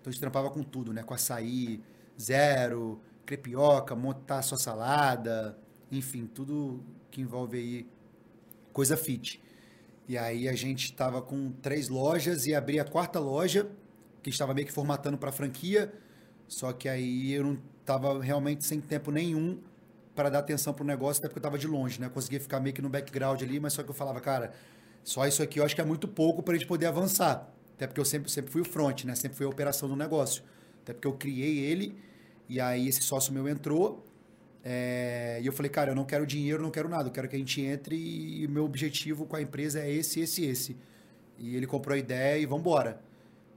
Então 0.00 0.08
a 0.08 0.10
gente 0.10 0.20
trampava 0.20 0.48
com 0.48 0.62
tudo, 0.62 0.94
né? 0.94 1.02
Com 1.02 1.12
açaí, 1.12 1.82
zero, 2.18 3.02
crepioca, 3.26 3.94
montar 3.94 4.40
sua 4.40 4.56
salada, 4.56 5.58
enfim, 5.92 6.26
tudo 6.26 6.82
que 7.10 7.20
envolve 7.20 7.58
aí 7.58 7.86
Coisa 8.72 8.96
Fit. 8.96 9.42
E 10.10 10.18
aí 10.18 10.48
a 10.48 10.56
gente 10.56 10.86
estava 10.86 11.22
com 11.22 11.52
três 11.62 11.88
lojas 11.88 12.44
e 12.44 12.52
abri 12.52 12.80
a 12.80 12.84
quarta 12.84 13.20
loja, 13.20 13.70
que 14.20 14.28
estava 14.28 14.52
meio 14.52 14.66
que 14.66 14.72
formatando 14.72 15.16
para 15.16 15.30
franquia, 15.30 15.94
só 16.48 16.72
que 16.72 16.88
aí 16.88 17.32
eu 17.32 17.44
não 17.44 17.58
estava 17.80 18.20
realmente 18.20 18.64
sem 18.66 18.80
tempo 18.80 19.12
nenhum 19.12 19.60
para 20.12 20.28
dar 20.28 20.40
atenção 20.40 20.74
pro 20.74 20.84
negócio, 20.84 21.20
até 21.20 21.28
porque 21.28 21.38
eu 21.38 21.42
estava 21.42 21.56
de 21.56 21.68
longe, 21.68 22.00
né? 22.00 22.08
Conseguia 22.08 22.40
ficar 22.40 22.58
meio 22.58 22.74
que 22.74 22.82
no 22.82 22.88
background 22.88 23.40
ali, 23.40 23.60
mas 23.60 23.72
só 23.72 23.84
que 23.84 23.90
eu 23.90 23.94
falava, 23.94 24.20
cara, 24.20 24.52
só 25.04 25.24
isso 25.28 25.44
aqui 25.44 25.60
eu 25.60 25.64
acho 25.64 25.76
que 25.76 25.80
é 25.80 25.84
muito 25.84 26.08
pouco 26.08 26.42
para 26.42 26.54
a 26.54 26.58
gente 26.58 26.66
poder 26.66 26.86
avançar. 26.86 27.48
Até 27.76 27.86
porque 27.86 28.00
eu 28.00 28.04
sempre, 28.04 28.28
sempre 28.32 28.50
fui 28.50 28.62
o 28.62 28.64
front, 28.64 29.04
né? 29.04 29.14
Sempre 29.14 29.36
fui 29.36 29.46
a 29.46 29.48
operação 29.48 29.88
do 29.88 29.94
negócio. 29.94 30.42
Até 30.82 30.92
porque 30.92 31.06
eu 31.06 31.12
criei 31.12 31.60
ele 31.60 31.96
e 32.48 32.60
aí 32.60 32.88
esse 32.88 33.00
sócio 33.00 33.32
meu 33.32 33.48
entrou 33.48 34.04
é, 34.62 35.38
e 35.42 35.46
eu 35.46 35.52
falei, 35.52 35.70
cara, 35.70 35.92
eu 35.92 35.94
não 35.94 36.04
quero 36.04 36.26
dinheiro, 36.26 36.62
não 36.62 36.70
quero 36.70 36.88
nada, 36.88 37.08
eu 37.08 37.12
quero 37.12 37.28
que 37.28 37.36
a 37.36 37.38
gente 37.38 37.60
entre 37.62 37.96
e 37.96 38.46
meu 38.48 38.64
objetivo 38.64 39.24
com 39.26 39.36
a 39.36 39.42
empresa 39.42 39.80
é 39.80 39.90
esse, 39.90 40.20
esse, 40.20 40.44
esse. 40.44 40.76
E 41.38 41.56
ele 41.56 41.66
comprou 41.66 41.94
a 41.94 41.98
ideia 41.98 42.38
e 42.38 42.46
vamos 42.46 42.60
embora. 42.60 43.00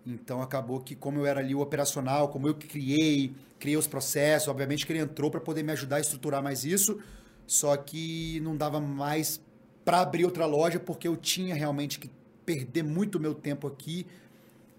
Então 0.06 0.42
acabou 0.42 0.80
que 0.80 0.96
como 0.96 1.20
eu 1.20 1.26
era 1.26 1.40
ali 1.40 1.54
o 1.54 1.60
operacional, 1.60 2.30
como 2.30 2.48
eu 2.48 2.56
que 2.56 2.68
criei, 2.68 3.34
criei 3.60 3.78
os 3.78 3.88
processos, 3.88 4.48
obviamente 4.48 4.86
que 4.86 4.94
ele 4.94 5.00
entrou 5.00 5.30
para 5.30 5.42
poder 5.42 5.64
me 5.64 5.72
ajudar 5.74 5.98
a 5.98 6.00
estruturar 6.00 6.42
mais 6.42 6.64
isso, 6.64 7.00
só 7.46 7.76
que 7.76 8.40
não 8.42 8.56
dava 8.56 8.80
mais 8.80 9.42
para 9.84 10.02
abrir 10.02 10.26
outra 10.26 10.46
loja 10.46 10.80
porque 10.80 11.08
eu 11.08 11.18
tinha 11.18 11.54
realmente 11.56 12.00
que 12.00 12.10
perder 12.46 12.84
muito 12.84 13.20
meu 13.20 13.34
tempo 13.34 13.68
aqui, 13.68 14.06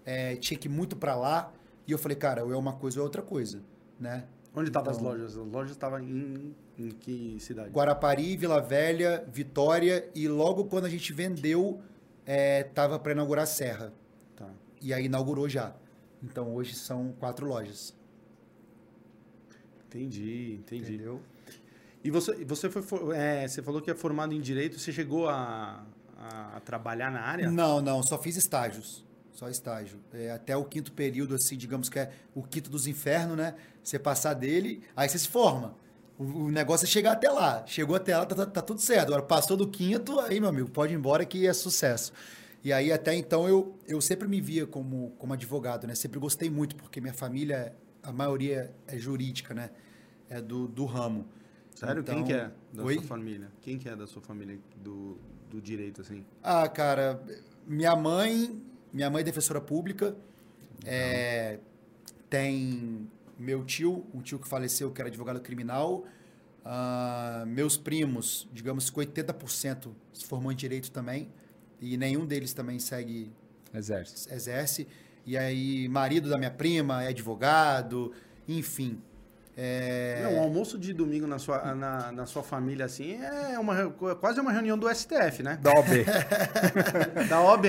é, 0.05 0.35
tinha 0.35 0.57
que 0.57 0.67
ir 0.67 0.71
muito 0.71 0.95
para 0.95 1.15
lá, 1.15 1.51
e 1.87 1.91
eu 1.91 1.97
falei, 1.97 2.17
cara, 2.17 2.43
ou 2.43 2.51
é 2.51 2.57
uma 2.57 2.73
coisa 2.73 2.99
ou 2.99 3.03
é 3.03 3.05
outra 3.05 3.21
coisa, 3.21 3.61
né? 3.99 4.25
Onde 4.55 4.69
estavam 4.69 4.93
então, 4.93 5.09
as 5.09 5.13
lojas? 5.13 5.37
As 5.37 5.47
lojas 5.47 5.71
estavam 5.71 5.99
em, 5.99 6.55
em 6.77 6.89
que 6.89 7.37
cidade? 7.39 7.69
Guarapari, 7.69 8.37
Vila 8.37 8.61
Velha, 8.61 9.25
Vitória 9.31 10.09
e 10.15 10.27
logo 10.27 10.65
quando 10.65 10.85
a 10.85 10.89
gente 10.89 11.11
vendeu, 11.11 11.81
é, 12.25 12.63
tava 12.63 12.97
para 12.97 13.11
inaugurar 13.11 13.45
Serra. 13.45 13.93
Tá. 14.35 14.49
E 14.81 14.93
aí 14.93 15.05
inaugurou 15.05 15.49
já. 15.49 15.75
Então 16.23 16.55
hoje 16.55 16.73
são 16.73 17.13
quatro 17.19 17.45
lojas. 17.45 17.93
Entendi, 19.87 20.59
entendi. 20.59 20.95
Entendeu? 20.95 21.21
E 22.03 22.11
você, 22.11 22.45
você 22.45 22.69
foi, 22.69 23.15
é, 23.17 23.47
você 23.47 23.61
falou 23.61 23.81
que 23.81 23.89
é 23.89 23.95
formado 23.95 24.33
em 24.33 24.39
direito. 24.39 24.77
Você 24.79 24.91
chegou 24.91 25.27
a, 25.27 25.85
a, 26.17 26.57
a 26.57 26.59
trabalhar 26.59 27.11
na 27.11 27.21
área? 27.21 27.49
Não, 27.49 27.81
não. 27.81 28.03
Só 28.03 28.17
fiz 28.17 28.35
estágios. 28.35 29.03
Só 29.31 29.49
estágio. 29.49 29.99
É, 30.13 30.31
até 30.31 30.55
o 30.55 30.63
quinto 30.63 30.93
período, 30.93 31.35
assim, 31.35 31.57
digamos 31.57 31.89
que 31.89 31.99
é 31.99 32.11
o 32.33 32.43
quinto 32.43 32.69
dos 32.69 32.87
infernos, 32.87 33.35
né? 33.35 33.55
Você 33.85 33.99
passar 33.99 34.33
dele, 34.33 34.81
aí 34.95 35.07
você 35.07 35.19
se 35.19 35.27
forma. 35.27 35.75
O, 36.17 36.23
o 36.23 36.51
negócio 36.51 36.85
é 36.85 36.87
chegar 36.87 37.13
até 37.13 37.29
lá. 37.29 37.63
Chegou 37.67 37.95
até 37.95 38.17
lá, 38.17 38.25
tá, 38.25 38.35
tá, 38.35 38.45
tá, 38.45 38.61
tudo 38.61 38.81
certo. 38.81 39.07
Agora 39.09 39.21
passou 39.21 39.55
do 39.55 39.67
quinto, 39.67 40.19
aí, 40.19 40.39
meu 40.39 40.49
amigo, 40.49 40.69
pode 40.69 40.93
ir 40.93 40.97
embora 40.97 41.23
que 41.23 41.45
é 41.45 41.53
sucesso. 41.53 42.11
E 42.63 42.73
aí, 42.73 42.91
até 42.91 43.13
então, 43.13 43.47
eu, 43.47 43.77
eu 43.87 44.01
sempre 44.01 44.27
me 44.27 44.41
via 44.41 44.65
como, 44.65 45.11
como 45.19 45.33
advogado, 45.33 45.85
né? 45.85 45.93
Sempre 45.93 46.19
gostei 46.19 46.49
muito, 46.49 46.75
porque 46.75 46.99
minha 46.99 47.13
família, 47.13 47.75
a 48.01 48.11
maioria 48.11 48.73
é 48.87 48.97
jurídica, 48.97 49.53
né? 49.53 49.69
É 50.27 50.41
do, 50.41 50.67
do 50.67 50.85
ramo. 50.85 51.27
Sério? 51.75 52.01
Então, 52.01 52.15
Quem 52.15 52.23
que 52.23 52.33
é 52.33 52.51
da 52.73 52.83
Oi? 52.83 52.95
sua 52.95 53.03
família? 53.03 53.51
Quem 53.61 53.77
que 53.77 53.87
é 53.87 53.95
da 53.95 54.07
sua 54.07 54.21
família 54.21 54.57
do, 54.77 55.17
do 55.49 55.61
direito, 55.61 56.01
assim? 56.01 56.25
Ah, 56.41 56.67
cara, 56.67 57.21
minha 57.67 57.95
mãe 57.95 58.61
minha 58.95 59.09
mãe 59.09 59.19
é 59.19 59.23
defensora 59.25 59.59
pública. 59.59 60.15
É, 60.85 61.59
tem 62.29 63.11
meu 63.37 63.63
tio, 63.63 64.05
um 64.13 64.21
tio 64.21 64.39
que 64.39 64.47
faleceu, 64.47 64.91
que 64.91 65.01
era 65.01 65.09
advogado 65.09 65.39
criminal. 65.39 66.05
Uh, 66.65 67.45
meus 67.45 67.77
primos, 67.77 68.49
digamos 68.51 68.89
que 68.89 68.97
80% 68.97 69.89
se 70.13 70.25
formou 70.25 70.51
em 70.51 70.55
direito 70.55 70.91
também. 70.91 71.29
E 71.79 71.97
nenhum 71.97 72.25
deles 72.25 72.53
também 72.53 72.79
segue. 72.79 73.31
Exerce. 73.73 74.33
Exerce. 74.33 74.87
E 75.25 75.37
aí, 75.37 75.87
marido 75.89 76.29
da 76.29 76.37
minha 76.37 76.51
prima 76.51 77.03
é 77.03 77.07
advogado, 77.07 78.13
enfim. 78.47 79.01
É... 79.57 80.21
Não, 80.23 80.33
um 80.33 80.41
almoço 80.41 80.77
de 80.77 80.93
domingo 80.93 81.25
na 81.25 81.39
sua, 81.39 81.73
na, 81.73 82.11
na 82.11 82.25
sua 82.25 82.43
família, 82.43 82.85
assim, 82.85 83.17
é 83.53 83.57
uma, 83.57 83.89
quase 83.89 84.39
uma 84.39 84.51
reunião 84.51 84.77
do 84.77 84.93
STF, 84.93 85.41
né? 85.41 85.57
Da 85.61 85.71
OB. 85.71 86.03
da 87.29 87.41
OB. 87.41 87.67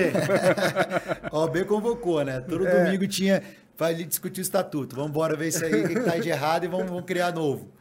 A 1.31 1.37
OB 1.39 1.65
convocou, 1.65 2.23
né? 2.25 2.41
Todo 2.41 2.67
é. 2.67 2.83
domingo 2.83 3.07
tinha 3.07 3.41
para 3.77 3.93
discutir 3.93 4.41
o 4.41 4.41
estatuto. 4.41 4.95
Vamos 4.95 5.11
embora 5.11 5.35
ver 5.35 5.49
isso 5.49 5.63
aí, 5.63 5.83
o 5.83 5.87
que 5.87 5.93
está 5.93 6.17
de 6.17 6.29
errado 6.29 6.65
e 6.65 6.67
vamos, 6.67 6.87
vamos, 6.87 7.05
criar 7.05 7.31
novo. 7.31 7.71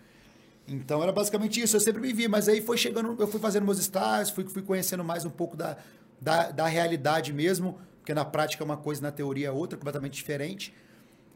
Então 0.68 1.02
era 1.02 1.10
basicamente 1.10 1.60
isso, 1.60 1.76
eu 1.76 1.80
sempre 1.80 2.02
me 2.02 2.12
vi, 2.12 2.28
mas 2.28 2.48
aí 2.48 2.60
foi 2.60 2.76
chegando, 2.76 3.16
eu 3.18 3.26
fui 3.26 3.40
fazendo 3.40 3.64
meus 3.64 3.78
estágios, 3.78 4.30
fui, 4.30 4.44
fui 4.44 4.62
conhecendo 4.62 5.02
mais 5.02 5.24
um 5.24 5.30
pouco 5.30 5.56
da, 5.56 5.78
da, 6.20 6.50
da 6.50 6.66
realidade 6.66 7.32
mesmo, 7.32 7.78
porque 7.98 8.12
na 8.12 8.24
prática 8.24 8.62
é 8.62 8.64
uma 8.64 8.76
coisa, 8.76 9.00
na 9.00 9.10
teoria 9.10 9.48
é 9.48 9.50
outra, 9.50 9.78
completamente 9.78 10.14
diferente. 10.14 10.74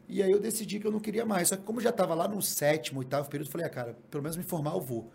E 0.07 0.21
aí 0.21 0.29
eu 0.29 0.39
decidi 0.39 0.79
que 0.79 0.85
eu 0.85 0.91
não 0.91 0.99
queria 0.99 1.25
mais. 1.25 1.47
Só 1.47 1.55
que 1.55 1.63
como 1.63 1.79
já 1.79 1.89
estava 1.89 2.13
lá 2.13 2.27
no 2.27 2.41
sétimo, 2.41 2.99
oitavo 2.99 3.29
período, 3.29 3.47
eu 3.47 3.51
falei, 3.51 3.65
ah, 3.65 3.69
cara, 3.69 3.97
pelo 4.11 4.21
menos 4.21 4.35
me 4.35 4.43
formar 4.43 4.73
eu 4.73 4.81
vou. 4.81 5.11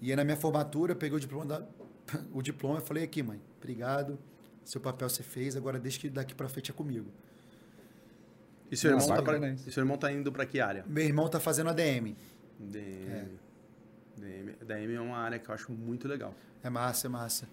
E 0.00 0.10
aí 0.10 0.16
na 0.16 0.24
minha 0.24 0.36
formatura, 0.36 0.92
eu 0.92 0.96
peguei 0.96 1.16
o 1.16 1.20
diploma, 1.20 1.44
da, 1.44 1.62
o 2.32 2.42
diploma 2.42 2.78
e 2.78 2.80
falei, 2.80 3.04
aqui, 3.04 3.22
mãe, 3.22 3.40
obrigado, 3.58 4.18
seu 4.64 4.80
papel 4.80 5.08
você 5.08 5.22
fez, 5.22 5.54
agora 5.54 5.78
deixa 5.78 6.00
que 6.00 6.08
daqui 6.08 6.34
para 6.34 6.48
frente 6.48 6.70
é 6.70 6.74
comigo. 6.74 7.10
E 8.70 8.76
seu, 8.76 8.90
irmão 8.90 9.06
tá 9.06 9.22
pra, 9.22 9.48
e 9.48 9.58
seu 9.70 9.82
irmão 9.82 9.98
tá 9.98 10.12
indo 10.12 10.30
para 10.30 10.46
que 10.46 10.60
área? 10.60 10.84
Meu 10.86 11.04
irmão 11.04 11.28
tá 11.28 11.40
fazendo 11.40 11.70
ADM. 11.70 12.14
DM. 12.58 13.08
É. 13.08 13.26
DM. 14.16 14.54
ADM 14.60 14.94
é 14.94 15.00
uma 15.00 15.16
área 15.16 15.38
que 15.38 15.50
eu 15.50 15.54
acho 15.54 15.72
muito 15.72 16.06
legal. 16.06 16.34
É 16.62 16.70
massa, 16.70 17.06
é 17.06 17.10
massa. 17.10 17.48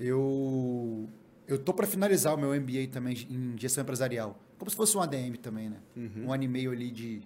Eu 0.00 1.08
eu 1.46 1.58
tô 1.58 1.74
para 1.74 1.86
finalizar 1.86 2.34
o 2.34 2.38
meu 2.38 2.58
MBA 2.58 2.88
também 2.90 3.14
em 3.28 3.58
gestão 3.58 3.82
empresarial. 3.82 4.38
Como 4.58 4.70
se 4.70 4.76
fosse 4.76 4.96
um 4.96 5.02
ADM 5.02 5.34
também, 5.42 5.68
né? 5.68 5.78
Uhum. 5.96 6.26
Um 6.26 6.32
ano 6.32 6.44
e 6.44 6.48
meio 6.48 6.70
ali 6.70 6.90
de, 6.90 7.22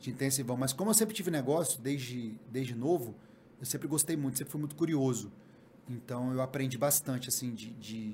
de 0.00 0.10
intensivão. 0.10 0.56
Mas 0.56 0.72
como 0.72 0.90
eu 0.90 0.94
sempre 0.94 1.14
tive 1.14 1.30
negócio 1.30 1.80
desde, 1.80 2.34
desde 2.50 2.74
novo, 2.74 3.14
eu 3.60 3.66
sempre 3.66 3.86
gostei 3.86 4.16
muito, 4.16 4.38
sempre 4.38 4.50
fui 4.50 4.58
muito 4.58 4.74
curioso. 4.74 5.30
Então 5.88 6.32
eu 6.32 6.40
aprendi 6.40 6.78
bastante, 6.78 7.28
assim, 7.28 7.54
de, 7.54 7.70
de, 7.74 8.12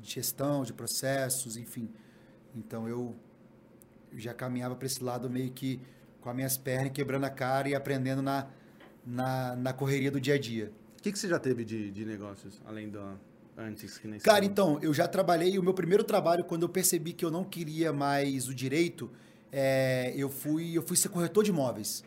de 0.00 0.10
gestão, 0.10 0.64
de 0.64 0.72
processos, 0.72 1.56
enfim. 1.56 1.88
Então 2.54 2.88
eu 2.88 3.14
já 4.16 4.34
caminhava 4.34 4.74
para 4.74 4.86
esse 4.86 5.02
lado 5.02 5.28
meio 5.28 5.50
que 5.50 5.80
com 6.20 6.28
as 6.28 6.36
minhas 6.36 6.56
pernas, 6.56 6.92
quebrando 6.92 7.24
a 7.24 7.30
cara 7.30 7.68
e 7.68 7.74
aprendendo 7.74 8.22
na, 8.22 8.46
na, 9.06 9.56
na 9.56 9.72
correria 9.72 10.10
do 10.10 10.20
dia 10.20 10.34
a 10.34 10.38
dia. 10.38 10.70
O 10.98 11.02
que, 11.02 11.10
que 11.10 11.18
você 11.18 11.28
já 11.28 11.38
teve 11.38 11.64
de, 11.64 11.90
de 11.90 12.04
negócios, 12.04 12.60
além 12.66 12.90
da, 12.90 13.14
antes 13.56 13.98
que 13.98 14.06
nem 14.06 14.20
Cara, 14.20 14.44
então, 14.44 14.78
eu 14.82 14.92
já 14.92 15.08
trabalhei, 15.08 15.58
o 15.58 15.62
meu 15.62 15.74
primeiro 15.74 16.04
trabalho, 16.04 16.44
quando 16.44 16.62
eu 16.62 16.68
percebi 16.68 17.12
que 17.12 17.24
eu 17.24 17.30
não 17.30 17.44
queria 17.44 17.92
mais 17.92 18.48
o 18.48 18.54
direito, 18.54 19.10
é, 19.52 20.12
eu, 20.16 20.28
fui, 20.28 20.76
eu 20.76 20.82
fui 20.82 20.96
ser 20.96 21.08
corretor 21.08 21.42
de 21.42 21.50
imóveis. 21.50 22.04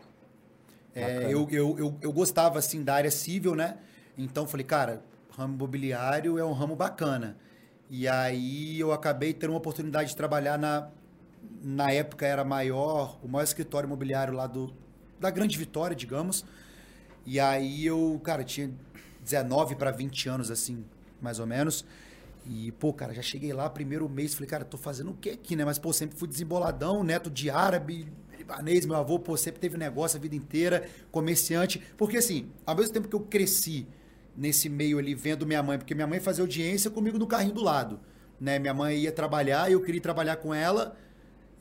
É, 0.96 1.26
eu, 1.26 1.48
eu, 1.50 1.76
eu, 1.80 1.98
eu, 2.02 2.14
gostava, 2.14 2.60
assim, 2.60 2.84
da 2.84 2.94
área 2.94 3.10
civil, 3.10 3.56
né? 3.56 3.78
Então, 4.18 4.48
falei, 4.48 4.66
cara, 4.66 5.04
ramo 5.32 5.56
imobiliário 5.56 6.38
é 6.38 6.46
um 6.46 6.54
ramo 6.54 6.76
bacana. 6.76 7.36
E 7.90 8.08
aí 8.08 8.80
eu 8.80 8.92
acabei 8.92 9.34
tendo 9.34 9.52
uma 9.52 9.58
oportunidade 9.58 10.10
de 10.10 10.16
trabalhar 10.16 10.58
na... 10.58 10.90
Na 11.62 11.92
época 11.92 12.26
era 12.26 12.44
maior, 12.44 13.20
o 13.24 13.28
maior 13.28 13.44
escritório 13.44 13.88
imobiliário 13.88 14.34
lá 14.34 14.48
do, 14.48 14.74
da 15.20 15.30
Grande 15.30 15.58
Vitória, 15.58 15.96
digamos. 15.96 16.46
E 17.26 17.40
aí 17.40 17.86
eu, 17.86 18.20
cara, 18.24 18.44
tinha 18.44 18.72
19 19.22 19.76
para 19.76 19.92
20 19.92 20.30
anos, 20.30 20.52
assim, 20.52 20.84
mais 21.22 21.40
ou 21.40 21.48
menos. 21.48 21.86
E, 22.46 22.72
pô, 22.74 22.92
cara, 22.92 23.14
já 23.14 23.22
cheguei 23.22 23.54
lá, 23.54 23.70
primeiro 23.70 24.10
mês, 24.10 24.34
falei, 24.34 24.50
cara, 24.50 24.66
tô 24.66 24.78
fazendo 24.78 25.12
o 25.12 25.14
que 25.14 25.30
aqui, 25.30 25.56
né? 25.56 25.64
Mas, 25.64 25.80
pô, 25.80 25.94
sempre 25.94 26.18
fui 26.18 26.28
desemboladão, 26.28 27.04
neto 27.04 27.30
de 27.30 27.50
árabe, 27.50 28.12
libanês, 28.38 28.86
meu 28.86 28.98
avô, 28.98 29.18
pô, 29.18 29.38
sempre 29.38 29.62
teve 29.62 29.78
negócio 29.78 30.18
a 30.18 30.22
vida 30.22 30.36
inteira, 30.36 30.88
comerciante. 31.10 31.82
Porque, 31.98 32.18
assim, 32.18 32.50
ao 32.66 32.76
mesmo 32.76 32.94
tempo 32.94 33.08
que 33.08 33.16
eu 33.16 33.22
cresci 33.22 33.88
nesse 34.36 34.68
meio 34.68 35.00
ali, 35.00 35.16
vendo 35.16 35.46
minha 35.46 35.64
mãe, 35.64 35.78
porque 35.78 35.96
minha 35.96 36.08
mãe 36.08 36.20
fazia 36.20 36.44
audiência 36.44 36.92
comigo 36.92 37.18
no 37.18 37.28
carrinho 37.28 37.54
do 37.54 37.64
lado, 37.64 38.00
né? 38.40 38.60
Minha 38.60 38.74
mãe 38.74 38.98
ia 38.98 39.12
trabalhar 39.12 39.70
e 39.70 39.74
eu 39.74 39.82
queria 39.82 40.02
trabalhar 40.02 40.36
com 40.38 40.54
ela, 40.54 40.98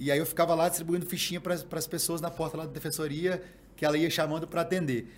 e 0.03 0.11
aí 0.11 0.19
eu 0.19 0.27
ficava 0.27 0.53
lá 0.53 0.69
distribuindo 0.69 1.07
fichinha 1.07 1.41
para 1.41 1.55
as 1.55 1.87
pessoas 1.87 2.21
na 2.21 2.29
porta 2.29 2.57
lá 2.57 2.67
da 2.67 2.73
defensoria, 2.73 3.41
que 3.77 3.85
ela 3.85 3.97
ia 3.97 4.11
chamando 4.11 4.49
para 4.49 4.63
atender. 4.63 5.09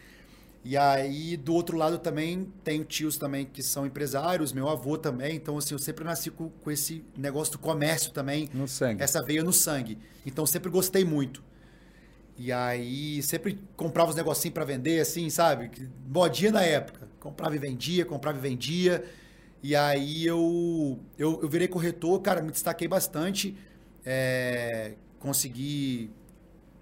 E 0.63 0.77
aí, 0.77 1.39
do 1.39 1.55
outro 1.55 1.79
lado 1.79 1.97
também, 1.97 2.53
tenho 2.63 2.85
tios 2.85 3.17
também 3.17 3.47
que 3.47 3.63
são 3.63 3.87
empresários, 3.87 4.53
meu 4.53 4.69
avô 4.69 4.99
também. 4.99 5.37
Então, 5.37 5.57
assim, 5.57 5.75
eu 5.75 5.79
sempre 5.79 6.05
nasci 6.05 6.31
com, 6.31 6.51
com 6.51 6.71
esse 6.71 7.03
negócio 7.17 7.53
do 7.53 7.59
comércio 7.59 8.13
também. 8.13 8.51
No 8.53 8.69
sangue. 8.69 9.03
Essa 9.03 9.23
veia 9.23 9.43
no 9.43 9.55
sangue. 9.55 9.97
Então, 10.27 10.45
sempre 10.45 10.71
gostei 10.71 11.03
muito. 11.03 11.43
E 12.37 12.53
aí, 12.53 13.23
sempre 13.23 13.59
comprava 13.77 14.11
os 14.11 14.17
negocinhos 14.17 14.53
para 14.53 14.67
vender, 14.67 15.01
assim, 15.01 15.31
sabe? 15.31 15.71
Modinha 16.07 16.53
na 16.53 16.63
época. 16.63 17.09
Comprava 17.19 17.57
e 17.57 17.59
vendia, 17.59 18.05
comprava 18.05 18.37
e 18.37 18.41
vendia. 18.43 19.03
E 19.63 19.75
aí, 19.75 20.27
eu, 20.27 21.01
eu, 21.19 21.41
eu 21.41 21.49
virei 21.49 21.69
corretor, 21.69 22.21
cara, 22.21 22.43
me 22.43 22.51
destaquei 22.51 22.87
bastante. 22.87 23.57
É, 24.05 24.95
consegui 25.19 26.11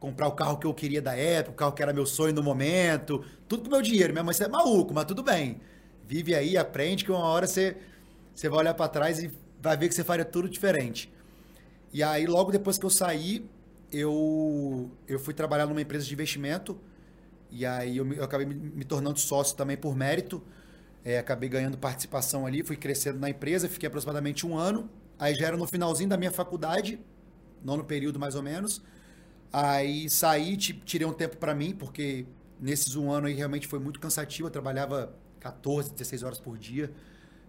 comprar 0.01 0.27
o 0.27 0.33
carro 0.33 0.59
que 0.59 0.67
eu 0.67 0.75
queria 0.75 1.01
da 1.01 1.15
época, 1.15 1.53
o 1.53 1.55
carro 1.55 1.73
que 1.73 1.83
era 1.83 1.93
meu 1.93 2.05
sonho 2.05 2.35
no 2.35 2.43
momento, 2.43 3.25
tudo 3.49 3.65
com 3.65 3.71
meu 3.71 3.83
dinheiro. 3.83 4.13
Minha 4.13 4.25
mãe, 4.25 4.35
você 4.35 4.45
é 4.45 4.49
maluco, 4.49 4.93
mas 4.93 5.05
tudo 5.05 5.23
bem. 5.23 5.61
Vive 6.07 6.35
aí, 6.35 6.57
aprende, 6.57 7.05
que 7.05 7.13
uma 7.13 7.21
hora 7.25 7.47
você, 7.47 7.77
você 8.35 8.49
vai 8.49 8.59
olhar 8.61 8.75
para 8.75 8.89
trás 8.89 9.23
e 9.23 9.31
vai 9.61 9.77
ver 9.77 9.89
que 9.89 9.95
você 9.95 10.03
faria 10.03 10.25
tudo 10.25 10.49
diferente. 10.49 11.13
E 11.93 12.03
aí, 12.03 12.27
logo 12.27 12.51
depois 12.51 12.79
que 12.79 12.85
eu 12.85 12.91
saí, 12.91 13.49
eu, 13.93 14.91
eu 15.07 15.19
fui 15.21 15.35
trabalhar 15.35 15.67
numa 15.67 15.81
empresa 15.81 16.05
de 16.05 16.13
investimento. 16.13 16.77
E 17.51 17.67
aí 17.67 17.99
eu, 17.99 18.13
eu 18.15 18.25
acabei 18.25 18.47
me, 18.47 18.55
me 18.55 18.85
tornando 18.85 19.21
sócio 19.21 19.57
também 19.57 19.77
por 19.77 19.95
mérito. 19.95 20.43
É, 21.05 21.19
acabei 21.19 21.49
ganhando 21.49 21.77
participação 21.77 22.47
ali, 22.47 22.63
fui 22.63 22.77
crescendo 22.77 23.19
na 23.19 23.29
empresa, 23.29 23.69
fiquei 23.69 23.87
aproximadamente 23.87 24.47
um 24.47 24.57
ano. 24.57 24.89
Aí 25.19 25.35
já 25.35 25.47
era 25.49 25.57
no 25.57 25.67
finalzinho 25.67 26.09
da 26.09 26.17
minha 26.17 26.31
faculdade, 26.31 26.99
nono 27.65 27.85
período 27.85 28.19
mais 28.19 28.35
ou 28.35 28.43
menos. 28.43 28.83
Aí 29.53 30.09
saí, 30.09 30.57
ti- 30.57 30.73
tirei 30.85 31.07
um 31.07 31.13
tempo 31.13 31.37
para 31.37 31.55
mim, 31.55 31.75
porque 31.75 32.27
nesses 32.61 32.97
um 32.97 33.11
ano 33.11 33.27
aí 33.27 33.35
realmente 33.35 33.67
foi 33.67 33.79
muito 33.79 34.01
cansativo. 34.01 34.49
Eu 34.49 34.53
trabalhava 34.53 35.15
14, 35.41 35.93
16 35.93 36.23
horas 36.23 36.39
por 36.39 36.57
dia, 36.57 36.91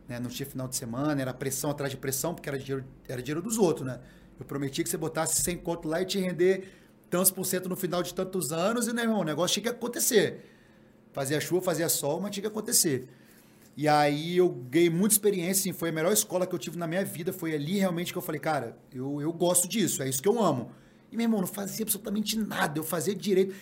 né? 0.08 0.20
não 0.20 0.30
tinha 0.30 0.46
final 0.46 0.68
de 0.68 0.76
semana, 0.76 1.22
era 1.22 1.34
pressão 1.34 1.70
atrás 1.72 1.92
de 1.92 1.98
pressão, 1.98 2.34
porque 2.34 2.50
era 2.50 2.58
dinheiro, 2.58 2.84
era 3.08 3.22
dinheiro 3.22 3.42
dos 3.42 3.58
outros, 3.58 3.86
né? 3.86 4.00
Eu 4.40 4.46
prometi 4.46 4.84
que 4.84 4.90
você 4.90 4.98
botasse 4.98 5.42
100 5.44 5.58
conto 5.58 5.88
lá 5.88 6.02
e 6.02 6.06
te 6.06 6.20
render 6.20 6.68
tantos 7.10 7.30
por 7.30 7.46
cento 7.46 7.70
no 7.70 7.76
final 7.76 8.02
de 8.02 8.14
tantos 8.14 8.52
anos, 8.52 8.88
e 8.88 8.94
né, 8.94 9.04
irmão, 9.04 9.20
o 9.20 9.24
negócio 9.24 9.54
tinha 9.54 9.64
que 9.72 9.78
acontecer. 9.78 10.50
Fazia 11.14 11.40
chuva, 11.40 11.62
fazia 11.62 11.88
sol, 11.88 12.20
mas 12.20 12.32
tinha 12.32 12.42
que 12.42 12.48
acontecer. 12.48 13.08
E 13.76 13.88
aí 13.88 14.38
eu 14.38 14.50
ganhei 14.50 14.90
muita 14.90 15.16
experiência, 15.16 15.62
assim, 15.62 15.74
foi 15.74 15.90
a 15.90 15.92
melhor 15.92 16.14
escola 16.14 16.46
que 16.46 16.54
eu 16.54 16.60
tive 16.60 16.78
na 16.78 16.86
minha 16.86 17.04
vida. 17.04 17.34
Foi 17.34 17.56
ali 17.56 17.80
realmente 17.80 18.12
que 18.12 18.18
eu 18.18 18.22
falei, 18.22 18.40
cara, 18.40 18.78
eu, 18.94 19.20
eu 19.20 19.34
gosto 19.34 19.68
disso, 19.68 20.04
é 20.04 20.10
isso 20.10 20.22
que 20.22 20.28
eu 20.28 20.42
amo. 20.42 20.72
E, 21.12 21.18
meu 21.18 21.26
irmão, 21.26 21.42
não 21.42 21.48
fazia 21.48 21.84
absolutamente 21.84 22.38
nada, 22.38 22.78
eu 22.80 22.84
fazia 22.84 23.16
direito. 23.16 23.56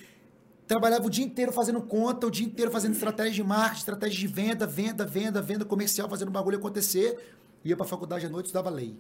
Trabalhava 0.68 1.06
o 1.06 1.10
dia 1.10 1.24
inteiro 1.26 1.52
fazendo 1.52 1.82
conta, 1.82 2.28
o 2.28 2.32
dia 2.32 2.46
inteiro 2.46 2.72
fazendo 2.72 2.94
estratégia 2.94 3.32
de 3.34 3.44
marketing, 3.44 3.80
estratégia 3.80 4.20
de 4.20 4.28
venda, 4.28 4.66
venda, 4.68 5.06
venda, 5.06 5.42
venda 5.42 5.66
comercial, 5.66 6.10
fazendo 6.10 6.30
o 6.30 6.32
bagulho 6.32 6.58
acontecer. 6.58 7.18
Ia 7.64 7.76
pra 7.76 7.86
faculdade 7.86 8.26
à 8.26 8.30
noite, 8.30 8.46
estudava 8.48 8.70
lei. 8.70 8.98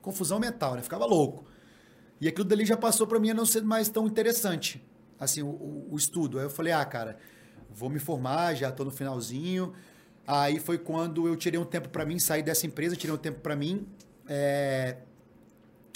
Confusão 0.00 0.38
mental, 0.38 0.74
né? 0.74 0.82
Ficava 0.82 1.04
louco. 1.06 1.44
E 2.20 2.28
aquilo 2.28 2.44
dali 2.46 2.64
já 2.64 2.76
passou 2.76 3.06
para 3.06 3.18
mim 3.18 3.30
a 3.30 3.34
não 3.34 3.46
ser 3.46 3.62
mais 3.62 3.88
tão 3.88 4.06
interessante, 4.06 4.84
assim, 5.18 5.42
o, 5.42 5.48
o- 5.48 5.88
o 5.92 5.96
estudo. 5.96 6.38
Aí 6.38 6.44
eu 6.46 6.50
falei, 6.50 6.72
ah, 6.72 6.84
cara, 6.84 7.18
vou 7.70 7.88
me 7.88 7.98
formar, 7.98 8.54
já 8.54 8.70
tô 8.72 8.84
no 8.84 8.90
finalzinho. 8.90 9.72
Aí 10.30 10.60
foi 10.60 10.76
quando 10.76 11.26
eu 11.26 11.34
tirei 11.36 11.58
um 11.58 11.64
tempo 11.64 11.88
para 11.88 12.04
mim, 12.04 12.18
saí 12.18 12.42
dessa 12.42 12.66
empresa, 12.66 12.94
tirei 12.94 13.14
um 13.14 13.18
tempo 13.18 13.40
para 13.40 13.56
mim 13.56 13.88
é, 14.28 14.98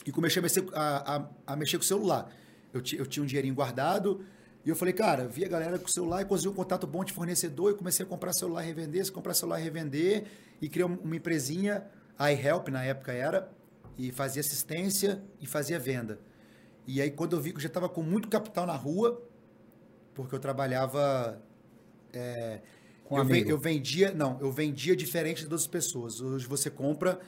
e 0.06 0.10
comecei 0.10 0.40
a 0.40 0.42
mexer, 0.42 0.64
a, 0.72 1.16
a- 1.16 1.28
a 1.48 1.54
mexer 1.56 1.76
com 1.76 1.82
o 1.84 1.86
celular. 1.86 2.32
Eu, 2.72 2.80
eu 2.96 3.04
tinha 3.06 3.22
um 3.22 3.26
dinheirinho 3.26 3.54
guardado 3.54 4.24
e 4.64 4.70
eu 4.70 4.74
falei, 4.74 4.94
cara, 4.94 5.28
vi 5.28 5.44
a 5.44 5.48
galera 5.48 5.78
com 5.78 5.84
o 5.84 5.92
celular 5.92 6.22
e 6.22 6.24
consegui 6.24 6.48
um 6.48 6.54
contato 6.54 6.86
bom 6.86 7.04
de 7.04 7.12
fornecedor 7.12 7.72
e 7.72 7.74
comecei 7.74 8.06
a 8.06 8.08
comprar 8.08 8.32
celular 8.32 8.62
e 8.64 8.66
revender, 8.68 9.12
comprar 9.12 9.34
celular 9.34 9.60
e 9.60 9.64
revender 9.64 10.24
e 10.62 10.68
criei 10.68 10.86
um- 10.88 10.94
uma 11.04 11.14
empresinha, 11.14 11.84
a 12.18 12.32
iHelp 12.32 12.68
na 12.68 12.82
época 12.82 13.12
era, 13.12 13.50
e 13.98 14.10
fazia 14.12 14.40
assistência 14.40 15.20
e 15.42 15.46
fazia 15.46 15.78
venda. 15.78 16.18
E 16.86 17.02
aí 17.02 17.10
quando 17.10 17.36
eu 17.36 17.40
vi 17.42 17.50
que 17.50 17.58
eu 17.58 17.60
já 17.60 17.68
estava 17.68 17.86
com 17.86 18.02
muito 18.02 18.28
capital 18.30 18.64
na 18.64 18.76
rua, 18.76 19.20
porque 20.14 20.34
eu 20.34 20.38
trabalhava 20.40 21.38
é, 22.14 22.60
Com 23.12 23.18
eu, 23.18 23.22
amigo. 23.22 23.50
eu 23.50 23.58
vendia, 23.58 24.10
não, 24.12 24.38
eu 24.40 24.50
vendia 24.50 24.96
diferente 24.96 25.42
das 25.42 25.52
outras 25.52 25.66
pessoas. 25.66 26.20
Hoje 26.20 26.46
você 26.46 26.70
compra, 26.70 27.20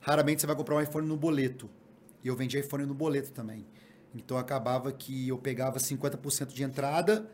raramente 0.00 0.40
você 0.40 0.46
vai 0.46 0.54
comprar 0.54 0.76
um 0.76 0.80
iPhone 0.80 1.08
no 1.08 1.16
boleto. 1.16 1.68
E 2.22 2.28
eu 2.28 2.36
vendia 2.36 2.60
iPhone 2.60 2.86
no 2.86 2.94
boleto 2.94 3.32
também. 3.32 3.66
Então 4.14 4.38
acabava 4.38 4.92
que 4.92 5.28
eu 5.28 5.36
pegava 5.36 5.80
50% 5.80 6.52
de 6.52 6.62
entrada, 6.62 7.28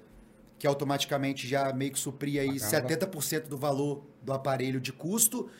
que 0.59 0.67
automaticamente 0.67 1.47
já 1.47 1.71
meio 1.75 1.93
que 1.93 1.99
supria 1.99 2.41
aí 2.41 2.59
Pagava. 2.59 2.89
70% 2.89 3.49
do 3.49 3.59
valor 3.59 4.03
do 4.23 4.33
aparelho 4.33 4.81
de 4.81 4.95
custo. 4.95 5.51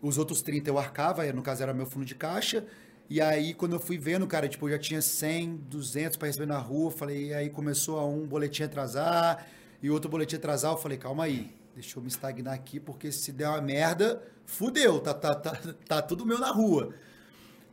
Os 0.00 0.18
outros 0.18 0.40
30 0.40 0.70
eu 0.70 0.78
arcava, 0.78 1.30
no 1.32 1.42
caso 1.42 1.64
era 1.64 1.74
meu 1.74 1.86
fundo 1.86 2.04
de 2.04 2.14
caixa. 2.14 2.64
E 3.10 3.20
aí, 3.20 3.54
quando 3.54 3.72
eu 3.72 3.80
fui 3.80 3.98
vendo, 3.98 4.24
cara, 4.26 4.48
tipo, 4.48 4.68
eu 4.68 4.72
já 4.72 4.78
tinha 4.78 5.02
100, 5.02 5.56
200 5.68 6.16
para 6.16 6.28
receber 6.28 6.46
na 6.46 6.58
rua. 6.58 6.92
Falei, 6.92 7.26
e 7.26 7.34
aí 7.34 7.50
começou 7.50 7.98
a 7.98 8.06
um 8.06 8.24
boletim 8.24 8.62
atrasar 8.62 9.46
e 9.82 9.90
outro 9.90 10.08
boletim 10.08 10.36
atrasar. 10.36 10.72
Eu 10.72 10.78
falei, 10.78 10.96
calma 10.96 11.24
aí, 11.24 11.50
deixa 11.74 11.98
eu 11.98 12.02
me 12.02 12.08
estagnar 12.08 12.54
aqui, 12.54 12.78
porque 12.78 13.10
se 13.10 13.32
der 13.32 13.48
uma 13.48 13.60
merda, 13.60 14.22
fudeu, 14.44 15.00
tá, 15.00 15.14
tá, 15.14 15.34
tá, 15.34 15.52
tá 15.86 16.02
tudo 16.02 16.26
meu 16.26 16.38
na 16.38 16.50
rua. 16.50 16.94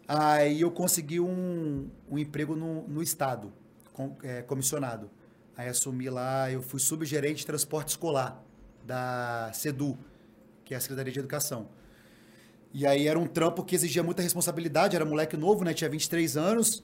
Aí 0.08 0.62
eu 0.62 0.72
consegui 0.72 1.20
um, 1.20 1.90
um 2.10 2.18
emprego 2.18 2.56
no, 2.56 2.88
no 2.88 3.02
Estado, 3.04 3.54
com- 3.94 4.16
é, 4.24 4.42
comissionado. 4.42 5.10
Aí 5.56 5.68
assumi 5.68 6.10
lá, 6.10 6.50
eu 6.52 6.62
fui 6.62 6.80
subgerente 6.80 7.40
de 7.40 7.46
transporte 7.46 7.90
escolar 7.90 8.44
da 8.86 9.52
SEDU, 9.54 9.98
que 10.66 10.74
é 10.74 10.78
a 10.78 10.80
Secretaria 10.80 11.12
de 11.12 11.20
Educação. 11.20 11.68
E 12.74 12.86
aí 12.88 13.08
era 13.08 13.20
um 13.20 13.28
trampo 13.28 13.64
que 13.64 13.76
exigia 13.76 14.02
muita 14.02 14.22
responsabilidade, 14.22 14.96
era 14.96 15.04
moleque 15.04 15.36
novo, 15.36 15.64
né? 15.64 15.74
Tinha 15.74 15.90
23 15.90 16.38
anos. 16.38 16.84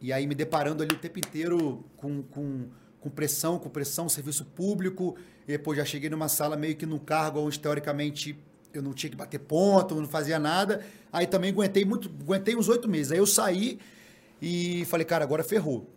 E 0.00 0.12
aí 0.12 0.26
me 0.26 0.34
deparando 0.34 0.82
ali 0.82 0.94
o 0.94 0.98
tempo 0.98 1.18
inteiro 1.18 1.84
com, 1.96 2.22
com, 2.22 2.68
com 3.00 3.08
pressão, 3.08 3.58
com 3.58 3.68
pressão, 3.68 4.08
serviço 4.08 4.44
público. 4.44 5.16
E 5.46 5.52
depois 5.52 5.78
já 5.78 5.84
cheguei 5.84 6.10
numa 6.10 6.28
sala 6.28 6.56
meio 6.56 6.76
que 6.76 6.86
num 6.86 6.98
cargo 6.98 7.40
onde 7.40 7.58
teoricamente 7.58 8.38
eu 8.72 8.82
não 8.82 8.92
tinha 8.92 9.10
que 9.10 9.16
bater 9.16 9.38
ponto, 9.38 9.94
não 9.94 10.08
fazia 10.08 10.38
nada. 10.38 10.84
Aí 11.12 11.26
também 11.26 11.50
aguentei 11.50 11.84
muito, 11.84 12.10
aguentei 12.20 12.56
uns 12.56 12.68
oito 12.68 12.88
meses. 12.88 13.12
Aí 13.12 13.18
eu 13.18 13.26
saí 13.26 13.78
e 14.40 14.84
falei, 14.86 15.04
cara, 15.04 15.24
agora 15.24 15.42
ferrou. 15.42 15.88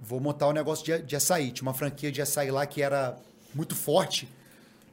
Vou 0.00 0.20
montar 0.20 0.48
um 0.48 0.52
negócio 0.52 0.84
de, 0.84 1.02
de 1.02 1.16
açaí. 1.16 1.50
Tinha 1.50 1.66
uma 1.66 1.74
franquia 1.74 2.10
de 2.10 2.20
açaí 2.20 2.50
lá 2.50 2.66
que 2.66 2.82
era 2.82 3.16
muito 3.54 3.74
forte. 3.74 4.28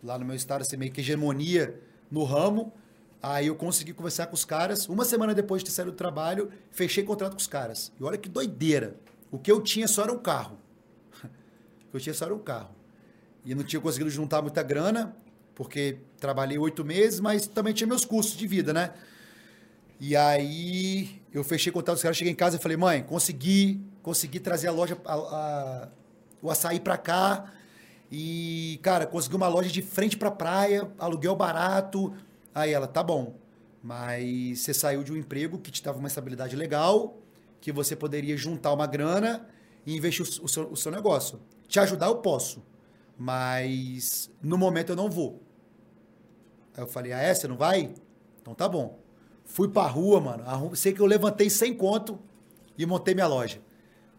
Lá 0.03 0.18
no 0.18 0.26
meu 0.26 0.36
estado, 0.36 0.62
assim, 0.62 0.78
meio 0.78 0.91
que 0.91 1.01
hegemonia 1.01 1.80
no 2.09 2.24
ramo. 2.24 2.74
Aí 3.22 3.47
eu 3.47 3.55
consegui 3.55 3.93
conversar 3.93 4.28
com 4.28 4.34
os 4.34 4.43
caras. 4.43 4.89
Uma 4.89 5.05
semana 5.05 5.34
depois 5.34 5.62
de 5.62 5.70
ter 5.70 5.76
saído 5.76 5.91
do 5.91 5.97
trabalho, 5.97 6.51
fechei 6.72 7.03
contrato 7.03 7.34
com 7.34 7.39
os 7.39 7.47
caras. 7.47 7.91
E 7.99 8.03
olha 8.03 8.18
que 8.18 8.28
doideira. 8.28 8.95
O 9.30 9.38
que 9.38 9.51
eu 9.51 9.62
tinha 9.62 9.88
só 9.88 10.03
era 10.03 10.12
um 10.12 10.18
carro. 10.18 10.57
Que 11.92 11.98
eu 11.98 12.02
tinha 12.02 12.14
só 12.14 12.26
era 12.26 12.34
um 12.34 12.39
carro. 12.39 12.70
E 13.46 13.54
não 13.54 13.64
tinha 13.64 13.80
conseguido 13.82 14.10
juntar 14.10 14.42
muita 14.42 14.64
grana, 14.64 15.16
porque 15.54 15.98
trabalhei 16.20 16.58
oito 16.58 16.84
meses, 16.86 17.20
mas 17.20 17.46
também 17.48 17.74
tinha 17.74 17.88
meus 17.88 18.06
custos 18.06 18.38
de 18.38 18.48
vida, 18.48 18.74
né? 18.74 18.92
E 20.00 20.16
aí 20.16 21.22
eu 21.34 21.44
fechei 21.44 21.72
contato 21.72 21.94
com 21.94 21.98
os 21.98 22.02
caras, 22.02 22.18
cheguei 22.18 22.34
em 22.34 22.36
casa 22.36 22.58
e 22.58 22.60
falei, 22.60 22.78
mãe, 22.78 23.04
consegui, 23.04 23.82
consegui 24.02 24.39
trazer 24.39 24.68
a 24.68 24.72
loja, 24.72 24.98
a- 25.06 25.14
a- 25.14 25.88
o 26.42 26.50
açaí 26.50 26.80
pra 26.80 26.98
cá. 26.98 27.52
E, 28.12 28.80
cara, 28.82 29.06
consegui 29.06 29.36
uma 29.36 29.48
loja 29.48 29.70
de 29.70 29.82
frente 29.82 30.18
pra 30.18 30.32
praia, 30.32 30.89
aluguel 31.00 31.36
barato. 31.36 32.14
Aí 32.54 32.72
ela, 32.74 32.88
tá 32.88 33.02
bom, 33.02 33.36
mas 33.82 34.60
você 34.60 34.74
saiu 34.74 35.04
de 35.04 35.14
um 35.14 35.18
emprego 35.18 35.58
que 35.60 35.72
te 35.72 35.82
dava 35.84 35.98
uma 35.98 36.08
estabilidade 36.08 36.56
legal, 36.56 37.18
que 37.62 37.72
você 37.72 37.96
poderia 37.96 38.36
juntar 38.36 38.74
uma 38.74 38.86
grana 38.88 39.48
e 39.86 39.96
investir 39.96 40.26
o, 40.26 40.46
o 40.46 40.50
seu, 40.50 40.72
o 40.72 40.76
seu 40.76 40.92
negócio. 40.92 41.39
Te 41.72 41.80
ajudar 41.80 42.07
eu 42.07 42.17
posso, 42.17 42.61
mas 43.17 44.30
no 44.43 44.57
momento 44.57 44.89
eu 44.89 44.95
não 44.97 45.09
vou. 45.09 45.41
Aí 46.76 46.84
eu 46.84 46.88
falei, 46.88 47.13
ah, 47.13 47.19
é? 47.22 47.34
Você 47.34 47.47
não 47.47 47.55
vai? 47.55 47.93
Então 48.41 48.53
tá 48.53 48.67
bom. 48.67 48.99
Fui 49.45 49.69
pra 49.69 49.88
rua, 49.88 50.19
mano. 50.19 50.43
arrum- 50.45 50.76
Sei 50.76 50.91
que 50.91 50.99
eu 50.99 51.05
levantei 51.05 51.49
100 51.49 51.74
conto 51.74 52.19
e 52.78 52.86
montei 52.86 53.13
minha 53.15 53.26
loja. 53.28 53.61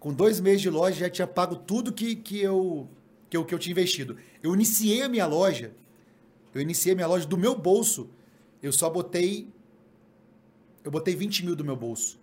Com 0.01 0.15
dois 0.15 0.41
meses 0.41 0.63
de 0.63 0.71
loja, 0.71 0.97
já 1.01 1.11
tinha 1.11 1.27
pago 1.27 1.55
tudo 1.57 1.93
que, 1.93 2.17
que, 2.17 2.41
eu, 2.41 2.89
que, 3.29 3.37
eu, 3.37 3.45
que 3.45 3.55
eu 3.55 3.59
tinha 3.59 3.73
investido. 3.73 4.17
Eu 4.43 4.55
iniciei 4.55 5.03
a 5.03 5.09
minha 5.11 5.27
loja, 5.27 5.75
eu 6.55 6.61
iniciei 6.63 6.95
a 6.95 6.97
minha 6.97 7.07
loja 7.07 7.27
do 7.27 7.37
meu 7.37 7.55
bolso. 7.55 8.09
Eu 8.63 8.73
só 8.73 8.89
botei. 8.89 9.47
Eu 10.83 10.91
botei 10.91 11.15
20 11.15 11.45
mil 11.45 11.55
do 11.55 11.63
meu 11.67 11.77
bolso. 11.77 12.19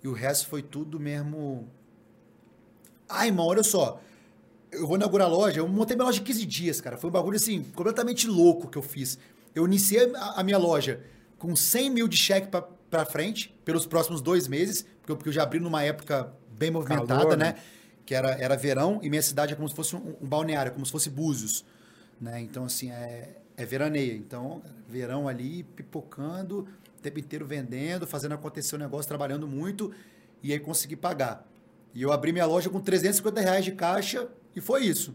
E 0.00 0.06
o 0.06 0.12
resto 0.12 0.46
foi 0.46 0.62
tudo 0.62 1.00
mesmo. 1.00 1.68
Ah, 3.08 3.26
irmão, 3.26 3.46
olha 3.46 3.64
só. 3.64 4.00
Eu 4.70 4.86
vou 4.86 4.96
inaugurar 4.96 5.26
a 5.26 5.30
loja, 5.30 5.60
eu 5.60 5.68
montei 5.68 5.96
minha 5.96 6.06
loja 6.06 6.20
em 6.20 6.24
15 6.24 6.46
dias, 6.46 6.80
cara. 6.80 6.96
Foi 6.96 7.08
um 7.08 7.12
bagulho 7.12 7.36
assim, 7.36 7.62
completamente 7.74 8.26
louco 8.26 8.68
que 8.68 8.76
eu 8.76 8.82
fiz. 8.82 9.18
Eu 9.54 9.66
iniciei 9.66 10.12
a, 10.14 10.40
a 10.40 10.42
minha 10.42 10.58
loja 10.58 11.00
com 11.38 11.54
100 11.54 11.90
mil 11.90 12.08
de 12.08 12.16
cheque 12.16 12.48
pra, 12.48 12.62
pra 12.62 13.04
frente, 13.04 13.54
pelos 13.64 13.86
próximos 13.86 14.20
dois 14.20 14.46
meses, 14.48 14.82
porque 15.00 15.12
eu, 15.12 15.16
porque 15.16 15.28
eu 15.28 15.32
já 15.32 15.42
abri 15.42 15.60
numa 15.60 15.82
época 15.82 16.32
bem 16.50 16.70
movimentada, 16.70 17.20
Calor, 17.20 17.36
né? 17.36 17.52
né? 17.52 17.54
Que 18.04 18.14
era, 18.14 18.30
era 18.32 18.56
verão, 18.56 19.00
e 19.02 19.08
minha 19.08 19.22
cidade 19.22 19.52
é 19.52 19.56
como 19.56 19.68
se 19.68 19.74
fosse 19.74 19.94
um, 19.94 20.16
um 20.20 20.26
balneário, 20.26 20.72
como 20.72 20.84
se 20.84 20.92
fosse 20.92 21.08
Búzios. 21.08 21.64
Né? 22.20 22.40
Então, 22.40 22.64
assim, 22.64 22.90
é, 22.90 23.36
é 23.56 23.64
veraneia. 23.64 24.14
Então, 24.14 24.62
verão 24.88 25.28
ali, 25.28 25.62
pipocando, 25.62 26.66
o 26.98 27.00
tempo 27.02 27.18
inteiro 27.18 27.46
vendendo, 27.46 28.06
fazendo 28.06 28.32
acontecer 28.32 28.74
o 28.74 28.78
negócio, 28.78 29.06
trabalhando 29.06 29.46
muito, 29.46 29.92
e 30.42 30.52
aí 30.52 30.58
consegui 30.58 30.96
pagar. 30.96 31.46
E 31.94 32.02
eu 32.02 32.12
abri 32.12 32.32
minha 32.32 32.46
loja 32.46 32.68
com 32.68 32.80
350 32.80 33.40
reais 33.40 33.64
de 33.64 33.72
caixa, 33.72 34.28
e 34.54 34.60
foi 34.60 34.84
isso. 34.84 35.14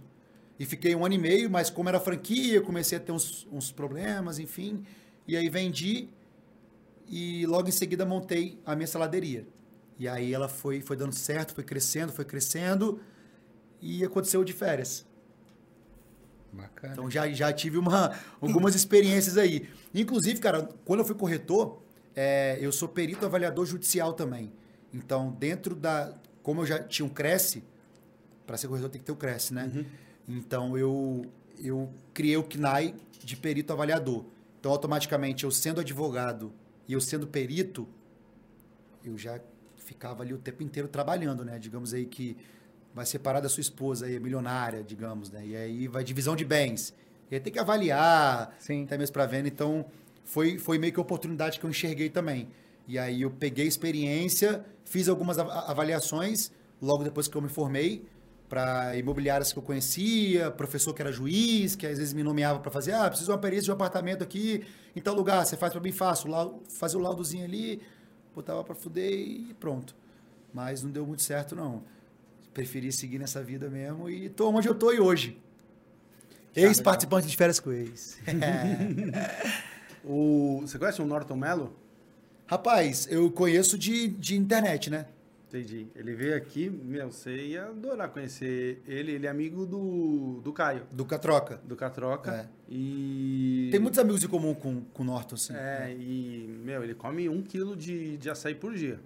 E 0.60 0.66
fiquei 0.66 0.96
um 0.96 1.06
ano 1.06 1.16
e 1.16 1.18
meio, 1.18 1.50
mas 1.50 1.70
como 1.70 1.90
era 1.90 2.00
franquia, 2.00 2.62
comecei 2.62 2.98
a 2.98 3.02
ter 3.02 3.12
uns, 3.12 3.48
uns 3.52 3.72
problemas, 3.72 4.40
enfim. 4.40 4.84
E 5.28 5.36
aí 5.36 5.50
vendi, 5.50 6.10
e 7.08 7.46
logo 7.46 7.68
em 7.68 7.72
seguida 7.72 8.06
montei 8.06 8.60
a 8.66 8.76
minha 8.76 8.88
saladeria. 8.88 9.48
E 9.98 10.08
aí 10.08 10.34
ela 10.34 10.48
foi, 10.48 10.82
foi 10.82 10.96
dando 10.96 11.14
certo, 11.14 11.54
foi 11.54 11.64
crescendo, 11.64 12.12
foi 12.12 12.26
crescendo, 12.26 13.00
e 13.82 14.04
aconteceu 14.04 14.44
de 14.44 14.54
férias. 14.54 15.06
Bacana. 16.52 16.94
Então 16.94 17.10
já, 17.10 17.28
já 17.30 17.52
tive 17.52 17.78
uma, 17.78 18.16
algumas 18.40 18.76
experiências 18.76 19.38
aí. 19.38 19.68
Inclusive, 19.94 20.40
cara, 20.40 20.70
quando 20.86 21.00
eu 21.00 21.06
fui 21.06 21.16
corretor, 21.16 21.82
é, 22.16 22.58
eu 22.62 22.72
sou 22.72 22.88
perito 22.88 23.26
avaliador 23.26 23.66
judicial 23.66 24.14
também. 24.14 24.52
Então, 24.94 25.32
dentro 25.32 25.76
da. 25.76 26.14
Como 26.44 26.62
eu 26.62 26.66
já 26.66 26.80
tinha 26.80 27.06
um 27.06 27.10
Cresce, 27.10 27.64
para 28.46 28.58
ser 28.58 28.68
corretor 28.68 28.90
tem 28.90 29.00
que 29.00 29.06
ter 29.06 29.12
o 29.12 29.16
Cresce, 29.16 29.54
né? 29.54 29.86
Então 30.28 30.78
eu, 30.78 31.26
eu 31.62 31.90
criei 32.14 32.38
o 32.38 32.44
CNAI 32.44 32.96
de 33.24 33.36
perito 33.36 33.72
avaliador. 33.74 34.26
Então, 34.60 34.72
automaticamente, 34.72 35.44
eu 35.44 35.52
sendo 35.52 35.82
advogado 35.82 36.54
e 36.88 36.94
eu 36.94 37.02
sendo 37.02 37.28
perito, 37.28 37.88
eu 39.04 39.18
já 39.18 39.40
ficava 39.78 40.24
ali 40.24 40.34
o 40.34 40.38
tempo 40.38 40.64
inteiro 40.64 40.88
trabalhando, 40.88 41.44
né? 41.44 41.60
Digamos 41.60 41.94
aí 41.94 42.06
que 42.06 42.38
vai 42.94 43.06
separar 43.06 43.42
da 43.42 43.50
sua 43.50 43.62
esposa 43.62 44.06
aí, 44.06 44.16
é 44.16 44.20
milionária, 44.20 44.84
digamos, 44.84 45.30
né? 45.30 45.46
E 45.46 45.56
aí 45.56 45.88
vai 45.88 46.04
divisão 46.04 46.36
de 46.36 46.46
bens. 46.46 46.94
E 47.30 47.36
aí 47.36 47.42
tem 47.42 47.52
que 47.52 47.60
avaliar, 47.60 48.56
Sim. 48.60 48.84
até 48.84 48.98
mesmo 48.98 49.14
para 49.14 49.26
venda. 49.26 49.48
Então, 49.48 49.86
foi, 50.24 50.58
foi 50.58 50.78
meio 50.78 50.94
que 50.94 51.00
oportunidade 51.00 51.60
que 51.60 51.66
eu 51.66 51.70
enxerguei 51.70 52.10
também. 52.10 52.48
E 52.88 52.98
aí 52.98 53.22
eu 53.22 53.32
peguei 53.32 53.68
experiência, 53.68 54.64
fiz 54.86 55.10
algumas 55.10 55.38
av- 55.40 55.50
avaliações 55.70 56.52
logo 56.82 57.04
depois 57.04 57.28
que 57.28 57.36
eu 57.36 57.42
me 57.42 57.50
formei 57.50 58.06
para 58.50 58.96
imobiliárias 58.98 59.52
que 59.52 59.58
eu 59.58 59.64
conhecia, 59.64 60.52
professor 60.52 60.94
que 60.94 61.02
era 61.02 61.12
juiz, 61.12 61.76
que 61.76 61.88
às 61.88 61.98
vezes 61.98 62.14
me 62.14 62.22
nomeava 62.24 62.60
para 62.60 62.70
fazer, 62.72 62.94
ah, 62.94 63.08
preciso 63.08 63.30
de 63.30 63.32
uma 63.32 63.38
perícia 63.40 63.64
de 63.66 63.72
um 63.72 63.74
apartamento 63.74 64.24
aqui 64.24 64.64
em 64.96 65.02
tal 65.02 65.16
lugar, 65.16 65.44
você 65.46 65.58
faz 65.58 65.74
para 65.74 65.82
mim 65.82 65.92
fácil, 65.92 66.30
lau- 66.30 66.62
fazia 66.70 67.00
o 67.00 67.02
laudozinho 67.02 67.44
ali, 67.46 67.82
botava 68.36 68.64
para 68.64 68.76
fuder 68.76 69.12
e 69.12 69.56
pronto. 69.60 69.96
Mas 70.54 70.84
não 70.84 70.92
deu 70.92 71.06
muito 71.06 71.24
certo 71.24 71.56
não. 71.56 71.84
Preferi 72.54 72.92
seguir 72.92 73.18
nessa 73.18 73.42
vida 73.42 73.68
mesmo 73.70 74.08
e 74.08 74.30
tô 74.30 74.50
onde 74.52 74.68
eu 74.68 74.76
tô 74.76 74.92
e 74.92 75.00
hoje. 75.00 75.42
Ex-participante 76.56 77.26
de 77.28 77.36
férias 77.36 77.60
com 77.60 77.72
ex. 77.72 78.20
O, 80.06 80.60
você 80.62 80.78
conhece 80.78 81.02
o 81.02 81.06
Norton 81.06 81.36
Mello? 81.38 81.74
Rapaz, 82.46 83.08
eu 83.10 83.32
conheço 83.32 83.78
de, 83.78 84.10
de 84.10 84.36
internet, 84.36 84.90
né? 84.90 85.06
Entendi. 85.54 85.88
Ele 85.96 86.16
veio 86.16 86.36
aqui, 86.36 86.68
meu, 86.68 87.12
você 87.12 87.30
ia 87.36 87.66
adorar 87.66 88.10
conhecer 88.10 88.82
ele. 88.88 89.12
Ele 89.12 89.28
é 89.28 89.30
amigo 89.30 89.68
do, 89.68 90.42
do 90.44 90.52
Caio, 90.52 90.82
Do 90.92 91.06
Catroca. 91.06 91.62
do 91.64 91.76
Catroca. 91.76 92.32
É. 92.32 92.48
E. 92.68 93.68
Tem 93.70 93.80
muitos 93.80 94.00
amigos 94.00 94.24
em 94.24 94.28
comum 94.28 94.56
com, 94.56 94.82
com 94.82 95.04
o 95.04 95.06
Norton, 95.06 95.38
sim. 95.38 95.54
É, 95.56 95.94
e, 95.96 96.48
meu, 96.66 96.84
ele 96.84 96.96
come 96.96 97.30
um 97.30 97.44
quilo 97.44 97.76
de, 97.76 98.18
de 98.18 98.30
açaí 98.32 98.56
por 98.56 98.74
dia. 98.74 99.00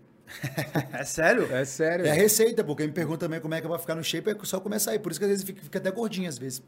é 0.94 1.04
sério? 1.04 1.48
É 1.54 1.66
sério. 1.66 2.06
É 2.06 2.12
a 2.12 2.14
receita, 2.14 2.64
porque 2.64 2.86
me 2.88 2.94
pergunta 2.94 3.20
também 3.26 3.42
como 3.42 3.54
é 3.54 3.60
que 3.60 3.68
vai 3.68 3.78
ficar 3.80 3.96
no 3.96 4.04
shape, 4.04 4.30
é 4.30 4.36
só 4.44 4.62
começar 4.62 4.92
aí. 4.92 5.00
Por 5.00 5.12
isso 5.12 5.20
que 5.20 5.26
às 5.26 5.30
vezes 5.32 5.44
fica, 5.44 5.62
fica 5.62 5.80
até 5.80 5.92
gordinho, 5.92 6.30
às 6.30 6.38
vezes. 6.38 6.64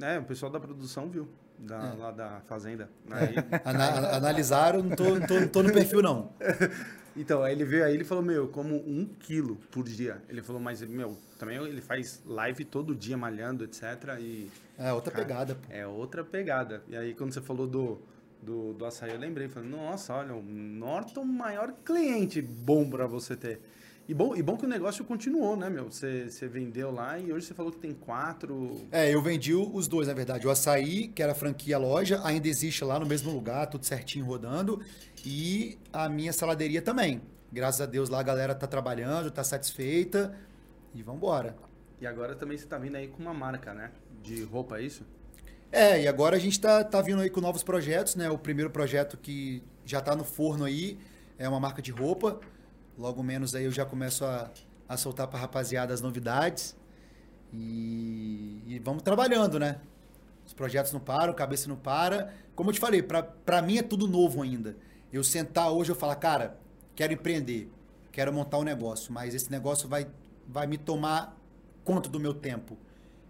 É, 0.00 0.18
o 0.18 0.24
pessoal 0.24 0.50
da 0.50 0.58
produção 0.58 1.10
viu, 1.10 1.28
da, 1.58 1.92
lá 1.92 2.10
da 2.10 2.40
fazenda. 2.48 2.88
Aí, 3.10 3.34
Ana- 3.66 4.16
analisaram, 4.16 4.82
não 4.82 4.96
tô, 4.96 5.04
não 5.18 5.26
tô, 5.26 5.40
não 5.40 5.48
tô 5.48 5.62
no 5.62 5.72
perfil, 5.74 6.00
não. 6.00 6.32
então, 7.16 7.42
aí 7.42 7.52
ele 7.52 7.64
veio 7.64 7.84
aí 7.84 7.94
ele 7.94 8.04
falou, 8.04 8.22
meu, 8.22 8.34
eu 8.42 8.48
como 8.48 8.76
um 8.76 9.06
quilo 9.20 9.56
por 9.70 9.84
dia. 9.84 10.20
Ele 10.28 10.42
falou, 10.42 10.60
mas, 10.60 10.82
meu, 10.82 11.16
também 11.38 11.56
ele 11.56 11.80
faz 11.80 12.22
live 12.26 12.64
todo 12.64 12.94
dia 12.94 13.16
malhando, 13.16 13.64
etc. 13.64 14.18
E 14.18 14.50
É 14.78 14.92
outra 14.92 15.12
Cara, 15.12 15.24
pegada, 15.24 15.54
pô. 15.54 15.72
É 15.72 15.86
outra 15.86 16.24
pegada. 16.24 16.82
E 16.88 16.96
aí, 16.96 17.14
quando 17.14 17.32
você 17.32 17.40
falou 17.40 17.66
do, 17.66 17.98
do, 18.42 18.72
do 18.72 18.84
açaí, 18.84 19.12
eu 19.12 19.18
lembrei. 19.18 19.48
Falei, 19.48 19.68
nossa, 19.68 20.14
olha, 20.14 20.34
o 20.34 20.42
Norton, 20.42 21.24
maior 21.24 21.72
cliente 21.84 22.42
bom 22.42 22.88
pra 22.88 23.06
você 23.06 23.36
ter. 23.36 23.60
E 24.06 24.12
bom, 24.12 24.36
e 24.36 24.42
bom 24.42 24.54
que 24.54 24.66
o 24.66 24.68
negócio 24.68 25.02
continuou, 25.02 25.56
né, 25.56 25.70
meu? 25.70 25.90
Você, 25.90 26.28
você 26.28 26.46
vendeu 26.46 26.90
lá 26.90 27.18
e 27.18 27.32
hoje 27.32 27.46
você 27.46 27.54
falou 27.54 27.72
que 27.72 27.78
tem 27.78 27.92
quatro. 27.92 28.86
É, 28.92 29.12
eu 29.14 29.22
vendi 29.22 29.54
os 29.54 29.88
dois, 29.88 30.06
na 30.06 30.12
verdade. 30.12 30.46
O 30.46 30.50
açaí, 30.50 31.08
que 31.08 31.22
era 31.22 31.34
franquia 31.34 31.78
loja, 31.78 32.20
ainda 32.22 32.46
existe 32.46 32.84
lá 32.84 33.00
no 33.00 33.06
mesmo 33.06 33.32
lugar, 33.32 33.66
tudo 33.66 33.86
certinho 33.86 34.26
rodando. 34.26 34.82
E 35.24 35.78
a 35.90 36.06
minha 36.06 36.34
saladeria 36.34 36.82
também. 36.82 37.22
Graças 37.50 37.80
a 37.80 37.86
Deus 37.86 38.10
lá 38.10 38.20
a 38.20 38.22
galera 38.22 38.54
tá 38.54 38.66
trabalhando, 38.66 39.30
tá 39.30 39.42
satisfeita. 39.42 40.36
E 40.94 41.02
vambora. 41.02 41.56
E 41.98 42.06
agora 42.06 42.34
também 42.34 42.58
você 42.58 42.66
tá 42.66 42.76
vindo 42.76 42.96
aí 42.96 43.08
com 43.08 43.22
uma 43.22 43.32
marca, 43.32 43.72
né? 43.72 43.90
De 44.22 44.42
roupa, 44.42 44.78
é 44.78 44.82
isso? 44.82 45.06
É, 45.72 46.02
e 46.02 46.06
agora 46.06 46.36
a 46.36 46.38
gente 46.38 46.60
tá, 46.60 46.84
tá 46.84 47.00
vindo 47.00 47.22
aí 47.22 47.30
com 47.30 47.40
novos 47.40 47.62
projetos, 47.62 48.16
né? 48.16 48.28
O 48.28 48.36
primeiro 48.36 48.70
projeto 48.70 49.16
que 49.16 49.62
já 49.82 50.02
tá 50.02 50.14
no 50.14 50.24
forno 50.24 50.64
aí 50.66 50.98
é 51.38 51.48
uma 51.48 51.58
marca 51.58 51.80
de 51.80 51.90
roupa. 51.90 52.38
Logo 52.96 53.22
menos 53.22 53.54
aí 53.54 53.64
eu 53.64 53.72
já 53.72 53.84
começo 53.84 54.24
a, 54.24 54.50
a 54.88 54.96
soltar 54.96 55.26
pra 55.26 55.38
rapaziada 55.38 55.92
as 55.92 56.00
novidades. 56.00 56.76
E, 57.52 58.62
e 58.66 58.78
vamos 58.78 59.02
trabalhando, 59.02 59.58
né? 59.58 59.80
Os 60.46 60.52
projetos 60.52 60.92
não 60.92 61.00
param, 61.00 61.32
cabeça 61.32 61.68
não 61.68 61.76
para. 61.76 62.34
Como 62.54 62.70
eu 62.70 62.74
te 62.74 62.80
falei, 62.80 63.02
pra 63.02 63.62
mim 63.62 63.78
é 63.78 63.82
tudo 63.82 64.06
novo 64.06 64.42
ainda. 64.42 64.76
Eu 65.12 65.24
sentar 65.24 65.70
hoje 65.70 65.90
eu 65.90 65.96
falar, 65.96 66.16
cara, 66.16 66.58
quero 66.94 67.12
empreender, 67.12 67.70
quero 68.12 68.32
montar 68.32 68.58
um 68.58 68.64
negócio, 68.64 69.12
mas 69.12 69.34
esse 69.34 69.50
negócio 69.50 69.88
vai, 69.88 70.06
vai 70.46 70.66
me 70.66 70.76
tomar 70.76 71.36
conta 71.84 72.08
do 72.08 72.18
meu 72.20 72.34
tempo. 72.34 72.76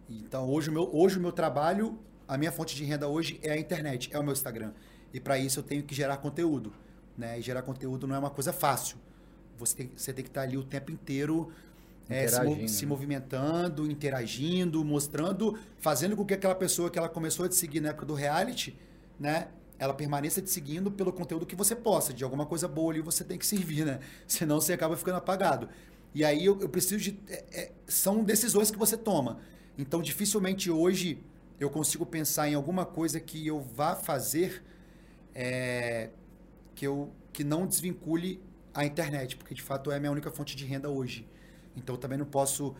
Então, 0.08 0.48
hoje 0.48 0.70
o, 0.70 0.72
meu, 0.72 0.88
hoje 0.92 1.18
o 1.18 1.20
meu 1.20 1.32
trabalho, 1.32 1.98
a 2.26 2.36
minha 2.36 2.52
fonte 2.52 2.74
de 2.74 2.84
renda 2.84 3.08
hoje 3.08 3.38
é 3.42 3.52
a 3.52 3.58
internet, 3.58 4.10
é 4.12 4.18
o 4.18 4.22
meu 4.22 4.32
Instagram. 4.32 4.72
E 5.12 5.20
para 5.20 5.38
isso 5.38 5.60
eu 5.60 5.62
tenho 5.62 5.82
que 5.82 5.94
gerar 5.94 6.16
conteúdo. 6.18 6.72
Né? 7.16 7.38
E 7.38 7.42
gerar 7.42 7.62
conteúdo 7.62 8.06
não 8.06 8.16
é 8.16 8.18
uma 8.18 8.30
coisa 8.30 8.52
fácil. 8.52 8.96
Você 9.58 9.76
tem, 9.76 9.90
você 9.96 10.12
tem 10.12 10.24
que 10.24 10.30
estar 10.30 10.42
ali 10.42 10.56
o 10.56 10.64
tempo 10.64 10.90
inteiro 10.90 11.52
é, 12.08 12.28
se, 12.28 12.68
se 12.68 12.84
né? 12.84 12.88
movimentando, 12.88 13.90
interagindo, 13.90 14.84
mostrando, 14.84 15.58
fazendo 15.78 16.16
com 16.16 16.24
que 16.24 16.34
aquela 16.34 16.54
pessoa 16.54 16.90
que 16.90 16.98
ela 16.98 17.08
começou 17.08 17.46
a 17.46 17.48
te 17.48 17.54
seguir 17.54 17.80
na 17.80 17.90
época 17.90 18.06
do 18.06 18.14
reality, 18.14 18.76
né? 19.18 19.48
Ela 19.78 19.92
permaneça 19.94 20.40
te 20.40 20.50
seguindo 20.50 20.90
pelo 20.90 21.12
conteúdo 21.12 21.46
que 21.46 21.56
você 21.56 21.74
possa. 21.74 22.12
De 22.12 22.22
alguma 22.22 22.46
coisa 22.46 22.68
boa 22.68 22.92
ali 22.92 23.00
você 23.00 23.24
tem 23.24 23.38
que 23.38 23.46
servir, 23.46 23.84
né? 23.84 24.00
Senão 24.26 24.60
você 24.60 24.72
acaba 24.72 24.96
ficando 24.96 25.16
apagado. 25.16 25.68
E 26.14 26.24
aí 26.24 26.44
eu, 26.44 26.60
eu 26.60 26.68
preciso 26.68 26.98
de. 27.02 27.18
é- 27.28 27.44
é- 27.52 27.72
são 27.86 28.22
decisões 28.22 28.70
que 28.70 28.78
você 28.78 28.96
toma. 28.96 29.40
Então, 29.76 30.00
dificilmente 30.00 30.70
hoje 30.70 31.18
eu 31.58 31.70
consigo 31.70 32.04
pensar 32.06 32.48
em 32.48 32.54
alguma 32.54 32.84
coisa 32.84 33.18
que 33.18 33.46
eu 33.46 33.60
vá 33.60 33.96
fazer 33.96 34.62
é, 35.34 36.10
que, 36.74 36.86
eu, 36.86 37.10
que 37.32 37.42
não 37.42 37.66
desvincule 37.66 38.40
a 38.74 38.84
internet, 38.84 39.36
porque 39.36 39.54
de 39.54 39.62
fato 39.62 39.90
é 39.90 39.96
a 39.96 40.00
minha 40.00 40.10
única 40.10 40.30
fonte 40.30 40.56
de 40.56 40.64
renda 40.64 40.90
hoje. 40.90 41.26
Então, 41.76 41.96
também 41.96 42.18
não 42.18 42.26
posso 42.26 42.74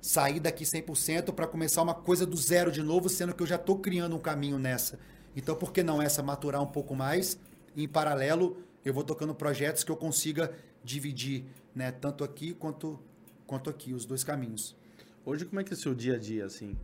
sair 0.00 0.40
daqui 0.40 0.64
100% 0.64 1.32
para 1.32 1.46
começar 1.46 1.82
uma 1.82 1.94
coisa 1.94 2.26
do 2.26 2.36
zero 2.36 2.72
de 2.72 2.82
novo, 2.82 3.08
sendo 3.08 3.34
que 3.34 3.42
eu 3.42 3.46
já 3.46 3.56
estou 3.56 3.78
criando 3.78 4.16
um 4.16 4.18
caminho 4.18 4.58
nessa. 4.58 4.98
Então, 5.36 5.54
por 5.54 5.72
que 5.72 5.82
não 5.82 6.00
essa 6.00 6.22
maturar 6.22 6.62
um 6.62 6.66
pouco 6.66 6.94
mais? 6.94 7.38
E, 7.76 7.84
em 7.84 7.88
paralelo, 7.88 8.56
eu 8.84 8.92
vou 8.92 9.02
tocando 9.02 9.34
projetos 9.34 9.84
que 9.84 9.90
eu 9.90 9.96
consiga 9.96 10.52
dividir, 10.82 11.44
né, 11.74 11.90
tanto 11.90 12.22
aqui 12.22 12.52
quanto, 12.52 12.98
quanto 13.46 13.70
aqui, 13.70 13.94
os 13.94 14.04
dois 14.04 14.22
caminhos. 14.22 14.76
Hoje, 15.24 15.44
como 15.46 15.60
é 15.60 15.64
que 15.64 15.72
é 15.72 15.76
o 15.76 15.78
seu 15.78 15.94
dia 15.94 16.14
a 16.14 16.18
dia, 16.18 16.44
assim? 16.44 16.76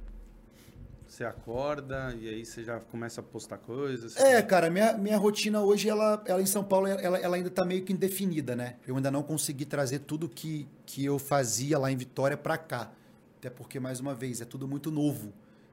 Você 1.10 1.24
acorda 1.24 2.16
e 2.20 2.28
aí 2.28 2.46
você 2.46 2.62
já 2.62 2.78
começa 2.78 3.20
a 3.20 3.24
postar 3.24 3.58
coisas? 3.58 4.16
É, 4.16 4.40
cara, 4.40 4.70
minha, 4.70 4.96
minha 4.96 5.18
rotina 5.18 5.60
hoje, 5.60 5.88
ela, 5.88 6.22
ela 6.24 6.40
em 6.40 6.46
São 6.46 6.62
Paulo, 6.62 6.86
ela, 6.86 7.18
ela 7.18 7.34
ainda 7.34 7.48
está 7.48 7.64
meio 7.64 7.82
que 7.82 7.92
indefinida, 7.92 8.54
né? 8.54 8.76
Eu 8.86 8.94
ainda 8.94 9.10
não 9.10 9.20
consegui 9.20 9.64
trazer 9.64 9.98
tudo 9.98 10.28
que, 10.28 10.68
que 10.86 11.04
eu 11.04 11.18
fazia 11.18 11.76
lá 11.80 11.90
em 11.90 11.96
Vitória 11.96 12.36
para 12.36 12.56
cá. 12.56 12.92
Até 13.36 13.50
porque, 13.50 13.80
mais 13.80 13.98
uma 13.98 14.14
vez, 14.14 14.40
é 14.40 14.44
tudo 14.44 14.68
muito 14.68 14.88
novo. 14.92 15.32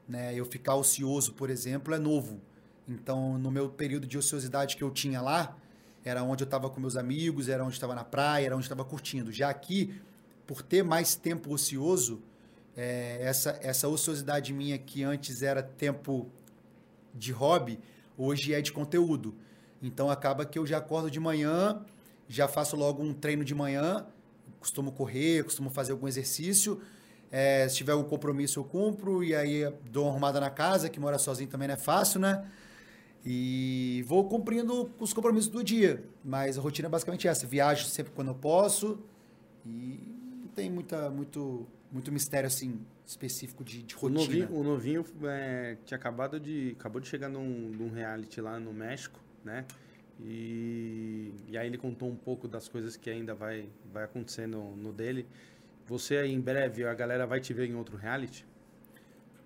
Né? 0.09 0.33
Eu 0.33 0.43
ficar 0.43 0.73
ocioso, 0.73 1.33
por 1.33 1.51
exemplo, 1.51 1.93
é 1.93 1.99
novo. 1.99 2.41
Então, 2.87 3.37
no 3.37 3.51
meu 3.51 3.69
período 3.69 4.07
de 4.07 4.17
ociosidade 4.17 4.75
que 4.75 4.83
eu 4.83 4.89
tinha 4.89 5.21
lá, 5.21 5.55
era 6.03 6.23
onde 6.23 6.43
eu 6.43 6.47
estava 6.47 6.67
com 6.67 6.79
meus 6.79 6.97
amigos, 6.97 7.47
era 7.47 7.63
onde 7.63 7.75
estava 7.75 7.93
na 7.93 8.03
praia, 8.03 8.47
era 8.47 8.55
onde 8.55 8.65
estava 8.65 8.83
curtindo. 8.83 9.31
Já 9.31 9.51
aqui, 9.51 10.01
por 10.47 10.63
ter 10.63 10.83
mais 10.83 11.13
tempo 11.13 11.53
ocioso, 11.53 12.23
é, 12.77 13.17
essa, 13.21 13.59
essa 13.61 13.87
ociosidade 13.87 14.53
minha 14.53 14.77
que 14.77 15.03
antes 15.03 15.41
era 15.41 15.63
tempo 15.63 16.29
de 17.13 17.31
hobby, 17.31 17.79
hoje 18.15 18.53
é 18.53 18.61
de 18.61 18.71
conteúdo. 18.71 19.35
Então 19.81 20.11
acaba 20.11 20.45
que 20.45 20.59
eu 20.59 20.65
já 20.65 20.77
acordo 20.77 21.09
de 21.09 21.19
manhã, 21.19 21.81
já 22.29 22.47
faço 22.47 22.75
logo 22.75 23.01
um 23.01 23.13
treino 23.13 23.43
de 23.43 23.55
manhã, 23.55 24.05
costumo 24.59 24.91
correr, 24.91 25.43
costumo 25.43 25.71
fazer 25.71 25.91
algum 25.91 26.07
exercício. 26.07 26.79
É, 27.31 27.67
se 27.67 27.75
tiver 27.75 27.93
algum 27.93 28.07
compromisso 28.07 28.59
eu 28.59 28.63
cumpro 28.63 29.23
e 29.23 29.35
aí 29.35 29.69
dou 29.91 30.03
uma 30.03 30.11
arrumada 30.11 30.39
na 30.39 30.49
casa, 30.49 30.87
que 30.87 30.99
mora 30.99 31.17
sozinho 31.17 31.49
também 31.49 31.67
não 31.67 31.73
é 31.73 31.77
fácil, 31.77 32.19
né? 32.19 32.49
E 33.25 34.05
vou 34.07 34.23
cumprindo 34.29 34.89
os 34.99 35.11
compromissos 35.13 35.49
do 35.49 35.63
dia. 35.63 36.03
Mas 36.23 36.57
a 36.57 36.61
rotina 36.61 36.87
é 36.87 36.91
basicamente 36.91 37.27
essa. 37.27 37.45
Viajo 37.45 37.85
sempre 37.85 38.13
quando 38.13 38.29
eu 38.29 38.35
posso 38.35 38.99
e 39.65 39.99
não 40.41 40.47
tem 40.49 40.69
muita, 40.69 41.09
muito, 41.09 41.67
muito 41.91 42.11
mistério 42.11 42.47
assim 42.47 42.79
específico 43.05 43.63
de, 43.63 43.81
de 43.83 43.95
O 43.95 43.99
rotina. 43.99 44.19
novinho, 44.21 44.53
o 44.53 44.63
novinho 44.63 45.05
é, 45.23 45.77
tinha 45.85 45.97
acabado 45.97 46.39
de. 46.39 46.75
acabou 46.79 46.99
de 47.01 47.07
chegar 47.07 47.29
num, 47.29 47.69
num 47.69 47.89
reality 47.89 48.41
lá 48.41 48.59
no 48.59 48.73
México, 48.73 49.19
né? 49.43 49.65
E, 50.19 51.31
e 51.47 51.57
aí 51.57 51.67
ele 51.67 51.77
contou 51.77 52.09
um 52.09 52.15
pouco 52.15 52.47
das 52.47 52.67
coisas 52.67 52.97
que 52.97 53.09
ainda 53.09 53.35
vai, 53.35 53.69
vai 53.93 54.03
acontecer 54.03 54.47
no, 54.47 54.75
no 54.75 54.91
dele. 54.91 55.27
Você 55.85 56.17
aí 56.17 56.33
em 56.33 56.41
breve, 56.41 56.83
a 56.85 56.93
galera 56.93 57.25
vai 57.25 57.39
te 57.39 57.53
ver 57.53 57.67
em 57.69 57.75
outro 57.75 57.95
reality? 57.95 58.45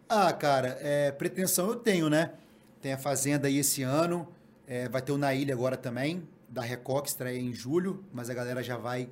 Ah, 0.09 0.31
cara, 0.33 0.77
é, 0.81 1.11
pretensão 1.11 1.69
eu 1.69 1.75
tenho, 1.75 2.09
né? 2.09 2.33
Tem 2.81 2.93
a 2.93 2.97
Fazenda 2.97 3.47
aí 3.47 3.57
esse 3.59 3.83
ano, 3.83 4.27
é, 4.65 4.89
vai 4.89 5.01
ter 5.01 5.11
o 5.11 5.17
Na 5.17 5.33
Ilha 5.33 5.53
agora 5.53 5.77
também, 5.77 6.27
da 6.49 6.61
Record, 6.61 7.03
que 7.03 7.09
estreia 7.09 7.39
em 7.39 7.53
julho, 7.53 8.03
mas 8.11 8.29
a 8.29 8.33
galera 8.33 8.63
já 8.63 8.75
vai 8.75 9.09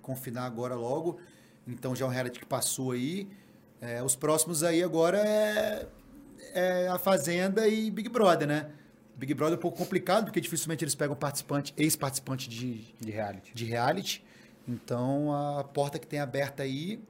confinar 0.00 0.44
agora 0.44 0.74
logo. 0.74 1.18
Então 1.66 1.94
já 1.94 2.04
é 2.04 2.08
um 2.08 2.10
reality 2.10 2.38
que 2.40 2.46
passou 2.46 2.92
aí. 2.92 3.28
É, 3.80 4.02
os 4.02 4.14
próximos 4.16 4.62
aí 4.62 4.82
agora 4.82 5.18
é, 5.18 5.86
é 6.54 6.88
a 6.88 6.98
Fazenda 6.98 7.66
e 7.68 7.90
Big 7.90 8.08
Brother, 8.08 8.46
né? 8.46 8.70
Big 9.16 9.34
Brother 9.34 9.54
é 9.54 9.58
um 9.58 9.60
pouco 9.60 9.76
complicado, 9.78 10.24
porque 10.24 10.40
dificilmente 10.40 10.82
eles 10.84 10.94
pegam 10.94 11.14
participante, 11.14 11.74
ex-participante 11.76 12.48
de, 12.48 12.94
De 13.00 13.10
reality. 13.10 13.52
de 13.54 13.64
reality. 13.64 14.24
Então 14.66 15.32
a 15.58 15.64
porta 15.64 15.98
que 15.98 16.06
tem 16.06 16.18
aberta 16.20 16.62
aí, 16.62 17.02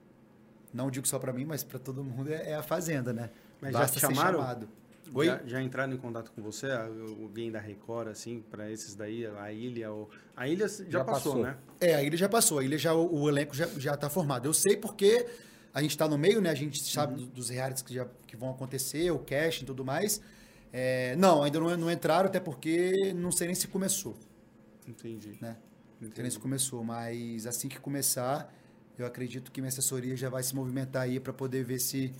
não 0.72 0.90
digo 0.90 1.06
só 1.06 1.18
pra 1.18 1.32
mim, 1.32 1.44
mas 1.44 1.62
pra 1.64 1.78
todo 1.78 2.02
mundo, 2.02 2.32
é, 2.32 2.50
é 2.50 2.54
a 2.54 2.62
Fazenda, 2.62 3.12
né? 3.12 3.30
Mas 3.60 3.72
já 3.72 3.78
Basta 3.80 3.96
te 3.98 4.00
ser 4.00 4.14
chamaram? 4.14 4.38
chamado. 4.40 4.68
Oi? 5.12 5.26
Já, 5.26 5.40
já 5.46 5.62
entraram 5.62 5.92
em 5.92 5.96
contato 5.96 6.30
com 6.32 6.42
você? 6.42 6.66
Alguém 6.70 7.50
da 7.50 7.58
Record, 7.58 8.08
assim, 8.08 8.42
pra 8.50 8.70
esses 8.70 8.94
daí? 8.94 9.26
A 9.26 9.52
Ilha? 9.52 9.90
Ou... 9.90 10.08
A 10.36 10.46
Ilha 10.48 10.68
já, 10.68 10.84
Já 10.88 11.04
passou, 11.04 11.32
passou. 11.32 11.42
né? 11.42 11.56
É, 11.80 11.94
a 11.94 12.02
ilha 12.02 12.16
já 12.16 12.28
passou, 12.28 12.58
a 12.58 12.64
ilha 12.64 12.78
já, 12.78 12.94
o, 12.94 13.22
o 13.22 13.28
elenco 13.28 13.54
já, 13.54 13.66
já 13.78 13.96
tá 13.96 14.08
formado. 14.10 14.46
Eu 14.46 14.54
sei 14.54 14.76
porque 14.76 15.26
a 15.74 15.82
gente 15.82 15.96
tá 15.96 16.06
no 16.08 16.16
meio, 16.18 16.40
né? 16.40 16.50
A 16.50 16.54
gente 16.54 16.82
sabe 16.82 17.14
Uhum. 17.14 17.26
do- 17.26 17.32
dos 17.32 17.48
realities 17.48 17.82
que, 17.82 17.94
já, 17.94 18.06
que 18.26 18.36
vão 18.36 18.50
acontecer, 18.50 19.10
o 19.10 19.18
casting 19.18 19.64
e 19.64 19.66
tudo 19.66 19.84
mais. 19.84 20.20
É, 20.72 21.16
não, 21.16 21.42
ainda 21.42 21.58
não, 21.58 21.76
não 21.76 21.90
entraram, 21.90 22.28
até 22.28 22.38
porque 22.38 23.12
não 23.14 23.32
sei 23.32 23.48
nem 23.48 23.54
se 23.56 23.66
começou, 23.66 24.16
Entendi. 24.86 25.36
né? 25.40 25.56
Não 26.00 26.10
sei 26.14 26.22
nem 26.22 26.30
se 26.30 26.38
começou, 26.38 26.82
mas 26.84 27.46
assim 27.46 27.68
que 27.68 27.78
começar, 27.80 28.52
eu 28.96 29.04
acredito 29.04 29.50
que 29.50 29.60
minha 29.60 29.68
assessoria 29.68 30.16
já 30.16 30.28
vai 30.30 30.42
se 30.42 30.54
movimentar 30.54 31.02
aí 31.02 31.18
para 31.20 31.32
poder 31.32 31.64
ver 31.64 31.78
se, 31.80 32.12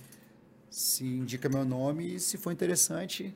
se 0.71 1.05
indica 1.05 1.49
meu 1.49 1.65
nome 1.65 2.15
e 2.15 2.21
se 2.21 2.37
for 2.37 2.51
interessante, 2.53 3.35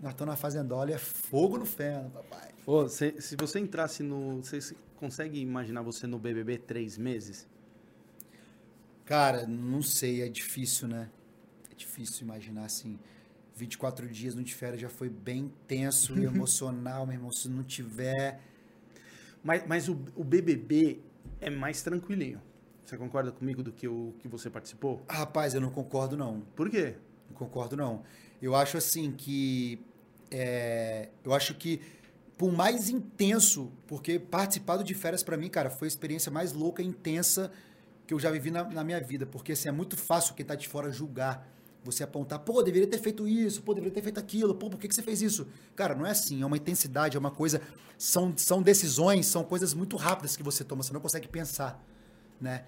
nós 0.00 0.12
estamos 0.12 0.32
na 0.34 0.38
Fazendola 0.38 0.92
e 0.92 0.94
é 0.94 0.98
fogo 0.98 1.58
no 1.58 1.66
ferro, 1.66 2.10
papai. 2.10 2.54
Se, 2.88 3.20
se 3.20 3.36
você 3.36 3.60
entrasse 3.60 4.02
no... 4.02 4.38
Você 4.44 4.60
se- 4.60 4.76
consegue 4.96 5.40
imaginar 5.40 5.82
você 5.82 6.06
no 6.06 6.18
BBB 6.18 6.58
três 6.58 6.98
meses? 6.98 7.48
Cara, 9.04 9.46
não 9.46 9.82
sei, 9.82 10.22
é 10.22 10.28
difícil, 10.28 10.88
né? 10.88 11.10
É 11.70 11.74
difícil 11.74 12.24
imaginar 12.24 12.64
assim. 12.66 12.98
24 13.56 14.08
dias 14.08 14.34
no 14.34 14.44
de 14.44 14.54
férias 14.54 14.80
já 14.80 14.90
foi 14.90 15.08
bem 15.10 15.52
tenso 15.68 16.18
e 16.18 16.24
emocional, 16.26 17.06
meu 17.06 17.16
irmão. 17.16 17.32
Se 17.32 17.48
não 17.48 17.64
tiver. 17.64 18.40
Mas, 19.42 19.66
mas 19.66 19.88
o, 19.88 19.98
o 20.16 20.24
BBB 20.24 21.00
é 21.40 21.50
mais 21.50 21.82
tranquilinho. 21.82 22.40
Você 22.84 22.98
concorda 22.98 23.32
comigo 23.32 23.62
do 23.62 23.72
que 23.72 23.88
o 23.88 24.14
que 24.18 24.28
você 24.28 24.50
participou? 24.50 25.02
Rapaz, 25.08 25.54
eu 25.54 25.60
não 25.60 25.70
concordo, 25.70 26.16
não. 26.16 26.42
Por 26.54 26.68
quê? 26.68 26.96
Não 27.28 27.36
concordo, 27.36 27.76
não. 27.76 28.02
Eu 28.42 28.54
acho 28.54 28.76
assim 28.76 29.10
que. 29.10 29.82
é, 30.30 31.08
eu 31.24 31.32
acho 31.32 31.54
que, 31.54 31.80
por 32.36 32.52
mais 32.52 32.90
intenso, 32.90 33.72
porque 33.86 34.18
participar 34.18 34.82
de 34.82 34.94
férias 34.94 35.22
pra 35.22 35.36
mim, 35.36 35.48
cara, 35.48 35.70
foi 35.70 35.86
a 35.86 35.88
experiência 35.88 36.30
mais 36.30 36.52
louca 36.52 36.82
e 36.82 36.86
intensa 36.86 37.50
que 38.06 38.12
eu 38.12 38.20
já 38.20 38.30
vivi 38.30 38.50
na, 38.50 38.64
na 38.64 38.84
minha 38.84 39.00
vida. 39.00 39.24
Porque 39.24 39.52
assim, 39.52 39.68
é 39.68 39.72
muito 39.72 39.96
fácil 39.96 40.34
quem 40.34 40.44
tá 40.44 40.54
de 40.54 40.68
fora 40.68 40.92
julgar. 40.92 41.48
Você 41.84 42.02
apontar, 42.02 42.38
pô, 42.38 42.62
deveria 42.62 42.88
ter 42.88 42.98
feito 42.98 43.28
isso, 43.28 43.62
pô, 43.62 43.74
deveria 43.74 43.92
ter 43.92 44.02
feito 44.02 44.18
aquilo, 44.18 44.54
pô, 44.54 44.70
por 44.70 44.80
que, 44.80 44.88
que 44.88 44.94
você 44.94 45.02
fez 45.02 45.20
isso? 45.20 45.46
Cara, 45.76 45.94
não 45.94 46.06
é 46.06 46.12
assim, 46.12 46.40
é 46.40 46.46
uma 46.46 46.56
intensidade, 46.56 47.14
é 47.14 47.20
uma 47.20 47.30
coisa. 47.30 47.60
São, 47.98 48.32
são 48.38 48.62
decisões, 48.62 49.26
são 49.26 49.44
coisas 49.44 49.74
muito 49.74 49.94
rápidas 49.96 50.34
que 50.34 50.42
você 50.42 50.64
toma, 50.64 50.82
você 50.82 50.94
não 50.94 51.00
consegue 51.00 51.28
pensar, 51.28 51.84
né? 52.44 52.64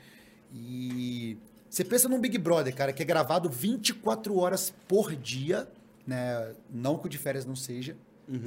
E 0.52 1.38
você 1.68 1.84
pensa 1.84 2.08
num 2.08 2.18
Big 2.18 2.38
Brother, 2.38 2.74
cara, 2.74 2.92
que 2.92 3.02
é 3.02 3.06
gravado 3.06 3.48
24 3.48 4.36
horas 4.36 4.74
por 4.88 5.14
dia, 5.14 5.68
né? 6.06 6.54
Não 6.70 6.98
que 6.98 7.06
o 7.06 7.08
de 7.08 7.18
férias 7.18 7.44
não 7.44 7.54
seja, 7.54 7.96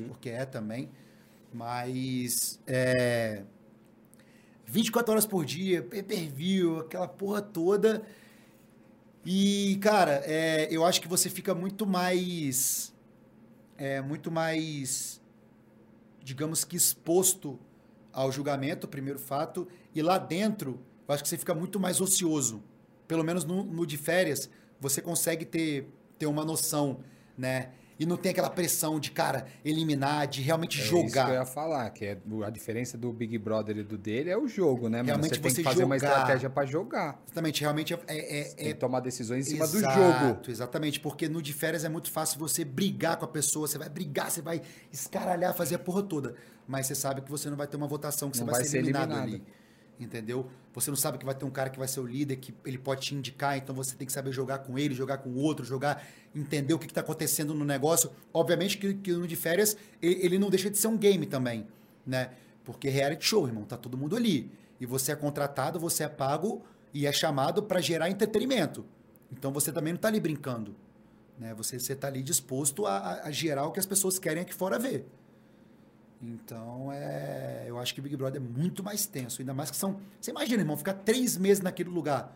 porque 0.07 0.29
é 0.29 0.45
também, 0.45 0.89
mas 1.53 2.59
é 2.67 3.43
24 4.65 5.11
horas 5.11 5.25
por 5.25 5.45
dia, 5.45 5.83
pay-per-view, 5.83 6.79
aquela 6.79 7.07
porra 7.07 7.41
toda. 7.41 8.03
E, 9.25 9.77
cara, 9.81 10.21
é, 10.25 10.67
eu 10.71 10.85
acho 10.85 11.01
que 11.01 11.07
você 11.07 11.29
fica 11.29 11.53
muito 11.53 11.85
mais. 11.85 12.93
É, 13.77 14.01
muito 14.01 14.31
mais. 14.31 15.21
Digamos 16.23 16.63
que 16.63 16.75
exposto 16.75 17.59
ao 18.13 18.31
julgamento, 18.31 18.87
primeiro 18.87 19.19
fato. 19.19 19.67
E 19.93 20.01
lá 20.01 20.17
dentro, 20.17 20.79
eu 21.09 21.13
acho 21.15 21.23
que 21.23 21.29
você 21.29 21.37
fica 21.37 21.53
muito 21.53 21.79
mais 21.79 21.99
ocioso. 21.99 22.63
Pelo 23.07 23.23
menos 23.23 23.43
no, 23.43 23.63
no 23.63 23.85
de 23.85 23.97
férias, 23.97 24.49
você 24.79 25.01
consegue 25.01 25.43
ter, 25.43 25.89
ter 26.17 26.27
uma 26.27 26.45
noção, 26.45 26.99
né? 27.37 27.69
E 27.99 28.05
não 28.05 28.15
tem 28.15 28.31
aquela 28.31 28.49
pressão 28.49 28.97
de, 28.97 29.11
cara, 29.11 29.45
eliminar, 29.65 30.25
de 30.25 30.41
realmente 30.41 30.79
É 30.79 30.83
isso 30.83 30.89
que 30.93 30.95
eu 31.01 31.07
jogar. 31.09 31.33
ia 31.33 31.45
falar, 31.45 31.89
que 31.89 32.05
é 32.05 32.17
a 32.45 32.49
diferença 32.49 32.97
do 32.97 33.11
Big 33.11 33.37
Brother 33.37 33.77
e 33.77 33.83
do 33.83 33.97
dele 33.97 34.29
é 34.29 34.37
o 34.37 34.47
jogo, 34.47 34.87
né? 34.87 34.99
mano? 34.99 35.07
Realmente 35.07 35.31
você 35.35 35.41
tem 35.41 35.51
você 35.51 35.57
que 35.57 35.63
fazer 35.63 35.83
uma 35.83 35.97
jogar. 35.99 36.11
estratégia 36.13 36.49
pra 36.49 36.65
jogar. 36.65 37.21
Exatamente, 37.25 37.59
realmente 37.59 37.93
é- 37.93 37.99
é- 38.07 38.39
é, 38.39 38.43
tem 38.43 38.67
que 38.67 38.73
tomar 38.75 39.01
decisões 39.01 39.47
em 39.47 39.49
cima 39.51 39.67
do 39.67 39.77
Exato, 39.79 39.99
jogo. 39.99 40.39
Exatamente, 40.49 40.99
porque 41.01 41.27
no 41.27 41.41
de 41.41 41.51
férias 41.51 41.83
é 41.83 41.89
muito 41.89 42.09
fácil 42.09 42.39
você 42.39 42.63
brigar 42.63 43.17
com 43.17 43.25
a 43.25 43.27
pessoa, 43.27 43.67
você 43.67 43.77
vai 43.77 43.89
brigar, 43.89 44.31
você 44.31 44.41
vai 44.41 44.61
escaralhar, 44.93 45.53
fazer 45.53 45.75
a 45.75 45.79
porra 45.79 46.01
toda. 46.03 46.35
Mas 46.65 46.87
você 46.87 46.95
sabe 46.95 47.19
que 47.21 47.29
você 47.29 47.49
não 47.49 47.57
vai 47.57 47.67
ter 47.67 47.75
uma 47.75 47.87
votação, 47.87 48.29
que 48.31 48.37
Não 48.39 48.45
você 48.45 48.51
vai, 48.51 48.61
vai 48.61 48.63
ser 48.63 48.69
ser 48.71 48.77
eliminado, 48.77 49.11
eliminado. 49.11 49.27
ali. 49.41 49.43
Entendeu? 49.99 50.49
Você 50.73 50.89
não 50.89 50.95
sabe 50.95 51.17
que 51.17 51.25
vai 51.25 51.35
ter 51.35 51.43
um 51.43 51.49
cara 51.49 51.69
que 51.69 51.77
vai 51.77 51.87
ser 51.87 51.99
o 51.99 52.05
líder, 52.05 52.37
que 52.37 52.53
ele 52.65 52.77
pode 52.77 53.01
te 53.01 53.13
indicar, 53.13 53.57
então 53.57 53.75
você 53.75 53.95
tem 53.95 54.07
que 54.07 54.13
saber 54.13 54.31
jogar 54.31 54.59
com 54.59 54.79
ele, 54.79 54.93
jogar 54.95 55.17
com 55.17 55.29
o 55.29 55.35
outro, 55.37 55.65
jogar, 55.65 56.07
entender 56.33 56.73
o 56.73 56.79
que 56.79 56.85
está 56.85 57.01
acontecendo 57.01 57.53
no 57.53 57.65
negócio. 57.65 58.09
Obviamente 58.33 58.77
que, 58.77 58.93
que 58.93 59.11
no 59.11 59.27
de 59.27 59.35
férias 59.35 59.75
ele, 60.01 60.19
ele 60.25 60.39
não 60.39 60.49
deixa 60.49 60.69
de 60.69 60.77
ser 60.77 60.87
um 60.87 60.97
game 60.97 61.25
também, 61.25 61.67
né? 62.05 62.29
Porque 62.63 62.87
reality 62.87 63.25
show, 63.25 63.45
irmão, 63.45 63.65
tá 63.65 63.75
todo 63.75 63.97
mundo 63.97 64.15
ali. 64.15 64.49
E 64.79 64.85
você 64.85 65.11
é 65.11 65.15
contratado, 65.17 65.77
você 65.79 66.03
é 66.05 66.07
pago 66.07 66.63
e 66.93 67.05
é 67.05 67.11
chamado 67.11 67.61
para 67.63 67.81
gerar 67.81 68.09
entretenimento. 68.09 68.85
Então 69.31 69.51
você 69.51 69.73
também 69.73 69.91
não 69.91 69.97
está 69.97 70.07
ali 70.07 70.19
brincando. 70.21 70.73
Né? 71.37 71.53
Você 71.55 71.75
está 71.75 72.07
ali 72.07 72.23
disposto 72.23 72.85
a, 72.85 72.97
a- 72.97 73.23
a 73.27 73.31
gerar 73.31 73.65
o 73.65 73.71
que 73.71 73.79
as 73.79 73.85
pessoas 73.85 74.17
querem 74.17 74.43
aqui 74.43 74.53
fora 74.53 74.79
ver. 74.79 75.05
Então, 76.21 76.91
é, 76.91 77.63
eu 77.67 77.79
acho 77.79 77.95
que 77.95 78.01
Big 78.01 78.15
Brother 78.17 78.41
é 78.41 78.43
muito 78.45 78.83
mais 78.83 79.05
tenso. 79.05 79.41
Ainda 79.41 79.53
mais 79.53 79.71
que 79.71 79.77
são. 79.77 79.99
Você 80.19 80.31
imagina, 80.31 80.61
irmão, 80.61 80.75
ficar 80.75 80.93
três 80.93 81.37
meses 81.37 81.63
naquele 81.63 81.89
lugar. 81.89 82.35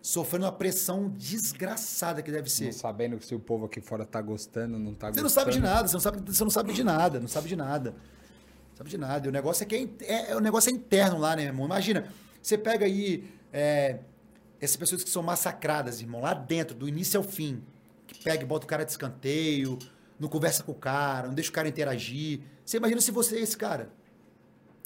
Sofrendo 0.00 0.46
uma 0.46 0.52
pressão 0.52 1.08
desgraçada 1.10 2.22
que 2.22 2.30
deve 2.30 2.48
ser. 2.48 2.66
Não 2.66 2.72
sabendo 2.72 3.22
se 3.22 3.34
o 3.34 3.40
povo 3.40 3.66
aqui 3.66 3.80
fora 3.80 4.06
tá 4.06 4.22
gostando, 4.22 4.78
não 4.78 4.94
tá 4.94 5.08
Você 5.08 5.20
gostando. 5.20 5.22
não 5.24 5.28
sabe 5.30 5.50
de 5.52 5.60
nada, 5.60 5.88
você 5.88 5.94
não 5.94 6.00
sabe, 6.00 6.32
você 6.32 6.44
não 6.44 6.50
sabe 6.50 6.72
de 6.72 6.84
nada, 6.84 7.20
não 7.20 7.28
sabe 7.28 7.48
de 7.48 7.56
nada. 7.56 7.90
Não 7.90 8.76
sabe 8.76 8.90
de 8.90 8.96
nada. 8.98 9.26
E 9.26 9.28
o 9.28 9.32
negócio 9.32 9.64
é 9.64 9.66
que 9.66 9.74
é, 9.74 10.04
é- 10.04 10.30
é- 10.30 10.36
o 10.36 10.40
negócio 10.40 10.70
é 10.70 10.72
interno 10.72 11.18
lá, 11.18 11.36
né, 11.36 11.42
irmão? 11.42 11.66
Imagina, 11.66 12.08
você 12.40 12.56
pega 12.56 12.86
aí 12.86 13.28
é, 13.52 13.98
essas 14.60 14.76
pessoas 14.76 15.02
que 15.04 15.10
são 15.10 15.22
massacradas, 15.22 16.00
irmão, 16.00 16.20
lá 16.22 16.32
dentro, 16.32 16.74
do 16.76 16.88
início 16.88 17.18
ao 17.18 17.24
fim. 17.24 17.62
Que 18.06 18.22
pega 18.24 18.42
e 18.42 18.46
bota 18.46 18.64
o 18.64 18.68
cara 18.68 18.84
de 18.84 18.90
escanteio, 18.92 19.78
não 20.18 20.28
conversa 20.28 20.62
com 20.62 20.72
o 20.72 20.74
cara, 20.74 21.28
não 21.28 21.34
deixa 21.34 21.50
o 21.50 21.52
cara 21.52 21.68
interagir. 21.68 22.40
Você 22.64 22.76
imagina 22.76 23.00
se 23.00 23.10
você 23.10 23.36
é 23.36 23.40
esse 23.40 23.56
cara. 23.56 23.90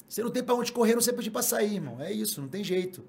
Você 0.07 0.21
não 0.21 0.29
tem 0.29 0.43
pra 0.43 0.53
onde 0.53 0.71
correr, 0.71 0.93
não 0.93 1.01
sei 1.01 1.13
pedir 1.13 1.31
pra 1.31 1.41
sair, 1.41 1.75
irmão. 1.75 1.99
É 2.01 2.11
isso, 2.11 2.39
não 2.39 2.47
tem 2.47 2.63
jeito. 2.63 3.03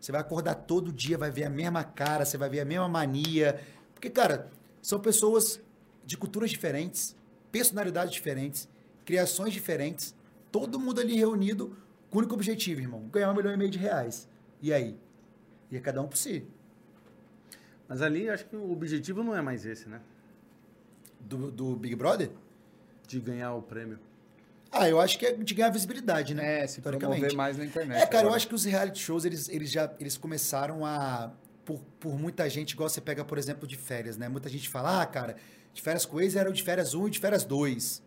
Você 0.00 0.12
vai 0.12 0.20
acordar 0.20 0.54
todo 0.54 0.92
dia, 0.92 1.18
vai 1.18 1.30
ver 1.30 1.44
a 1.44 1.50
mesma 1.50 1.84
cara, 1.84 2.24
você 2.24 2.38
vai 2.38 2.48
ver 2.48 2.60
a 2.60 2.64
mesma 2.64 2.88
mania. 2.88 3.60
Porque, 3.92 4.08
cara, 4.08 4.50
são 4.80 4.98
pessoas 4.98 5.60
de 6.04 6.16
culturas 6.16 6.50
diferentes, 6.50 7.16
personalidades 7.50 8.12
diferentes, 8.12 8.68
criações 9.04 9.52
diferentes, 9.52 10.14
todo 10.50 10.78
mundo 10.78 11.00
ali 11.00 11.16
reunido 11.16 11.76
com 12.08 12.18
o 12.18 12.20
único 12.20 12.34
objetivo, 12.34 12.80
irmão: 12.80 13.08
ganhar 13.08 13.30
um 13.30 13.34
milhão 13.34 13.52
e 13.52 13.56
meio 13.56 13.70
de 13.70 13.78
reais. 13.78 14.28
E 14.62 14.72
aí? 14.72 14.98
E 15.70 15.76
é 15.76 15.80
cada 15.80 16.00
um 16.00 16.08
por 16.08 16.16
si. 16.16 16.46
Mas 17.88 18.00
ali 18.02 18.28
acho 18.28 18.46
que 18.46 18.56
o 18.56 18.72
objetivo 18.72 19.22
não 19.22 19.34
é 19.34 19.42
mais 19.42 19.66
esse, 19.66 19.88
né? 19.88 20.00
Do, 21.26 21.50
do 21.50 21.76
Big 21.76 21.94
Brother? 21.96 22.30
De 23.06 23.20
ganhar 23.20 23.54
o 23.54 23.62
prêmio. 23.62 23.98
Ah, 24.70 24.88
eu 24.88 25.00
acho 25.00 25.18
que 25.18 25.26
é 25.26 25.32
de 25.32 25.54
ganhar 25.54 25.70
visibilidade, 25.70 26.34
né? 26.34 26.60
É, 26.62 26.66
se 26.66 26.80
promover 26.80 27.34
mais 27.34 27.56
na 27.56 27.64
internet. 27.64 28.00
É, 28.00 28.06
cara, 28.06 28.16
eu 28.16 28.20
agora. 28.20 28.36
acho 28.36 28.48
que 28.48 28.54
os 28.54 28.64
reality 28.64 29.00
shows, 29.00 29.24
eles, 29.24 29.48
eles 29.48 29.70
já 29.70 29.92
eles 29.98 30.16
começaram 30.16 30.84
a. 30.84 31.32
Por, 31.64 31.80
por 31.98 32.16
muita 32.16 32.48
gente, 32.48 32.72
igual 32.72 32.88
você 32.88 33.00
pega, 33.00 33.24
por 33.24 33.38
exemplo, 33.38 33.66
de 33.66 33.76
férias, 33.76 34.16
né? 34.16 34.28
Muita 34.28 34.48
gente 34.48 34.68
fala, 34.68 35.02
ah, 35.02 35.06
cara, 35.06 35.36
de 35.74 35.82
férias 35.82 36.06
com 36.06 36.20
ex 36.20 36.36
era 36.36 36.48
o 36.48 36.52
de 36.52 36.62
férias 36.62 36.94
1 36.94 37.08
e 37.08 37.10
de 37.10 37.18
férias 37.18 37.44
2. 37.44 38.02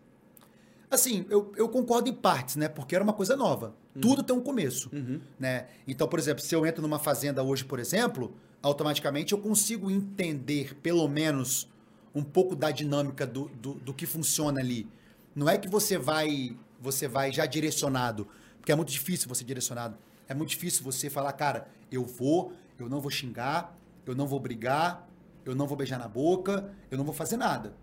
Assim, 0.90 1.26
eu, 1.28 1.52
eu 1.56 1.68
concordo 1.68 2.08
em 2.08 2.14
partes, 2.14 2.56
né? 2.56 2.68
Porque 2.68 2.94
era 2.94 3.04
uma 3.04 3.12
coisa 3.12 3.36
nova. 3.36 3.74
Tudo 4.00 4.22
tem 4.22 4.34
um 4.34 4.40
começo, 4.40 4.90
né? 5.38 5.66
Então, 5.86 6.08
por 6.08 6.18
exemplo, 6.18 6.42
se 6.42 6.54
eu 6.54 6.64
entro 6.64 6.80
numa 6.80 6.98
fazenda 6.98 7.42
hoje, 7.42 7.64
por 7.64 7.78
exemplo, 7.78 8.34
automaticamente 8.62 9.32
eu 9.32 9.38
consigo 9.38 9.90
entender, 9.90 10.76
pelo 10.76 11.06
menos, 11.08 11.68
um 12.14 12.22
pouco 12.22 12.56
da 12.56 12.70
dinâmica 12.70 13.26
do, 13.26 13.48
do, 13.48 13.74
do 13.74 13.94
que 13.94 14.06
funciona 14.06 14.60
ali. 14.60 14.88
Não 15.34 15.48
é 15.48 15.56
que 15.56 15.68
você 15.68 15.96
vai, 15.96 16.56
você 16.80 17.06
vai 17.06 17.32
já 17.32 17.46
direcionado, 17.46 18.26
porque 18.58 18.72
é 18.72 18.76
muito 18.76 18.90
difícil 18.90 19.28
você 19.28 19.44
direcionado. 19.44 19.96
É 20.28 20.34
muito 20.34 20.50
difícil 20.50 20.84
você 20.84 21.10
falar, 21.10 21.32
cara, 21.32 21.68
eu 21.90 22.04
vou, 22.04 22.52
eu 22.78 22.88
não 22.88 23.00
vou 23.00 23.10
xingar, 23.10 23.76
eu 24.06 24.14
não 24.14 24.26
vou 24.26 24.40
brigar, 24.40 25.08
eu 25.44 25.54
não 25.54 25.66
vou 25.66 25.76
beijar 25.76 25.98
na 25.98 26.08
boca, 26.08 26.72
eu 26.90 26.98
não 26.98 27.04
vou 27.04 27.14
fazer 27.14 27.36
nada. 27.36 27.74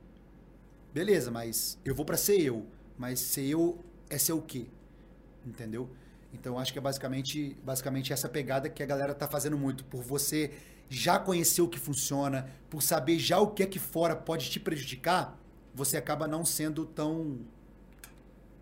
Beleza, 0.93 1.29
mas 1.29 1.77
eu 1.83 1.93
vou 1.93 2.05
para 2.05 2.17
ser 2.17 2.41
eu. 2.41 2.65
Mas 2.97 3.19
ser 3.19 3.45
eu 3.45 3.77
é 4.09 4.17
ser 4.17 4.33
o 4.33 4.41
quê? 4.41 4.67
Entendeu? 5.45 5.89
Então 6.33 6.57
acho 6.57 6.73
que 6.73 6.79
é 6.79 6.81
basicamente, 6.81 7.57
basicamente 7.63 8.11
essa 8.11 8.27
pegada 8.27 8.69
que 8.69 8.81
a 8.81 8.85
galera 8.85 9.13
tá 9.13 9.27
fazendo 9.27 9.57
muito. 9.57 9.85
Por 9.85 10.01
você 10.01 10.51
já 10.89 11.19
conhecer 11.19 11.61
o 11.61 11.67
que 11.67 11.79
funciona, 11.79 12.49
por 12.69 12.81
saber 12.81 13.19
já 13.19 13.39
o 13.39 13.47
que 13.47 13.63
é 13.63 13.65
que 13.65 13.79
fora 13.79 14.15
pode 14.15 14.49
te 14.49 14.59
prejudicar, 14.59 15.37
você 15.73 15.97
acaba 15.97 16.27
não 16.27 16.45
sendo 16.45 16.85
tão 16.85 17.39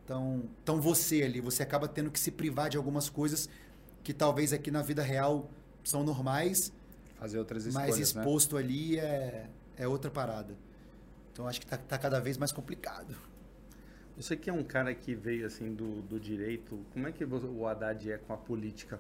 tão, 0.05 0.43
tão 0.63 0.79
você 0.79 1.23
ali. 1.23 1.41
Você 1.41 1.63
acaba 1.63 1.87
tendo 1.87 2.11
que 2.11 2.19
se 2.19 2.31
privar 2.31 2.69
de 2.69 2.77
algumas 2.77 3.09
coisas 3.09 3.49
que 4.03 4.13
talvez 4.13 4.53
aqui 4.53 4.69
na 4.69 4.81
vida 4.81 5.01
real 5.01 5.49
são 5.83 6.03
normais, 6.03 6.71
Fazer 7.15 7.39
outras 7.39 7.65
escolhas, 7.65 7.89
mas 7.89 7.97
né? 7.97 8.03
exposto 8.03 8.57
ali 8.57 8.99
é, 8.99 9.49
é 9.77 9.87
outra 9.87 10.11
parada. 10.11 10.55
Então 11.31 11.47
acho 11.47 11.59
que 11.59 11.65
tá, 11.65 11.77
tá 11.77 11.97
cada 11.97 12.19
vez 12.19 12.37
mais 12.37 12.51
complicado. 12.51 13.15
Você 14.17 14.35
que 14.35 14.49
é 14.49 14.53
um 14.53 14.63
cara 14.63 14.93
que 14.93 15.15
veio 15.15 15.45
assim 15.45 15.73
do, 15.73 16.01
do 16.01 16.19
direito, 16.19 16.85
como 16.93 17.07
é 17.07 17.11
que 17.11 17.23
o 17.25 17.67
Haddad 17.67 18.11
é 18.11 18.17
com 18.17 18.33
a 18.33 18.37
política? 18.37 18.99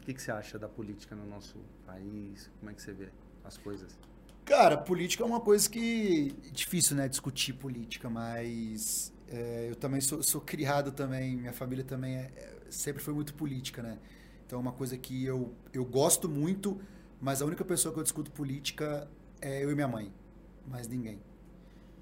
O 0.00 0.04
que, 0.04 0.14
que 0.14 0.22
você 0.22 0.30
acha 0.32 0.58
da 0.58 0.68
política 0.68 1.14
no 1.14 1.26
nosso 1.26 1.58
país? 1.86 2.50
Como 2.58 2.70
é 2.70 2.74
que 2.74 2.82
você 2.82 2.92
vê 2.92 3.12
as 3.44 3.56
coisas? 3.56 3.98
Cara, 4.44 4.76
política 4.76 5.22
é 5.22 5.26
uma 5.26 5.40
coisa 5.40 5.68
que 5.70 6.34
é 6.46 6.50
difícil, 6.50 6.96
né, 6.96 7.08
discutir 7.08 7.52
política, 7.52 8.10
mas 8.10 9.12
é, 9.28 9.68
eu 9.70 9.76
também 9.76 10.00
sou, 10.00 10.22
sou 10.22 10.40
criado 10.40 10.90
também, 10.90 11.36
minha 11.36 11.52
família 11.52 11.84
também 11.84 12.16
é- 12.16 12.32
é- 12.36 12.56
sempre 12.70 13.02
foi 13.02 13.14
muito 13.14 13.32
política, 13.34 13.82
né? 13.82 13.98
Então 14.46 14.58
é 14.58 14.62
uma 14.62 14.72
coisa 14.72 14.96
que 14.98 15.24
eu, 15.24 15.54
eu 15.72 15.84
gosto 15.84 16.28
muito, 16.28 16.80
mas 17.20 17.40
a 17.42 17.44
única 17.46 17.64
pessoa 17.64 17.92
que 17.94 18.00
eu 18.00 18.02
discuto 18.02 18.30
política 18.32 19.08
é 19.40 19.62
eu 19.62 19.70
e 19.70 19.74
minha 19.74 19.86
mãe, 19.88 20.12
mais 20.66 20.88
ninguém. 20.88 21.20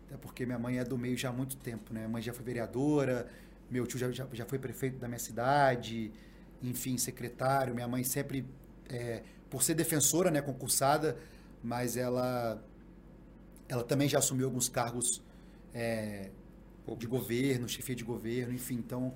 Até 0.06 0.16
porque 0.16 0.46
minha 0.46 0.58
mãe 0.58 0.78
é 0.78 0.84
do 0.84 0.96
meio 0.98 1.16
já 1.16 1.28
há 1.30 1.32
muito 1.32 1.56
tempo, 1.56 1.92
né? 1.92 2.00
Minha 2.00 2.08
mãe 2.08 2.22
já 2.22 2.32
foi 2.32 2.44
vereadora, 2.44 3.28
meu 3.70 3.86
tio 3.86 3.98
já, 3.98 4.10
já, 4.10 4.26
já 4.32 4.46
foi 4.46 4.58
prefeito 4.58 4.98
da 4.98 5.08
minha 5.08 5.18
cidade, 5.18 6.12
enfim, 6.62 6.96
secretário. 6.98 7.74
Minha 7.74 7.88
mãe 7.88 8.04
sempre, 8.04 8.46
é, 8.88 9.22
por 9.50 9.62
ser 9.62 9.74
defensora, 9.74 10.30
né, 10.30 10.40
concursada, 10.42 11.16
mas 11.62 11.96
ela, 11.96 12.62
ela 13.68 13.84
também 13.84 14.08
já 14.08 14.18
assumiu 14.18 14.46
alguns 14.46 14.68
cargos 14.68 15.22
é, 15.74 16.30
de 16.98 17.06
governo, 17.06 17.68
chefia 17.68 17.94
de 17.94 18.04
governo, 18.04 18.54
enfim. 18.54 18.76
Então, 18.76 19.14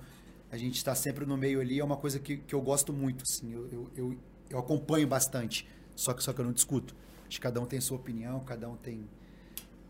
a 0.51 0.57
gente 0.57 0.75
está 0.77 0.93
sempre 0.95 1.25
no 1.25 1.37
meio 1.37 1.59
ali, 1.59 1.79
é 1.79 1.83
uma 1.83 1.97
coisa 1.97 2.19
que, 2.19 2.37
que 2.37 2.53
eu 2.53 2.61
gosto 2.61 2.93
muito, 2.93 3.23
assim, 3.23 3.53
eu, 3.53 3.67
eu, 3.71 3.91
eu, 3.95 4.17
eu 4.49 4.59
acompanho 4.59 5.07
bastante, 5.07 5.67
só 5.95 6.13
que, 6.13 6.23
só 6.23 6.33
que 6.33 6.39
eu 6.41 6.45
não 6.45 6.53
discuto. 6.53 6.95
Acho 7.27 7.37
que 7.37 7.41
cada 7.41 7.59
um 7.59 7.65
tem 7.65 7.81
sua 7.81 7.97
opinião, 7.97 8.39
cada 8.41 8.69
um 8.69 8.75
tem, 8.75 9.07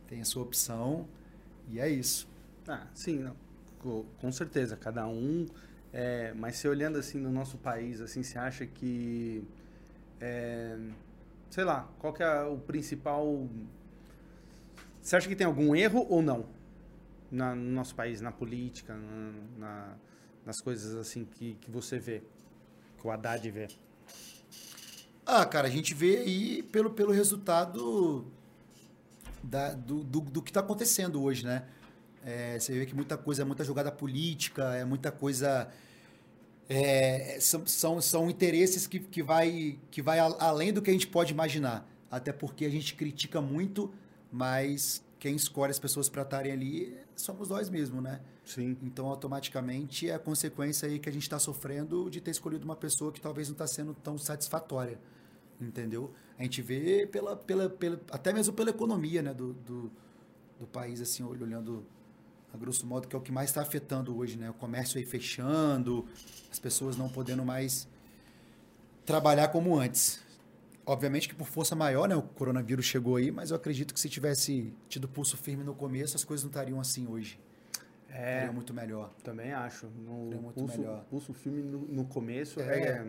tem 0.07 0.21
a 0.21 0.25
sua 0.25 0.43
opção, 0.43 1.07
e 1.71 1.79
é 1.79 1.89
isso. 1.89 2.27
Ah, 2.67 2.87
sim, 2.93 3.19
não. 3.19 3.35
Co- 3.79 4.05
com 4.19 4.31
certeza, 4.31 4.77
cada 4.77 5.07
um. 5.07 5.45
É, 5.93 6.33
mas 6.35 6.57
se 6.57 6.67
olhando 6.67 6.97
assim 6.97 7.19
no 7.19 7.31
nosso 7.31 7.57
país, 7.57 8.01
assim, 8.01 8.23
você 8.23 8.37
acha 8.37 8.65
que. 8.65 9.43
é, 10.19 10.77
sei 11.49 11.63
lá, 11.63 11.87
qual 11.99 12.11
que 12.11 12.23
é 12.23 12.41
o 12.43 12.57
principal. 12.57 13.47
Você 15.01 15.15
acha 15.15 15.27
que 15.27 15.35
tem 15.35 15.45
algum 15.45 15.75
erro 15.75 16.05
ou 16.09 16.21
não? 16.21 16.45
Na- 17.31 17.53
no 17.55 17.71
nosso 17.71 17.93
país, 17.95 18.21
na 18.21 18.31
política, 18.31 18.95
na- 18.95 19.33
na- 19.57 19.95
nas 20.45 20.59
coisas 20.61 20.95
assim 20.95 21.25
que, 21.25 21.55
que 21.61 21.69
você 21.71 21.99
vê, 21.99 22.21
que 22.99 23.07
o 23.07 23.11
Haddad 23.11 23.49
vê. 23.51 23.67
Ah, 25.25 25.45
cara, 25.45 25.67
a 25.67 25.71
gente 25.71 25.93
vê 25.93 26.17
aí 26.17 26.63
pelo, 26.63 26.91
pelo 26.91 27.11
resultado 27.11 28.25
da- 29.41 29.73
do, 29.73 30.03
do, 30.03 30.19
do 30.21 30.41
que 30.41 30.49
está 30.49 30.59
acontecendo 30.59 31.21
hoje, 31.23 31.45
né? 31.45 31.65
É, 32.25 32.57
você 32.59 32.73
vê 32.79 32.85
que 32.85 32.95
muita 32.95 33.17
coisa 33.17 33.41
é 33.41 33.45
muita 33.45 33.63
jogada 33.63 33.91
política, 33.91 34.75
é 34.75 34.85
muita 34.85 35.11
coisa. 35.11 35.69
É, 36.73 37.37
são, 37.39 37.65
são, 37.65 38.01
são 38.01 38.29
interesses 38.29 38.87
que, 38.87 38.99
que, 38.99 39.21
vai, 39.21 39.77
que 39.91 40.01
vai 40.01 40.19
além 40.19 40.73
do 40.73 40.81
que 40.81 40.89
a 40.89 40.93
gente 40.93 41.07
pode 41.07 41.31
imaginar. 41.31 41.87
Até 42.09 42.31
porque 42.31 42.65
a 42.65 42.69
gente 42.69 42.95
critica 42.95 43.39
muito, 43.41 43.93
mas 44.31 45.03
quem 45.19 45.35
escolhe 45.35 45.71
as 45.71 45.79
pessoas 45.79 46.09
para 46.09 46.23
estarem 46.23 46.51
ali 46.51 46.97
somos 47.15 47.49
nós 47.49 47.69
mesmos, 47.69 48.01
né? 48.03 48.19
Sim. 48.43 48.77
Então, 48.81 49.07
automaticamente, 49.07 50.09
é 50.09 50.15
a 50.15 50.19
consequência 50.19 50.87
aí 50.87 50.99
que 50.99 51.07
a 51.07 51.11
gente 51.11 51.23
está 51.23 51.39
sofrendo 51.39 52.09
de 52.09 52.19
ter 52.19 52.31
escolhido 52.31 52.65
uma 52.65 52.75
pessoa 52.75 53.11
que 53.11 53.21
talvez 53.21 53.47
não 53.47 53.53
está 53.53 53.67
sendo 53.67 53.93
tão 53.93 54.17
satisfatória, 54.17 54.99
entendeu? 55.61 56.11
A 56.37 56.43
gente 56.43 56.61
vê 56.61 57.07
pela, 57.07 57.35
pela, 57.35 57.69
pela 57.69 58.01
até 58.11 58.33
mesmo 58.33 58.53
pela 58.53 58.71
economia 58.71 59.21
né, 59.21 59.33
do, 59.33 59.53
do, 59.53 59.91
do 60.59 60.67
país, 60.67 60.99
assim, 60.99 61.23
olhando 61.23 61.85
a 62.53 62.57
grosso 62.57 62.85
modo, 62.85 63.07
que 63.07 63.15
é 63.15 63.19
o 63.19 63.21
que 63.21 63.31
mais 63.31 63.49
está 63.49 63.61
afetando 63.61 64.15
hoje, 64.15 64.37
né? 64.37 64.49
O 64.49 64.53
comércio 64.53 64.99
aí 64.99 65.05
fechando, 65.05 66.05
as 66.51 66.59
pessoas 66.59 66.95
não 66.95 67.09
podendo 67.09 67.43
mais 67.43 67.87
trabalhar 69.05 69.47
como 69.49 69.75
antes. 69.77 70.21
Obviamente 70.85 71.29
que 71.29 71.35
por 71.35 71.47
força 71.47 71.75
maior, 71.75 72.07
né? 72.07 72.15
O 72.15 72.21
coronavírus 72.21 72.85
chegou 72.85 73.15
aí, 73.15 73.31
mas 73.31 73.49
eu 73.51 73.55
acredito 73.57 73.93
que 73.93 73.99
se 73.99 74.09
tivesse 74.09 74.73
tido 74.89 75.07
pulso 75.07 75.37
firme 75.37 75.63
no 75.63 75.73
começo, 75.73 76.15
as 76.15 76.23
coisas 76.23 76.43
não 76.43 76.49
estariam 76.49 76.79
assim 76.79 77.07
hoje. 77.07 77.39
É, 78.09 78.33
Estaria 78.33 78.51
muito 78.51 78.73
melhor. 78.73 79.11
também 79.23 79.51
acho. 79.53 79.87
No 79.87 80.25
Seria 80.25 80.41
muito 80.41 80.55
pulso, 80.55 80.77
melhor. 80.77 81.03
pulso 81.09 81.33
filme 81.33 81.63
no, 81.63 81.79
no 81.87 82.05
começo 82.05 82.59
É. 82.59 82.79
é, 82.79 83.05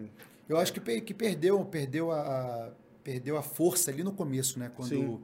Eu 0.48 0.56
acho 0.56 0.72
que, 0.72 1.00
que 1.02 1.12
perdeu, 1.12 1.62
perdeu, 1.66 2.10
a, 2.12 2.20
a- 2.20 2.70
perdeu 3.02 3.36
a 3.36 3.42
força 3.42 3.90
ali 3.90 4.02
no 4.02 4.12
começo, 4.12 4.58
né? 4.58 4.70
Quando, 4.74 4.88
Sim. 4.88 5.20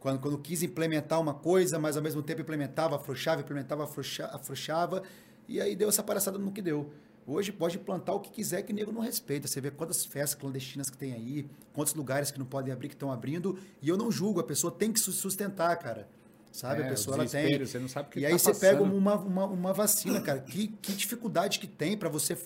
Quando, 0.00 0.18
quando 0.18 0.38
quis 0.38 0.62
implementar 0.62 1.20
uma 1.20 1.34
coisa, 1.34 1.78
mas 1.78 1.96
ao 1.96 2.02
mesmo 2.02 2.22
tempo 2.22 2.40
implementava, 2.40 2.96
afrouxava, 2.96 3.42
implementava, 3.42 3.84
afrouxa- 3.84 4.26
afrouxava, 4.32 5.02
e 5.46 5.60
aí 5.60 5.76
deu 5.76 5.88
essa 5.88 6.02
palhaçada 6.02 6.38
no 6.38 6.50
que 6.50 6.62
deu. 6.62 6.90
Hoje 7.26 7.52
pode 7.52 7.78
plantar 7.78 8.14
o 8.14 8.18
que 8.20 8.30
quiser 8.30 8.62
que 8.62 8.72
nego 8.72 8.90
não 8.90 9.02
respeita. 9.02 9.46
Você 9.46 9.60
vê 9.60 9.70
quantas 9.70 10.04
festas 10.04 10.34
clandestinas 10.40 10.90
que 10.90 10.96
tem 10.96 11.12
aí, 11.12 11.46
quantos 11.72 11.94
lugares 11.94 12.30
que 12.30 12.38
não 12.38 12.46
podem 12.46 12.72
abrir, 12.72 12.88
que 12.88 12.94
estão 12.94 13.12
abrindo, 13.12 13.56
e 13.80 13.88
eu 13.88 13.96
não 13.96 14.10
julgo, 14.10 14.40
a 14.40 14.44
pessoa 14.44 14.72
tem 14.72 14.90
que 14.92 14.98
se 14.98 15.12
sustentar, 15.12 15.76
cara. 15.76 16.08
Sabe? 16.50 16.80
É, 16.80 16.84
a 16.84 16.86
o 16.88 16.90
pessoa 16.90 17.16
ela 17.16 17.26
tem. 17.26 17.58
você 17.64 17.78
não 17.78 17.86
sabe 17.86 18.08
o 18.08 18.10
que 18.10 18.18
E 18.18 18.22
tá 18.22 18.28
aí 18.28 18.32
você 18.38 18.52
pega 18.54 18.78
passando. 18.78 18.96
uma, 18.96 19.14
uma, 19.14 19.44
uma 19.44 19.72
vacina, 19.72 20.20
cara. 20.20 20.40
Que, 20.40 20.66
que 20.68 20.92
dificuldade 20.94 21.60
que 21.60 21.68
tem 21.68 21.96
para 21.96 22.08
você 22.08 22.36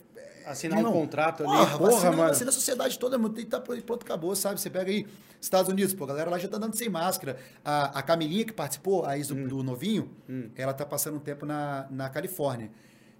assinar 0.46 0.78
um 0.78 0.92
contrato 0.92 1.42
ali. 1.42 1.52
Porra, 1.52 1.78
Porra, 1.78 1.90
vacina, 1.90 2.10
mano. 2.12 2.28
vacina 2.28 2.50
a 2.50 2.52
sociedade 2.52 2.98
toda, 2.98 3.16
mano, 3.18 3.38
e 3.38 3.44
tá 3.44 3.60
pronto, 3.60 4.02
acabou, 4.04 4.34
sabe? 4.36 4.60
Você 4.60 4.68
pega 4.70 4.90
aí, 4.90 5.06
Estados 5.40 5.70
Unidos, 5.70 5.94
pô, 5.94 6.04
a 6.04 6.08
galera 6.08 6.30
lá 6.30 6.38
já 6.38 6.48
tá 6.48 6.56
andando 6.56 6.74
sem 6.74 6.88
máscara. 6.88 7.36
A, 7.64 7.98
a 7.98 8.02
Camilinha 8.02 8.44
que 8.44 8.52
participou, 8.52 9.04
a 9.06 9.16
ex 9.16 9.28
do, 9.28 9.48
do 9.48 9.62
novinho, 9.62 10.10
ela 10.56 10.72
tá 10.74 10.84
passando 10.86 11.16
um 11.16 11.20
tempo 11.20 11.44
na, 11.46 11.86
na 11.90 12.08
Califórnia. 12.08 12.70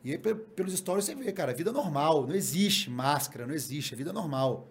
E 0.02 0.10
aí, 0.12 0.18
pe- 0.18 0.34
pelos 0.34 0.74
stories, 0.76 1.04
você 1.06 1.14
vê, 1.14 1.32
cara, 1.32 1.54
vida 1.54 1.72
normal, 1.72 2.26
não 2.26 2.34
existe 2.34 2.90
máscara, 2.90 3.46
não 3.46 3.54
existe, 3.54 3.94
é 3.94 3.96
vida 3.96 4.12
normal. 4.12 4.68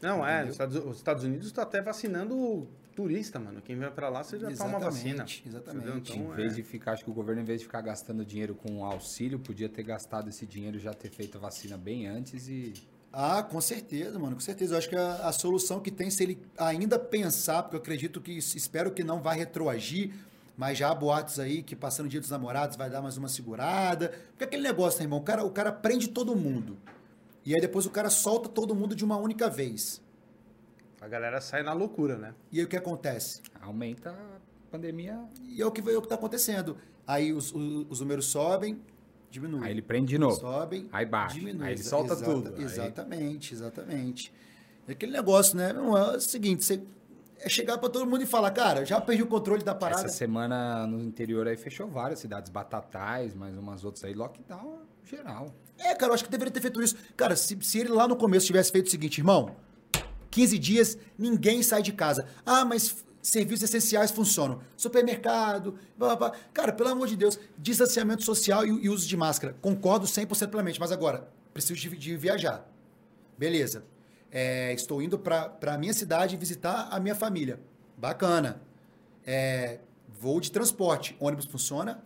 Não, 0.00 0.26
é, 0.26 0.42
Entendeu? 0.42 0.48
os 0.48 0.52
Estados, 0.52 0.76
os 0.84 0.96
Estados 0.96 1.24
Unidos 1.24 1.46
está 1.46 1.62
até 1.62 1.80
vacinando 1.80 2.68
turista, 2.92 3.38
mano. 3.38 3.60
Quem 3.62 3.76
vai 3.76 3.90
pra 3.90 4.08
lá, 4.08 4.22
você 4.22 4.38
já 4.38 4.50
toma 4.52 4.78
vacina. 4.78 5.24
Exatamente, 5.24 5.42
exatamente. 5.46 5.86
Entendeu? 5.88 5.96
Em 5.96 6.20
Então, 6.26 6.36
vez 6.36 6.52
é. 6.52 6.56
de 6.56 6.62
ficar, 6.62 6.92
acho 6.92 7.04
que 7.04 7.10
o 7.10 7.14
governo, 7.14 7.42
em 7.42 7.44
vez 7.44 7.60
de 7.60 7.66
ficar 7.66 7.80
gastando 7.80 8.24
dinheiro 8.24 8.54
com 8.54 8.84
auxílio, 8.84 9.38
podia 9.38 9.68
ter 9.68 9.82
gastado 9.82 10.28
esse 10.28 10.46
dinheiro 10.46 10.76
e 10.76 10.80
já 10.80 10.92
ter 10.94 11.10
feito 11.10 11.38
a 11.38 11.40
vacina 11.40 11.76
bem 11.76 12.06
antes 12.06 12.48
e. 12.48 12.72
Ah, 13.12 13.42
com 13.42 13.60
certeza, 13.60 14.18
mano, 14.18 14.34
com 14.36 14.40
certeza. 14.40 14.74
Eu 14.74 14.78
acho 14.78 14.88
que 14.88 14.96
a, 14.96 15.28
a 15.28 15.32
solução 15.32 15.80
que 15.80 15.90
tem, 15.90 16.10
se 16.10 16.22
ele 16.22 16.38
ainda 16.56 16.98
pensar, 16.98 17.62
porque 17.62 17.76
eu 17.76 17.80
acredito 17.80 18.20
que, 18.20 18.32
espero 18.32 18.90
que 18.90 19.04
não 19.04 19.20
vá 19.20 19.32
retroagir, 19.34 20.12
mas 20.56 20.78
já 20.78 20.90
há 20.90 20.94
boatos 20.94 21.38
aí 21.38 21.62
que 21.62 21.76
passando 21.76 22.06
o 22.06 22.08
dia 22.08 22.20
dos 22.20 22.30
namorados 22.30 22.76
vai 22.76 22.88
dar 22.90 23.00
mais 23.02 23.16
uma 23.16 23.28
segurada. 23.28 24.12
Porque 24.30 24.44
aquele 24.44 24.62
negócio, 24.62 24.98
né, 24.98 25.04
irmão? 25.04 25.18
O 25.18 25.22
cara, 25.22 25.44
o 25.44 25.50
cara 25.50 25.70
prende 25.72 26.08
todo 26.08 26.34
mundo. 26.34 26.76
E 27.44 27.54
aí 27.54 27.60
depois 27.60 27.86
o 27.86 27.90
cara 27.90 28.10
solta 28.10 28.48
todo 28.48 28.74
mundo 28.74 28.94
de 28.94 29.04
uma 29.04 29.16
única 29.16 29.48
vez. 29.48 30.01
A 31.02 31.08
galera 31.08 31.40
sai 31.40 31.64
na 31.64 31.72
loucura, 31.72 32.16
né? 32.16 32.32
E 32.52 32.60
aí 32.60 32.64
o 32.64 32.68
que 32.68 32.76
acontece? 32.76 33.42
Aumenta 33.60 34.10
a 34.10 34.70
pandemia. 34.70 35.18
E 35.48 35.60
é 35.60 35.66
o 35.66 35.70
que, 35.72 35.80
é 35.90 35.96
o 35.98 36.00
que 36.00 36.06
tá 36.08 36.14
acontecendo. 36.14 36.76
Aí 37.04 37.32
os, 37.32 37.52
os, 37.52 37.86
os 37.90 38.00
números 38.00 38.26
sobem, 38.26 38.80
diminuem. 39.28 39.64
Aí 39.64 39.72
ele 39.72 39.82
prende 39.82 40.10
de 40.10 40.18
novo. 40.18 40.36
Sobem, 40.36 40.88
Aí 40.92 41.04
baixa. 41.04 41.34
diminui. 41.34 41.66
Aí 41.66 41.72
ele 41.74 41.82
solta 41.82 42.12
Exata- 42.12 42.32
tudo. 42.32 42.54
Aí- 42.56 42.62
Exatamente, 42.62 43.52
exatamente. 43.52 44.32
É 44.86 44.92
aquele 44.92 45.10
negócio, 45.10 45.56
né? 45.56 45.72
Não, 45.72 45.98
é 45.98 46.16
o 46.16 46.20
seguinte, 46.20 46.64
você 46.64 46.80
é 47.40 47.48
chegar 47.48 47.78
pra 47.78 47.88
todo 47.88 48.06
mundo 48.06 48.22
e 48.22 48.26
falar, 48.26 48.52
cara, 48.52 48.84
já 48.84 49.00
perdi 49.00 49.24
o 49.24 49.26
controle 49.26 49.64
da 49.64 49.74
parada. 49.74 50.04
Essa 50.04 50.16
semana 50.16 50.86
no 50.86 51.00
interior 51.02 51.48
aí 51.48 51.56
fechou 51.56 51.88
várias 51.88 52.20
cidades, 52.20 52.48
Batatais, 52.48 53.34
mais 53.34 53.58
umas 53.58 53.84
outras 53.84 54.04
aí, 54.04 54.14
lockdown 54.14 54.78
geral. 55.04 55.52
É, 55.78 55.92
cara, 55.96 56.10
eu 56.10 56.14
acho 56.14 56.24
que 56.24 56.30
deveria 56.30 56.52
ter 56.52 56.60
feito 56.60 56.80
isso. 56.80 56.94
Cara, 57.16 57.34
se, 57.34 57.58
se 57.60 57.80
ele 57.80 57.88
lá 57.88 58.06
no 58.06 58.14
começo 58.14 58.46
tivesse 58.46 58.70
feito 58.70 58.86
o 58.86 58.90
seguinte, 58.90 59.18
irmão, 59.18 59.56
15 60.32 60.58
dias, 60.58 60.98
ninguém 61.16 61.62
sai 61.62 61.82
de 61.82 61.92
casa. 61.92 62.26
Ah, 62.44 62.64
mas 62.64 63.04
serviços 63.20 63.62
essenciais 63.62 64.10
funcionam. 64.10 64.60
Supermercado, 64.76 65.78
blá, 65.96 66.16
blá. 66.16 66.32
Cara, 66.52 66.72
pelo 66.72 66.88
amor 66.88 67.06
de 67.06 67.16
Deus, 67.16 67.38
distanciamento 67.56 68.24
social 68.24 68.66
e, 68.66 68.70
e 68.70 68.88
uso 68.88 69.06
de 69.06 69.16
máscara. 69.16 69.54
Concordo 69.60 70.06
100% 70.06 70.48
plenamente, 70.48 70.80
mas 70.80 70.90
agora, 70.90 71.28
preciso 71.52 71.78
de, 71.78 71.96
de 71.96 72.16
viajar. 72.16 72.66
Beleza. 73.38 73.84
É, 74.30 74.72
estou 74.72 75.02
indo 75.02 75.18
para 75.18 75.54
a 75.66 75.78
minha 75.78 75.92
cidade 75.92 76.36
visitar 76.36 76.88
a 76.90 76.98
minha 76.98 77.14
família. 77.14 77.60
Bacana. 77.96 78.62
É, 79.26 79.78
voo 80.18 80.40
de 80.40 80.50
transporte. 80.50 81.14
Ônibus 81.20 81.44
funciona, 81.44 82.02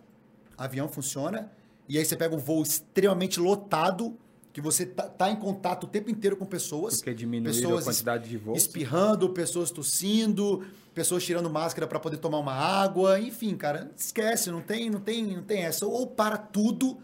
avião 0.57 0.89
funciona. 0.89 1.49
E 1.87 1.97
aí 1.97 2.03
você 2.03 2.17
pega 2.17 2.35
um 2.35 2.39
voo 2.39 2.61
extremamente 2.61 3.39
lotado, 3.39 4.17
que 4.57 4.61
você 4.61 4.87
tá, 4.87 5.03
tá 5.03 5.29
em 5.29 5.35
contato 5.35 5.83
o 5.83 5.87
tempo 5.87 6.09
inteiro 6.09 6.35
com 6.35 6.43
pessoas. 6.43 6.95
Porque 6.95 7.13
diminuiu 7.13 7.53
pessoas 7.53 7.83
a 7.83 7.91
quantidade 7.91 8.27
de 8.27 8.37
voos. 8.37 8.57
Espirrando, 8.57 9.29
pessoas 9.29 9.69
tossindo, 9.69 10.65
pessoas 10.95 11.23
tirando 11.23 11.47
máscara 11.47 11.85
para 11.85 11.99
poder 11.99 12.17
tomar 12.17 12.39
uma 12.39 12.53
água. 12.53 13.19
Enfim, 13.19 13.55
cara, 13.55 13.91
esquece, 13.95 14.49
não 14.49 14.59
tem, 14.59 14.89
não 14.89 14.99
tem, 14.99 15.27
não 15.27 15.43
tem 15.43 15.61
essa. 15.61 15.85
Ou 15.85 16.07
para 16.07 16.39
tudo 16.39 16.97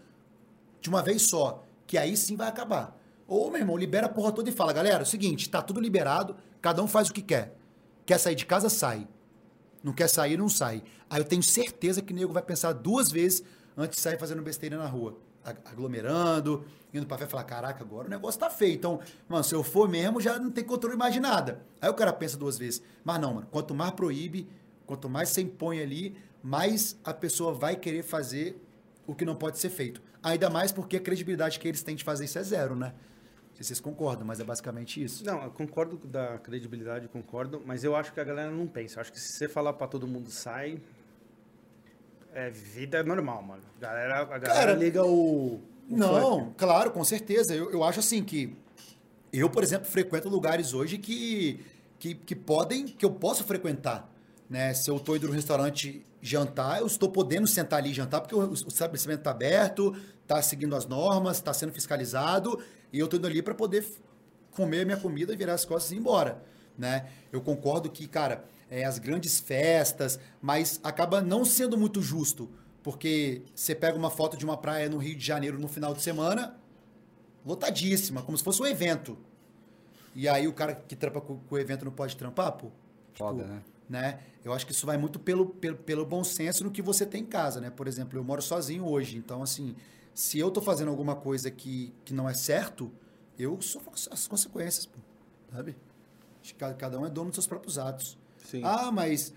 de 0.80 0.88
uma 0.88 1.00
vez 1.00 1.28
só, 1.28 1.64
que 1.86 1.96
aí 1.96 2.16
sim 2.16 2.34
vai 2.34 2.48
acabar. 2.48 3.00
Ou, 3.28 3.52
meu 3.52 3.60
irmão, 3.60 3.76
libera 3.76 4.06
a 4.06 4.08
porra 4.08 4.32
toda 4.32 4.50
e 4.50 4.52
fala, 4.52 4.72
galera, 4.72 4.98
é 4.98 5.02
o 5.04 5.06
seguinte, 5.06 5.48
tá 5.48 5.62
tudo 5.62 5.78
liberado, 5.78 6.34
cada 6.60 6.82
um 6.82 6.88
faz 6.88 7.08
o 7.08 7.12
que 7.12 7.22
quer. 7.22 7.56
Quer 8.04 8.18
sair 8.18 8.34
de 8.34 8.46
casa, 8.46 8.68
sai. 8.68 9.06
Não 9.80 9.92
quer 9.92 10.08
sair, 10.08 10.36
não 10.36 10.48
sai. 10.48 10.82
Aí 11.08 11.20
eu 11.20 11.24
tenho 11.24 11.40
certeza 11.44 12.02
que 12.02 12.12
o 12.12 12.16
nego 12.16 12.32
vai 12.32 12.42
pensar 12.42 12.72
duas 12.72 13.12
vezes 13.12 13.44
antes 13.76 13.94
de 13.98 14.02
sair 14.02 14.18
fazendo 14.18 14.42
besteira 14.42 14.76
na 14.76 14.88
rua. 14.88 15.16
Aglomerando, 15.44 16.64
indo 16.92 17.06
pra 17.06 17.18
fé 17.18 17.24
e 17.24 17.28
falar, 17.28 17.44
caraca, 17.44 17.84
agora 17.84 18.06
o 18.06 18.10
negócio 18.10 18.40
tá 18.40 18.48
feio. 18.48 18.74
Então, 18.74 19.00
mano, 19.28 19.44
se 19.44 19.54
eu 19.54 19.62
for 19.62 19.88
mesmo, 19.88 20.20
já 20.20 20.38
não 20.38 20.50
tem 20.50 20.64
controle 20.64 20.96
mais 20.96 21.12
de 21.12 21.20
nada. 21.20 21.64
Aí 21.80 21.90
o 21.90 21.94
cara 21.94 22.12
pensa 22.12 22.36
duas 22.36 22.56
vezes. 22.56 22.82
Mas 23.04 23.20
não, 23.20 23.34
mano, 23.34 23.46
quanto 23.50 23.74
mais 23.74 23.90
proíbe, 23.92 24.48
quanto 24.86 25.08
mais 25.08 25.28
você 25.28 25.42
impõe 25.42 25.80
ali, 25.80 26.16
mais 26.42 26.98
a 27.04 27.12
pessoa 27.12 27.52
vai 27.52 27.76
querer 27.76 28.02
fazer 28.02 28.60
o 29.06 29.14
que 29.14 29.24
não 29.24 29.34
pode 29.34 29.58
ser 29.58 29.70
feito. 29.70 30.00
Ainda 30.22 30.48
mais 30.48 30.72
porque 30.72 30.96
a 30.96 31.00
credibilidade 31.00 31.58
que 31.58 31.68
eles 31.68 31.82
têm 31.82 31.94
de 31.94 32.04
fazer 32.04 32.24
isso 32.24 32.38
é 32.38 32.42
zero, 32.42 32.74
né? 32.74 32.94
Não 33.54 33.56
sei 33.56 33.62
se 33.62 33.68
vocês 33.68 33.80
concordam, 33.80 34.26
mas 34.26 34.40
é 34.40 34.44
basicamente 34.44 35.02
isso. 35.02 35.24
Não, 35.24 35.44
eu 35.44 35.50
concordo 35.50 35.96
da 35.98 36.38
credibilidade, 36.38 37.06
concordo, 37.08 37.62
mas 37.64 37.84
eu 37.84 37.94
acho 37.94 38.12
que 38.12 38.18
a 38.18 38.24
galera 38.24 38.50
não 38.50 38.66
pensa. 38.66 38.96
Eu 38.96 39.02
acho 39.02 39.12
que 39.12 39.20
se 39.20 39.32
você 39.32 39.48
falar 39.48 39.74
para 39.74 39.86
todo 39.86 40.08
mundo 40.08 40.30
sai, 40.30 40.80
é 42.34 42.50
vida 42.50 43.02
normal, 43.02 43.42
mano. 43.42 43.62
A 43.78 43.80
galera, 43.80 44.20
a 44.20 44.24
galera 44.24 44.54
Cara, 44.54 44.72
liga 44.74 45.04
o. 45.04 45.54
o 45.54 45.60
Não, 45.88 46.40
funk. 46.40 46.54
claro, 46.56 46.90
com 46.90 47.04
certeza. 47.04 47.54
Eu, 47.54 47.70
eu 47.70 47.84
acho 47.84 48.00
assim 48.00 48.22
que 48.22 48.56
eu, 49.32 49.48
por 49.48 49.62
exemplo, 49.62 49.86
frequento 49.86 50.28
lugares 50.28 50.74
hoje 50.74 50.98
que, 50.98 51.64
que, 51.98 52.14
que 52.14 52.34
podem, 52.34 52.86
que 52.86 53.04
eu 53.04 53.10
posso 53.10 53.44
frequentar. 53.44 54.10
Né? 54.48 54.74
Se 54.74 54.90
eu 54.90 54.96
estou 54.96 55.16
indo 55.16 55.26
no 55.26 55.32
restaurante 55.32 56.04
jantar, 56.20 56.80
eu 56.80 56.86
estou 56.86 57.08
podendo 57.08 57.46
sentar 57.46 57.78
ali 57.78 57.90
e 57.90 57.94
jantar, 57.94 58.20
porque 58.20 58.34
o, 58.34 58.50
o 58.50 58.54
estabelecimento 58.54 59.20
está 59.20 59.30
aberto, 59.30 59.96
está 60.22 60.40
seguindo 60.42 60.74
as 60.76 60.86
normas, 60.86 61.36
está 61.36 61.52
sendo 61.52 61.72
fiscalizado, 61.72 62.58
e 62.92 62.98
eu 62.98 63.06
estou 63.06 63.18
indo 63.18 63.26
ali 63.26 63.42
para 63.42 63.54
poder 63.54 63.84
comer 64.52 64.84
minha 64.84 64.96
comida 64.96 65.32
e 65.32 65.36
virar 65.36 65.54
as 65.54 65.64
costas 65.64 65.92
e 65.92 65.96
ir 65.96 65.98
embora. 65.98 66.42
Né? 66.78 67.06
Eu 67.32 67.40
concordo 67.40 67.90
que, 67.90 68.06
cara, 68.06 68.44
é, 68.70 68.84
as 68.84 68.98
grandes 68.98 69.38
festas, 69.40 70.18
mas 70.40 70.80
acaba 70.82 71.20
não 71.20 71.44
sendo 71.44 71.76
muito 71.76 72.00
justo, 72.02 72.50
porque 72.82 73.42
você 73.54 73.74
pega 73.74 73.96
uma 73.96 74.10
foto 74.10 74.36
de 74.36 74.44
uma 74.44 74.56
praia 74.56 74.88
no 74.88 74.98
Rio 74.98 75.16
de 75.16 75.24
Janeiro 75.24 75.58
no 75.58 75.68
final 75.68 75.94
de 75.94 76.02
semana, 76.02 76.56
lotadíssima, 77.44 78.22
como 78.22 78.36
se 78.36 78.44
fosse 78.44 78.60
um 78.62 78.66
evento. 78.66 79.16
E 80.14 80.28
aí 80.28 80.46
o 80.46 80.52
cara 80.52 80.74
que 80.74 80.94
trampa 80.94 81.20
com, 81.20 81.38
com 81.38 81.54
o 81.54 81.58
evento 81.58 81.84
não 81.84 81.92
pode 81.92 82.16
trampar, 82.16 82.52
pô? 82.52 82.68
Foda, 83.14 83.42
Tipo, 83.42 83.54
né? 83.54 83.62
né? 83.88 84.20
Eu 84.44 84.52
acho 84.52 84.66
que 84.66 84.72
isso 84.72 84.86
vai 84.86 84.96
muito 84.96 85.18
pelo, 85.18 85.46
pelo, 85.46 85.76
pelo 85.76 86.06
bom 86.06 86.22
senso 86.22 86.62
no 86.64 86.70
que 86.70 86.82
você 86.82 87.04
tem 87.04 87.22
em 87.22 87.26
casa, 87.26 87.60
né? 87.60 87.70
Por 87.70 87.88
exemplo, 87.88 88.18
eu 88.18 88.24
moro 88.24 88.42
sozinho 88.42 88.86
hoje, 88.86 89.16
então 89.16 89.42
assim, 89.42 89.74
se 90.14 90.38
eu 90.38 90.50
tô 90.50 90.60
fazendo 90.60 90.88
alguma 90.88 91.16
coisa 91.16 91.50
que, 91.50 91.92
que 92.04 92.14
não 92.14 92.28
é 92.28 92.34
certo, 92.34 92.92
eu 93.38 93.60
sofro 93.60 93.92
as 94.10 94.28
consequências, 94.28 94.86
pô, 94.86 94.98
sabe? 95.52 95.76
Cada 96.78 96.98
um 96.98 97.06
é 97.06 97.10
dono 97.10 97.30
dos 97.30 97.36
seus 97.36 97.46
próprios 97.46 97.78
atos. 97.78 98.18
Sim. 98.58 98.62
Ah, 98.64 98.90
mas 98.92 99.34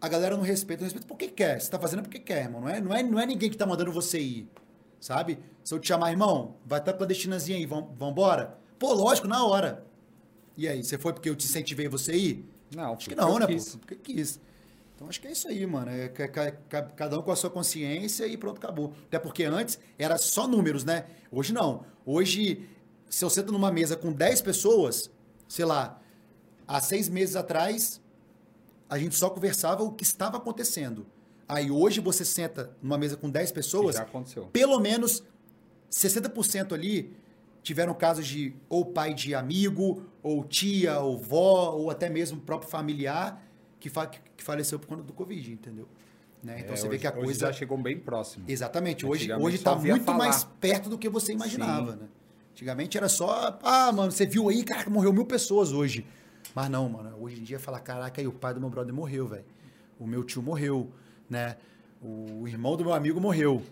a 0.00 0.08
galera 0.08 0.36
não 0.36 0.42
respeita, 0.44 0.82
não 0.82 0.86
respeita 0.86 1.06
porque 1.08 1.28
quer. 1.28 1.60
Você 1.60 1.70
tá 1.70 1.78
fazendo 1.78 2.02
porque 2.02 2.18
quer, 2.18 2.44
irmão. 2.44 2.60
Não 2.60 2.68
é, 2.68 2.80
não 2.80 2.94
é, 2.94 3.02
não 3.02 3.18
é 3.20 3.26
ninguém 3.26 3.50
que 3.50 3.56
tá 3.56 3.66
mandando 3.66 3.90
você 3.92 4.18
ir, 4.20 4.48
sabe? 5.00 5.38
Se 5.62 5.72
eu 5.74 5.78
te 5.78 5.88
chamar, 5.88 6.10
irmão, 6.10 6.56
vai 6.64 6.78
estar 6.78 6.92
clandestinazinha 6.92 7.56
aí, 7.58 7.66
vamos 7.66 7.90
embora? 8.00 8.58
Pô, 8.78 8.92
lógico, 8.92 9.26
na 9.26 9.44
hora. 9.44 9.84
E 10.56 10.68
aí, 10.68 10.84
você 10.84 10.96
foi 10.98 11.12
porque 11.12 11.28
eu 11.28 11.34
te 11.34 11.46
incentivei 11.46 11.88
você 11.88 12.14
ir? 12.14 12.48
Não, 12.74 12.94
Acho 12.94 13.08
que 13.08 13.14
não, 13.14 13.38
né, 13.38 13.46
quis. 13.46 13.70
pô? 13.72 13.78
Porque 13.78 13.96
quis. 13.96 14.40
Então 14.94 15.08
acho 15.08 15.20
que 15.20 15.26
é 15.26 15.32
isso 15.32 15.48
aí, 15.48 15.66
mano. 15.66 15.90
É, 15.90 16.08
ca- 16.08 16.28
ca- 16.28 16.52
ca- 16.68 16.82
cada 16.82 17.18
um 17.18 17.22
com 17.22 17.32
a 17.32 17.36
sua 17.36 17.50
consciência 17.50 18.26
e 18.26 18.36
pronto, 18.36 18.58
acabou. 18.58 18.92
Até 19.06 19.18
porque 19.18 19.42
antes 19.44 19.78
era 19.98 20.16
só 20.16 20.46
números, 20.46 20.84
né? 20.84 21.06
Hoje 21.32 21.52
não. 21.52 21.84
Hoje, 22.06 22.68
se 23.08 23.24
eu 23.24 23.30
sento 23.30 23.50
numa 23.52 23.72
mesa 23.72 23.96
com 23.96 24.12
10 24.12 24.40
pessoas, 24.42 25.10
sei 25.48 25.64
lá, 25.64 26.00
há 26.68 26.80
seis 26.80 27.08
meses 27.08 27.34
atrás, 27.34 28.00
a 28.94 28.98
gente 28.98 29.14
só 29.16 29.28
conversava 29.28 29.82
o 29.82 29.90
que 29.92 30.04
estava 30.04 30.36
acontecendo. 30.36 31.04
Aí 31.48 31.70
hoje 31.70 32.00
você 32.00 32.24
senta 32.24 32.70
numa 32.82 32.96
mesa 32.96 33.16
com 33.16 33.28
10 33.28 33.50
pessoas, 33.52 33.96
já 33.96 34.02
aconteceu. 34.02 34.46
pelo 34.52 34.78
menos 34.80 35.22
60% 35.90 36.72
ali 36.72 37.14
tiveram 37.62 37.94
casos 37.94 38.26
de 38.26 38.54
ou 38.68 38.84
pai 38.86 39.14
de 39.14 39.34
amigo, 39.34 40.02
ou 40.22 40.44
tia, 40.44 40.98
ou 41.00 41.18
vó, 41.18 41.72
ou 41.72 41.90
até 41.90 42.08
mesmo 42.08 42.40
próprio 42.40 42.70
familiar 42.70 43.42
que, 43.80 43.88
fa 43.88 44.06
que 44.06 44.42
faleceu 44.42 44.78
por 44.78 44.86
conta 44.86 45.02
do 45.02 45.12
Covid, 45.12 45.52
entendeu? 45.52 45.88
Né? 46.42 46.60
Então 46.60 46.74
É, 46.74 46.76
você 46.76 46.82
vê 46.84 46.90
hoje- 46.90 46.98
que 47.00 47.06
a 47.06 47.10
hoje 47.12 47.20
coisa. 47.24 47.40
já 47.46 47.52
chegou 47.52 47.76
bem 47.78 47.98
próximo. 47.98 48.44
Exatamente. 48.48 49.06
Hoje 49.06 49.32
hoje 49.32 49.56
está 49.56 49.74
muito 49.74 50.04
falar. 50.04 50.18
mais 50.18 50.44
perto 50.60 50.88
do 50.90 50.98
que 50.98 51.08
você 51.08 51.32
imaginava, 51.32 51.96
né? 51.96 52.06
Antigamente 52.52 52.96
era 52.96 53.08
só, 53.08 53.58
ah, 53.62 53.90
mano, 53.92 54.12
você 54.12 54.24
viu 54.26 54.48
aí, 54.48 54.62
caraca, 54.62 54.88
morreu 54.90 55.12
mil 55.12 55.24
pessoas 55.26 55.72
hoje. 55.72 56.06
Mas 56.54 56.68
não, 56.70 56.88
mano, 56.88 57.16
hoje 57.20 57.40
em 57.40 57.42
dia 57.44 57.58
fala, 57.58 57.80
caraca, 57.80 58.20
aí 58.20 58.26
o 58.26 58.32
pai 58.32 58.54
do 58.54 58.60
meu 58.60 58.70
brother 58.70 58.94
morreu, 58.94 59.26
velho. 59.26 59.44
O 59.98 60.06
meu 60.06 60.22
tio 60.22 60.42
morreu, 60.42 60.90
né? 61.28 61.56
O 62.00 62.46
irmão 62.46 62.76
do 62.76 62.84
meu 62.84 62.92
amigo 62.94 63.20
morreu. 63.20 63.62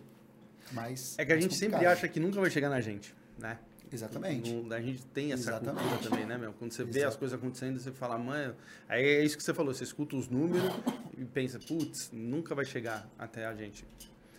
Mas. 0.72 1.16
É 1.18 1.24
que 1.24 1.32
a 1.32 1.34
mais 1.36 1.44
gente 1.44 1.54
sempre 1.54 1.84
acha 1.86 2.08
que 2.08 2.18
nunca 2.18 2.40
vai 2.40 2.50
chegar 2.50 2.68
na 2.70 2.80
gente, 2.80 3.14
né? 3.38 3.58
Exatamente. 3.92 4.50
No- 4.50 4.72
a 4.74 4.80
gente 4.80 5.04
tem 5.06 5.32
essa 5.32 5.50
Exatamente. 5.50 5.86
cultura 5.86 6.10
também, 6.10 6.24
né, 6.26 6.38
meu? 6.38 6.52
Quando 6.54 6.72
você 6.72 6.82
vê 6.82 7.00
Exato. 7.00 7.08
as 7.08 7.16
coisas 7.16 7.38
acontecendo, 7.38 7.78
você 7.78 7.92
fala, 7.92 8.16
mãe. 8.18 8.54
Aí 8.88 9.04
é 9.04 9.22
isso 9.24 9.36
que 9.36 9.42
você 9.42 9.52
falou, 9.52 9.74
você 9.74 9.84
escuta 9.84 10.16
os 10.16 10.28
números 10.28 10.72
e 11.18 11.24
pensa, 11.26 11.58
putz, 11.58 12.10
nunca 12.10 12.54
vai 12.54 12.64
chegar 12.64 13.06
até 13.18 13.44
a 13.44 13.54
gente. 13.54 13.84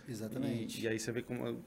Exatamente. 0.08 0.80
E, 0.80 0.84
e 0.84 0.88
aí 0.88 0.98
você 0.98 1.12
vê 1.12 1.22
como, 1.22 1.62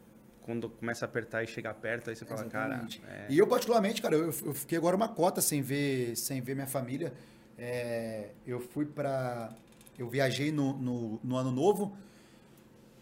quando 0.48 0.70
começa 0.70 1.04
a 1.06 1.08
apertar 1.10 1.44
e 1.44 1.48
chegar 1.48 1.74
perto, 1.74 2.10
aí 2.10 2.16
você 2.16 2.24
fala, 2.26 2.46
cara. 2.46 2.68
Exatamente. 2.76 3.02
é- 3.06 3.28
E 3.30 3.38
eu, 3.38 3.46
particularmente, 3.46 4.02
cara, 4.02 4.16
eu, 4.16 4.24
eu 4.28 4.54
fiquei 4.54 4.78
agora 4.78 4.96
uma 4.96 5.10
cota 5.10 5.42
sem 5.42 5.62
ver, 5.62 6.16
sem 6.16 6.42
ver 6.42 6.56
minha 6.56 6.66
família. 6.68 7.14
É, 7.58 8.30
eu 8.46 8.60
fui 8.62 8.86
pra. 8.86 9.54
Eu 10.00 10.08
viajei 10.10 10.50
no, 10.52 10.74
no, 10.78 11.20
no 11.22 11.36
ano 11.36 11.52
novo. 11.52 11.98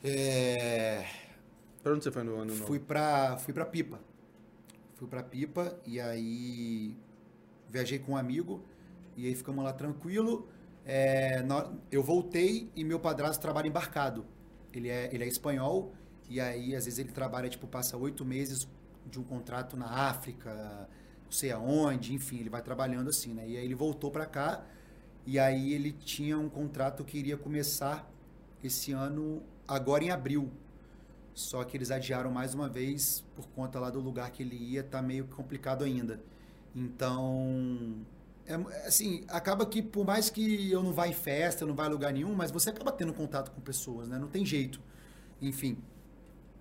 É, 0.03 1.05
Pra 1.83 1.93
onde 1.93 2.03
você 2.03 2.11
foi 2.11 2.23
no 2.23 2.35
ano 2.35 2.45
novo? 2.53 2.65
fui 2.65 2.79
pra, 2.79 3.37
fui 3.37 3.53
pra 3.53 3.65
Pipa. 3.65 3.99
Fui 4.95 5.07
pra 5.07 5.21
Pipa 5.21 5.77
e 5.85 5.99
aí 5.99 6.95
viajei 7.69 7.99
com 7.99 8.13
um 8.13 8.17
amigo 8.17 8.63
e 9.15 9.27
aí 9.27 9.35
ficamos 9.35 9.63
lá 9.63 9.71
tranquilo. 9.71 10.47
É, 10.85 11.43
eu 11.91 12.01
voltei 12.01 12.71
e 12.75 12.83
meu 12.83 12.99
padrasto 12.99 13.41
trabalha 13.41 13.67
embarcado. 13.67 14.25
Ele 14.73 14.89
é, 14.89 15.09
ele 15.13 15.23
é 15.23 15.27
espanhol 15.27 15.93
e 16.29 16.39
aí 16.39 16.75
às 16.75 16.85
vezes 16.85 16.99
ele 16.99 17.11
trabalha, 17.11 17.49
tipo, 17.49 17.67
passa 17.67 17.97
oito 17.97 18.25
meses 18.25 18.67
de 19.09 19.19
um 19.19 19.23
contrato 19.23 19.77
na 19.77 19.87
África, 19.87 20.89
não 21.23 21.31
sei 21.31 21.51
aonde, 21.51 22.13
enfim, 22.13 22.39
ele 22.39 22.49
vai 22.49 22.61
trabalhando 22.61 23.09
assim, 23.09 23.33
né? 23.33 23.47
E 23.47 23.57
aí 23.57 23.65
ele 23.65 23.75
voltou 23.75 24.11
pra 24.11 24.25
cá 24.25 24.65
e 25.25 25.39
aí 25.39 25.73
ele 25.73 25.91
tinha 25.91 26.37
um 26.37 26.49
contrato 26.49 27.03
que 27.03 27.17
iria 27.17 27.37
começar 27.37 28.09
esse 28.63 28.91
ano, 28.91 29.41
agora 29.67 30.03
em 30.03 30.11
abril. 30.11 30.51
Só 31.33 31.63
que 31.63 31.75
eles 31.75 31.91
adiaram 31.91 32.31
mais 32.31 32.53
uma 32.53 32.69
vez 32.69 33.23
por 33.35 33.47
conta 33.49 33.79
lá 33.79 33.89
do 33.89 33.99
lugar 33.99 34.31
que 34.31 34.41
ele 34.41 34.55
ia, 34.55 34.83
tá 34.83 35.01
meio 35.01 35.25
complicado 35.25 35.83
ainda. 35.83 36.21
Então, 36.73 38.05
é, 38.45 38.53
assim, 38.87 39.23
acaba 39.27 39.65
que 39.65 39.81
por 39.81 40.05
mais 40.05 40.29
que 40.29 40.71
eu 40.71 40.83
não 40.83 40.93
vá 40.93 41.07
em 41.07 41.13
festa, 41.13 41.63
eu 41.63 41.67
não 41.67 41.75
vá 41.75 41.87
em 41.87 41.89
lugar 41.89 42.13
nenhum, 42.13 42.33
mas 42.33 42.51
você 42.51 42.69
acaba 42.69 42.91
tendo 42.91 43.13
contato 43.13 43.51
com 43.51 43.59
pessoas, 43.61 44.07
né? 44.07 44.17
Não 44.17 44.27
tem 44.27 44.45
jeito. 44.45 44.79
Enfim, 45.41 45.77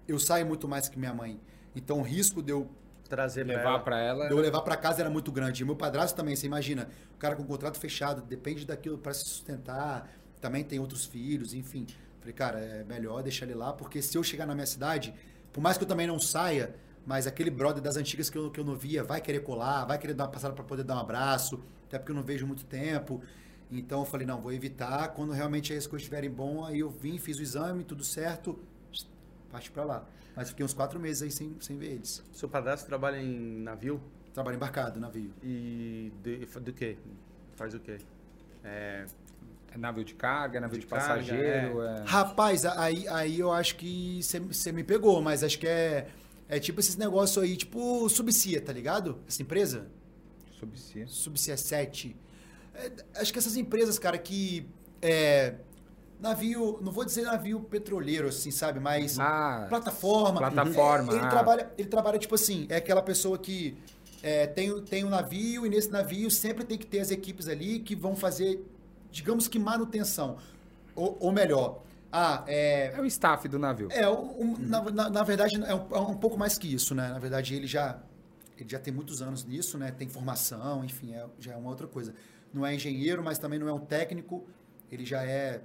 eu 0.06 0.18
saio 0.18 0.46
muito 0.46 0.68
mais 0.68 0.88
que 0.88 0.98
minha 0.98 1.14
mãe. 1.14 1.40
Então, 1.74 2.00
o 2.00 2.02
risco 2.02 2.42
de 2.42 2.52
eu 2.52 2.70
Trazer 3.08 3.44
Levar 3.44 3.60
ela. 3.60 3.80
pra 3.80 4.00
ela. 4.00 4.26
de 4.26 4.32
eu 4.32 4.38
levar 4.38 4.62
para 4.62 4.76
casa 4.76 5.02
era 5.02 5.10
muito 5.10 5.30
grande. 5.30 5.62
E 5.62 5.66
meu 5.66 5.76
padrasto 5.76 6.16
também, 6.16 6.34
você 6.34 6.46
imagina, 6.46 6.88
o 7.14 7.18
cara 7.18 7.36
com 7.36 7.44
contrato 7.44 7.78
fechado, 7.78 8.22
depende 8.22 8.64
daquilo 8.64 8.96
para 8.96 9.12
se 9.12 9.24
sustentar, 9.24 10.10
também 10.40 10.64
tem 10.64 10.78
outros 10.78 11.04
filhos, 11.04 11.52
enfim. 11.52 11.86
Falei, 12.18 12.32
cara, 12.32 12.58
é 12.60 12.84
melhor 12.84 13.22
deixar 13.22 13.44
ele 13.44 13.54
lá, 13.54 13.72
porque 13.72 14.00
se 14.00 14.16
eu 14.16 14.22
chegar 14.22 14.46
na 14.46 14.54
minha 14.54 14.66
cidade, 14.66 15.14
por 15.52 15.60
mais 15.60 15.76
que 15.76 15.84
eu 15.84 15.88
também 15.88 16.06
não 16.06 16.18
saia, 16.18 16.74
mas 17.06 17.26
aquele 17.26 17.50
brother 17.50 17.82
das 17.82 17.96
antigas 17.96 18.30
que 18.30 18.38
eu, 18.38 18.50
que 18.50 18.58
eu 18.58 18.64
não 18.64 18.74
via 18.74 19.04
vai 19.04 19.20
querer 19.20 19.40
colar, 19.40 19.84
vai 19.84 19.98
querer 19.98 20.14
dar 20.14 20.24
uma 20.24 20.30
passada 20.30 20.54
para 20.54 20.64
poder 20.64 20.82
dar 20.82 20.96
um 20.96 21.00
abraço, 21.00 21.62
até 21.86 21.98
porque 21.98 22.10
eu 22.10 22.16
não 22.16 22.22
vejo 22.22 22.46
muito 22.46 22.64
tempo. 22.64 23.22
Então 23.70 24.00
eu 24.00 24.06
falei, 24.06 24.26
não, 24.26 24.40
vou 24.40 24.52
evitar. 24.52 25.08
Quando 25.08 25.32
realmente 25.32 25.72
as 25.74 25.86
coisas 25.86 26.02
estiverem 26.02 26.30
bom, 26.30 26.64
aí 26.64 26.80
eu 26.80 26.88
vim, 26.88 27.18
fiz 27.18 27.38
o 27.38 27.42
exame, 27.42 27.84
tudo 27.84 28.02
certo, 28.02 28.58
parte 29.54 29.70
para 29.70 29.84
lá. 29.84 30.04
Mas 30.34 30.48
fiquei 30.48 30.64
uns 30.64 30.74
quatro 30.74 30.98
meses 30.98 31.22
aí 31.22 31.30
sem, 31.30 31.56
sem 31.60 31.78
ver 31.78 31.92
eles. 31.92 32.22
Seu 32.32 32.48
padrasto 32.48 32.86
trabalha 32.86 33.18
em 33.20 33.60
navio? 33.62 34.02
Trabalha 34.32 34.56
embarcado, 34.56 34.98
navio. 34.98 35.32
E 35.42 36.12
de, 36.22 36.44
do 36.44 36.72
quê? 36.72 36.96
Faz 37.54 37.72
o 37.72 37.78
quê? 37.78 37.98
É, 38.64 39.06
É 39.72 39.78
navio 39.78 40.04
de 40.04 40.14
carga, 40.14 40.58
é 40.58 40.60
navio 40.60 40.78
de, 40.78 40.84
De 40.84 40.90
carga, 40.90 41.06
passageiro. 41.06 41.82
É... 41.82 42.02
Rapaz, 42.04 42.64
aí, 42.66 43.06
aí 43.08 43.38
eu 43.38 43.52
acho 43.52 43.76
que 43.76 44.20
você 44.22 44.72
me 44.72 44.82
pegou, 44.82 45.22
mas 45.22 45.44
acho 45.44 45.56
que 45.56 45.68
é, 45.68 46.08
é 46.48 46.58
tipo 46.58 46.80
esses 46.80 46.96
negócios 46.96 47.42
aí, 47.42 47.56
tipo 47.56 48.08
Subcia, 48.08 48.60
tá 48.60 48.72
ligado? 48.72 49.20
Essa 49.28 49.40
empresa? 49.40 49.86
Subcia. 50.58 51.06
Subcia 51.06 51.56
7. 51.56 52.16
É, 52.74 52.90
acho 53.20 53.32
que 53.32 53.38
essas 53.38 53.56
empresas, 53.56 54.00
cara, 54.00 54.18
que. 54.18 54.66
É, 55.00 55.54
navio, 56.24 56.78
não 56.82 56.90
vou 56.90 57.04
dizer 57.04 57.22
navio 57.22 57.60
petroleiro, 57.60 58.28
assim, 58.28 58.50
sabe? 58.50 58.80
Mas. 58.80 59.18
Ah, 59.20 59.66
plataforma. 59.68 60.38
Plataforma, 60.38 61.12
É, 61.12 61.16
ele, 61.16 61.26
ah. 61.26 61.28
trabalha, 61.28 61.70
ele 61.78 61.88
trabalha, 61.88 62.18
tipo 62.18 62.34
assim, 62.34 62.66
é 62.68 62.76
aquela 62.76 63.02
pessoa 63.02 63.38
que 63.38 63.76
é, 64.22 64.46
tem, 64.46 64.80
tem 64.82 65.04
um 65.04 65.08
navio 65.10 65.64
e 65.66 65.68
nesse 65.68 65.90
navio 65.90 66.30
sempre 66.30 66.64
tem 66.64 66.76
que 66.78 66.86
ter 66.86 67.00
as 67.00 67.10
equipes 67.10 67.46
ali 67.46 67.78
que 67.78 67.94
vão 67.94 68.16
fazer, 68.16 68.64
digamos 69.12 69.46
que 69.46 69.58
manutenção. 69.58 70.38
Ou, 70.96 71.16
ou 71.20 71.32
melhor, 71.32 71.82
ah, 72.12 72.42
é, 72.46 72.92
é 72.96 73.00
o 73.00 73.04
staff 73.06 73.46
do 73.48 73.58
navio. 73.58 73.88
é, 73.90 74.08
um- 74.08 74.40
um- 74.42 74.56
na, 74.58 74.82
na, 74.90 75.10
na 75.10 75.22
verdade, 75.22 75.56
é 75.56 75.74
um, 75.74 75.86
é 75.94 76.00
um 76.00 76.16
pouco 76.16 76.38
mais 76.38 76.56
que 76.58 76.72
isso, 76.72 76.94
né? 76.94 77.08
Na 77.08 77.18
verdade, 77.18 77.54
ele 77.54 77.66
já, 77.66 77.98
ele 78.56 78.68
já 78.68 78.78
tem 78.78 78.92
muitos 78.94 79.20
anos 79.20 79.44
nisso, 79.44 79.76
né? 79.76 79.90
Tem 79.90 80.08
formação, 80.08 80.84
enfim, 80.84 81.12
é, 81.14 81.26
já 81.38 81.52
é 81.52 81.56
uma 81.56 81.68
outra 81.70 81.86
coisa. 81.86 82.14
Não 82.52 82.64
é 82.64 82.72
engenheiro, 82.74 83.22
mas 83.22 83.36
também 83.38 83.58
não 83.58 83.68
é 83.68 83.72
um 83.72 83.80
técnico. 83.80 84.44
Ele 84.92 85.04
já 85.04 85.24
é 85.24 85.60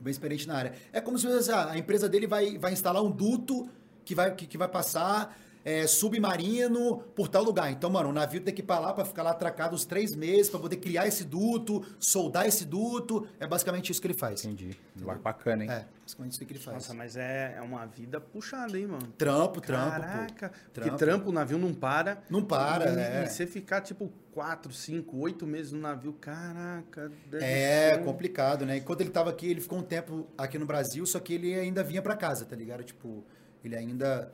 bem 0.00 0.10
experiente 0.10 0.46
na 0.46 0.56
área. 0.56 0.72
É 0.92 1.00
como 1.00 1.18
se 1.18 1.26
fosse, 1.26 1.50
ah, 1.50 1.70
a 1.70 1.78
empresa 1.78 2.08
dele 2.08 2.26
vai, 2.26 2.58
vai 2.58 2.72
instalar 2.72 3.02
um 3.02 3.10
duto 3.10 3.68
que 4.04 4.14
vai, 4.14 4.34
que, 4.34 4.46
que 4.46 4.58
vai 4.58 4.68
passar 4.68 5.36
é, 5.68 5.86
submarino 5.86 6.98
por 7.14 7.28
tal 7.28 7.42
lugar. 7.44 7.70
Então, 7.70 7.90
mano, 7.90 8.08
o 8.08 8.12
navio 8.12 8.40
tem 8.40 8.54
que 8.54 8.62
ir 8.62 8.64
pra 8.64 8.78
lá 8.78 8.94
pra 8.94 9.04
ficar 9.04 9.22
lá 9.22 9.32
atracado 9.32 9.74
uns 9.74 9.84
três 9.84 10.14
meses 10.16 10.48
pra 10.48 10.58
poder 10.58 10.76
criar 10.76 11.06
esse 11.06 11.24
duto, 11.24 11.84
soldar 11.98 12.46
esse 12.46 12.64
duto. 12.64 13.28
É 13.38 13.46
basicamente 13.46 13.92
isso 13.92 14.00
que 14.00 14.06
ele 14.06 14.14
faz. 14.14 14.42
Entendi. 14.46 14.78
Bacana, 15.22 15.64
hein? 15.64 15.70
É, 15.70 15.84
basicamente 16.02 16.32
isso 16.32 16.46
que 16.46 16.52
ele 16.52 16.58
faz. 16.58 16.74
nossa, 16.76 16.94
mas 16.94 17.16
é, 17.16 17.54
é 17.58 17.60
uma 17.60 17.84
vida 17.84 18.18
puxada, 18.18 18.78
hein, 18.78 18.86
mano? 18.86 19.08
Trampo, 19.18 19.60
trampo, 19.60 19.96
pô. 19.96 20.00
Caraca, 20.00 20.48
porque 20.72 20.80
Trampo. 20.80 20.96
trampo, 20.96 21.28
o 21.28 21.32
navio 21.32 21.58
não 21.58 21.74
para. 21.74 22.22
Não 22.30 22.42
para, 22.42 22.90
e, 22.90 22.98
é. 22.98 23.24
E 23.24 23.28
você 23.28 23.46
ficar, 23.46 23.82
tipo, 23.82 24.10
quatro, 24.32 24.72
cinco, 24.72 25.18
oito 25.18 25.46
meses 25.46 25.72
no 25.72 25.80
navio, 25.80 26.14
caraca. 26.14 27.12
deve 27.26 27.44
É 27.44 27.94
ser 27.96 28.04
complicado, 28.04 28.64
né? 28.64 28.78
Enquanto 28.78 29.02
ele 29.02 29.10
tava 29.10 29.28
aqui, 29.28 29.50
ele 29.50 29.60
ficou 29.60 29.78
um 29.78 29.82
tempo 29.82 30.26
aqui 30.38 30.58
no 30.58 30.64
Brasil, 30.64 31.04
só 31.04 31.20
que 31.20 31.34
ele 31.34 31.54
ainda 31.54 31.82
vinha 31.84 32.00
pra 32.00 32.16
casa, 32.16 32.46
tá 32.46 32.56
ligado? 32.56 32.82
Tipo, 32.84 33.22
ele 33.62 33.76
ainda 33.76 34.32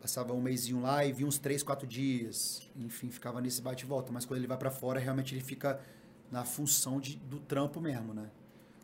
passava 0.00 0.32
um 0.32 0.40
mêsinho 0.40 0.80
lá 0.80 1.04
e 1.04 1.12
vinha 1.12 1.28
uns 1.28 1.38
três, 1.38 1.62
quatro 1.62 1.86
dias. 1.86 2.68
Enfim, 2.76 3.10
ficava 3.10 3.40
nesse 3.40 3.60
bate 3.60 3.84
e 3.84 3.86
volta. 3.88 4.12
Mas 4.12 4.24
quando 4.24 4.38
ele 4.38 4.46
vai 4.46 4.56
pra 4.56 4.70
fora, 4.70 5.00
realmente 5.00 5.34
ele 5.34 5.42
fica 5.42 5.80
na 6.30 6.44
função 6.44 7.00
de, 7.00 7.16
do 7.16 7.38
trampo 7.38 7.80
mesmo, 7.80 8.12
né? 8.14 8.30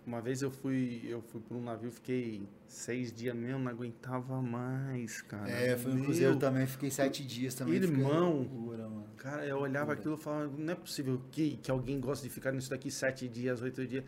Uma 0.04 0.20
vez 0.20 0.42
eu 0.42 0.50
fui, 0.50 1.00
eu 1.04 1.22
fui 1.22 1.40
por 1.40 1.56
um 1.56 1.62
navio, 1.62 1.90
fiquei 1.92 2.42
seis 2.66 3.12
dias 3.12 3.36
mesmo, 3.36 3.60
não 3.60 3.70
aguentava 3.70 4.42
mais, 4.42 5.22
cara. 5.22 5.48
É, 5.48 5.76
foi 5.78 5.92
um 5.92 6.02
cruzeiro 6.02 6.36
também, 6.36 6.66
fiquei 6.66 6.90
sete 6.90 7.24
dias 7.24 7.54
também. 7.54 7.74
Irmão. 7.74 8.38
loucura, 8.38 8.88
mano. 8.88 9.06
Cara, 9.16 9.46
eu 9.46 9.58
olhava 9.58 9.92
aquilo 9.92 10.16
e 10.16 10.18
falava, 10.18 10.50
não 10.58 10.72
é 10.72 10.74
possível 10.74 11.22
que, 11.30 11.56
que 11.62 11.70
alguém 11.70 12.00
goste 12.00 12.24
de 12.26 12.34
ficar 12.34 12.50
nisso 12.50 12.68
daqui 12.68 12.90
sete 12.90 13.28
dias, 13.28 13.62
oito 13.62 13.86
dias. 13.86 14.04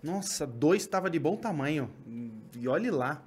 Nossa, 0.00 0.46
dois 0.46 0.82
estava 0.82 1.10
de 1.10 1.18
bom 1.18 1.36
tamanho. 1.36 1.90
E 2.56 2.68
olhe 2.68 2.90
lá. 2.90 3.24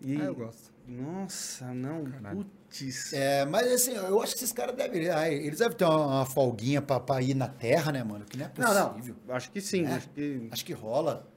E, 0.00 0.16
Ah, 0.20 0.26
eu 0.26 0.34
gosto. 0.34 0.72
Nossa, 0.86 1.72
não, 1.74 2.04
putz. 2.32 3.12
É, 3.12 3.44
mas 3.44 3.70
assim, 3.72 3.92
eu 3.94 4.20
acho 4.22 4.34
que 4.34 4.38
esses 4.44 4.52
caras 4.52 4.76
devem. 4.76 5.08
ah, 5.10 5.28
Eles 5.28 5.58
devem 5.58 5.76
ter 5.76 5.84
uma, 5.84 6.06
uma 6.18 6.26
folguinha 6.26 6.80
pra, 6.80 7.00
pra 7.00 7.20
ir 7.20 7.34
na 7.34 7.48
terra, 7.48 7.90
né, 7.92 8.04
mano? 8.04 8.24
Que 8.24 8.36
não 8.36 8.46
é 8.46 8.50
não, 8.56 8.90
possível. 8.94 9.16
não, 9.26 9.34
acho 9.34 9.50
que 9.50 9.60
sim. 9.60 9.84
É. 9.84 9.92
Acho 9.94 10.08
que, 10.10 10.48
Acho 10.52 10.64
que 10.64 10.72
rola. 10.72 11.28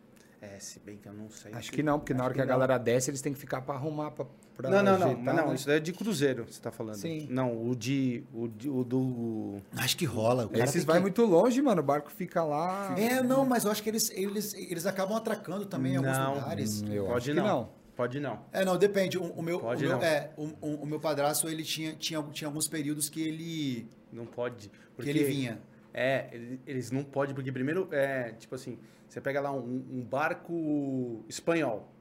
é, 0.42 0.60
se 0.60 0.80
bem 0.80 0.98
que 0.98 1.08
eu 1.10 1.14
não 1.14 1.30
sei. 1.30 1.52
Acho 1.54 1.72
que 1.72 1.82
não, 1.82 1.98
porque 2.00 2.14
na 2.14 2.24
hora 2.26 2.34
que 2.34 2.42
a 2.42 2.44
não. 2.46 2.50
galera 2.50 2.78
desce, 2.78 3.10
eles 3.10 3.22
têm 3.22 3.34
que 3.34 3.40
ficar 3.40 3.62
pra 3.62 3.74
arrumar, 3.76 4.12
pra, 4.12 4.26
pra 4.56 4.70
Não, 4.70 4.84
não, 4.84 5.00
não, 5.00 5.06
ajeitar, 5.08 5.24
mas 5.24 5.36
não, 5.36 5.48
né? 5.50 5.56
isso 5.56 5.66
daí 5.68 5.78
é 5.78 5.80
de 5.80 5.94
cruzeiro, 5.94 6.46
você 6.48 6.62
tá 6.62 6.72
falando. 6.72 6.96
Sim. 6.98 7.28
Não, 7.30 7.70
o 7.70 7.76
de, 7.76 8.24
o, 8.34 8.48
de, 8.48 8.70
o 8.70 8.84
do... 8.84 9.58
Acho 9.78 9.98
que 9.98 10.06
rola. 10.06 10.46
O 10.46 10.50
cara 10.50 10.64
Esses 10.66 10.84
vai 10.84 10.98
que- 10.98 11.02
muito 11.02 11.24
longe, 11.26 11.60
mano. 11.62 11.82
O 11.82 11.84
barco 11.84 12.12
fica 12.12 12.44
lá. 12.44 12.94
É, 13.00 13.22
não, 13.24 13.46
mas 13.46 13.66
eu 13.66 13.72
acho 13.72 13.82
que 13.82 13.90
eles, 13.90 14.12
eles, 14.12 14.54
eles 14.54 14.86
acabam 14.86 15.18
atracando 15.18 15.66
também 15.66 15.94
em 15.94 15.98
alguns 15.98 16.18
Não. 16.18 16.36
lugares. 16.36 16.84
Eu 16.84 17.06
Pode 17.06 17.32
acho 17.32 17.42
que 17.42 17.48
não. 17.48 17.79
Pode 18.00 18.18
não. 18.18 18.46
É, 18.54 18.64
não, 18.64 18.78
depende. 18.78 19.18
O, 19.18 19.24
o 19.24 19.44
meu, 19.44 19.60
Pode 19.60 19.84
o 19.84 19.90
meu, 19.90 19.98
não. 19.98 20.06
é, 20.06 20.32
o, 20.38 20.46
o, 20.62 20.86
meu 20.86 21.02
padrasto, 21.02 21.50
ele 21.50 21.66
tinha, 21.66 21.92
tinha, 21.96 22.24
tinha 22.32 22.48
alguns 22.48 22.66
períodos 22.66 23.10
que 23.10 23.22
ele, 23.22 23.90
Não 24.10 24.26
pode. 24.26 24.70
que 24.70 24.78
Porque 24.96 25.10
ele 25.10 25.26
vinha. 25.26 25.60
É, 25.94 26.30
ele- 26.32 26.62
eles 26.66 26.92
não 26.92 27.04
podem, 27.04 27.36
porque 27.36 27.52
primeiro, 27.52 27.90
é, 27.92 28.32
tipo 28.40 28.56
assim, 28.56 28.80
você 29.06 29.20
pega 29.20 29.42
lá 29.42 29.52
um, 29.52 29.84
um 29.92 30.02
barco 30.02 31.26
espanhol. 31.28 31.92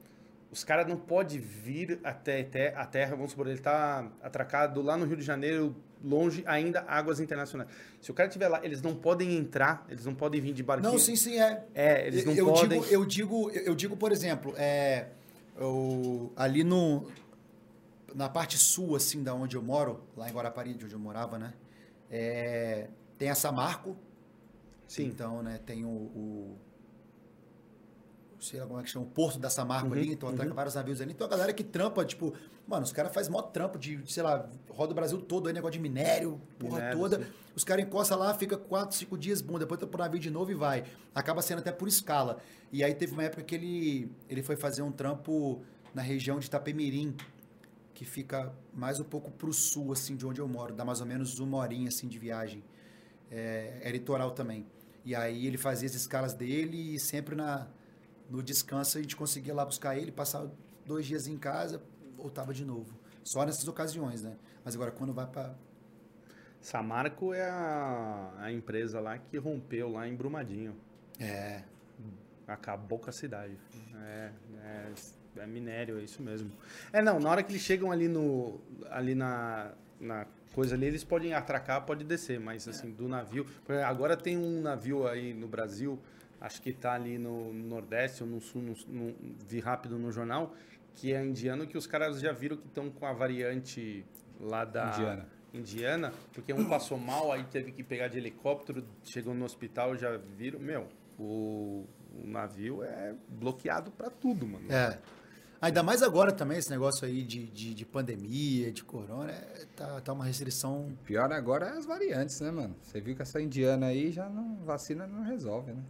Os 0.53 0.63
caras 0.63 0.87
não 0.87 0.97
podem 0.97 1.41
vir 1.41 1.99
até, 2.05 2.43
até 2.43 2.73
a 2.77 2.87
terra, 2.87 3.17
vamos 3.17 3.33
supor, 3.33 3.49
ele 3.49 3.59
tá 3.59 4.09
atracado 4.23 4.81
lá 4.81 4.97
no 4.97 5.05
Rio 5.05 5.17
de 5.17 5.25
Janeiro, 5.25 5.75
longe 6.01 6.45
ainda, 6.47 6.85
águas 6.87 7.19
internacionais. 7.19 7.69
Se 8.01 8.09
o 8.13 8.15
cara 8.15 8.29
estiver 8.29 8.47
lá, 8.47 8.65
eles 8.65 8.81
não 8.81 8.95
podem 8.95 9.37
entrar, 9.37 9.85
eles 9.91 10.05
não 10.05 10.15
podem 10.15 10.41
vir 10.41 10.53
de 10.53 10.63
barquinho. 10.63 10.93
Não, 10.93 10.99
sim, 10.99 11.17
sim, 11.17 11.41
é. 11.41 11.65
É, 11.75 12.07
eles 12.07 12.25
não 12.25 12.35
eu 12.35 12.47
podem. 12.47 12.81
Digo, 12.81 12.95
eu, 12.95 13.05
digo, 13.05 13.51
eu 13.51 13.75
digo, 13.75 13.97
por 13.97 14.13
exemplo, 14.13 14.55
é, 14.57 15.09
eu- 15.59 16.33
ali 16.37 16.65
no, 16.65 17.07
na 18.15 18.29
parte 18.29 18.59
sul, 18.59 18.97
assim, 18.97 19.23
da 19.23 19.35
onde 19.35 19.57
eu 19.57 19.63
moro, 19.63 20.03
lá 20.17 20.29
em 20.29 20.33
Guarapari, 20.33 20.75
de 20.75 20.85
onde 20.85 20.95
eu 20.95 20.99
morava, 21.01 21.39
né? 21.39 21.55
é, 22.11 22.89
tem 23.19 23.29
a 23.31 23.35
Samarco. 23.35 23.97
Sim. 24.87 25.05
Então, 25.07 25.43
né, 25.43 25.59
tem 25.59 25.85
o, 25.85 25.89
o- 25.89 26.59
sei 28.41 28.61
lá 28.61 28.67
como 28.67 28.79
é 28.79 28.83
que 28.83 28.91
chama, 28.91 29.05
o 29.05 29.09
porto 29.09 29.39
da 29.39 29.51
Samarco 29.51 29.89
Uhum, 29.89 29.93
ali, 29.95 30.13
então 30.13 30.29
atraca 30.29 30.51
uhum. 30.51 30.57
vários 30.57 30.75
navios 30.75 31.01
ali. 31.01 31.13
Então 31.13 31.27
a 31.27 31.31
galera 31.31 31.53
que 31.53 31.65
trampa, 31.65 32.05
tipo, 32.05 32.35
mano, 32.67 32.85
os 32.85 32.93
caras 32.93 33.13
fazem 33.13 33.33
mó 33.33 33.43
trampo 33.43 33.79
de, 33.79 34.01
sei 34.07 34.23
lá, 34.23 34.49
roda 34.69 34.93
o 34.93 34.95
Brasil 34.95 35.21
todo 35.21 35.49
aí, 35.49 35.53
negócio 35.53 35.73
de 35.73 35.81
minério, 35.81 36.41
porra 36.59 36.77
Minério, 36.77 36.99
toda. 36.99 37.19
sim. 37.19 37.31
Os 37.55 37.65
caras 37.65 37.85
encostam 37.85 38.19
lá, 38.19 38.33
fica 38.35 38.57
quatro, 38.57 38.97
cinco 38.97 39.19
dias, 39.19 39.41
bom, 39.41 39.59
depois 39.59 39.81
tá 39.81 39.87
pro 39.87 39.99
navio 39.99 40.21
de 40.21 40.31
novo 40.31 40.51
e 40.51 40.55
vai. 40.55 40.85
Acaba 41.15 41.43
sendo 41.43 41.59
até 41.59 41.73
por 41.73 41.89
escala. 41.89 42.39
E 42.71 42.85
aí 42.85 42.95
teve 42.95 43.13
uma 43.13 43.25
época 43.25 43.43
que 43.43 43.55
ele, 43.55 44.13
ele 44.29 44.43
foi 44.43 44.57
fazer 44.57 44.83
um 44.83 44.93
trampo 44.93 45.63
na 45.93 46.03
região 46.03 46.39
de 46.39 46.47
Itapemirim, 46.47 47.17
que 47.95 48.05
fica 48.05 48.53
mais 48.73 49.01
um 49.01 49.05
pouco 49.05 49.31
pro 49.33 49.53
sul, 49.53 49.93
assim, 49.93 50.15
de 50.15 50.25
onde 50.25 50.41
eu 50.41 50.47
moro. 50.47 50.73
Dá 50.73 50.85
mais 50.85 51.01
ou 51.01 51.07
menos 51.07 51.41
uma 51.41 51.59
horinha, 51.59 51.89
assim, 51.89 52.07
de 52.07 52.19
viagem. 52.19 52.63
É, 53.31 53.81
é 53.83 53.91
litoral 53.91 54.31
também. 54.31 54.65
E 55.05 55.15
aí 55.15 55.47
ele 55.47 55.59
fazia 55.59 55.89
as 55.89 55.95
escalas 55.95 56.35
dele 56.35 56.95
e 56.95 57.01
sempre 57.01 57.35
na, 57.35 57.67
no 58.29 58.43
descanso 58.43 58.99
a 58.99 59.01
gente 59.01 59.17
conseguia 59.17 59.55
lá 59.55 59.65
buscar 59.65 59.97
ele, 59.97 60.13
passava 60.13 60.53
dois 60.87 61.07
dias 61.07 61.27
em 61.27 61.39
casa, 61.39 61.83
voltava 62.17 62.53
de 62.53 62.65
novo. 62.65 62.99
Só 63.25 63.45
nessas 63.45 63.67
ocasiões, 63.69 64.23
né? 64.23 64.37
Mas 64.65 64.75
agora 64.75 64.91
quando 64.91 65.13
vai 65.13 65.27
para 65.27 65.55
Samarco 66.61 67.33
é 67.33 67.49
a, 67.49 68.33
a 68.39 68.53
empresa 68.53 69.01
lá 69.01 69.19
que 69.19 69.37
rompeu 69.39 69.91
lá 69.91 70.09
em 70.09 70.15
Brumadinho. 70.15 70.75
É. 71.19 71.63
Acabou 72.47 72.99
com 72.99 73.11
a 73.11 73.13
cidade. 73.13 73.57
É, 74.03 74.31
é, 74.65 74.93
é 75.43 75.47
minério, 75.47 75.99
é 75.99 76.03
isso 76.03 76.23
mesmo. 76.23 76.51
É, 76.93 77.03
não, 77.03 77.21
na 77.21 77.31
hora 77.31 77.43
que 77.43 77.53
eles 77.53 77.63
chegam 77.63 77.93
ali 77.93 78.09
no. 78.09 78.61
ali 78.91 79.15
na, 79.15 79.73
na 80.01 80.27
coisa 80.55 80.75
ali, 80.75 80.87
eles 80.87 81.05
podem 81.05 81.35
atracar, 81.35 81.85
pode 81.85 82.05
descer, 82.05 82.41
mas 82.41 82.67
assim, 82.67 82.91
do 82.91 83.07
navio. 83.07 83.47
Agora 83.87 84.17
tem 84.17 84.37
um 84.37 84.61
navio 84.61 85.07
aí 85.07 85.35
no 85.35 85.47
Brasil, 85.47 85.99
acho 86.41 86.61
que 86.63 86.73
tá 86.73 86.93
ali 86.95 87.19
no 87.19 87.53
Nordeste 87.53 88.23
ou 88.23 88.29
no 88.29 88.41
Sul, 88.41 88.63
no, 88.63 88.75
no- 88.89 89.15
vi 89.47 89.61
rápido 89.61 89.99
no 89.99 90.11
jornal, 90.13 90.55
que 90.95 91.13
é 91.13 91.25
indiano, 91.25 91.67
que 91.67 91.77
os 91.79 91.87
caras 91.87 92.21
já 92.21 92.33
viram 92.33 92.57
que 92.57 92.67
estão 92.67 92.91
com 92.91 93.07
a 93.07 93.13
variante 93.13 94.05
lá 94.41 94.65
da. 94.65 94.89
Indiana. 94.95 95.27
Indiana, 95.55 96.13
porque 96.35 96.53
um 96.53 96.69
passou 96.69 96.99
mal, 96.99 97.33
aí 97.33 97.43
teve 97.45 97.73
que 97.73 97.83
pegar 97.83 98.09
de 98.09 98.19
helicóptero, 98.19 98.85
chegou 99.03 99.33
no 99.35 99.45
hospital, 99.47 99.97
já 99.97 100.15
viram. 100.17 100.59
Meu, 100.61 100.87
o, 101.19 101.87
o 102.23 102.27
navio 102.27 102.83
é 102.83 103.15
bloqueado 103.29 103.91
pra 103.91 104.11
tudo, 104.11 104.47
mano. 104.47 104.71
É. 104.71 104.99
Ainda 105.61 105.83
mais 105.83 106.03
agora 106.03 106.31
também, 106.31 106.59
esse 106.59 106.71
negócio 106.71 107.05
aí 107.05 107.23
de, 107.23 107.47
de, 107.47 107.75
de 107.75 107.85
pandemia, 107.85 108.71
de 108.71 108.85
corona, 108.85 109.33
é, 109.33 109.67
tá, 109.75 110.01
tá 110.03 110.13
uma 110.13 110.25
restrição. 110.25 110.93
Pior 111.05 111.33
agora 111.33 111.67
é 111.67 111.71
as 111.71 111.85
variantes, 111.87 112.41
né, 112.41 112.51
mano? 112.51 112.77
Você 112.83 113.01
viu 113.01 113.17
que 113.17 113.23
essa 113.23 113.41
indiana 113.41 113.87
aí 113.87 114.13
já 114.13 114.29
não. 114.29 114.57
Vacina 114.65 115.07
não 115.07 115.25
resolve, 115.25 115.73
né? 115.73 115.83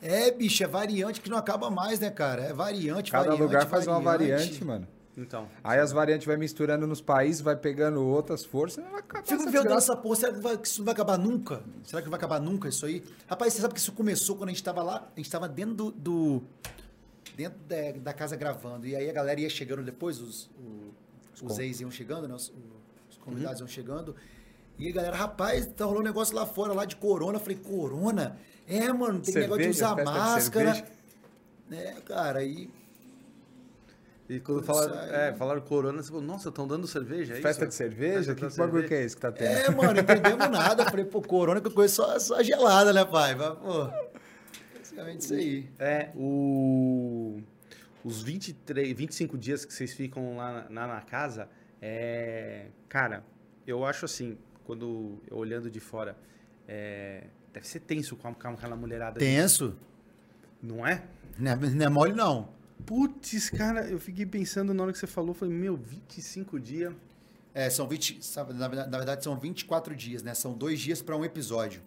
É, 0.00 0.30
bicho, 0.30 0.62
é 0.62 0.66
variante 0.66 1.20
que 1.20 1.28
não 1.28 1.36
acaba 1.38 1.70
mais, 1.70 1.98
né, 2.00 2.10
cara? 2.10 2.42
É 2.44 2.52
variante, 2.52 3.10
Cada 3.10 3.24
variante, 3.24 3.42
lugar 3.42 3.66
faz 3.66 3.86
uma 3.86 4.00
variante, 4.00 4.64
mano. 4.64 4.86
Então. 5.16 5.48
Aí 5.64 5.80
as 5.80 5.90
variantes 5.90 6.24
vai 6.26 6.36
misturando 6.36 6.86
nos 6.86 7.00
países, 7.00 7.40
vai 7.40 7.56
pegando 7.56 8.04
outras 8.06 8.44
forças, 8.44 8.84
vai 8.88 9.00
acabar 9.00 9.26
Fico 9.26 9.42
me 9.44 9.50
perguntando 9.50 9.78
essa 9.78 9.96
porra, 9.96 10.14
será 10.14 10.32
que, 10.32 10.38
vai- 10.40 10.56
que 10.56 10.68
isso 10.68 10.78
não 10.78 10.84
vai 10.84 10.92
acabar 10.94 11.18
nunca? 11.18 11.60
Será 11.82 12.00
que 12.00 12.08
vai 12.08 12.16
acabar 12.16 12.40
nunca 12.40 12.68
isso 12.68 12.86
aí? 12.86 13.02
Rapaz, 13.26 13.52
você 13.52 13.60
sabe 13.60 13.74
que 13.74 13.80
isso 13.80 13.90
começou 13.92 14.36
quando 14.36 14.50
a 14.50 14.52
gente 14.52 14.62
tava 14.62 14.80
lá, 14.84 15.08
a 15.16 15.18
gente 15.18 15.28
tava 15.28 15.48
dentro 15.48 15.74
do. 15.74 15.90
do- 15.90 16.42
dentro 17.36 17.58
da, 17.68 17.92
da 18.00 18.12
casa 18.12 18.36
gravando. 18.36 18.86
E 18.86 18.94
aí 18.94 19.10
a 19.10 19.12
galera 19.12 19.40
ia 19.40 19.50
chegando 19.50 19.82
depois, 19.82 20.20
os, 20.20 20.48
os, 21.34 21.40
com- 21.56 21.60
ex 21.62 21.80
iam 21.80 21.90
chegando, 21.90 22.28
né? 22.28 22.34
Os, 22.34 22.52
os 23.10 23.16
convidados 23.18 23.58
iam 23.60 23.66
chegando. 23.68 24.14
E 24.78 24.88
a 24.88 24.92
galera, 24.92 25.16
rapaz, 25.16 25.66
tá 25.66 25.84
rolando 25.84 26.02
um 26.02 26.06
negócio 26.06 26.34
lá 26.36 26.46
fora, 26.46 26.72
lá 26.72 26.84
de 26.84 26.94
corona. 26.94 27.38
Eu 27.38 27.40
falei, 27.40 27.56
corona? 27.58 28.38
É, 28.68 28.92
mano, 28.92 29.20
tem 29.20 29.34
negócio 29.34 29.62
de 29.66 29.74
Cerveja, 29.74 29.86
usar 29.86 29.94
de 29.96 30.04
máscara. 30.04 30.74
cerveja. 30.74 30.98
É, 31.70 32.00
cara, 32.02 32.38
aí. 32.40 32.70
E 34.28 34.40
quando 34.40 34.62
falaram, 34.62 34.94
é, 35.14 35.32
falaram 35.32 35.60
corona, 35.62 36.02
você 36.02 36.08
falou, 36.08 36.22
nossa, 36.22 36.50
estão 36.50 36.68
dando 36.68 36.86
cerveja, 36.86 37.32
é 37.32 37.40
Festa 37.40 37.62
isso? 37.64 37.68
de 37.70 37.74
cerveja? 37.74 38.34
Festa 38.34 38.34
Que 38.34 38.40
da 38.42 38.48
bagulho 38.48 38.82
cerveja. 38.82 38.88
que 38.88 38.94
é 38.94 39.02
esse 39.04 39.16
que 39.16 39.22
tá 39.22 39.32
tendo? 39.32 39.48
É, 39.50 39.70
mano, 39.70 39.94
não 39.94 40.00
entendemos 40.02 40.50
nada. 40.50 40.82
Eu 40.82 40.90
falei, 40.90 41.04
pô, 41.06 41.22
corona 41.22 41.60
que 41.62 41.66
eu 41.66 41.70
conheço 41.72 41.96
só, 41.96 42.18
só 42.18 42.42
gelada, 42.42 42.92
né, 42.92 43.04
pai? 43.06 43.34
Mas, 43.34 43.58
pô, 43.58 43.90
basicamente 44.76 45.20
isso 45.22 45.32
aí. 45.32 45.70
É, 45.78 46.10
o... 46.14 47.40
os 48.04 48.22
23, 48.22 48.92
25 48.94 49.38
dias 49.38 49.64
que 49.64 49.72
vocês 49.72 49.94
ficam 49.94 50.36
lá 50.36 50.66
na, 50.68 50.86
na 50.86 51.00
casa, 51.00 51.48
é... 51.80 52.66
Cara, 52.86 53.24
eu 53.66 53.82
acho 53.86 54.04
assim, 54.04 54.36
quando 54.64 55.22
eu 55.30 55.38
olhando 55.38 55.70
de 55.70 55.80
fora, 55.80 56.14
é... 56.66 57.24
deve 57.58 57.66
ser 57.66 57.80
tenso 57.80 58.16
com, 58.16 58.28
aquela 58.28 58.76
mulherada. 58.76 59.18
Tenso. 59.18 59.76
Não 60.62 60.86
é? 60.86 61.04
Não 61.36 61.52
é, 61.52 61.56
não 61.56 61.86
é 61.86 61.88
mole, 61.88 62.12
não. 62.12 62.48
Putz, 62.86 63.50
cara, 63.50 63.88
eu 63.88 63.98
fiquei 63.98 64.24
pensando 64.24 64.72
na 64.72 64.82
hora 64.84 64.92
que 64.92 64.98
você 64.98 65.06
falou, 65.06 65.34
falei, 65.34 65.54
meu, 65.54 65.76
25 65.76 66.60
dias. 66.60 66.94
É, 67.52 67.68
são 67.68 67.88
20. 67.88 68.24
sabe, 68.24 68.52
na, 68.52 68.68
verdade- 68.68 68.90
na 68.90 68.96
verdade, 68.96 69.24
são 69.24 69.36
24 69.36 69.94
dias, 69.96 70.22
né? 70.22 70.34
São 70.34 70.52
dois 70.52 70.78
dias 70.78 71.02
pra 71.02 71.16
um 71.16 71.24
episódio. 71.24 71.82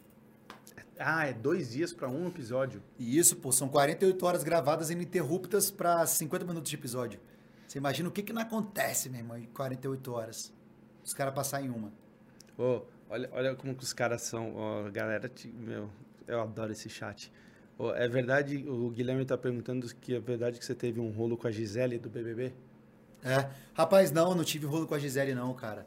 Ah, 1.00 1.26
é 1.26 1.34
dois 1.34 1.72
dias 1.72 1.94
pra 1.94 2.10
um 2.10 2.28
episódio. 2.28 2.84
E 3.00 3.18
isso, 3.18 3.38
pô, 3.38 3.52
são 3.52 3.70
48 3.70 4.24
horas 4.26 4.44
gravadas 4.44 4.90
ininterruptas 4.90 5.72
pra 5.72 6.06
50 6.06 6.46
minutos 6.46 6.70
de 6.70 6.76
episódio. 6.76 7.20
Você 7.68 7.78
imagina 7.78 8.10
o 8.10 8.12
que 8.12 8.22
que 8.22 8.34
não 8.34 8.42
acontece, 8.42 9.10
meu 9.10 9.22
irmão, 9.22 9.38
em 9.38 9.46
48 9.46 10.12
horas. 10.12 10.54
Os 11.04 11.14
caras 11.14 11.34
passar 11.34 11.64
em 11.64 11.70
uma. 11.70 11.92
Ô, 12.58 12.82
olha, 13.12 13.30
olha 13.34 13.56
como 13.56 13.76
que 13.76 13.84
os 13.84 13.92
caras 13.92 14.22
são, 14.22 14.56
ó, 14.56 14.90
galera, 14.90 15.30
meu, 15.54 15.90
eu 16.26 16.42
adoro 16.42 16.72
esse 16.72 16.90
chat. 16.90 17.32
Ô, 17.78 17.92
é 17.92 18.08
verdade, 18.08 18.66
o 18.68 18.90
Guilherme 18.90 19.26
tá 19.26 19.38
perguntando 19.38 19.94
que 19.96 20.16
é 20.16 20.20
verdade 20.20 20.58
que 20.58 20.66
você 20.66 20.74
teve 20.74 21.00
um 21.00 21.10
rolo 21.10 21.36
com 21.36 21.48
a 21.48 21.52
Gisele 21.52 22.00
do 22.00 22.10
BBB? 22.10 22.54
É. 23.24 23.50
Rapaz, 23.74 24.12
não, 24.12 24.34
não 24.34 24.44
tive 24.44 24.66
rolo 24.66 24.88
com 24.88 24.96
a 24.96 25.00
Gisele, 25.00 25.36
não, 25.36 25.54
cara. 25.54 25.86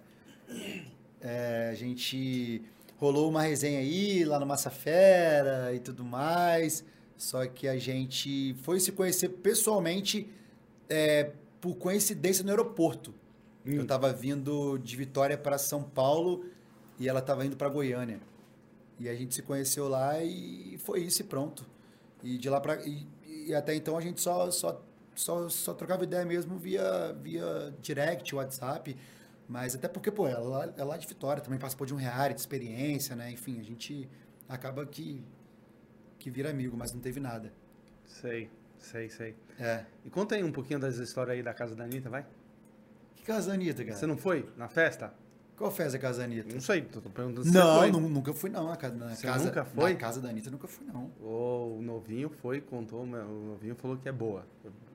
É, 1.20 1.70
a 1.72 1.74
gente 1.74 2.62
rolou 2.98 3.30
uma 3.30 3.42
resenha 3.42 3.78
aí, 3.78 4.24
lá 4.24 4.38
no 4.38 4.44
Massa 4.44 4.70
Fera 4.70 5.72
e 5.74 5.80
tudo 5.80 6.04
mais. 6.04 6.84
Só 7.16 7.46
que 7.46 7.66
a 7.66 7.78
gente 7.78 8.54
foi 8.62 8.78
se 8.78 8.92
conhecer 8.92 9.30
pessoalmente 9.30 10.28
é, 10.88 11.30
por 11.60 11.76
coincidência 11.76 12.44
no 12.44 12.50
aeroporto. 12.50 13.14
Eu 13.64 13.86
tava 13.86 14.12
vindo 14.12 14.76
de 14.76 14.94
Vitória 14.94 15.38
para 15.38 15.56
São 15.56 15.82
Paulo 15.82 16.44
e 16.98 17.08
ela 17.08 17.20
tava 17.20 17.44
indo 17.44 17.56
para 17.56 17.68
Goiânia. 17.68 18.20
E 18.98 19.08
a 19.08 19.14
gente 19.14 19.34
se 19.34 19.42
conheceu 19.42 19.88
lá 19.88 20.22
e 20.22 20.78
foi 20.78 21.00
isso 21.00 21.22
e 21.22 21.24
pronto. 21.24 21.64
E 22.22 22.38
de 22.38 22.48
lá 22.48 22.60
para 22.60 22.76
e, 22.86 23.06
e 23.46 23.54
até 23.54 23.74
então 23.74 23.96
a 23.96 24.00
gente 24.00 24.20
só 24.20 24.50
só, 24.50 24.82
só 25.14 25.48
só 25.48 25.74
trocava 25.74 26.04
ideia 26.04 26.24
mesmo 26.24 26.56
via 26.56 27.12
via 27.20 27.74
direct, 27.80 28.34
WhatsApp. 28.34 28.96
Mas 29.46 29.74
até 29.74 29.88
porque, 29.88 30.10
pô, 30.10 30.26
ela 30.26 30.72
é 30.76 30.82
lá 30.82 30.96
de 30.96 31.06
Vitória, 31.06 31.42
também 31.42 31.58
participou 31.58 31.86
de 31.86 31.92
um 31.92 31.98
reality, 31.98 32.40
experiência, 32.40 33.14
né? 33.14 33.30
Enfim, 33.30 33.60
a 33.60 33.62
gente 33.62 34.08
acaba 34.48 34.86
que 34.86 35.22
que 36.18 36.30
vira 36.30 36.48
amigo, 36.48 36.74
mas 36.74 36.90
não 36.92 37.00
teve 37.00 37.20
nada. 37.20 37.52
Sei, 38.06 38.50
sei, 38.78 39.10
sei. 39.10 39.36
É. 39.58 39.84
E 40.04 40.08
conta 40.08 40.34
aí 40.34 40.42
um 40.42 40.52
pouquinho 40.52 40.78
das 40.78 40.96
histórias 40.96 41.36
aí 41.36 41.42
da 41.42 41.52
casa 41.52 41.74
da 41.74 41.84
Anitta, 41.84 42.08
vai? 42.08 42.24
Que 43.16 43.24
casa 43.24 43.48
da 43.48 43.54
Anitta, 43.54 43.84
cara? 43.84 43.96
Você 43.96 44.06
não 44.06 44.16
foi 44.16 44.48
na 44.56 44.68
festa? 44.68 45.12
Qual 45.56 45.70
festa 45.70 45.92
da 45.92 45.98
casa 46.00 46.18
da 46.18 46.24
Anitta? 46.24 46.52
Não 46.52 46.60
sei, 46.60 46.82
tô 46.82 47.00
perguntando 47.00 47.44
se 47.46 47.52
Não, 47.52 47.74
você 47.74 47.78
foi. 47.80 47.92
nu- 47.92 48.08
nunca 48.08 48.32
fui 48.34 48.50
não, 48.50 48.66
na 48.68 48.76
casa, 48.76 48.94
na 48.96 49.14
Você 49.14 49.26
casa 49.26 49.44
nunca 49.44 49.64
foi? 49.64 49.92
Na 49.92 49.98
casa 49.98 50.20
da 50.20 50.28
Anitta 50.28 50.50
nunca 50.50 50.66
fui 50.66 50.84
não. 50.86 51.10
O 51.20 51.80
novinho 51.80 52.28
foi, 52.28 52.60
contou, 52.60 53.02
o 53.04 53.06
novinho 53.06 53.76
falou 53.76 53.96
que 53.96 54.08
é 54.08 54.12
boa. 54.12 54.44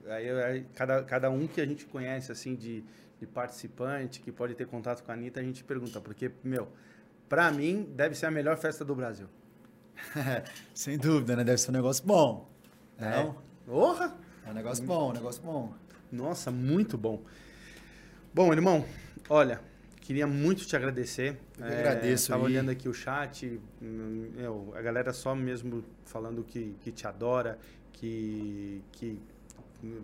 Aí, 0.05 0.29
aí 0.29 0.65
cada, 0.75 1.03
cada 1.03 1.29
um 1.29 1.47
que 1.47 1.61
a 1.61 1.65
gente 1.65 1.85
conhece, 1.85 2.31
assim, 2.31 2.55
de, 2.55 2.83
de 3.19 3.25
participante, 3.25 4.19
que 4.19 4.31
pode 4.33 4.53
ter 4.53 4.67
contato 4.67 5.01
com 5.03 5.11
a 5.11 5.13
Anitta, 5.13 5.39
a 5.39 5.43
gente 5.43 5.63
pergunta, 5.63 6.01
porque, 6.01 6.29
meu, 6.43 6.67
pra 7.29 7.51
mim, 7.51 7.87
deve 7.95 8.15
ser 8.15 8.25
a 8.25 8.31
melhor 8.31 8.57
festa 8.57 8.83
do 8.83 8.93
Brasil. 8.93 9.27
Sem 10.75 10.97
dúvida, 10.97 11.35
né? 11.37 11.43
Deve 11.45 11.57
ser 11.57 11.69
um 11.71 11.73
negócio 11.73 12.05
bom. 12.05 12.49
É. 12.97 13.11
Não? 13.23 13.37
Porra! 13.65 14.17
É 14.45 14.51
um 14.51 14.53
negócio 14.53 14.83
bom, 14.83 15.11
um 15.11 15.13
negócio 15.13 15.41
bom. 15.41 15.73
Nossa, 16.11 16.51
muito 16.51 16.97
bom. 16.97 17.21
Bom, 18.33 18.51
irmão, 18.51 18.83
olha, 19.29 19.61
queria 20.09 20.25
muito 20.25 20.65
te 20.65 20.75
agradecer. 20.75 21.37
Eu 21.59 21.67
que 21.67 21.71
agradeço 21.71 22.29
Tava 22.29 22.47
aí. 22.47 22.51
olhando 22.51 22.71
aqui 22.71 22.89
o 22.89 22.93
chat, 22.95 23.61
meu, 23.79 24.73
a 24.75 24.81
galera 24.81 25.13
só 25.13 25.35
mesmo 25.35 25.83
falando 26.03 26.43
que, 26.43 26.75
que 26.81 26.91
te 26.91 27.05
adora, 27.05 27.59
que, 27.93 28.81
que 28.91 29.19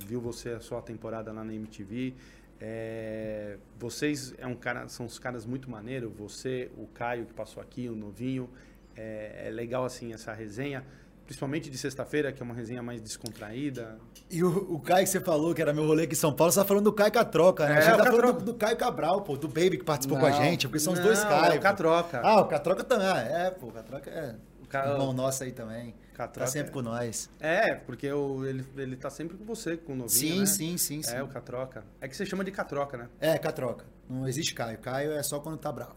viu 0.05 0.21
você 0.21 0.49
a 0.51 0.59
sua 0.59 0.79
temporada 0.83 1.31
lá 1.31 1.43
na 1.43 1.51
MTV. 1.51 2.13
É, 2.61 3.57
vocês 3.79 4.35
é 4.37 4.45
um 4.45 4.53
cara, 4.53 4.87
são 4.89 5.07
os 5.07 5.17
caras 5.17 5.43
muito 5.43 5.71
maneiros. 5.71 6.13
Você, 6.17 6.69
o 6.77 6.85
Caio 6.85 7.25
que 7.25 7.33
passou 7.33 7.59
aqui, 7.63 7.89
o 7.89 7.95
novinho. 7.95 8.47
É, 8.95 9.47
é 9.47 9.49
legal 9.49 9.85
assim 9.85 10.13
essa 10.13 10.31
resenha, 10.33 10.85
principalmente 11.25 11.69
de 11.69 11.77
sexta-feira, 11.77 12.31
que 12.31 12.41
é 12.41 12.45
uma 12.45 12.53
resenha 12.53 12.81
mais 12.83 13.01
descontraída. 13.01 13.97
E 14.29 14.43
o, 14.43 14.75
o 14.75 14.79
Caio 14.79 15.03
que 15.05 15.09
você 15.11 15.19
falou, 15.19 15.53
que 15.53 15.61
era 15.61 15.73
meu 15.73 15.85
rolê 15.85 16.03
aqui 16.03 16.13
em 16.13 16.17
São 16.17 16.33
Paulo, 16.33 16.51
você 16.51 16.59
tá 16.59 16.65
falando 16.65 16.83
do 16.85 16.93
Caio 16.93 17.11
Catroca, 17.11 17.65
né? 17.67 17.75
É, 17.75 17.77
a 17.77 17.81
gente 17.81 17.97
tá 17.97 18.03
falando 18.05 18.15
Catroca. 18.21 18.39
do, 18.39 18.45
do 18.45 18.53
Caio 18.53 18.77
Cabral, 18.77 19.21
pô, 19.21 19.35
do 19.37 19.47
Baby 19.47 19.77
que 19.79 19.83
participou 19.83 20.19
com 20.19 20.25
a 20.25 20.29
Não. 20.29 20.37
gente, 20.37 20.67
porque 20.67 20.79
são 20.79 20.93
os 20.93 20.99
Não, 20.99 21.05
dois 21.05 21.19
é 21.19 21.23
Caio. 21.27 21.59
o 21.59 21.61
Catroca. 21.61 22.21
Ah, 22.23 22.41
o 22.41 22.45
Catroca 22.47 22.83
também. 22.83 23.07
ah, 23.07 23.19
É, 23.19 23.51
pô, 23.51 23.67
o 23.67 23.71
Catroca 23.71 24.09
é 24.09 24.35
O 24.63 24.67
Ca- 24.67 24.87
irmão 24.91 25.13
nosso 25.13 25.43
aí 25.43 25.51
também. 25.51 25.93
Catroca 26.13 26.45
tá 26.45 26.51
sempre 26.51 26.69
é- 26.69 26.73
com 26.73 26.81
nós. 26.81 27.29
É, 27.41 27.75
porque 27.75 28.09
o, 28.11 28.45
ele, 28.45 28.65
ele 28.77 28.95
tá 28.95 29.09
sempre 29.09 29.35
com 29.37 29.43
você, 29.43 29.75
com 29.75 29.93
o 29.93 29.95
novinho, 29.95 30.09
Sim, 30.09 30.39
né? 30.39 30.45
sim, 30.45 30.77
sim, 30.77 31.01
sim. 31.03 31.13
É, 31.15 31.21
o 31.21 31.27
Catroca. 31.27 31.83
É 31.99 32.07
que 32.07 32.15
você 32.15 32.25
chama 32.25 32.43
de 32.43 32.51
Catroca, 32.51 32.97
né? 32.97 33.09
É, 33.19 33.37
Catroca. 33.37 33.83
Não 34.09 34.27
existe 34.27 34.53
Caio. 34.53 34.77
Caio 34.77 35.11
é 35.11 35.21
só 35.23 35.39
quando 35.39 35.57
tá 35.57 35.71
bravo. 35.71 35.95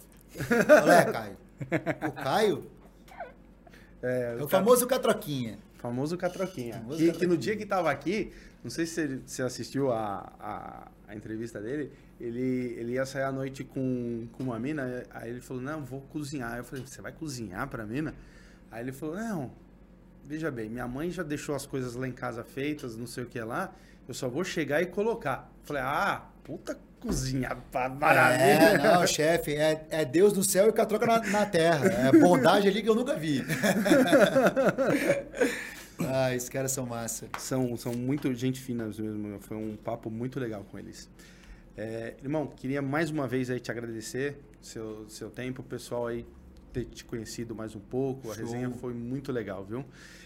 Olha, 0.82 0.92
é, 0.92 1.04
Caio. 1.04 1.36
O 2.08 2.12
Caio 2.12 2.70
É, 4.02 4.36
é 4.38 4.42
o 4.42 4.48
famoso 4.48 4.86
Catroquinha. 4.86 5.58
famoso 5.74 6.16
Catroquinha. 6.16 6.74
Famoso 6.74 6.98
Que, 6.98 7.04
que 7.04 7.06
Catroquinha. 7.12 7.28
no 7.30 7.36
dia 7.36 7.56
que 7.56 7.66
tava 7.66 7.90
aqui, 7.90 8.32
não 8.62 8.70
sei 8.70 8.86
se 8.86 9.20
você 9.26 9.42
assistiu 9.42 9.92
a, 9.92 10.32
a, 10.38 10.88
a 11.08 11.14
entrevista 11.14 11.60
dele, 11.60 11.92
ele, 12.20 12.74
ele 12.78 12.92
ia 12.92 13.06
sair 13.06 13.22
à 13.24 13.32
noite 13.32 13.64
com, 13.64 14.26
com 14.32 14.42
uma 14.44 14.58
mina, 14.58 15.04
aí 15.10 15.30
ele 15.30 15.40
falou, 15.40 15.62
não, 15.62 15.84
vou 15.84 16.00
cozinhar. 16.02 16.56
Eu 16.58 16.64
falei, 16.64 16.84
você 16.84 17.00
vai 17.00 17.12
cozinhar 17.12 17.66
pra 17.68 17.84
mina? 17.86 18.14
Aí 18.70 18.82
ele 18.82 18.92
falou, 18.92 19.16
não, 19.16 19.52
veja 20.24 20.50
bem, 20.50 20.68
minha 20.68 20.86
mãe 20.86 21.10
já 21.10 21.22
deixou 21.22 21.54
as 21.54 21.64
coisas 21.66 21.94
lá 21.94 22.06
em 22.06 22.12
casa 22.12 22.44
feitas, 22.44 22.96
não 22.96 23.06
sei 23.06 23.24
o 23.24 23.26
que 23.26 23.40
lá, 23.40 23.74
eu 24.06 24.14
só 24.14 24.28
vou 24.28 24.44
chegar 24.44 24.82
e 24.82 24.86
colocar. 24.86 25.50
Eu 25.60 25.66
falei, 25.66 25.82
ah, 25.82 26.26
puta 26.44 26.78
cozinha 27.00 27.56
maravilha. 27.98 28.42
É, 28.42 28.78
não, 28.78 29.06
chefe, 29.06 29.54
é, 29.54 29.86
é 29.90 30.04
Deus 30.04 30.32
no 30.32 30.42
céu 30.42 30.68
e 30.68 30.72
Catroca 30.72 31.06
na, 31.06 31.20
na 31.20 31.46
terra. 31.46 31.86
É 31.86 32.12
bondade 32.12 32.68
ali 32.68 32.82
que 32.82 32.88
eu 32.88 32.94
nunca 32.94 33.14
vi. 33.14 33.44
ah, 36.06 36.34
esses 36.34 36.48
caras 36.48 36.72
são 36.72 36.86
massa. 36.86 37.28
São, 37.38 37.76
são 37.76 37.92
muito 37.92 38.32
gente 38.34 38.60
finas 38.60 38.98
mesmo. 38.98 39.38
Foi 39.40 39.56
um 39.56 39.76
papo 39.76 40.10
muito 40.10 40.40
legal 40.40 40.64
com 40.70 40.78
eles. 40.78 41.08
É, 41.76 42.14
irmão, 42.22 42.46
queria 42.46 42.82
mais 42.82 43.10
uma 43.10 43.28
vez 43.28 43.50
aí 43.50 43.60
te 43.60 43.70
agradecer 43.70 44.40
seu, 44.60 45.08
seu 45.08 45.30
tempo, 45.30 45.62
o 45.62 45.64
pessoal 45.64 46.08
aí 46.08 46.26
ter 46.72 46.84
te 46.86 47.04
conhecido 47.04 47.54
mais 47.54 47.74
um 47.74 47.80
pouco. 47.80 48.30
A 48.30 48.34
Show. 48.34 48.44
resenha 48.44 48.70
foi 48.70 48.92
muito 48.92 49.32
legal, 49.32 49.64
viu? 49.64 49.84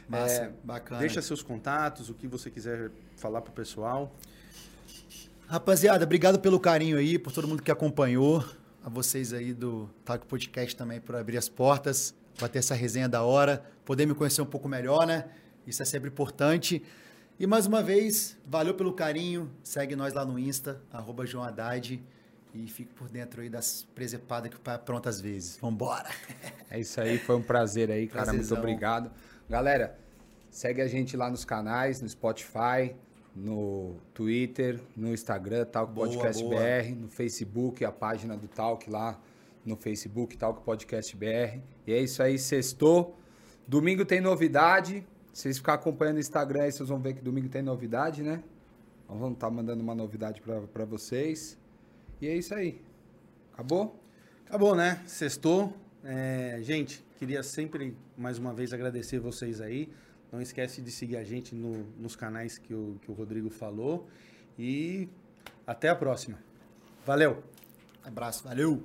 Massa, 0.08 0.44
É, 0.44 0.52
bacana. 0.64 1.00
Deixa 1.00 1.22
seus 1.22 1.42
contatos, 1.42 2.08
o 2.08 2.14
que 2.14 2.26
você 2.26 2.50
quiser 2.50 2.90
falar 3.16 3.42
pro 3.42 3.52
pessoal. 3.52 4.14
Rapaziada, 5.52 6.06
obrigado 6.06 6.40
pelo 6.40 6.58
carinho 6.58 6.96
aí, 6.96 7.18
por 7.18 7.30
todo 7.30 7.46
mundo 7.46 7.62
que 7.62 7.70
acompanhou. 7.70 8.42
A 8.82 8.88
vocês 8.88 9.34
aí 9.34 9.52
do 9.52 9.86
Taco 10.02 10.26
Podcast 10.26 10.74
também 10.74 10.98
por 10.98 11.14
abrir 11.14 11.36
as 11.36 11.46
portas, 11.46 12.14
bater 12.40 12.60
essa 12.60 12.74
resenha 12.74 13.06
da 13.06 13.22
hora, 13.22 13.62
poder 13.84 14.06
me 14.06 14.14
conhecer 14.14 14.40
um 14.40 14.46
pouco 14.46 14.66
melhor, 14.66 15.06
né? 15.06 15.26
Isso 15.66 15.82
é 15.82 15.84
sempre 15.84 16.08
importante. 16.08 16.82
E 17.38 17.46
mais 17.46 17.66
uma 17.66 17.82
vez, 17.82 18.38
valeu 18.46 18.72
pelo 18.72 18.94
carinho. 18.94 19.52
Segue 19.62 19.94
nós 19.94 20.14
lá 20.14 20.24
no 20.24 20.38
Insta, 20.38 20.80
arroba 20.90 21.26
João 21.26 21.44
Haddad. 21.44 22.02
E 22.54 22.66
fique 22.68 22.94
por 22.94 23.10
dentro 23.10 23.42
aí 23.42 23.50
das 23.50 23.86
presepadas 23.94 24.48
que 24.48 24.56
o 24.56 24.60
pai 24.60 24.76
apronta 24.76 25.10
às 25.10 25.20
vezes. 25.20 25.58
Vambora! 25.60 26.08
É 26.70 26.80
isso 26.80 26.98
aí, 26.98 27.18
foi 27.18 27.36
um 27.36 27.42
prazer 27.42 27.90
aí, 27.90 28.06
cara. 28.06 28.24
Prazerzão. 28.24 28.56
Muito 28.56 28.70
obrigado. 28.70 29.10
Galera, 29.50 29.98
segue 30.48 30.80
a 30.80 30.86
gente 30.86 31.14
lá 31.14 31.28
nos 31.28 31.44
canais, 31.44 32.00
no 32.00 32.08
Spotify, 32.08 32.96
no 33.34 33.96
Twitter, 34.12 34.80
no 34.96 35.12
Instagram, 35.12 35.64
Talk 35.64 35.92
Boa, 35.92 36.06
Podcast 36.06 36.42
boa. 36.42 36.56
BR, 36.56 36.94
no 36.94 37.08
Facebook, 37.08 37.84
a 37.84 37.92
página 37.92 38.36
do 38.36 38.46
Talk 38.48 38.88
lá 38.90 39.18
no 39.64 39.76
Facebook, 39.76 40.36
Talk 40.36 40.62
Podcast 40.62 41.16
BR. 41.16 41.60
E 41.86 41.92
é 41.92 42.00
isso 42.00 42.22
aí, 42.22 42.38
sextou. 42.38 43.16
Domingo 43.66 44.04
tem 44.04 44.20
novidade. 44.20 45.06
Se 45.32 45.42
vocês 45.42 45.58
ficarem 45.58 45.80
acompanhando 45.80 46.16
o 46.16 46.20
Instagram 46.20 46.62
aí, 46.64 46.72
vocês 46.72 46.88
vão 46.88 46.98
ver 46.98 47.14
que 47.14 47.22
domingo 47.22 47.48
tem 47.48 47.62
novidade, 47.62 48.22
né? 48.22 48.42
Nós 49.08 49.18
vamos 49.18 49.34
estar 49.34 49.50
mandando 49.50 49.82
uma 49.82 49.94
novidade 49.94 50.42
pra 50.42 50.84
vocês. 50.84 51.58
E 52.20 52.28
é 52.28 52.36
isso 52.36 52.54
aí. 52.54 52.80
Acabou? 53.52 53.98
Tá 54.46 54.58
bom, 54.58 54.74
né? 54.74 55.02
Sextou. 55.06 55.74
É, 56.04 56.58
gente, 56.62 57.02
queria 57.18 57.42
sempre, 57.42 57.96
mais 58.16 58.38
uma 58.38 58.52
vez, 58.52 58.72
agradecer 58.72 59.18
vocês 59.18 59.60
aí. 59.60 59.88
Não 60.32 60.40
esquece 60.40 60.80
de 60.80 60.90
seguir 60.90 61.18
a 61.18 61.24
gente 61.24 61.54
no, 61.54 61.84
nos 61.98 62.16
canais 62.16 62.56
que 62.56 62.72
o, 62.72 62.98
que 63.02 63.10
o 63.10 63.14
Rodrigo 63.14 63.50
falou. 63.50 64.08
E 64.58 65.08
até 65.66 65.90
a 65.90 65.94
próxima. 65.94 66.38
Valeu! 67.04 67.42
Abraço, 68.02 68.42
valeu! 68.42 68.82